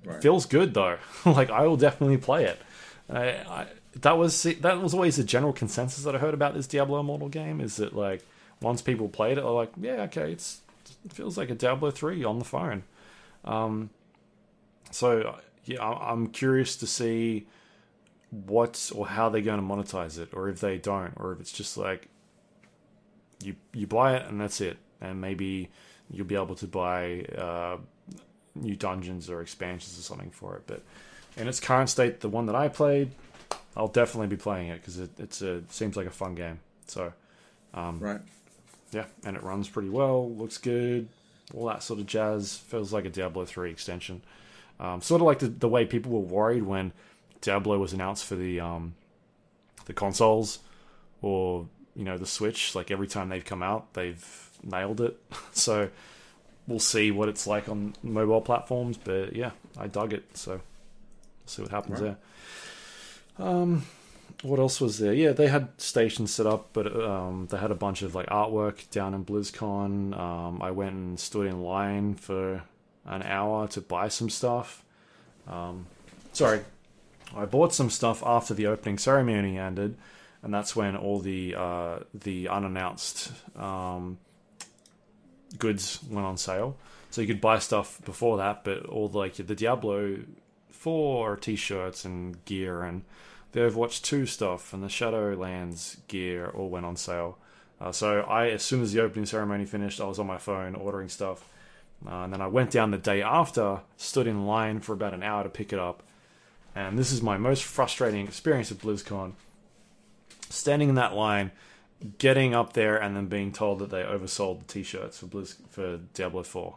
[0.05, 0.21] Right.
[0.21, 0.97] feels good though.
[1.25, 2.59] like I will definitely play it.
[3.09, 3.67] I, I,
[4.01, 7.29] that was that was always the general consensus that I heard about this Diablo Immortal
[7.29, 7.59] game.
[7.59, 8.23] Is that like
[8.61, 10.61] once people played it, they're like, yeah, okay, it's
[11.05, 12.83] it feels like a Diablo three on the phone.
[13.43, 13.89] Um,
[14.91, 17.47] so yeah, I'm curious to see
[18.29, 21.51] what or how they're going to monetize it, or if they don't, or if it's
[21.51, 22.07] just like
[23.43, 25.69] you you buy it and that's it, and maybe
[26.11, 27.77] you'll be able to buy uh,
[28.53, 30.63] new dungeons or expansions or something for it.
[30.67, 30.83] But
[31.37, 33.11] in its current state, the one that I played,
[33.75, 36.59] I'll definitely be playing it because it, it's a seems like a fun game.
[36.87, 37.13] So
[37.73, 38.21] um, Right.
[38.91, 41.07] Yeah, and it runs pretty well, looks good,
[41.53, 42.57] all that sort of jazz.
[42.57, 44.21] Feels like a Diablo three extension.
[44.79, 46.91] Um, sort of like the, the way people were worried when
[47.41, 48.95] Diablo was announced for the um,
[49.85, 50.59] the consoles
[51.21, 52.75] or you know the Switch.
[52.75, 55.17] Like every time they've come out, they've nailed it.
[55.51, 55.89] so
[56.67, 58.97] we'll see what it's like on mobile platforms.
[58.97, 60.25] But yeah, I dug it.
[60.37, 60.61] So we'll
[61.45, 62.15] see what happens Right.
[63.37, 63.47] there.
[63.47, 63.83] Um,
[64.45, 65.13] what else was there?
[65.13, 68.89] Yeah, they had stations set up, but um, they had a bunch of like artwork
[68.91, 70.17] down in BlizzCon.
[70.17, 72.63] Um, I went and stood in line for
[73.05, 74.83] an hour to buy some stuff.
[75.47, 75.87] Um,
[76.33, 76.61] sorry,
[77.35, 79.97] I bought some stuff after the opening ceremony ended,
[80.43, 84.19] and that's when all the uh, the unannounced um,
[85.57, 86.77] goods went on sale.
[87.09, 90.17] So you could buy stuff before that, but all the, like the Diablo
[90.69, 93.01] four t-shirts and gear and
[93.55, 97.37] the Overwatch 2 stuff and the Shadowlands gear all went on sale.
[97.79, 100.75] Uh, so I, as soon as the opening ceremony finished, I was on my phone
[100.75, 101.47] ordering stuff,
[102.05, 105.23] uh, and then I went down the day after, stood in line for about an
[105.23, 106.03] hour to pick it up,
[106.75, 109.31] and this is my most frustrating experience at BlizzCon.
[110.49, 111.51] Standing in that line,
[112.17, 116.01] getting up there, and then being told that they oversold the t-shirts for Blizz for
[116.13, 116.75] Diablo 4.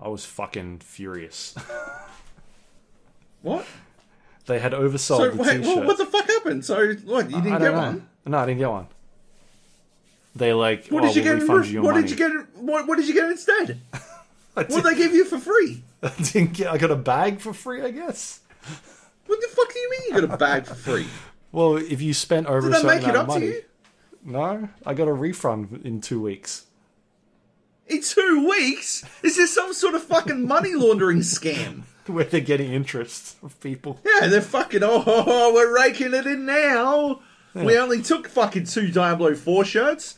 [0.00, 1.56] I was fucking furious.
[3.42, 3.64] What?
[4.50, 5.66] They had oversold So the wait, t-shirts.
[5.66, 6.64] well, what the fuck happened?
[6.64, 7.30] So what?
[7.30, 7.78] You didn't don't get know.
[7.78, 8.08] one.
[8.26, 8.86] No, I didn't get one.
[10.36, 11.48] They like, What oh, did you we'll get?
[11.48, 12.06] What, you what money.
[12.08, 12.46] did you get?
[12.56, 13.80] What, what did you get instead?
[14.54, 15.82] What did, they give you for free?
[16.02, 16.66] I didn't get.
[16.66, 18.40] I got a bag for free, I guess.
[19.26, 21.06] What the fuck do you mean you got a bag for free?
[21.52, 23.46] Well, if you spent over Did a certain make it amount up of to money,
[23.46, 23.62] you?
[24.24, 26.66] no, I got a refund in two weeks.
[27.88, 29.04] In two weeks?
[29.24, 31.82] Is this some sort of fucking money laundering scam?
[32.06, 34.00] Where they're getting interest of people.
[34.04, 34.80] Yeah, they're fucking.
[34.82, 37.20] Oh, we're raking it in now.
[37.54, 40.16] We only took fucking two Diablo 4 shirts.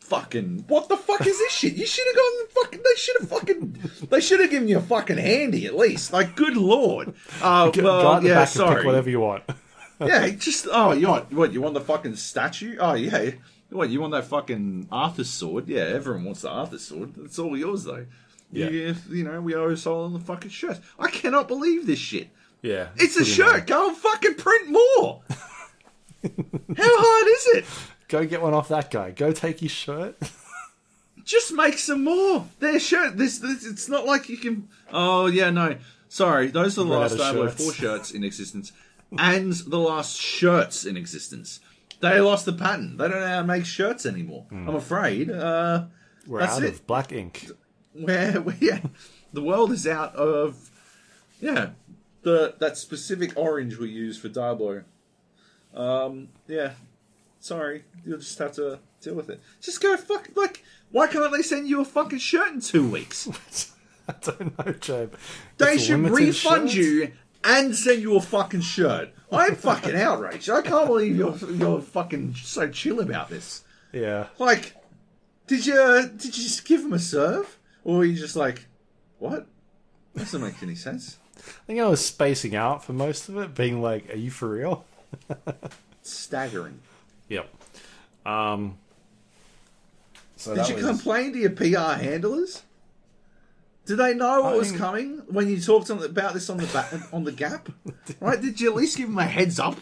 [0.00, 1.74] Fucking, what the fuck is this shit?
[1.74, 4.82] You should have gone fucking, they should have fucking, they should have given you a
[4.82, 6.14] fucking handy at least.
[6.14, 7.14] Like, good lord.
[7.42, 8.86] Uh, well, yeah, sorry.
[8.86, 9.44] whatever you want.
[10.00, 12.76] Yeah, just, oh, you want, what, you want the fucking statue?
[12.78, 13.32] Oh, yeah.
[13.70, 15.66] What, you want that fucking Arthas's sword?
[15.66, 17.14] Yeah, everyone wants the Arthas's sword.
[17.24, 18.06] It's all yours, though.
[18.50, 18.68] Yeah.
[18.70, 20.78] You, you know, we owe a soul on the fucking shirt.
[20.98, 22.30] I cannot believe this shit.
[22.62, 23.66] Yeah, It's a shirt.
[23.68, 25.22] Go and fucking print more.
[25.30, 26.28] How
[26.76, 27.64] hard is it?
[28.08, 29.12] Go get one off that guy.
[29.12, 30.16] Go take his shirt.
[31.24, 32.46] Just make some more.
[32.58, 33.16] Their shirt.
[33.16, 33.64] This, this.
[33.66, 34.68] It's not like you can.
[34.92, 35.76] Oh yeah, no.
[36.08, 38.72] Sorry, those are the last Diablo four shirts in existence,
[39.16, 41.60] and the last shirts in existence.
[42.00, 42.96] They lost the patent.
[42.98, 44.46] They don't know how to make shirts anymore.
[44.50, 45.30] I'm afraid.
[45.30, 45.84] Uh,
[46.26, 46.72] We're That's out it.
[46.74, 47.46] of black ink.
[47.98, 48.80] Where, where yeah,
[49.32, 50.70] the world is out of
[51.40, 51.70] yeah
[52.22, 54.84] the that specific orange we use for Diablo.
[55.74, 56.72] Um, yeah,
[57.40, 59.40] sorry, you'll just have to deal with it.
[59.60, 60.64] Just go fuck like.
[60.90, 63.28] Why can't they send you a fucking shirt in two weeks?
[64.08, 65.10] I don't know, Joe.
[65.58, 66.74] They It's should refund shirts.
[66.74, 67.12] you
[67.44, 69.10] and send you a fucking shirt.
[69.30, 70.48] I'm fucking outraged.
[70.48, 73.64] I can't believe you're you're fucking so chill about this.
[73.92, 74.74] Yeah, Like,
[75.46, 75.74] did you
[76.16, 77.57] did you just give him a serve,
[77.88, 78.66] or were you just like,
[79.18, 79.46] what?
[80.14, 81.16] That doesn't make any sense.
[81.38, 84.50] I think I was spacing out for most of it, being like, "Are you for
[84.50, 84.84] real?"
[86.02, 86.80] Staggering.
[87.28, 87.48] Yep.
[88.26, 88.76] Um.
[90.36, 92.62] So Did you was- complain to your PR handlers?
[93.86, 96.66] Did they know what I was mean- coming when you talked about this on the
[96.66, 97.70] ba- on the Gap?
[98.20, 98.40] Right?
[98.40, 99.78] Did you at least give them a heads up?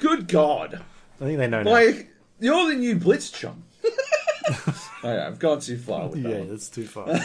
[0.00, 0.82] Good God!
[1.20, 1.70] I think they know now.
[1.70, 3.62] Like you're the new Blitzchung.
[5.04, 6.48] okay, I've gone too far with that yeah, one.
[6.50, 7.08] that's too far.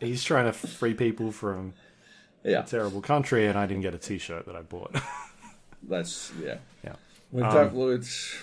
[0.00, 1.74] He's trying to free people from
[2.44, 4.94] Yeah, a terrible country, and I didn't get a T-shirt that I bought.
[5.82, 6.58] that's yeah.
[6.84, 6.94] yeah.
[7.32, 8.34] With Um, Dark Lords,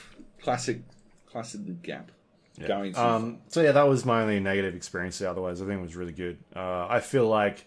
[0.42, 0.82] classic,
[1.28, 2.12] classic Gap.
[2.58, 2.68] Yeah.
[2.68, 5.22] Going too um, so yeah, that was my only negative experience.
[5.22, 6.38] Otherwise, I think it was really good.
[6.56, 7.66] Uh, I feel like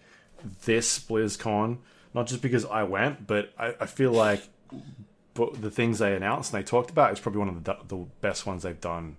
[0.65, 1.77] this BlizzCon,
[2.13, 4.41] not just because I went, but I, I feel like
[5.35, 8.45] the things they announced and they talked about is probably one of the, the best
[8.45, 9.15] ones they've done,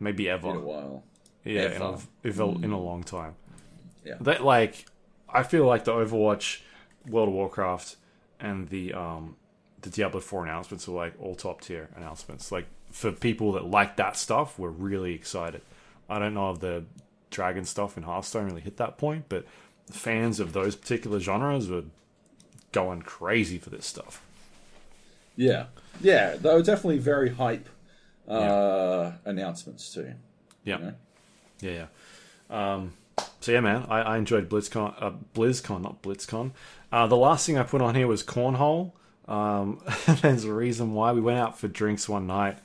[0.00, 0.50] maybe ever.
[0.50, 1.04] in a while.
[1.44, 3.34] yeah, in a, a- in a long time.
[4.04, 4.14] Yeah.
[4.20, 4.86] That like,
[5.28, 6.60] I feel like the Overwatch,
[7.06, 7.96] World of Warcraft,
[8.40, 9.36] and the um,
[9.82, 12.50] the Diablo Four announcements are like all top tier announcements.
[12.50, 15.60] Like for people that like that stuff, we're really excited.
[16.08, 16.84] I don't know if the
[17.30, 19.44] Dragon stuff in Hearthstone really hit that point, but
[19.90, 21.84] fans of those particular genres were
[22.72, 24.22] going crazy for this stuff.
[25.36, 25.66] Yeah,
[26.00, 27.68] yeah, they were definitely very hype
[28.28, 30.12] uh, announcements too.
[30.64, 30.78] Yeah.
[30.78, 30.94] you know?
[31.60, 31.86] Yeah,
[32.50, 32.74] yeah.
[32.74, 32.92] Um,
[33.40, 34.94] so yeah, man, I, I enjoyed BlizzCon.
[34.98, 36.52] Uh, BlizzCon, not BlitzCon.
[36.92, 38.92] Uh, the last thing I put on here was cornhole.
[39.28, 39.82] Um,
[40.22, 42.58] there's a reason why we went out for drinks one night,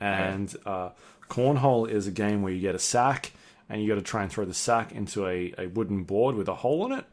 [0.00, 0.90] and uh,
[1.28, 3.32] cornhole is a game where you get a sack
[3.68, 6.46] and you got to try and throw the sack into a, a wooden board with
[6.46, 7.06] a hole in it.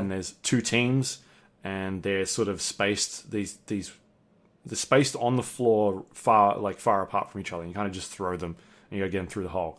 [0.00, 1.18] And there's two teams,
[1.62, 3.30] and they're sort of spaced.
[3.30, 3.92] These these
[4.64, 7.64] they're spaced on the floor, far like far apart from each other.
[7.66, 8.56] You kind of just throw them,
[8.90, 9.78] and you to get them through the hole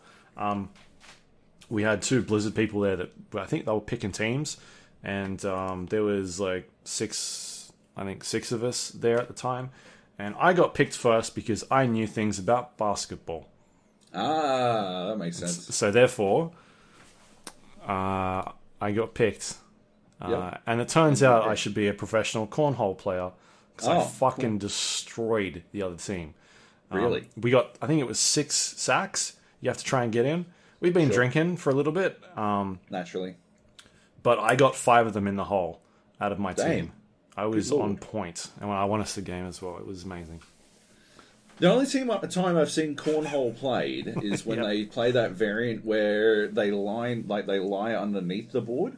[1.70, 4.58] we had two Blizzard people there that I think they were picking teams,
[5.03, 9.72] and um, there was like six, I think six of us there at the time,
[10.20, 13.48] and I got picked first because I knew things about basketball.
[14.14, 15.74] Ah, that makes sense.
[15.76, 16.52] So therefore,
[17.88, 19.56] uh, I got picked,
[20.22, 20.62] uh, Yep.
[20.68, 23.32] and it turns out I should be a professional cornhole player
[23.76, 26.34] because I Oh, fucking destroyed the other team.
[26.92, 27.30] Um, Really?
[27.35, 29.35] we got, I think it was six sacks.
[29.61, 30.45] You have to try and get in.
[30.80, 32.19] We've been drinking for a little bit.
[32.35, 33.35] Um, Naturally,
[34.22, 35.80] but I got five of them in the hole
[36.19, 36.69] out of my Damn.
[36.69, 36.92] team.
[37.35, 39.77] I was on point, and I won us the game as well.
[39.77, 40.42] It was amazing.
[41.60, 44.68] the only team at the time I've seen cornhole played is when Yep.
[44.68, 48.98] they play that variant where they lie like they lie underneath the board,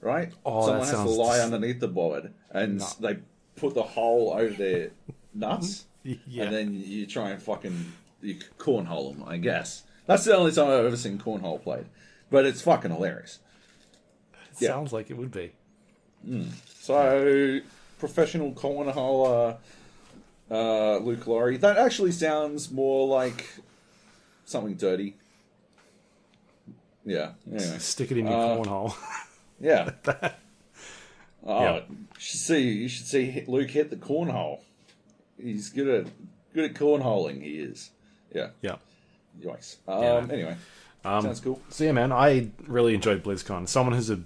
[0.00, 0.32] right?
[0.46, 2.86] Oh, Someone has to lie underneath the board, and No.
[3.00, 3.18] they
[3.62, 4.90] put the hole over their
[5.32, 5.86] nuts.
[6.26, 7.92] Yeah, and then you try and fucking
[8.22, 9.22] you cornhole them.
[9.24, 11.84] I guess that's the only time I've ever seen cornhole played,
[12.28, 13.38] but it's fucking hilarious.
[14.50, 14.70] it yeah.
[14.70, 15.52] sounds like it would be.
[16.80, 17.60] So
[18.00, 19.58] professional cornholer,
[20.50, 21.56] uh, Luke Lawrie.
[21.58, 23.46] That actually sounds more like
[24.44, 25.14] something dirty.
[27.04, 27.34] Yeah.
[27.46, 27.78] Anyway.
[27.78, 28.94] Stick it in your Uh, cornhole.
[29.60, 29.90] Yeah.
[31.44, 31.80] Oh, Yeah.
[31.88, 32.70] you should see.
[32.72, 34.60] You should see Luke hit the cornhole.
[35.40, 36.12] He's good at
[36.54, 37.42] good at cornholing.
[37.42, 37.90] He is.
[38.34, 38.50] Yeah.
[38.60, 38.76] yeah.
[39.40, 39.76] Yikes.
[39.88, 40.26] Um, Yeah.
[40.34, 40.56] Anyway,
[41.04, 41.60] Um, sounds cool.
[41.70, 43.68] So yeah, man, I really enjoyed BlizzCon.
[43.68, 44.20] Someone who's a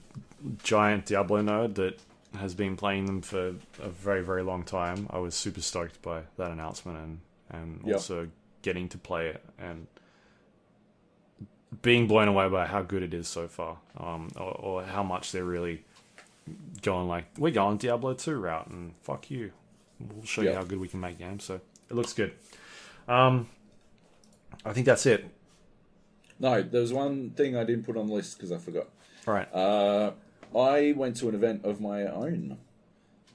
[0.62, 1.98] giant Diablo nerd that
[2.38, 5.06] has been playing them for a very very long time.
[5.10, 7.20] I was super stoked by that announcement and
[7.50, 7.94] and Yeah.
[7.94, 8.28] also
[8.62, 9.86] getting to play it and
[11.82, 15.32] being blown away by how good it is so far, um, or, or how much
[15.32, 15.84] they're really
[16.82, 19.52] going like we're going Diablo two route and fuck you,
[19.98, 21.44] we'll show you how good we can make games.
[21.44, 21.60] So
[21.90, 22.32] it looks good.
[23.08, 23.48] Um,
[24.64, 25.28] I think that's it.
[26.38, 28.88] No, there was one thing I didn't put on the list because I forgot.
[29.26, 29.52] All right.
[29.54, 30.12] Uh,
[30.56, 32.58] I went to an event of my own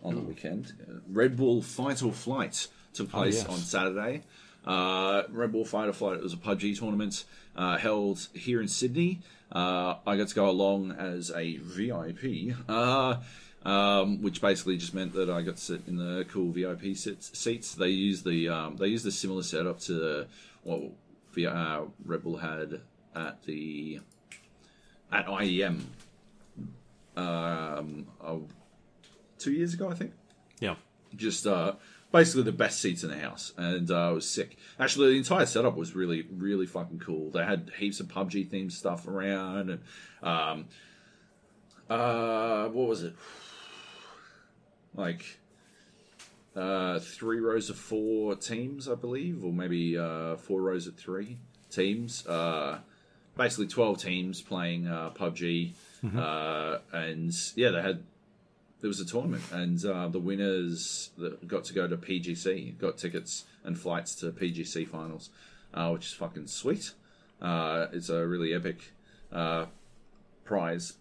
[0.03, 0.73] on the weekend.
[1.09, 3.47] Red Bull Fight or Flight took place yes.
[3.47, 4.23] on Saturday.
[4.65, 7.23] Uh, Red Bull Fight or Flight it was a PUBG tournament
[7.55, 9.19] uh, held here in Sydney.
[9.51, 13.17] Uh, I got to go along as a VIP, uh,
[13.63, 17.37] um, which basically just meant that I got to sit in the cool VIP sits,
[17.37, 17.75] seats.
[17.75, 20.27] They use the um, they use the similar setup to
[20.63, 20.81] what
[21.45, 22.81] uh, Red Bull had
[23.15, 23.99] at the
[25.11, 25.81] at IEM
[27.17, 28.47] um, oh,
[29.37, 30.13] two years ago, I think.
[30.59, 30.75] yeah.
[31.15, 31.73] Just uh,
[32.11, 34.57] basically the best seats in the house, and uh, it was sick.
[34.79, 37.29] Actually, the entire setup was really, really fucking cool.
[37.31, 39.81] They had heaps of PUBG themed stuff around, and
[40.21, 40.65] um,
[41.89, 43.15] uh, what was it?
[44.93, 45.39] Like
[46.55, 51.37] uh, three rows of four teams, I believe, or maybe uh, four rows of three
[51.69, 52.27] teams.
[52.27, 52.79] Uh,
[53.37, 55.73] basically, twelve teams playing uh, PUBG,
[56.17, 58.03] uh, and yeah, they had
[58.81, 62.97] there was a tournament, and uh, the winners that got to go to PGC, got
[62.97, 65.29] tickets and flights to PGC finals,
[65.73, 66.93] uh, which is fucking sweet.
[67.41, 68.91] Uh, it's a really epic
[69.31, 69.65] uh,
[70.43, 70.93] prize.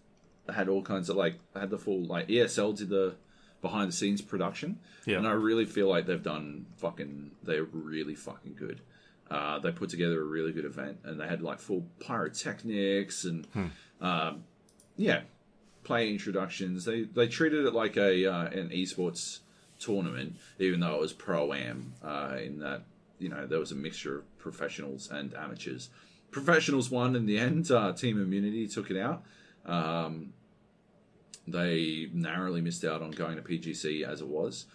[0.47, 3.15] It had all kinds of like, I had the full like ESL did the
[3.61, 5.17] behind the scenes production, Yeah.
[5.17, 7.31] and I really feel like they've done fucking.
[7.43, 8.81] They're really fucking good.
[9.29, 13.47] Uh, they put together a really good event, and they had like full pyrotechnics and
[14.01, 14.43] um,
[14.97, 15.21] yeah,
[15.83, 16.85] play introductions.
[16.85, 19.39] They they treated it like a uh, an esports
[19.79, 21.93] tournament, even though it was pro am.
[22.03, 22.83] Uh, in that
[23.19, 25.89] you know there was a mixture of professionals and amateurs.
[26.31, 27.69] Professionals won in the end.
[27.69, 29.23] Uh, Team Immunity took it out.
[29.65, 30.33] Um,
[31.47, 34.65] they narrowly missed out on going to PGC as it was.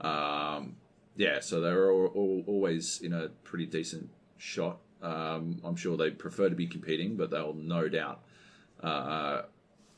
[0.00, 0.76] Um,
[1.16, 4.78] yeah, so they were all, all, always in a pretty decent shot.
[5.02, 8.22] Um, I'm sure they prefer to be competing, but they'll no doubt
[8.82, 9.42] uh,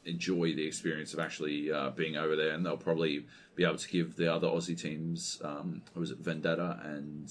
[0.07, 3.89] enjoy the experience of actually uh, being over there, and they'll probably be able to
[3.89, 7.27] give the other Aussie teams, um, what was it, Vendetta and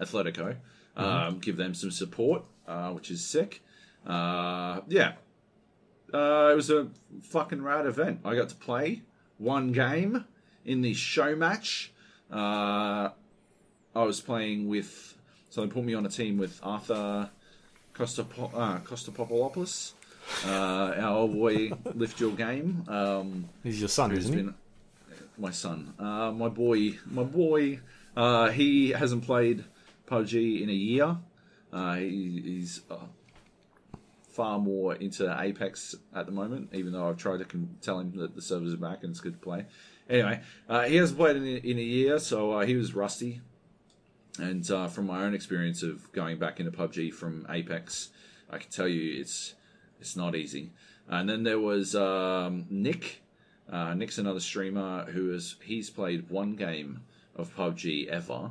[0.00, 0.56] Atletico,
[0.96, 3.62] um, give them some support, uh, which is sick.
[4.06, 5.14] Uh, yeah,
[6.12, 6.88] uh, it was a
[7.22, 8.20] fucking rad event.
[8.24, 9.02] I got to play
[9.38, 10.24] one game
[10.64, 11.92] in the show match.
[12.30, 13.10] Uh,
[13.94, 15.16] I was playing with,
[15.48, 17.30] so they put me on a team with Arthur
[17.94, 19.92] Costa uh, Costopopoulos,
[20.46, 22.84] uh, our boy Lift Your Game.
[22.88, 24.42] Um, He's your son, isn't he?
[24.42, 24.54] been
[25.40, 27.80] my son, uh, my boy, my boy.
[28.16, 29.64] Uh, he hasn't played
[30.06, 31.16] PUBG in a year.
[31.72, 32.96] Uh, he, he's uh,
[34.28, 38.16] far more into Apex at the moment, even though I've tried to con- tell him
[38.16, 39.66] that the servers are back and it's good to play.
[40.08, 43.40] Anyway, uh, he hasn't played in, in a year, so uh, he was rusty.
[44.38, 48.10] And uh, from my own experience of going back into PUBG from Apex,
[48.50, 49.54] I can tell you it's
[50.00, 50.70] it's not easy.
[51.08, 53.22] And then there was um, Nick.
[53.70, 57.02] Uh, Nick's another streamer who has he's played one game
[57.36, 58.50] of PUBG ever.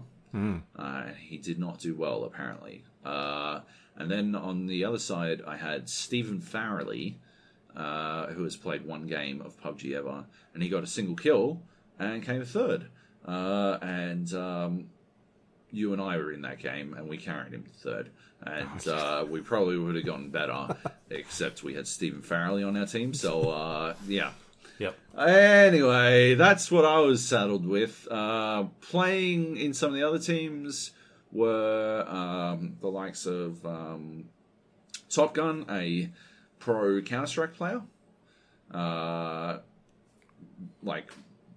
[0.75, 2.83] Uh, he did not do well apparently.
[3.03, 3.61] Uh,
[3.97, 7.15] and then on the other side, I had Stephen Farrelly,
[7.75, 11.61] uh, who has played one game of PUBG ever, and he got a single kill
[11.97, 12.85] and came third.
[13.25, 14.89] Uh, and um,
[15.71, 18.09] you and I were in that game, and we carried him to third.
[18.41, 20.75] And uh, we probably would have gotten better,
[21.09, 23.13] except we had Stephen Farrelly on our team.
[23.13, 24.31] So uh, yeah.
[24.79, 24.97] Yep.
[25.17, 28.07] Anyway, that's what I was saddled with.
[28.09, 30.91] Uh, playing in some of the other teams
[31.33, 34.29] were um, the likes of um,
[35.09, 36.09] Top Gun, a
[36.59, 37.81] pro Counter Strike player,
[38.73, 39.57] uh,
[40.81, 41.11] like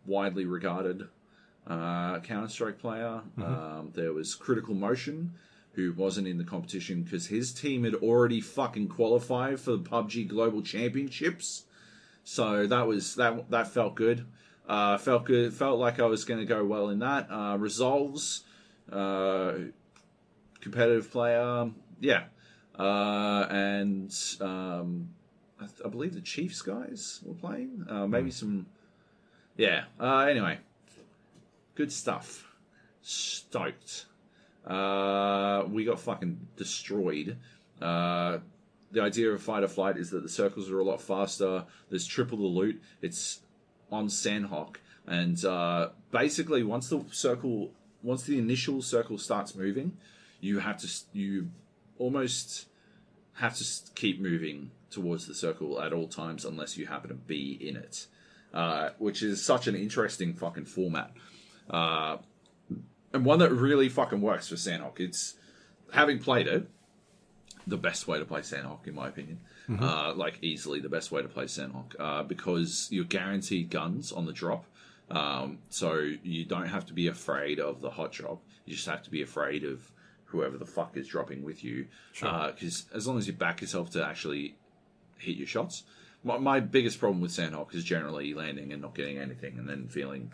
[0.05, 1.07] widely regarded
[1.67, 3.21] uh, Counter Strike player.
[3.39, 5.35] Um, there was Critical Motion,
[5.75, 10.29] who wasn't in the competition because his team had already fucking qualified for the PUBG
[10.29, 11.65] Global Championships.
[12.25, 13.51] So that was that.
[13.51, 14.27] That felt good.
[14.69, 15.53] Uh, felt good.
[15.53, 17.29] Felt like I was going to go well in that.
[17.31, 18.45] Uh, Resolves,
[18.91, 19.55] uh,
[20.61, 21.71] competitive player.
[22.01, 22.25] Yeah,
[22.79, 25.11] uh, and um,
[25.61, 27.87] I, I believe the Chiefs guys were playing.
[27.89, 28.67] Uh, maybe some.
[29.57, 29.85] Yeah.
[30.01, 30.59] Uh, anyway,
[31.75, 32.47] good stuff.
[33.03, 34.07] Stoked.
[34.67, 37.37] Uh, we got fucking destroyed.
[37.81, 38.39] Uh,
[38.93, 41.65] the idea of fight or flight is that the circles are a lot faster.
[41.89, 42.83] There's triple the loot.
[43.01, 43.41] It's
[43.91, 44.77] on Sanhok,
[45.07, 49.97] and uh, basically once the circle, once the initial circle starts moving,
[50.41, 51.51] you have to you
[51.99, 52.67] almost
[53.35, 57.59] have to keep moving towards the circle at all times unless you happen to be
[57.67, 58.07] in it,
[58.53, 61.13] uh, which is such an interesting fucking format.
[61.71, 62.19] Uh,
[63.13, 65.01] and one that really fucking works for Sanhok.
[65.01, 65.35] It's
[65.93, 66.69] having played it,
[67.67, 69.41] the best way to play Sanhok, in my opinion.
[69.81, 74.27] Uh, like easily the best way to play Sanhok uh, because you're guaranteed guns on
[74.27, 74.65] the drop.
[75.11, 78.43] Um, so you don't have to be afraid of the hot drop.
[78.65, 79.91] You just have to be afraid of
[80.25, 81.87] whoever the fuck is dropping with you.
[82.15, 84.57] Because as long as you back yourself to actually
[85.19, 85.85] hit your shots.
[86.25, 89.89] My, my biggest problem with Sanhok is generally landing and not getting anything and then
[89.89, 90.33] feeling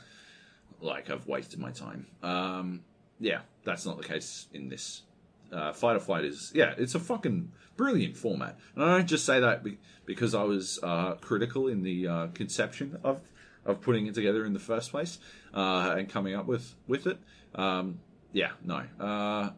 [0.80, 2.06] like I've wasted my time.
[2.22, 2.82] Um,
[3.20, 5.02] yeah, that's not the case in this.
[5.50, 8.58] Uh, Fight or Flight is, yeah, it's a fucking brilliant format.
[8.74, 12.26] And I don't just say that be- because I was uh, critical in the uh,
[12.28, 13.20] conception of
[13.64, 15.18] of putting it together in the first place
[15.52, 17.18] uh, and coming up with with it.
[17.54, 18.00] Um,
[18.32, 18.82] yeah, no.
[18.98, 19.50] Uh,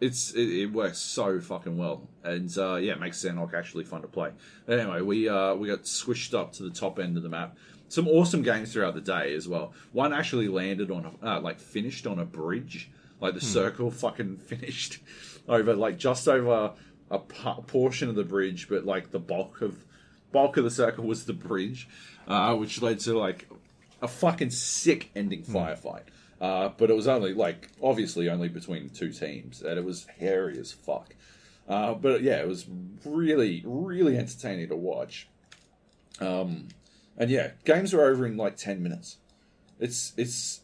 [0.00, 4.02] it's it, it works so fucking well, and uh, yeah, it makes Sanhok actually fun
[4.02, 4.30] to play.
[4.68, 7.56] Anyway, we uh, we got squished up to the top end of the map.
[7.92, 9.74] Some awesome games throughout the day as well.
[9.92, 12.90] One actually landed on a, uh, like finished on a bridge,
[13.20, 15.00] like the circle fucking finished
[15.46, 16.72] over like just over
[17.10, 19.84] a p- portion of the bridge, but like the bulk of
[20.32, 21.86] bulk of the circle was the bridge,
[22.26, 23.46] uh, which led to like
[24.00, 26.04] a fucking sick ending firefight.
[26.40, 30.58] Uh, but it was only like obviously only between two teams, and it was hairy
[30.58, 31.14] as fuck.
[31.68, 32.64] Uh, but yeah, it was
[33.04, 35.28] really, really entertaining to watch.
[36.20, 36.68] Um,
[37.16, 39.18] and yeah, games are over in like ten minutes.
[39.78, 40.60] It's it's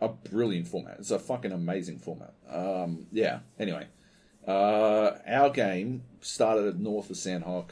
[0.00, 0.96] a brilliant format.
[0.98, 2.34] It's a fucking amazing format.
[2.50, 3.40] Um, yeah.
[3.58, 3.86] Anyway,
[4.46, 7.70] uh, our game started north of Sanhok.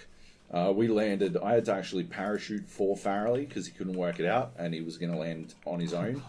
[0.52, 1.36] Uh, we landed.
[1.36, 4.80] I had to actually parachute for Farrelly because he couldn't work it out, and he
[4.80, 6.22] was going to land on his own.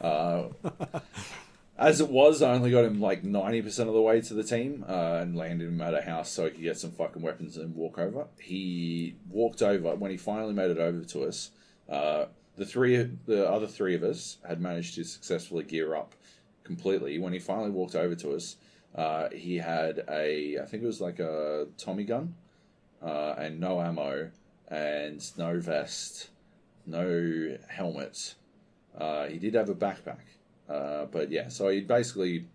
[0.00, 0.44] Uh,
[1.78, 4.42] as it was, I only got him like ninety percent of the way to the
[4.42, 7.56] team uh, and landed him at a house so he could get some fucking weapons
[7.56, 8.26] and walk over.
[8.40, 11.50] He walked over when he finally made it over to us.
[11.88, 12.96] Uh, the three,
[13.26, 16.14] the other three of us had managed to successfully gear up
[16.64, 17.18] completely.
[17.18, 18.56] When he finally walked over to us,
[18.94, 22.34] uh, he had a, I think it was like a Tommy gun,
[23.02, 24.30] uh, and no ammo,
[24.68, 26.30] and no vest,
[26.86, 28.34] no helmet.
[28.96, 30.24] Uh, he did have a backpack,
[30.68, 32.46] uh, but yeah, so he basically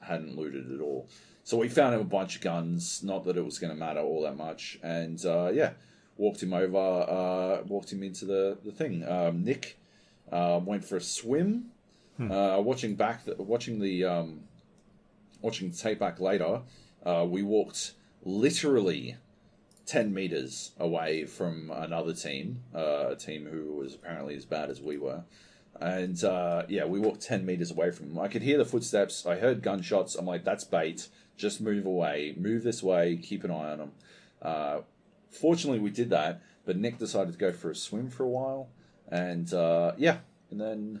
[0.00, 1.08] hadn't looted at all.
[1.44, 3.02] So we found him a bunch of guns.
[3.02, 5.72] Not that it was going to matter all that much, and uh, yeah,
[6.16, 9.06] walked him over, uh, walked him into the the thing.
[9.08, 9.78] Um, Nick
[10.30, 11.66] uh, went for a swim.
[12.18, 14.40] Uh, watching back, the, watching the um,
[15.42, 16.62] watching the tape back later,
[17.04, 17.92] uh, we walked
[18.24, 19.16] literally
[19.86, 24.80] 10 meters away from another team, uh, a team who was apparently as bad as
[24.80, 25.22] we were.
[25.80, 28.18] And uh, yeah, we walked 10 meters away from them.
[28.18, 29.26] I could hear the footsteps.
[29.26, 30.14] I heard gunshots.
[30.14, 31.08] I'm like, that's bait.
[31.36, 32.34] Just move away.
[32.36, 33.16] Move this way.
[33.16, 33.92] Keep an eye on them.
[34.40, 34.80] Uh,
[35.30, 38.68] fortunately, we did that, but Nick decided to go for a swim for a while.
[39.08, 40.18] And uh, yeah,
[40.50, 41.00] and then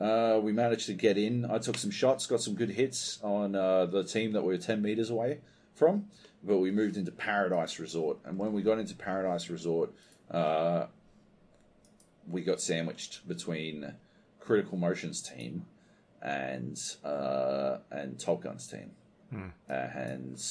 [0.00, 1.44] uh, we managed to get in.
[1.44, 4.58] I took some shots, got some good hits on uh, the team that we were
[4.58, 5.40] 10 meters away
[5.74, 6.06] from,
[6.42, 8.18] but we moved into Paradise Resort.
[8.24, 9.92] And when we got into Paradise Resort,
[10.30, 10.86] uh,
[12.28, 13.94] we got sandwiched between
[14.40, 15.66] Critical Motion's team
[16.20, 18.92] and uh, and Top Gun's team.
[19.68, 20.42] and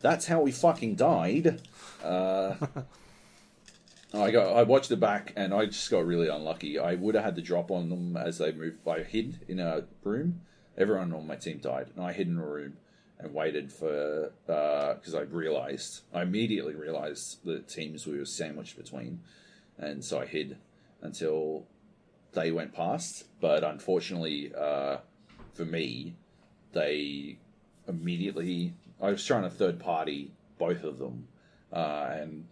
[0.00, 1.60] that's how we fucking died.
[2.02, 2.54] Uh,
[4.14, 6.78] I got I watched it back and I just got really unlucky.
[6.78, 8.86] I would have had the drop on them as they moved.
[8.86, 10.42] I hid in a room.
[10.76, 12.76] Everyone on my team died, and I hid in a room
[13.18, 19.20] and waited for because I realized I immediately realized the teams we were sandwiched between,
[19.78, 20.58] and so I hid
[21.04, 21.66] until
[22.32, 23.24] they went past.
[23.40, 24.96] But unfortunately, uh,
[25.52, 26.16] for me,
[26.72, 27.38] they
[27.86, 28.74] immediately.
[29.00, 31.28] I was trying to third party both of them,
[31.72, 32.46] uh, and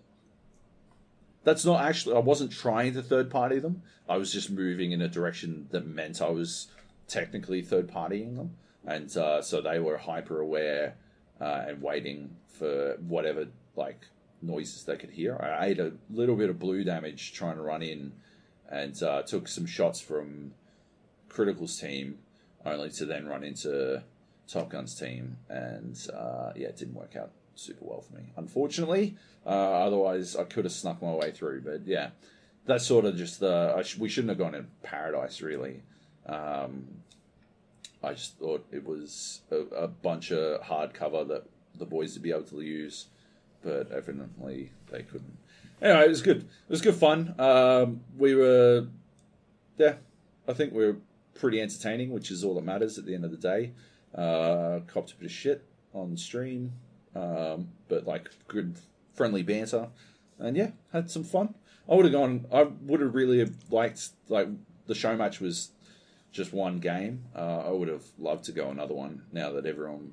[1.44, 2.16] that's not actually.
[2.16, 3.82] I wasn't trying to third party them.
[4.08, 6.68] I was just moving in a direction that meant I was
[7.08, 8.56] technically third partying them,
[8.86, 10.96] and uh, so they were hyper aware
[11.40, 14.06] uh, and waiting for whatever like
[14.42, 15.36] noises they could hear.
[15.40, 18.12] I ate a little bit of blue damage trying to run in,
[18.72, 20.52] and uh, took some shots from
[21.28, 22.18] Critical's team,
[22.64, 24.02] only to then run into
[24.48, 29.14] Top Gun's team, and uh, yeah, it didn't work out super well for me, unfortunately.
[29.46, 31.60] Uh, otherwise, I could have snuck my way through.
[31.60, 32.10] But yeah,
[32.66, 33.82] that's sort of just the.
[33.82, 35.82] Sh- we shouldn't have gone in Paradise, really.
[36.26, 36.86] Um,
[38.02, 41.44] I just thought it was a, a bunch of hard cover that
[41.78, 43.06] the boys would be able to use.
[43.62, 45.38] but evidently they couldn't.
[45.82, 46.42] Anyway, it was good.
[46.42, 47.34] It was good fun.
[47.38, 48.86] Um, we were,
[49.78, 49.94] yeah,
[50.46, 50.96] I think we were
[51.34, 53.72] pretty entertaining, which is all that matters at the end of the day.
[54.14, 56.72] Uh, copped a bit of shit on stream,
[57.16, 58.76] um, but like good
[59.14, 59.88] friendly banter,
[60.38, 61.54] and yeah, had some fun.
[61.90, 62.46] I would have gone.
[62.52, 64.48] I would have really liked like
[64.86, 65.70] the show match was
[66.30, 67.24] just one game.
[67.34, 70.12] Uh, I would have loved to go another one now that everyone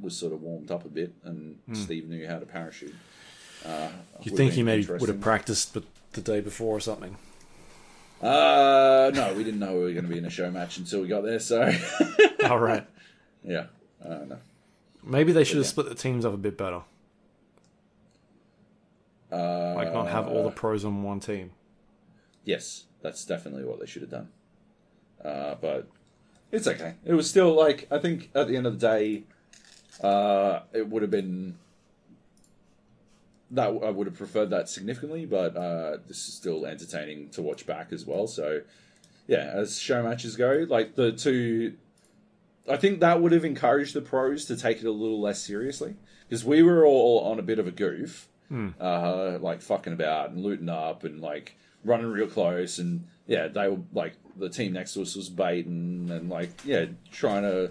[0.00, 2.94] was sort of warmed up a bit and Steve knew how to parachute.
[3.64, 3.88] Uh,
[4.22, 7.16] You think he maybe would have practiced but the day before or something?
[8.22, 11.00] Uh, no, we didn't know we were going to be in a show match until
[11.00, 11.38] we got there.
[11.40, 11.72] So,
[12.44, 12.86] All right.
[13.42, 13.66] yeah,
[14.04, 14.38] uh, no.
[15.02, 15.70] Maybe they should have yeah.
[15.70, 16.82] split the teams up a bit better.
[19.32, 21.52] Uh, Like not have all the pros on one team.
[22.44, 24.28] Yes, that's definitely what they should have done.
[25.24, 25.88] Uh, but
[26.50, 26.94] it's okay.
[27.04, 29.22] It was still like I think at the end of the day,
[30.02, 31.56] uh, it would have been
[33.52, 35.26] that I would have preferred that significantly.
[35.26, 38.26] But uh, this is still entertaining to watch back as well.
[38.26, 38.62] So
[39.26, 41.74] yeah, as show matches go, like the two,
[42.68, 45.94] I think that would have encouraged the pros to take it a little less seriously
[46.28, 48.28] because we were all on a bit of a goof
[48.80, 53.68] uh, like fucking about and looting up and like running real close and yeah, they
[53.68, 57.70] were like the team next to us was baiting and like yeah, trying to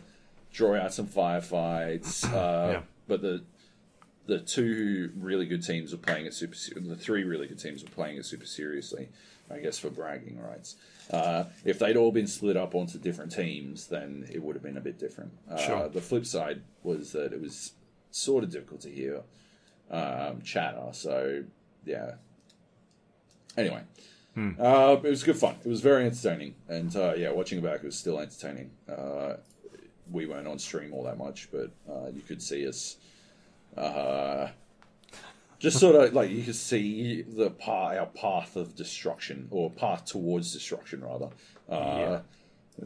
[0.53, 2.23] draw out some firefights.
[2.25, 2.81] Uh, Yeah.
[3.09, 3.43] But the
[4.29, 6.55] the two really good teams were playing it super.
[6.79, 9.09] The three really good teams were playing it super seriously.
[9.51, 10.75] I guess for bragging rights.
[11.11, 14.77] Uh, if they'd all been split up onto different teams, then it would have been
[14.77, 15.31] a bit different.
[15.49, 15.89] Uh, Sure.
[15.89, 17.71] The flip side was that it was
[18.11, 19.21] sort of difficult to hear
[19.89, 20.89] um, chatter.
[20.91, 21.43] So
[21.85, 22.11] yeah.
[23.57, 23.81] Anyway,
[24.59, 25.55] uh, it was good fun.
[25.65, 28.69] It was very entertaining, and uh, yeah, watching it back it was still entertaining.
[28.87, 29.37] Uh,
[30.11, 32.97] we weren't on stream all that much, but uh, you could see us.
[33.79, 34.49] Uh,
[35.59, 40.05] just sort of like you can see the path, our path of destruction, or path
[40.05, 41.29] towards destruction, rather.
[41.69, 42.19] Uh,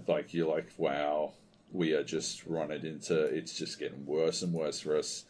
[0.08, 1.34] Like you're like, wow,
[1.72, 3.16] we are just running into.
[3.26, 5.26] It's just getting worse and worse for us.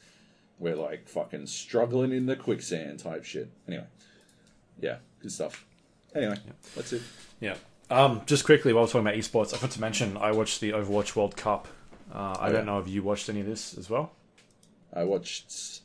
[0.59, 3.49] We're like fucking struggling in the quicksand type shit.
[3.67, 3.85] Anyway,
[4.79, 5.65] yeah, good stuff.
[6.15, 6.37] Anyway,
[6.75, 7.01] that's it.
[7.41, 7.55] Yeah.
[7.89, 10.71] Um, just quickly, while we're talking about esports, I forgot to mention I watched the
[10.71, 11.67] Overwatch World Cup.
[12.13, 14.11] Uh, I Oh, don't know if you watched any of this as well.
[14.95, 15.81] I watched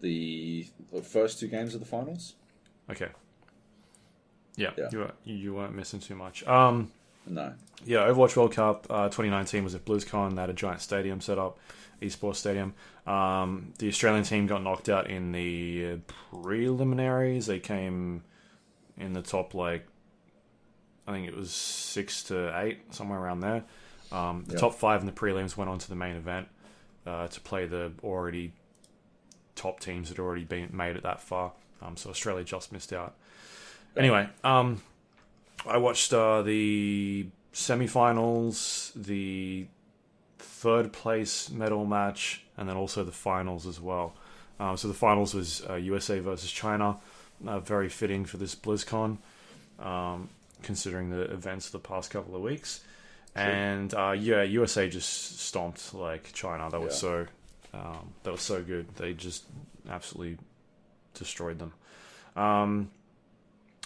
[0.00, 2.34] the, the first two games of the finals.
[2.90, 3.08] Okay.
[4.56, 4.88] Yeah, Yeah.
[4.92, 6.46] You, were, you weren't missing too much.
[6.46, 6.90] Um,
[7.26, 7.54] No,
[7.84, 10.34] yeah, Overwatch World Cup uh, 2019 was at BlizzCon.
[10.34, 11.58] They had a giant stadium set up,
[12.02, 12.74] esports stadium.
[13.06, 17.46] Um, the Australian team got knocked out in the preliminaries.
[17.46, 18.22] They came
[18.98, 19.86] in the top, like,
[21.06, 23.64] I think it was six to eight, somewhere around there.
[24.12, 24.60] Um, the Yep.
[24.60, 26.48] top five in the prelims went on to the main event
[27.06, 28.52] uh, to play the already
[29.54, 31.52] top teams that had already been made it that far.
[31.80, 33.14] Um, so Australia just missed out.
[33.96, 34.82] Anyway, um,
[35.66, 39.66] I watched uh, the semi-finals, the
[40.38, 44.14] third place medal match, and then also the finals as well.
[44.58, 46.98] Um, so the finals was uh, USA versus China,
[47.46, 49.18] uh, very fitting for this BlizzCon,
[49.80, 50.28] um,
[50.62, 52.80] considering the events of the past couple of weeks.
[53.34, 56.68] And uh, yeah, USA just stomped like China.
[56.70, 56.98] That was Yeah.
[56.98, 57.26] so,
[57.74, 58.94] um, that was so good.
[58.96, 59.44] They just
[59.88, 60.38] absolutely
[61.14, 61.72] destroyed them.
[62.36, 62.90] Um,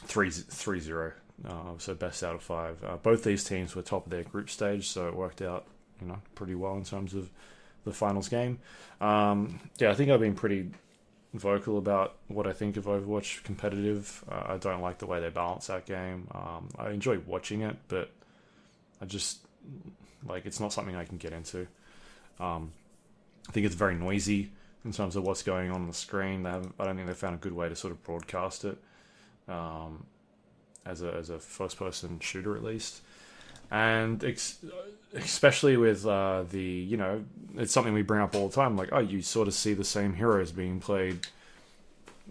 [0.04, 1.12] three three zero.
[1.46, 2.82] Uh, so best out of five.
[2.82, 5.66] Uh, both these teams were top of their group stage, so it worked out,
[6.00, 7.30] you know, pretty well in terms of
[7.84, 8.58] the finals game.
[9.00, 10.70] Um, yeah, I think I've been pretty
[11.34, 14.24] vocal about what I think of Overwatch competitive.
[14.30, 16.26] Uh, I don't like the way they balance that game.
[16.34, 18.10] Um, I enjoy watching it, but
[19.00, 19.38] I just
[20.26, 21.66] like it's not something I can get into.
[22.40, 22.72] Um,
[23.48, 24.50] I think it's very noisy
[24.84, 26.42] in terms of what's going on on the screen.
[26.42, 28.78] They have, I don't think they found a good way to sort of broadcast it
[29.48, 30.06] um,
[30.84, 33.00] as a as a first person shooter at least,
[33.70, 34.58] and ex-
[35.14, 37.24] especially with uh, the you know
[37.56, 38.76] it's something we bring up all the time.
[38.76, 41.26] Like oh, you sort of see the same heroes being played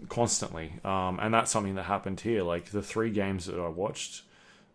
[0.08, 2.42] constantly, um, and that's something that happened here.
[2.42, 4.22] Like the three games that I watched.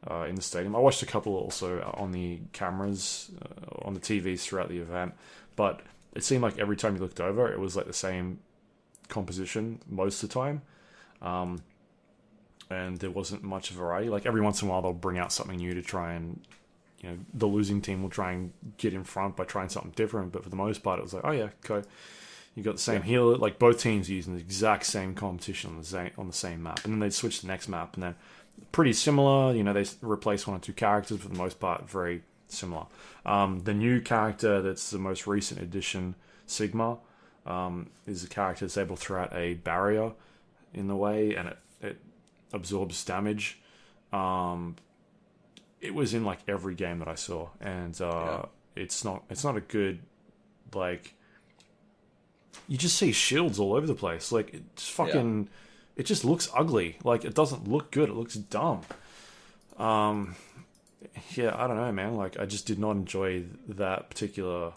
[0.09, 3.99] Uh, in the stadium, I watched a couple also on the cameras, uh, on the
[3.99, 5.13] TVs throughout the event,
[5.55, 5.81] but
[6.13, 8.39] it seemed like every time you looked over, it was like the same
[9.09, 10.63] composition most of the time.
[11.21, 11.61] Um,
[12.71, 14.09] and there wasn't much variety.
[14.09, 16.41] Like every once in a while, they'll bring out something new to try and,
[17.01, 20.31] you know, the losing team will try and get in front by trying something different.
[20.31, 21.87] But for the most part, it was like, oh yeah, okay,
[22.55, 23.37] you got the same healer.
[23.37, 26.83] Like both teams using the exact same competition on the same on the same map,
[26.83, 28.15] and then they'd switch to the next map, and then
[28.71, 29.53] pretty similar.
[29.55, 32.85] You know, they replace one or two characters for the most part, very similar.
[33.25, 36.15] Um, the new character that's the most recent addition,
[36.45, 36.97] Sigma.
[37.45, 40.13] um, is a character that's able to throw out a barrier
[40.73, 41.97] in the way, and it, it
[42.53, 43.59] absorbs damage.
[44.13, 44.75] Um,
[45.79, 48.43] it was in like every game that I saw, and uh,
[48.75, 49.99] it's not it's not a good
[50.73, 51.15] like.
[52.67, 54.31] You just see shields all over the place.
[54.31, 55.49] Like it's fucking.
[55.95, 56.97] It just looks ugly.
[57.03, 58.09] Like it doesn't look good.
[58.09, 58.81] It looks dumb.
[59.77, 60.35] Um,
[61.35, 62.15] yeah, I don't know, man.
[62.15, 64.73] Like I just did not enjoy that particular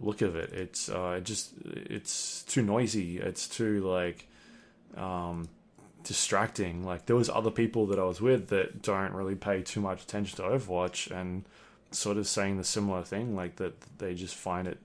[0.00, 0.52] look of it.
[0.52, 3.18] It's uh, it just it's too noisy.
[3.18, 4.28] It's too like
[4.96, 5.48] um,
[6.04, 6.84] distracting.
[6.84, 10.02] Like there was other people that I was with that don't really pay too much
[10.02, 11.44] attention to Overwatch and
[11.90, 14.78] sort of saying the similar thing, like that they just find it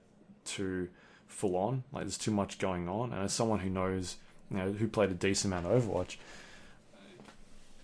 [0.45, 0.89] too
[1.27, 1.83] full on.
[1.91, 3.13] Like there's too much going on.
[3.13, 4.17] And as someone who knows,
[4.51, 6.17] you know, who played a decent amount of Overwatch,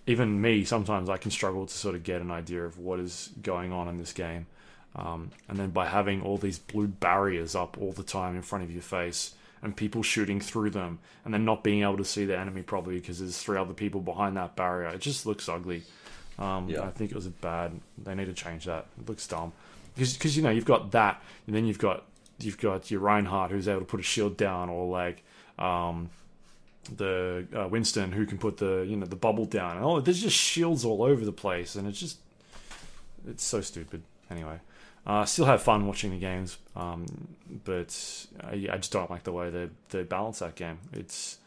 [0.06, 3.30] even me sometimes I can struggle to sort of get an idea of what is
[3.42, 4.48] going on in this game.
[4.95, 8.64] Um, and then by having all these blue barriers up all the time in front
[8.64, 12.25] of your face and people shooting through them and then not being able to see
[12.25, 15.83] the enemy probably because there's three other people behind that barrier, it just looks ugly.
[16.38, 16.83] Um, Yeah.
[16.83, 17.80] I think it was bad.
[17.98, 18.85] They need to change that.
[19.00, 19.53] It looks dumb
[19.95, 22.03] because you know you've got that and then you've got
[22.40, 25.24] you've got your Reinhardt who's able to put a shield down or like
[25.58, 26.09] um,
[26.86, 29.78] the uh, Winston who can put the you know the bubble down.
[29.78, 32.18] And oh there's just shields all over the place and it's just
[33.28, 34.03] it's so stupid.
[34.30, 34.60] Anyway
[35.06, 37.06] uh, still have fun watching the games um,
[37.66, 40.80] but I, I just don't like the way they they balance that game.
[40.92, 41.38] It's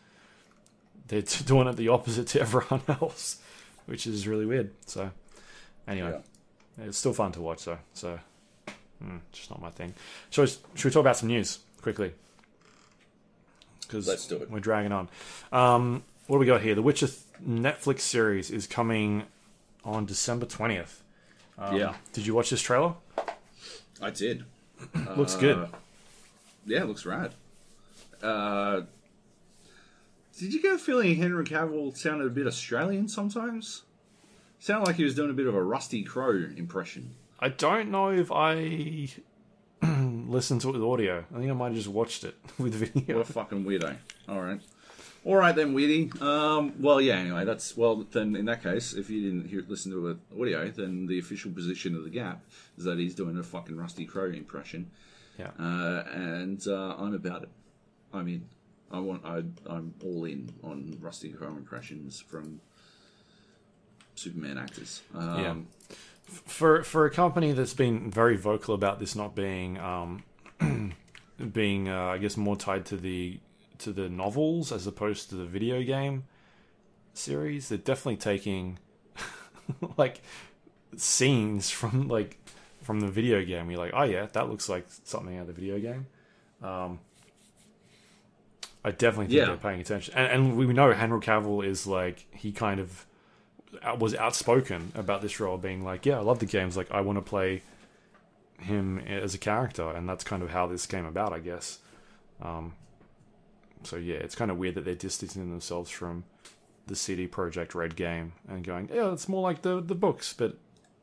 [1.09, 3.41] they're doing it the opposite to everyone else
[3.87, 4.71] which is really weird.
[4.87, 5.11] So
[5.87, 6.21] anyway
[6.79, 7.79] it's still fun to watch though.
[7.95, 8.19] So
[9.03, 9.95] mm, just not my thing.
[10.31, 12.13] So should we talk about some news quickly
[13.87, 14.51] because Let's do it.
[14.51, 15.09] we're dragging on.
[15.53, 16.75] Um, what do we got here?
[16.75, 19.25] The Witcher th- Netflix series is coming
[19.85, 21.03] on December twentieth.
[21.59, 21.95] Um, Yeah.
[22.13, 22.95] Did you watch this trailer?
[24.03, 24.45] I did.
[25.17, 25.69] Looks Uh, good.
[26.67, 27.33] Yeah, it looks rad.
[28.23, 28.83] Uh,
[30.39, 33.83] did you get a feeling Henry Cavill sounded a bit Australian sometimes?
[34.59, 37.15] Sounded like he was doing a bit of a Rusty Crowe impression.
[37.39, 39.09] I don't know if I
[40.29, 41.25] listened to it with audio.
[41.35, 43.19] I think I might have just watched it with video.
[43.19, 43.97] What a fucking weirdo.
[44.29, 44.61] All right.
[45.25, 46.23] All right then, Weirdy.
[46.23, 47.17] Um, well, yeah.
[47.17, 48.07] Anyway, that's well.
[48.13, 51.51] Then in that case, if you didn't hear, listen to it audio, then the official
[51.51, 52.45] position of the Gap
[52.79, 54.89] is that he's doing a fucking Rusty Crowe impression,
[55.37, 55.51] Yeah.
[55.59, 57.49] uh, and uh, I'm about it.
[58.15, 58.49] I mean,
[58.93, 59.25] I want.
[59.25, 62.61] I, I'm all in on Rusty Crowe impressions from
[64.15, 65.03] Superman actors.
[65.13, 65.97] Um, Yeah.
[66.27, 70.23] For for a company that's been very vocal about this not being um,
[71.53, 73.39] being uh, I guess more tied to the
[73.79, 76.25] to the novels as opposed to the video game
[77.15, 78.79] series, they're definitely taking
[79.97, 80.21] like
[80.97, 82.39] scenes from like
[82.83, 83.71] from the video game.
[83.71, 86.07] You're like, oh yeah, that looks like something out of the video game.
[86.63, 87.01] Um,
[88.85, 89.47] I definitely think Yeah.
[89.47, 93.05] they're paying attention, and, and we know Henry Cavill is like he kind of
[93.99, 96.77] was outspoken about this role, being like, "Yeah, I love the games.
[96.77, 97.63] Like, I want to play
[98.61, 101.79] him as a character," and that's kind of how this came about, I guess.
[102.41, 102.75] Um,
[103.83, 106.25] so yeah, it's kind of weird that they're distancing themselves from
[106.87, 110.57] the CD Projekt Red game and going, "Yeah, it's more like the the books, but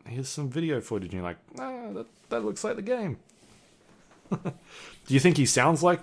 [0.07, 3.17] here's some video footage." And you're like, "Ah, that that looks like the game."
[4.31, 5.99] Do you think he sounds like?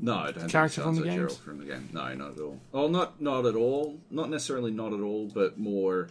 [0.00, 1.36] No, I don't Character think from the games?
[1.36, 1.88] From the game.
[1.92, 2.60] No, not at all.
[2.72, 3.98] Well, not not at all.
[4.10, 6.08] Not necessarily not at all, but more.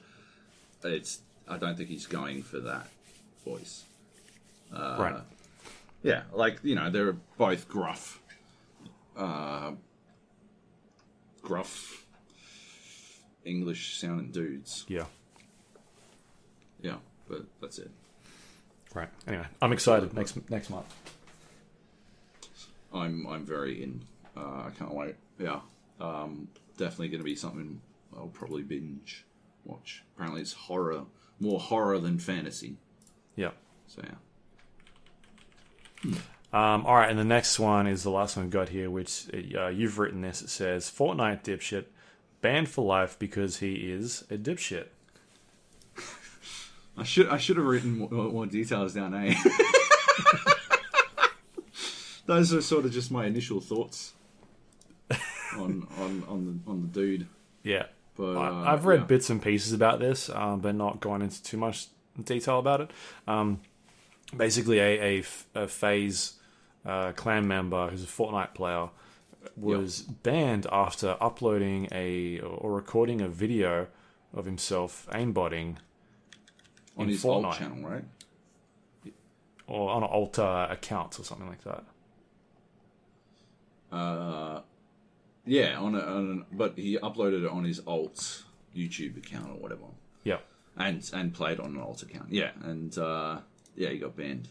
[0.83, 1.21] It's.
[1.47, 2.87] I don't think he's going for that
[3.43, 3.85] voice.
[4.71, 5.15] Uh, right.
[6.03, 8.21] Yeah, like you know, they're both gruff,
[9.17, 9.71] uh,
[11.41, 12.05] gruff
[13.43, 14.85] English sounding dudes.
[14.87, 15.05] Yeah.
[16.81, 16.97] Yeah,
[17.27, 17.91] but that's it.
[18.93, 19.09] Right.
[19.27, 20.85] Anyway, I'm excited next next month.
[22.93, 24.03] I'm I'm very in.
[24.35, 25.15] Uh, I can't wait.
[25.37, 25.61] Yeah,
[25.99, 27.81] um, definitely going to be something
[28.15, 29.25] I'll probably binge
[29.65, 30.03] watch.
[30.15, 31.03] Apparently, it's horror,
[31.39, 32.77] more horror than fantasy.
[33.35, 33.51] Yeah.
[33.87, 34.15] So yeah.
[36.51, 39.27] Um, all right, and the next one is the last one we've got here, which
[39.55, 40.41] uh, you've written this.
[40.41, 41.85] It says Fortnite dipshit
[42.41, 44.87] banned for life because he is a dipshit.
[46.97, 49.13] I should I should have written more, more details down.
[49.13, 49.35] Eh?
[52.29, 54.13] Those are sort of just my initial thoughts
[55.57, 57.25] on on on the on the dude.
[57.63, 57.87] Yeah.
[58.15, 59.05] But uh, I, I've read yeah.
[59.05, 61.87] bits and pieces about this, um, but not gone into too much
[62.23, 62.91] detail about it.
[63.27, 63.61] Um,
[64.37, 66.33] basically, a FaZe
[66.85, 68.89] uh, clan member who's a Fortnite player
[69.57, 73.87] was banned after uploading a or recording a video
[74.35, 75.77] of himself aimbotting
[76.95, 77.45] on his Fortnite.
[77.45, 78.03] alt channel, right?
[79.65, 81.83] or on an alter account or something like that.
[83.91, 84.61] Uh,
[85.45, 88.43] yeah, on, a, on but he uploaded it on his alt
[88.75, 89.81] YouTube account or whatever,
[90.23, 90.37] Yeah.
[90.77, 92.31] and and played on an alt account.
[92.31, 93.39] Yeah, and uh,
[93.75, 94.49] yeah, he got banned,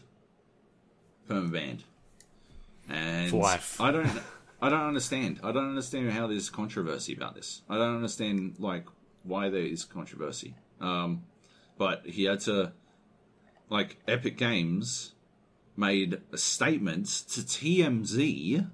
[1.29, 1.83] perma banned,
[2.89, 3.79] and For life.
[3.79, 4.09] I don't,
[4.61, 5.39] I don't understand.
[5.43, 7.61] I don't understand how there's controversy about this.
[7.69, 8.85] I don't understand like
[9.23, 10.55] why there is controversy.
[10.81, 11.23] Um,
[11.77, 12.73] but he had to,
[13.69, 15.13] like, Epic Games
[15.77, 18.69] made a statement to TMZ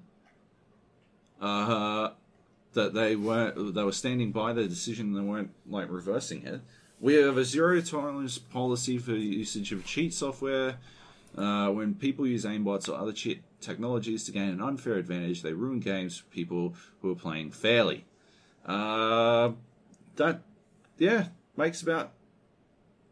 [1.40, 2.10] uh,
[2.72, 6.60] that they weren't they were standing by their decision and they weren't like reversing it.
[7.00, 10.76] We have a zero tolerance policy for usage of cheat software.
[11.36, 15.52] Uh, when people use aimbots or other cheat technologies to gain an unfair advantage, they
[15.52, 18.06] ruin games for people who are playing fairly.
[18.64, 19.50] Uh,
[20.16, 20.40] that,
[20.96, 22.12] yeah, makes about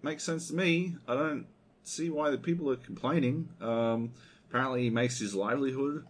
[0.03, 0.97] makes sense to me.
[1.07, 1.47] I don't
[1.83, 3.51] see why the people are complaining.
[3.61, 4.13] Um,
[4.49, 6.07] apparently, he makes his livelihood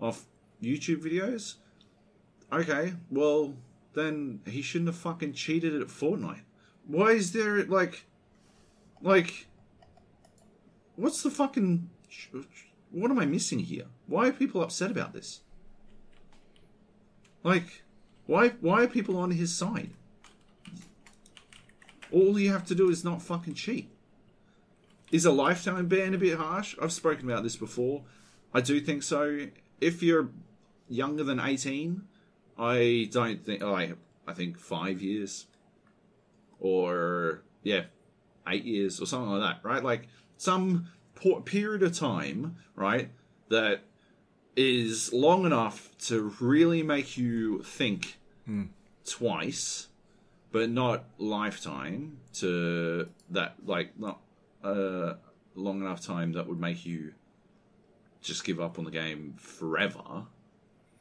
[0.00, 0.26] off
[0.62, 1.56] YouTube videos.
[2.52, 3.56] Okay, well
[3.94, 6.42] then he shouldn't have fucking cheated at Fortnite.
[6.86, 8.04] Why is there like,
[9.02, 9.46] like,
[10.94, 11.88] what's the fucking,
[12.90, 13.86] what am I missing here?
[14.06, 15.40] Why are people upset about this?
[17.42, 17.84] Like,
[18.26, 19.90] why why are people on his side?
[22.12, 23.88] All you have to do is not fucking cheat.
[25.12, 26.76] Is a lifetime ban a bit harsh?
[26.82, 28.02] I've spoken about this before.
[28.52, 29.46] I do think so.
[29.80, 30.30] If you're
[30.88, 32.02] younger than 18,
[32.58, 33.94] I don't think I
[34.26, 35.46] I think 5 years
[36.58, 37.84] or yeah,
[38.48, 39.82] 8 years or something like that, right?
[39.82, 43.10] Like some por- period of time, right,
[43.48, 43.82] that
[44.56, 48.18] is long enough to really make you think
[49.04, 49.88] twice,
[50.50, 54.20] but not lifetime to that like not
[54.64, 55.14] uh
[55.54, 57.12] long enough time that would make you
[58.20, 60.26] just give up on the game forever.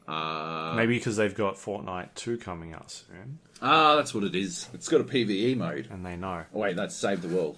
[0.08, 4.70] Uh, Maybe because they've got Fortnite 2 coming out soon ah, that's what it is.
[4.74, 5.88] It's got a PVE mode.
[5.92, 6.46] and they know.
[6.54, 7.58] Oh, wait, that's Save the World.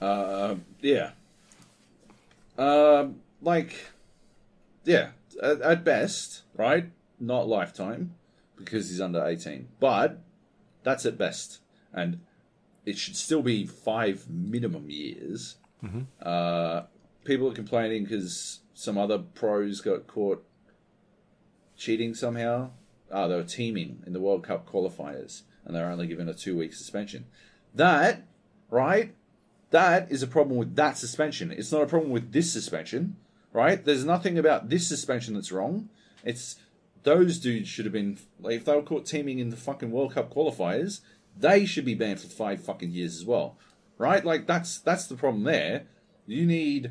[0.00, 1.10] uh, yeah.
[2.58, 3.74] Um, like,
[4.84, 5.10] yeah,
[5.42, 6.90] at, at best, right?
[7.18, 8.14] Not lifetime
[8.56, 9.68] because he's under 18.
[9.80, 10.20] But
[10.82, 11.60] that's at best.
[11.92, 12.20] And
[12.84, 15.56] it should still be five minimum years.
[16.22, 16.82] Uh,
[17.24, 20.44] people are complaining because some other pros got caught
[21.76, 22.70] cheating somehow.
[23.12, 26.34] Ah, they were teaming in the World Cup qualifiers, and they were only given a
[26.34, 27.26] two-week suspension.
[27.72, 28.24] That,
[28.70, 29.14] right?
[29.70, 31.52] That is a problem with that suspension.
[31.52, 33.16] It's not a problem with this suspension,
[33.52, 33.84] right?
[33.84, 35.88] There's nothing about this suspension that's wrong.
[36.24, 36.56] It's
[37.04, 40.14] those dudes should have been like if they were caught teaming in the fucking World
[40.14, 41.02] Cup qualifiers,
[41.38, 43.56] they should be banned for five fucking years as well,
[43.96, 44.24] right?
[44.24, 45.84] Like that's that's the problem there.
[46.26, 46.90] You need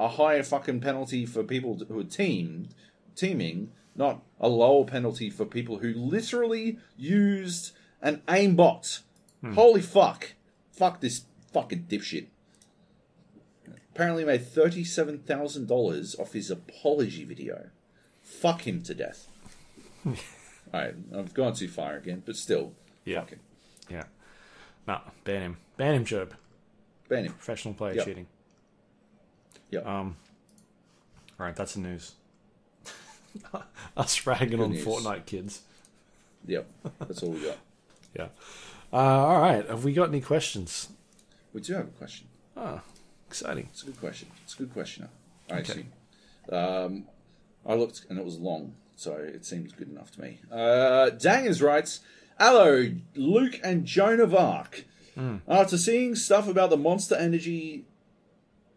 [0.00, 2.74] a higher fucking penalty for people who are teamed
[3.14, 9.00] teaming, not a lower penalty for people who literally used an aimbot.
[9.42, 9.52] Hmm.
[9.52, 10.32] Holy fuck!
[10.72, 12.26] Fuck this fucking dipshit.
[13.94, 17.68] Apparently made thirty-seven thousand dollars off his apology video.
[18.22, 19.28] Fuck him to death.
[20.72, 22.72] Alright, I've gone too far again, but still,
[23.04, 23.24] Yeah.
[23.90, 24.04] Yeah.
[24.86, 25.56] Nah, ban him.
[25.76, 26.34] Ban him, Joab.
[27.08, 27.32] Ban him.
[27.32, 28.04] Professional player Yep.
[28.06, 28.26] cheating.
[29.70, 29.86] Yep.
[29.86, 30.16] Um,
[31.38, 32.12] all right, that's the news.
[33.96, 34.84] Us ragging Good on news.
[34.84, 35.62] Fortnite kids.
[36.46, 36.66] Yep.
[37.00, 37.56] That's all we got.
[38.16, 38.26] Yeah.
[38.92, 39.64] Uh, all right.
[39.68, 40.88] Have we got any questions?
[41.52, 42.26] We do have a question.
[42.56, 42.80] Ah,
[43.28, 43.68] exciting.
[43.70, 44.26] It's a good question.
[44.42, 45.08] It's a good question.
[45.48, 45.84] I Okay.
[46.48, 46.52] see.
[46.52, 47.04] Um,
[47.64, 50.40] I looked and it was long, so it seems good enough to me.
[50.50, 52.00] Uh, Dangers writes,
[52.36, 54.84] "Hello, Luke and Joan of Arc.
[55.46, 57.84] After seeing stuff about the Monster Energy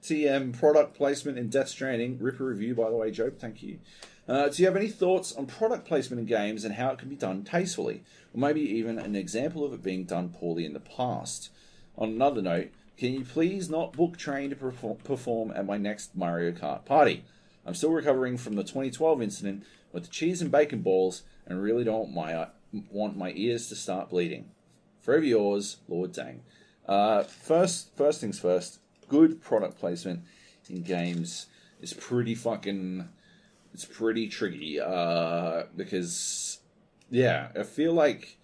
[0.03, 3.32] TM product placement in Death Stranding, ripper review by the way, Joe.
[3.32, 3.80] Thank you.
[4.27, 7.09] Uh, do you have any thoughts on product placement in games and how it can
[7.09, 10.80] be done tastefully, or maybe even an example of it being done poorly in the
[10.80, 11.49] past?
[11.98, 16.51] On another note, can you please not book train to perform, at my next Mario
[16.51, 17.25] Kart party?
[17.65, 21.83] I'm still recovering from the 2012 incident with the cheese and bacon balls, and really
[21.83, 22.48] don't my
[22.91, 24.49] want my ears to start bleeding.
[25.01, 26.43] Forever yours, Lord Dang.
[26.88, 28.80] Uh, first, first things first.
[29.07, 30.22] Good product placement
[30.69, 31.48] in games
[31.82, 33.09] is pretty fucking.
[33.73, 36.59] It's pretty tricky uh, because,
[37.09, 38.38] yeah, I feel like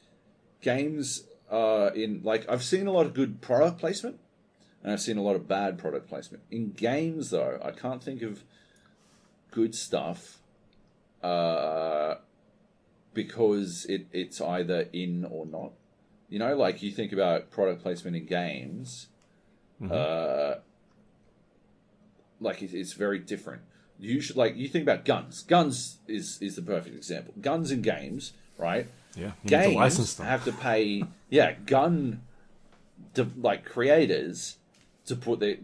[0.62, 4.20] games uh, in like I've seen a lot of good product placement,
[4.84, 7.30] and I've seen a lot of bad product placement in games.
[7.30, 8.44] Though I can't think of
[9.52, 10.40] good stuff
[11.22, 12.16] uh,
[13.14, 15.72] because it, it's either in or not.
[16.30, 19.08] You know, like you think about product placement in games,
[19.90, 20.56] uh,
[22.40, 23.62] like it, it's very different.
[24.00, 25.44] you should like you think about guns.
[25.44, 27.34] Guns is is the perfect example.
[27.42, 28.88] Guns in games, right?
[29.16, 30.28] Yeah, to games license them.
[30.28, 32.22] have to pay yeah gun
[33.14, 34.58] de- like creators
[35.06, 35.58] to put their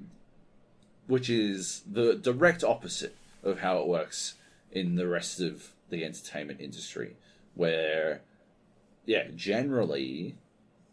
[1.07, 4.33] which is the direct opposite of how it works
[4.71, 7.15] in the rest of the entertainment industry
[7.53, 8.21] where
[9.05, 10.35] yeah generally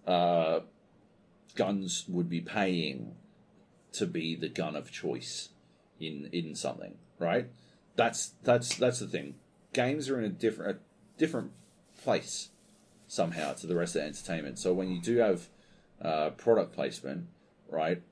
[0.06, 0.60] uh
[1.56, 3.14] guns would be paying
[3.92, 5.50] to be the gun of choice
[6.00, 7.48] in in something right
[7.96, 9.34] that's that's that's the thing
[9.72, 11.52] games are in a different a different
[12.02, 12.50] place
[13.12, 14.58] somehow to the rest of entertainment.
[14.58, 15.48] So when you do have
[16.00, 17.26] uh, product placement,
[17.68, 18.02] right,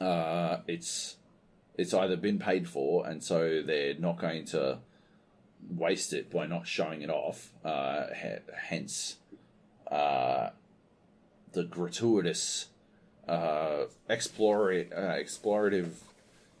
[0.00, 1.16] uh, it's
[1.76, 4.78] it's either been paid for, and so they're not going to
[5.70, 7.52] waste it by not showing it off.
[7.64, 8.06] Uh,
[8.68, 9.16] hence,
[9.90, 10.50] uh,
[11.52, 12.66] the gratuitous
[13.28, 15.90] uh, explore uh, explorative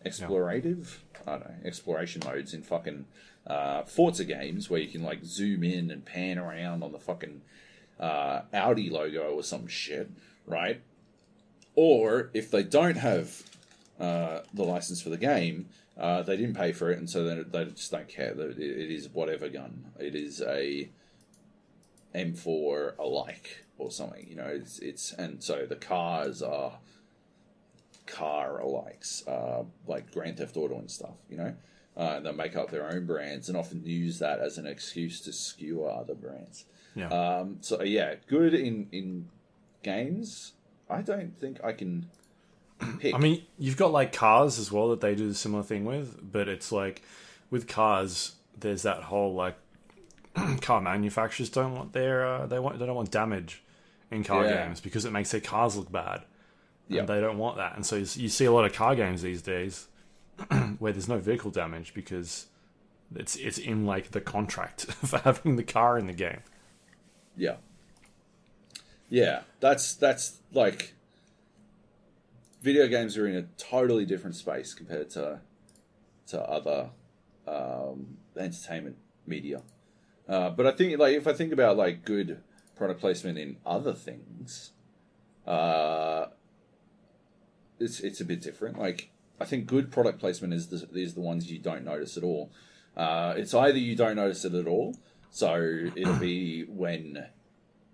[0.04, 0.96] explorative
[1.26, 3.06] I don't know exploration modes in fucking
[3.46, 7.42] uh, Forza games where you can like zoom in and pan around on the fucking
[7.98, 10.10] uh, Audi logo or some shit,
[10.46, 10.80] right?
[11.74, 13.42] Or if they don't have
[13.98, 17.42] uh, the license for the game, uh, they didn't pay for it, and so they,
[17.42, 18.32] they just don't care.
[18.32, 19.84] It, it is whatever gun.
[19.98, 20.88] It is a
[22.14, 24.26] M4 alike or something.
[24.28, 26.78] You know, it's, it's and so the cars are
[28.06, 31.16] car alikes, uh, like Grand Theft Auto and stuff.
[31.28, 31.54] You know,
[31.96, 35.20] uh, and they make up their own brands and often use that as an excuse
[35.22, 36.64] to skewer other brands.
[36.94, 37.08] Yeah.
[37.08, 39.28] Um, so yeah, good in in
[39.82, 40.52] games.
[40.88, 42.06] I don't think I can
[42.98, 43.14] pick.
[43.14, 46.18] I mean, you've got like cars as well that they do the similar thing with,
[46.22, 47.02] but it's like
[47.50, 49.56] with cars, there's that whole like
[50.60, 53.62] car manufacturers don't want their uh, they want they don't want damage
[54.12, 54.66] in car Yeah.
[54.66, 56.22] games because it makes their cars look bad.
[56.90, 59.22] And they don't want that, and so you you see a lot of car games
[59.22, 59.88] these days
[60.78, 62.48] where there's no vehicle damage because
[63.14, 66.40] it's it's in like the contract for having the car in the game.
[67.34, 67.56] Yeah.
[69.08, 70.92] Yeah, that's that's like
[72.62, 75.40] video games are in a totally different space compared to
[76.26, 76.90] to other
[77.46, 79.62] um, entertainment media.
[80.28, 82.42] Uh, but I think like if I think about like good
[82.76, 84.72] product placement in other things,
[85.46, 86.26] uh,
[87.78, 88.78] it's it's a bit different.
[88.78, 89.10] Like
[89.40, 92.50] I think good product placement is the, is the ones you don't notice at all.
[92.96, 94.96] Uh, it's either you don't notice it at all,
[95.30, 97.26] so it'll be when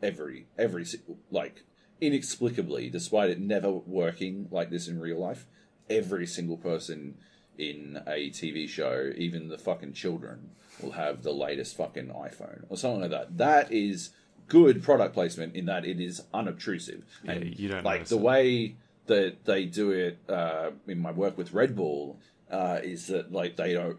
[0.02, 0.84] every every
[1.30, 1.64] like
[2.00, 5.46] inexplicably, despite it never working like this in real life,
[5.88, 7.16] every single person
[7.56, 10.50] in a TV show, even the fucking children,
[10.80, 13.36] will have the latest fucking iPhone or something like that.
[13.36, 14.10] That is
[14.48, 18.22] good product placement in that it is unobtrusive and you don't like the it.
[18.22, 22.18] way that they do it uh, in my work with Red Bull
[22.50, 23.98] uh, is that like they don't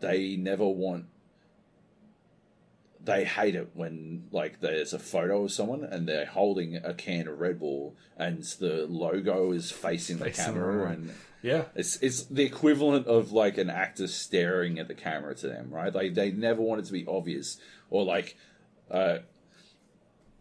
[0.00, 1.06] they never want
[3.02, 7.26] they hate it when like there's a photo of someone and they're holding a can
[7.28, 10.92] of Red Bull and the logo is facing the Facing camera around.
[10.94, 15.48] and Yeah, it's it's the equivalent of like an actor staring at the camera to
[15.48, 15.94] them, right?
[15.94, 17.58] Like they never want it to be obvious
[17.88, 18.36] or like
[18.90, 19.18] uh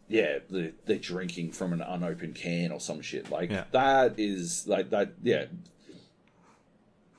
[0.10, 3.30] yeah, the, they're drinking from an unopened can or some shit.
[3.30, 3.66] Like Yeah.
[3.72, 5.14] that is like that.
[5.24, 5.46] Yeah,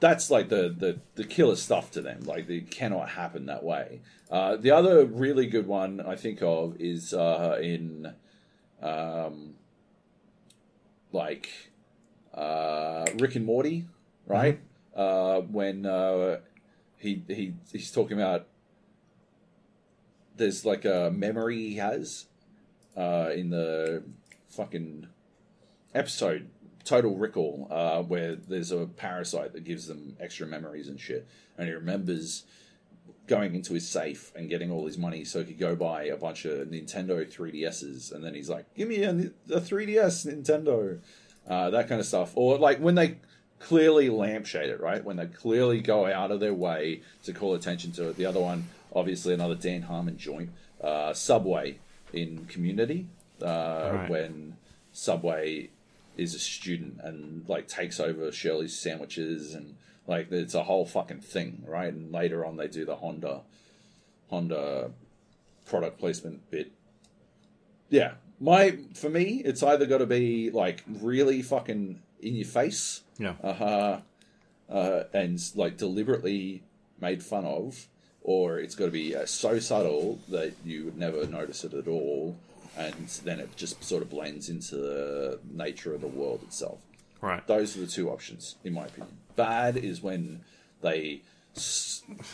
[0.00, 2.24] that's like the the the killer stuff to them.
[2.24, 4.00] Like it cannot happen that way.
[4.30, 8.12] Uh, the other really good one I think of is uh, in
[8.82, 9.54] um,
[11.12, 11.70] like
[12.34, 13.86] uh, Rick and Morty,
[14.26, 14.60] right?
[14.94, 16.40] Uh, when uh,
[16.96, 18.46] he he he's talking about
[20.36, 22.26] there's like a memory he has
[22.96, 24.02] uh, in the
[24.48, 25.06] fucking
[25.94, 26.48] episode
[26.84, 31.26] Total Recall, uh, where there's a parasite that gives them extra memories and shit,
[31.58, 32.44] and he remembers
[33.26, 36.16] going into his safe and getting all his money so he could go buy a
[36.16, 40.98] bunch of Nintendo 3DSs, and then he's like, "Give me a, a 3DS Nintendo,"
[41.46, 43.18] uh, that kind of stuff, or like when they
[43.60, 45.04] clearly lampshade it, right?
[45.04, 48.16] When they clearly go out of their way to call attention to it.
[48.16, 50.50] The other one, obviously, another Dan Harmon joint,
[50.82, 51.78] uh, Subway
[52.12, 53.06] in Community,
[53.42, 54.10] uh, Right.
[54.10, 54.56] when
[54.92, 55.70] Subway
[56.16, 61.20] is a student and like takes over Shirley's sandwiches and like it's a whole fucking
[61.20, 61.92] thing, right?
[61.92, 63.42] And later on, they do the Honda
[64.28, 64.90] Honda
[65.66, 66.72] product placement bit.
[67.88, 73.02] Yeah, my for me, it's either got to be like really fucking in your face,
[73.18, 73.34] yeah.
[73.42, 74.00] uh,
[74.68, 76.62] uh, and like deliberately
[77.00, 77.86] made fun of,
[78.22, 81.88] or it's got to be uh, so subtle that you would never notice it at
[81.88, 82.36] all,
[82.76, 86.78] and then it just sort of blends into the nature of the world itself.
[87.20, 87.46] Right.
[87.46, 89.16] Those are the two options, in my opinion.
[89.36, 90.40] Bad is when
[90.80, 91.22] they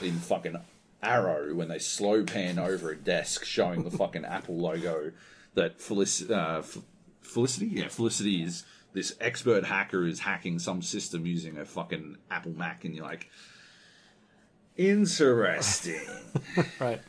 [0.02, 0.56] in fucking
[1.02, 5.12] Arrow when they slow pan over a desk showing the fucking Apple logo
[5.55, 6.78] that Felic- uh, F-
[7.23, 12.52] Felicity, yeah, Felicity is this expert hacker who's hacking some system using a fucking Apple
[12.52, 13.28] Mac, and you're like,
[14.76, 16.00] interesting.
[16.78, 17.00] Right.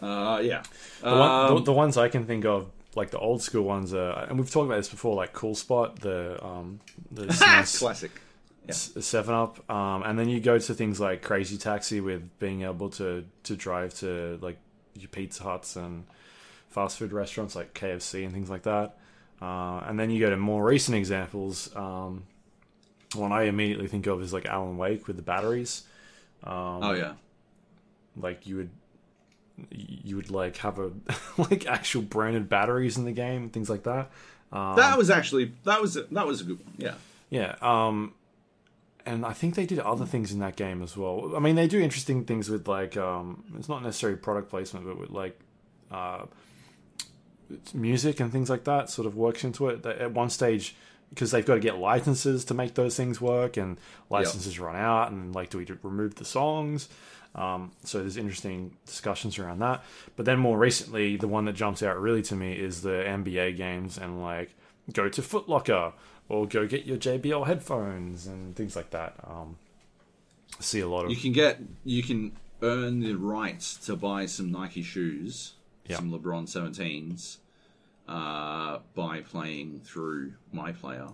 [0.00, 0.62] uh, yeah.
[1.00, 3.94] The, one, the, Um, the ones I can think of, like the old school ones,
[3.94, 6.80] are, and we've talked about this before, like Cool Spot, the um,
[7.12, 8.10] the SNES classic.
[8.66, 8.74] Yeah.
[8.74, 12.90] Seven Up, um, and then you go to things like Crazy Taxi with being able
[12.90, 14.58] to to drive to like
[14.94, 16.04] your Pizza Huts and
[16.68, 18.96] fast food restaurants like KFC and things like that.
[19.40, 21.74] Uh, and then you go to more recent examples.
[21.74, 22.24] Um,
[23.14, 25.82] one I immediately think of is like Alan Wake with the batteries.
[26.44, 27.12] Um, Oh yeah.
[28.16, 28.70] like you would
[29.70, 30.90] you would like have a
[31.38, 34.10] like actual branded batteries in the game, things like that.
[34.52, 36.74] Um, That was actually that was a, that was a good one.
[36.78, 36.94] Yeah.
[37.30, 38.12] Yeah, um,
[39.06, 41.32] and I think they did other things in that game as well.
[41.34, 44.98] I mean, they do interesting things with like um, it's not necessarily product placement, but
[44.98, 45.40] with like
[45.90, 46.26] uh,
[47.74, 48.90] music and things like that.
[48.90, 49.84] Sort of works into it.
[49.86, 50.76] At one stage,
[51.12, 53.76] because they've got to get licenses to make those things work, and
[54.10, 56.88] licenses run out, and like, do we remove the songs?
[57.34, 59.82] Um, so there's interesting discussions around that.
[60.16, 63.56] But then more recently, the one that jumps out really to me is the NBA
[63.56, 64.50] games and like
[64.92, 65.92] go to Footlocker
[66.28, 69.14] or go get your JBL headphones and things like that.
[69.26, 69.56] Um,
[70.60, 74.52] see a lot of You can get you can earn the right to buy some
[74.52, 75.54] Nike shoes,
[75.88, 75.96] Yeah.
[75.96, 77.38] some LeBron 17s,
[78.08, 81.08] uh, by playing through My Player,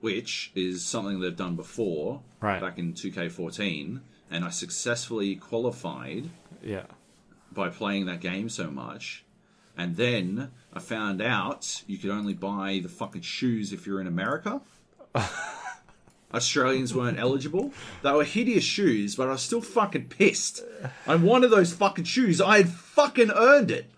[0.00, 2.60] which is something they've done before, Right.
[2.60, 6.30] back in 2K14, and I successfully qualified
[6.62, 6.86] yeah.
[7.52, 9.24] by playing that game so much.
[9.76, 14.06] And then I found out you could only buy the fucking shoes if you're in
[14.06, 14.62] America.
[16.34, 17.72] Australians weren't eligible.
[18.02, 20.62] They were hideous shoes, but I was still fucking pissed.
[21.06, 22.40] I wanted those fucking shoes.
[22.40, 23.90] I had fucking earned it.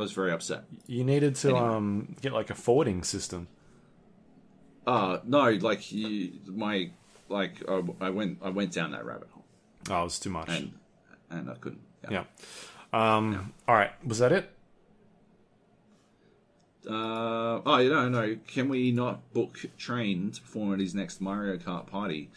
[0.00, 0.64] I was very upset.
[0.86, 1.60] You needed to Anyway.
[1.68, 3.48] um, get like a forwarding system.
[4.86, 6.90] Uh no, like you, my
[7.28, 9.44] like I, I went I went down that rabbit hole
[9.90, 10.48] Oh, it was too much.
[10.48, 10.72] and
[11.28, 11.82] and I couldn't.
[12.10, 12.24] yeah.
[12.94, 13.90] Um, All right.
[14.06, 14.50] Was that it?
[16.88, 18.36] Uh, oh, you don't know.
[18.48, 22.30] Can we not book Train to perform at his next Mario Kart party?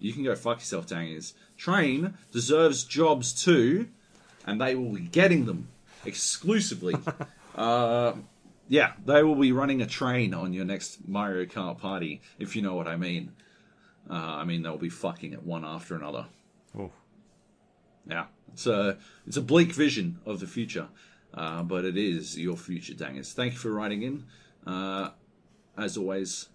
[0.00, 1.34] You can go fuck yourself, Dangers.
[1.56, 3.88] Train deserves jobs too,
[4.44, 5.68] and they will be getting them
[6.06, 6.94] exclusively.
[7.54, 8.14] uh,
[8.68, 12.62] yeah, they will be running a train on your next Mario Kart party, if you
[12.62, 13.32] know what I mean.
[14.08, 16.26] Uh, I mean, they'll be fucking it one after another.
[16.78, 16.90] Oh,
[18.08, 20.88] Yeah, it's a it's a bleak vision of the future,
[21.32, 23.32] uh, but it is your future, dangers.
[23.32, 24.24] Thank you for writing in.
[24.66, 25.10] Uh,
[25.76, 26.48] as always,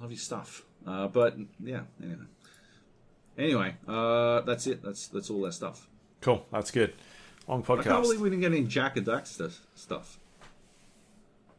[0.00, 0.62] love your stuff.
[0.86, 2.24] Uh, but yeah, anyway,
[3.36, 4.82] anyway, uh, that's it.
[4.82, 5.88] That's that's all that stuff.
[6.20, 6.46] cool.
[6.52, 6.94] That's good.
[7.48, 10.18] Long I can't believe we didn't get any Jak and Daxter stuff.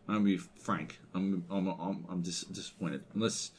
[0.08, 1.00] I'm gonna be frank.
[1.14, 3.04] I'm I'm I'm, I'm dis- disappointed.
[3.14, 3.52] Unless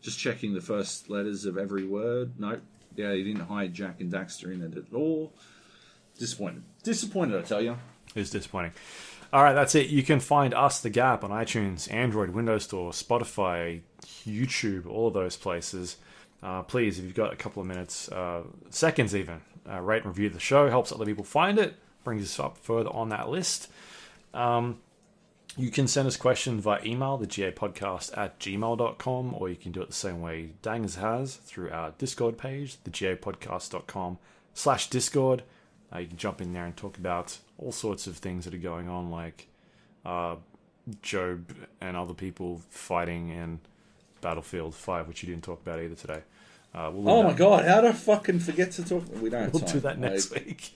[0.00, 2.38] just checking the first letters of every word.
[2.38, 2.60] No,
[2.96, 5.32] yeah, he didn't hide Jak and Daxter in it at all.
[6.18, 6.62] Disappointed.
[6.82, 7.76] Disappointed, I tell you.
[8.14, 8.72] It's disappointing.
[9.32, 9.88] All right, that's it.
[9.88, 13.82] You can find us, The Gap, on iTunes, Android, Windows Store, Spotify,
[14.26, 15.98] YouTube, all of those places.
[16.42, 20.06] Uh, please, if you've got a couple of minutes, uh, seconds even, uh, rate and
[20.06, 20.68] review the show.
[20.68, 23.70] Helps other people find it, brings us up further on that list.
[24.34, 24.78] Um,
[25.56, 29.72] you can send us questions via email, the GA podcast at gmail.com, or you can
[29.72, 34.18] do it the same way Dangers has through our Discord page, the gapodcast.com
[34.54, 35.42] slash Discord.
[35.92, 38.58] Uh, you can jump in there and talk about all sorts of things that are
[38.58, 39.48] going on, like
[40.04, 40.36] uh,
[41.02, 43.60] Joab and other people fighting in
[44.20, 46.22] Battlefield 5, which you didn't talk about either today.
[46.74, 49.04] Uh, we'll Oh my that- god, how did I fucking forget to talk?
[49.20, 49.72] We don't have We'll time.
[49.72, 50.72] do that next Like, week.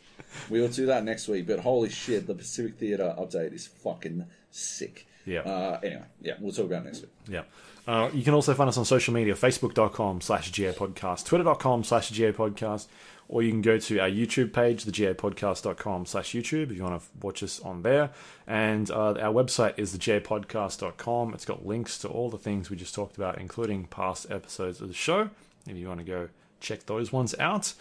[0.49, 1.47] We will do that next week.
[1.47, 5.07] But holy shit, the Pacific Theatre update is fucking sick.
[5.27, 5.41] Yeah.
[5.41, 7.11] Uh, anyway, yeah, we'll talk about it next week.
[7.29, 7.43] Yeah.
[7.87, 12.11] Uh, you can also find us on social media, facebook.com slash GA podcast, twitter.com slash
[12.11, 12.87] GA podcast,
[13.29, 17.09] or you can go to our YouTube page, thegapodcast.com slash YouTube if you want to
[17.21, 18.11] watch us on there.
[18.47, 21.35] And uh, our website is thegapodcast.com.
[21.35, 24.89] It's got links to all the things we just talked about, including past episodes of
[24.89, 25.31] the show,
[25.67, 26.29] if you want to go
[26.61, 27.75] check those ones out.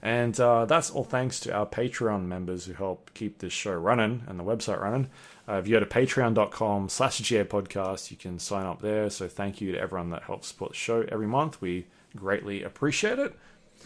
[0.00, 4.22] And uh, that's all thanks to our Patreon members who help keep this show running
[4.28, 5.10] and the website running.
[5.48, 9.10] Uh, if you go to patreon.com slash GA podcast, you can sign up there.
[9.10, 11.60] So thank you to everyone that helps support the show every month.
[11.60, 13.34] We greatly appreciate it.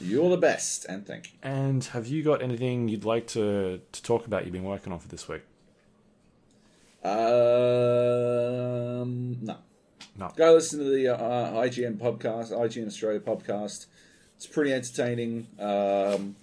[0.01, 1.39] You're the best, and thank you.
[1.43, 4.99] And have you got anything you'd like to, to talk about you've been working on
[4.99, 5.43] for this week?
[7.05, 7.13] Um,
[9.45, 9.57] no.
[10.17, 10.31] No.
[10.37, 13.87] Go listen to the uh, IGN podcast, IGN Australia podcast.
[14.37, 15.47] It's pretty entertaining.
[15.59, 16.37] Um,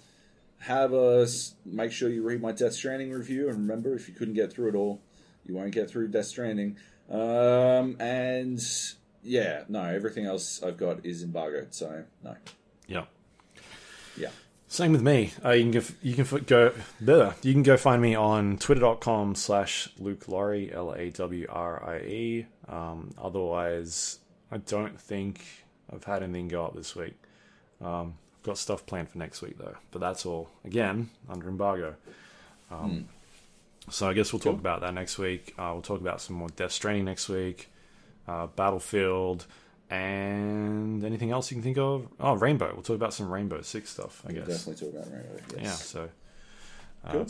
[0.58, 4.34] have us make sure you read my Death Stranding review, and remember, if you couldn't
[4.34, 5.00] get through it all,
[5.46, 6.76] you won't get through Death Stranding.
[7.10, 8.60] Um, and
[9.22, 12.36] yeah, no, everything else I've got is embargoed, so no.
[12.86, 13.04] Yeah.
[14.16, 14.30] Yeah.
[14.68, 15.32] Same with me.
[15.44, 17.34] Uh, you can go, you can f- go there.
[17.42, 21.98] You can go find me on twitter.com slash Luke Lawrie, L A W R I
[21.98, 22.46] E.
[22.70, 25.44] Um, otherwise, I don't think
[25.92, 27.14] I've had anything go up this week.
[27.82, 31.96] Um, I've got stuff planned for next week though, but that's all again under embargo.
[32.70, 33.08] Um,
[33.88, 35.52] So I guess we'll talk about that next week.
[35.58, 37.68] Uh, we'll talk about some more Death Stranding next week,
[38.28, 39.46] uh, Battlefield,
[39.90, 42.06] and anything else you can think of.
[42.20, 42.70] Oh, Rainbow.
[42.72, 44.22] We'll talk about some Rainbow Six stuff.
[44.28, 44.46] I guess.
[44.46, 45.42] Definitely talk about Rainbow.
[45.56, 45.64] Yes.
[45.64, 45.72] Yeah.
[45.72, 46.08] So
[47.04, 47.26] uh, Cool.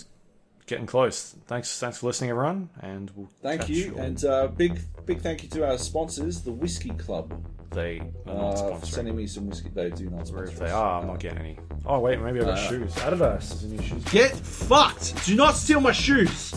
[0.70, 1.34] Getting close.
[1.46, 1.78] Thanks.
[1.78, 5.48] Thanks for listening, everyone, and we'll Thank you, all- and uh, big big thank you
[5.50, 7.34] to our sponsors, the Whiskey Club,
[7.70, 8.84] they are not uh, sponsoring.
[8.86, 9.68] sending me some whiskey.
[9.74, 11.58] They do not if they are, I'm Uh, not getting any.
[11.84, 12.94] Oh wait, maybe I got Uh, shoes.
[12.94, 14.04] Adidas is new shoes.
[14.04, 15.26] Get fucked!
[15.26, 16.54] Do not steal my shoes!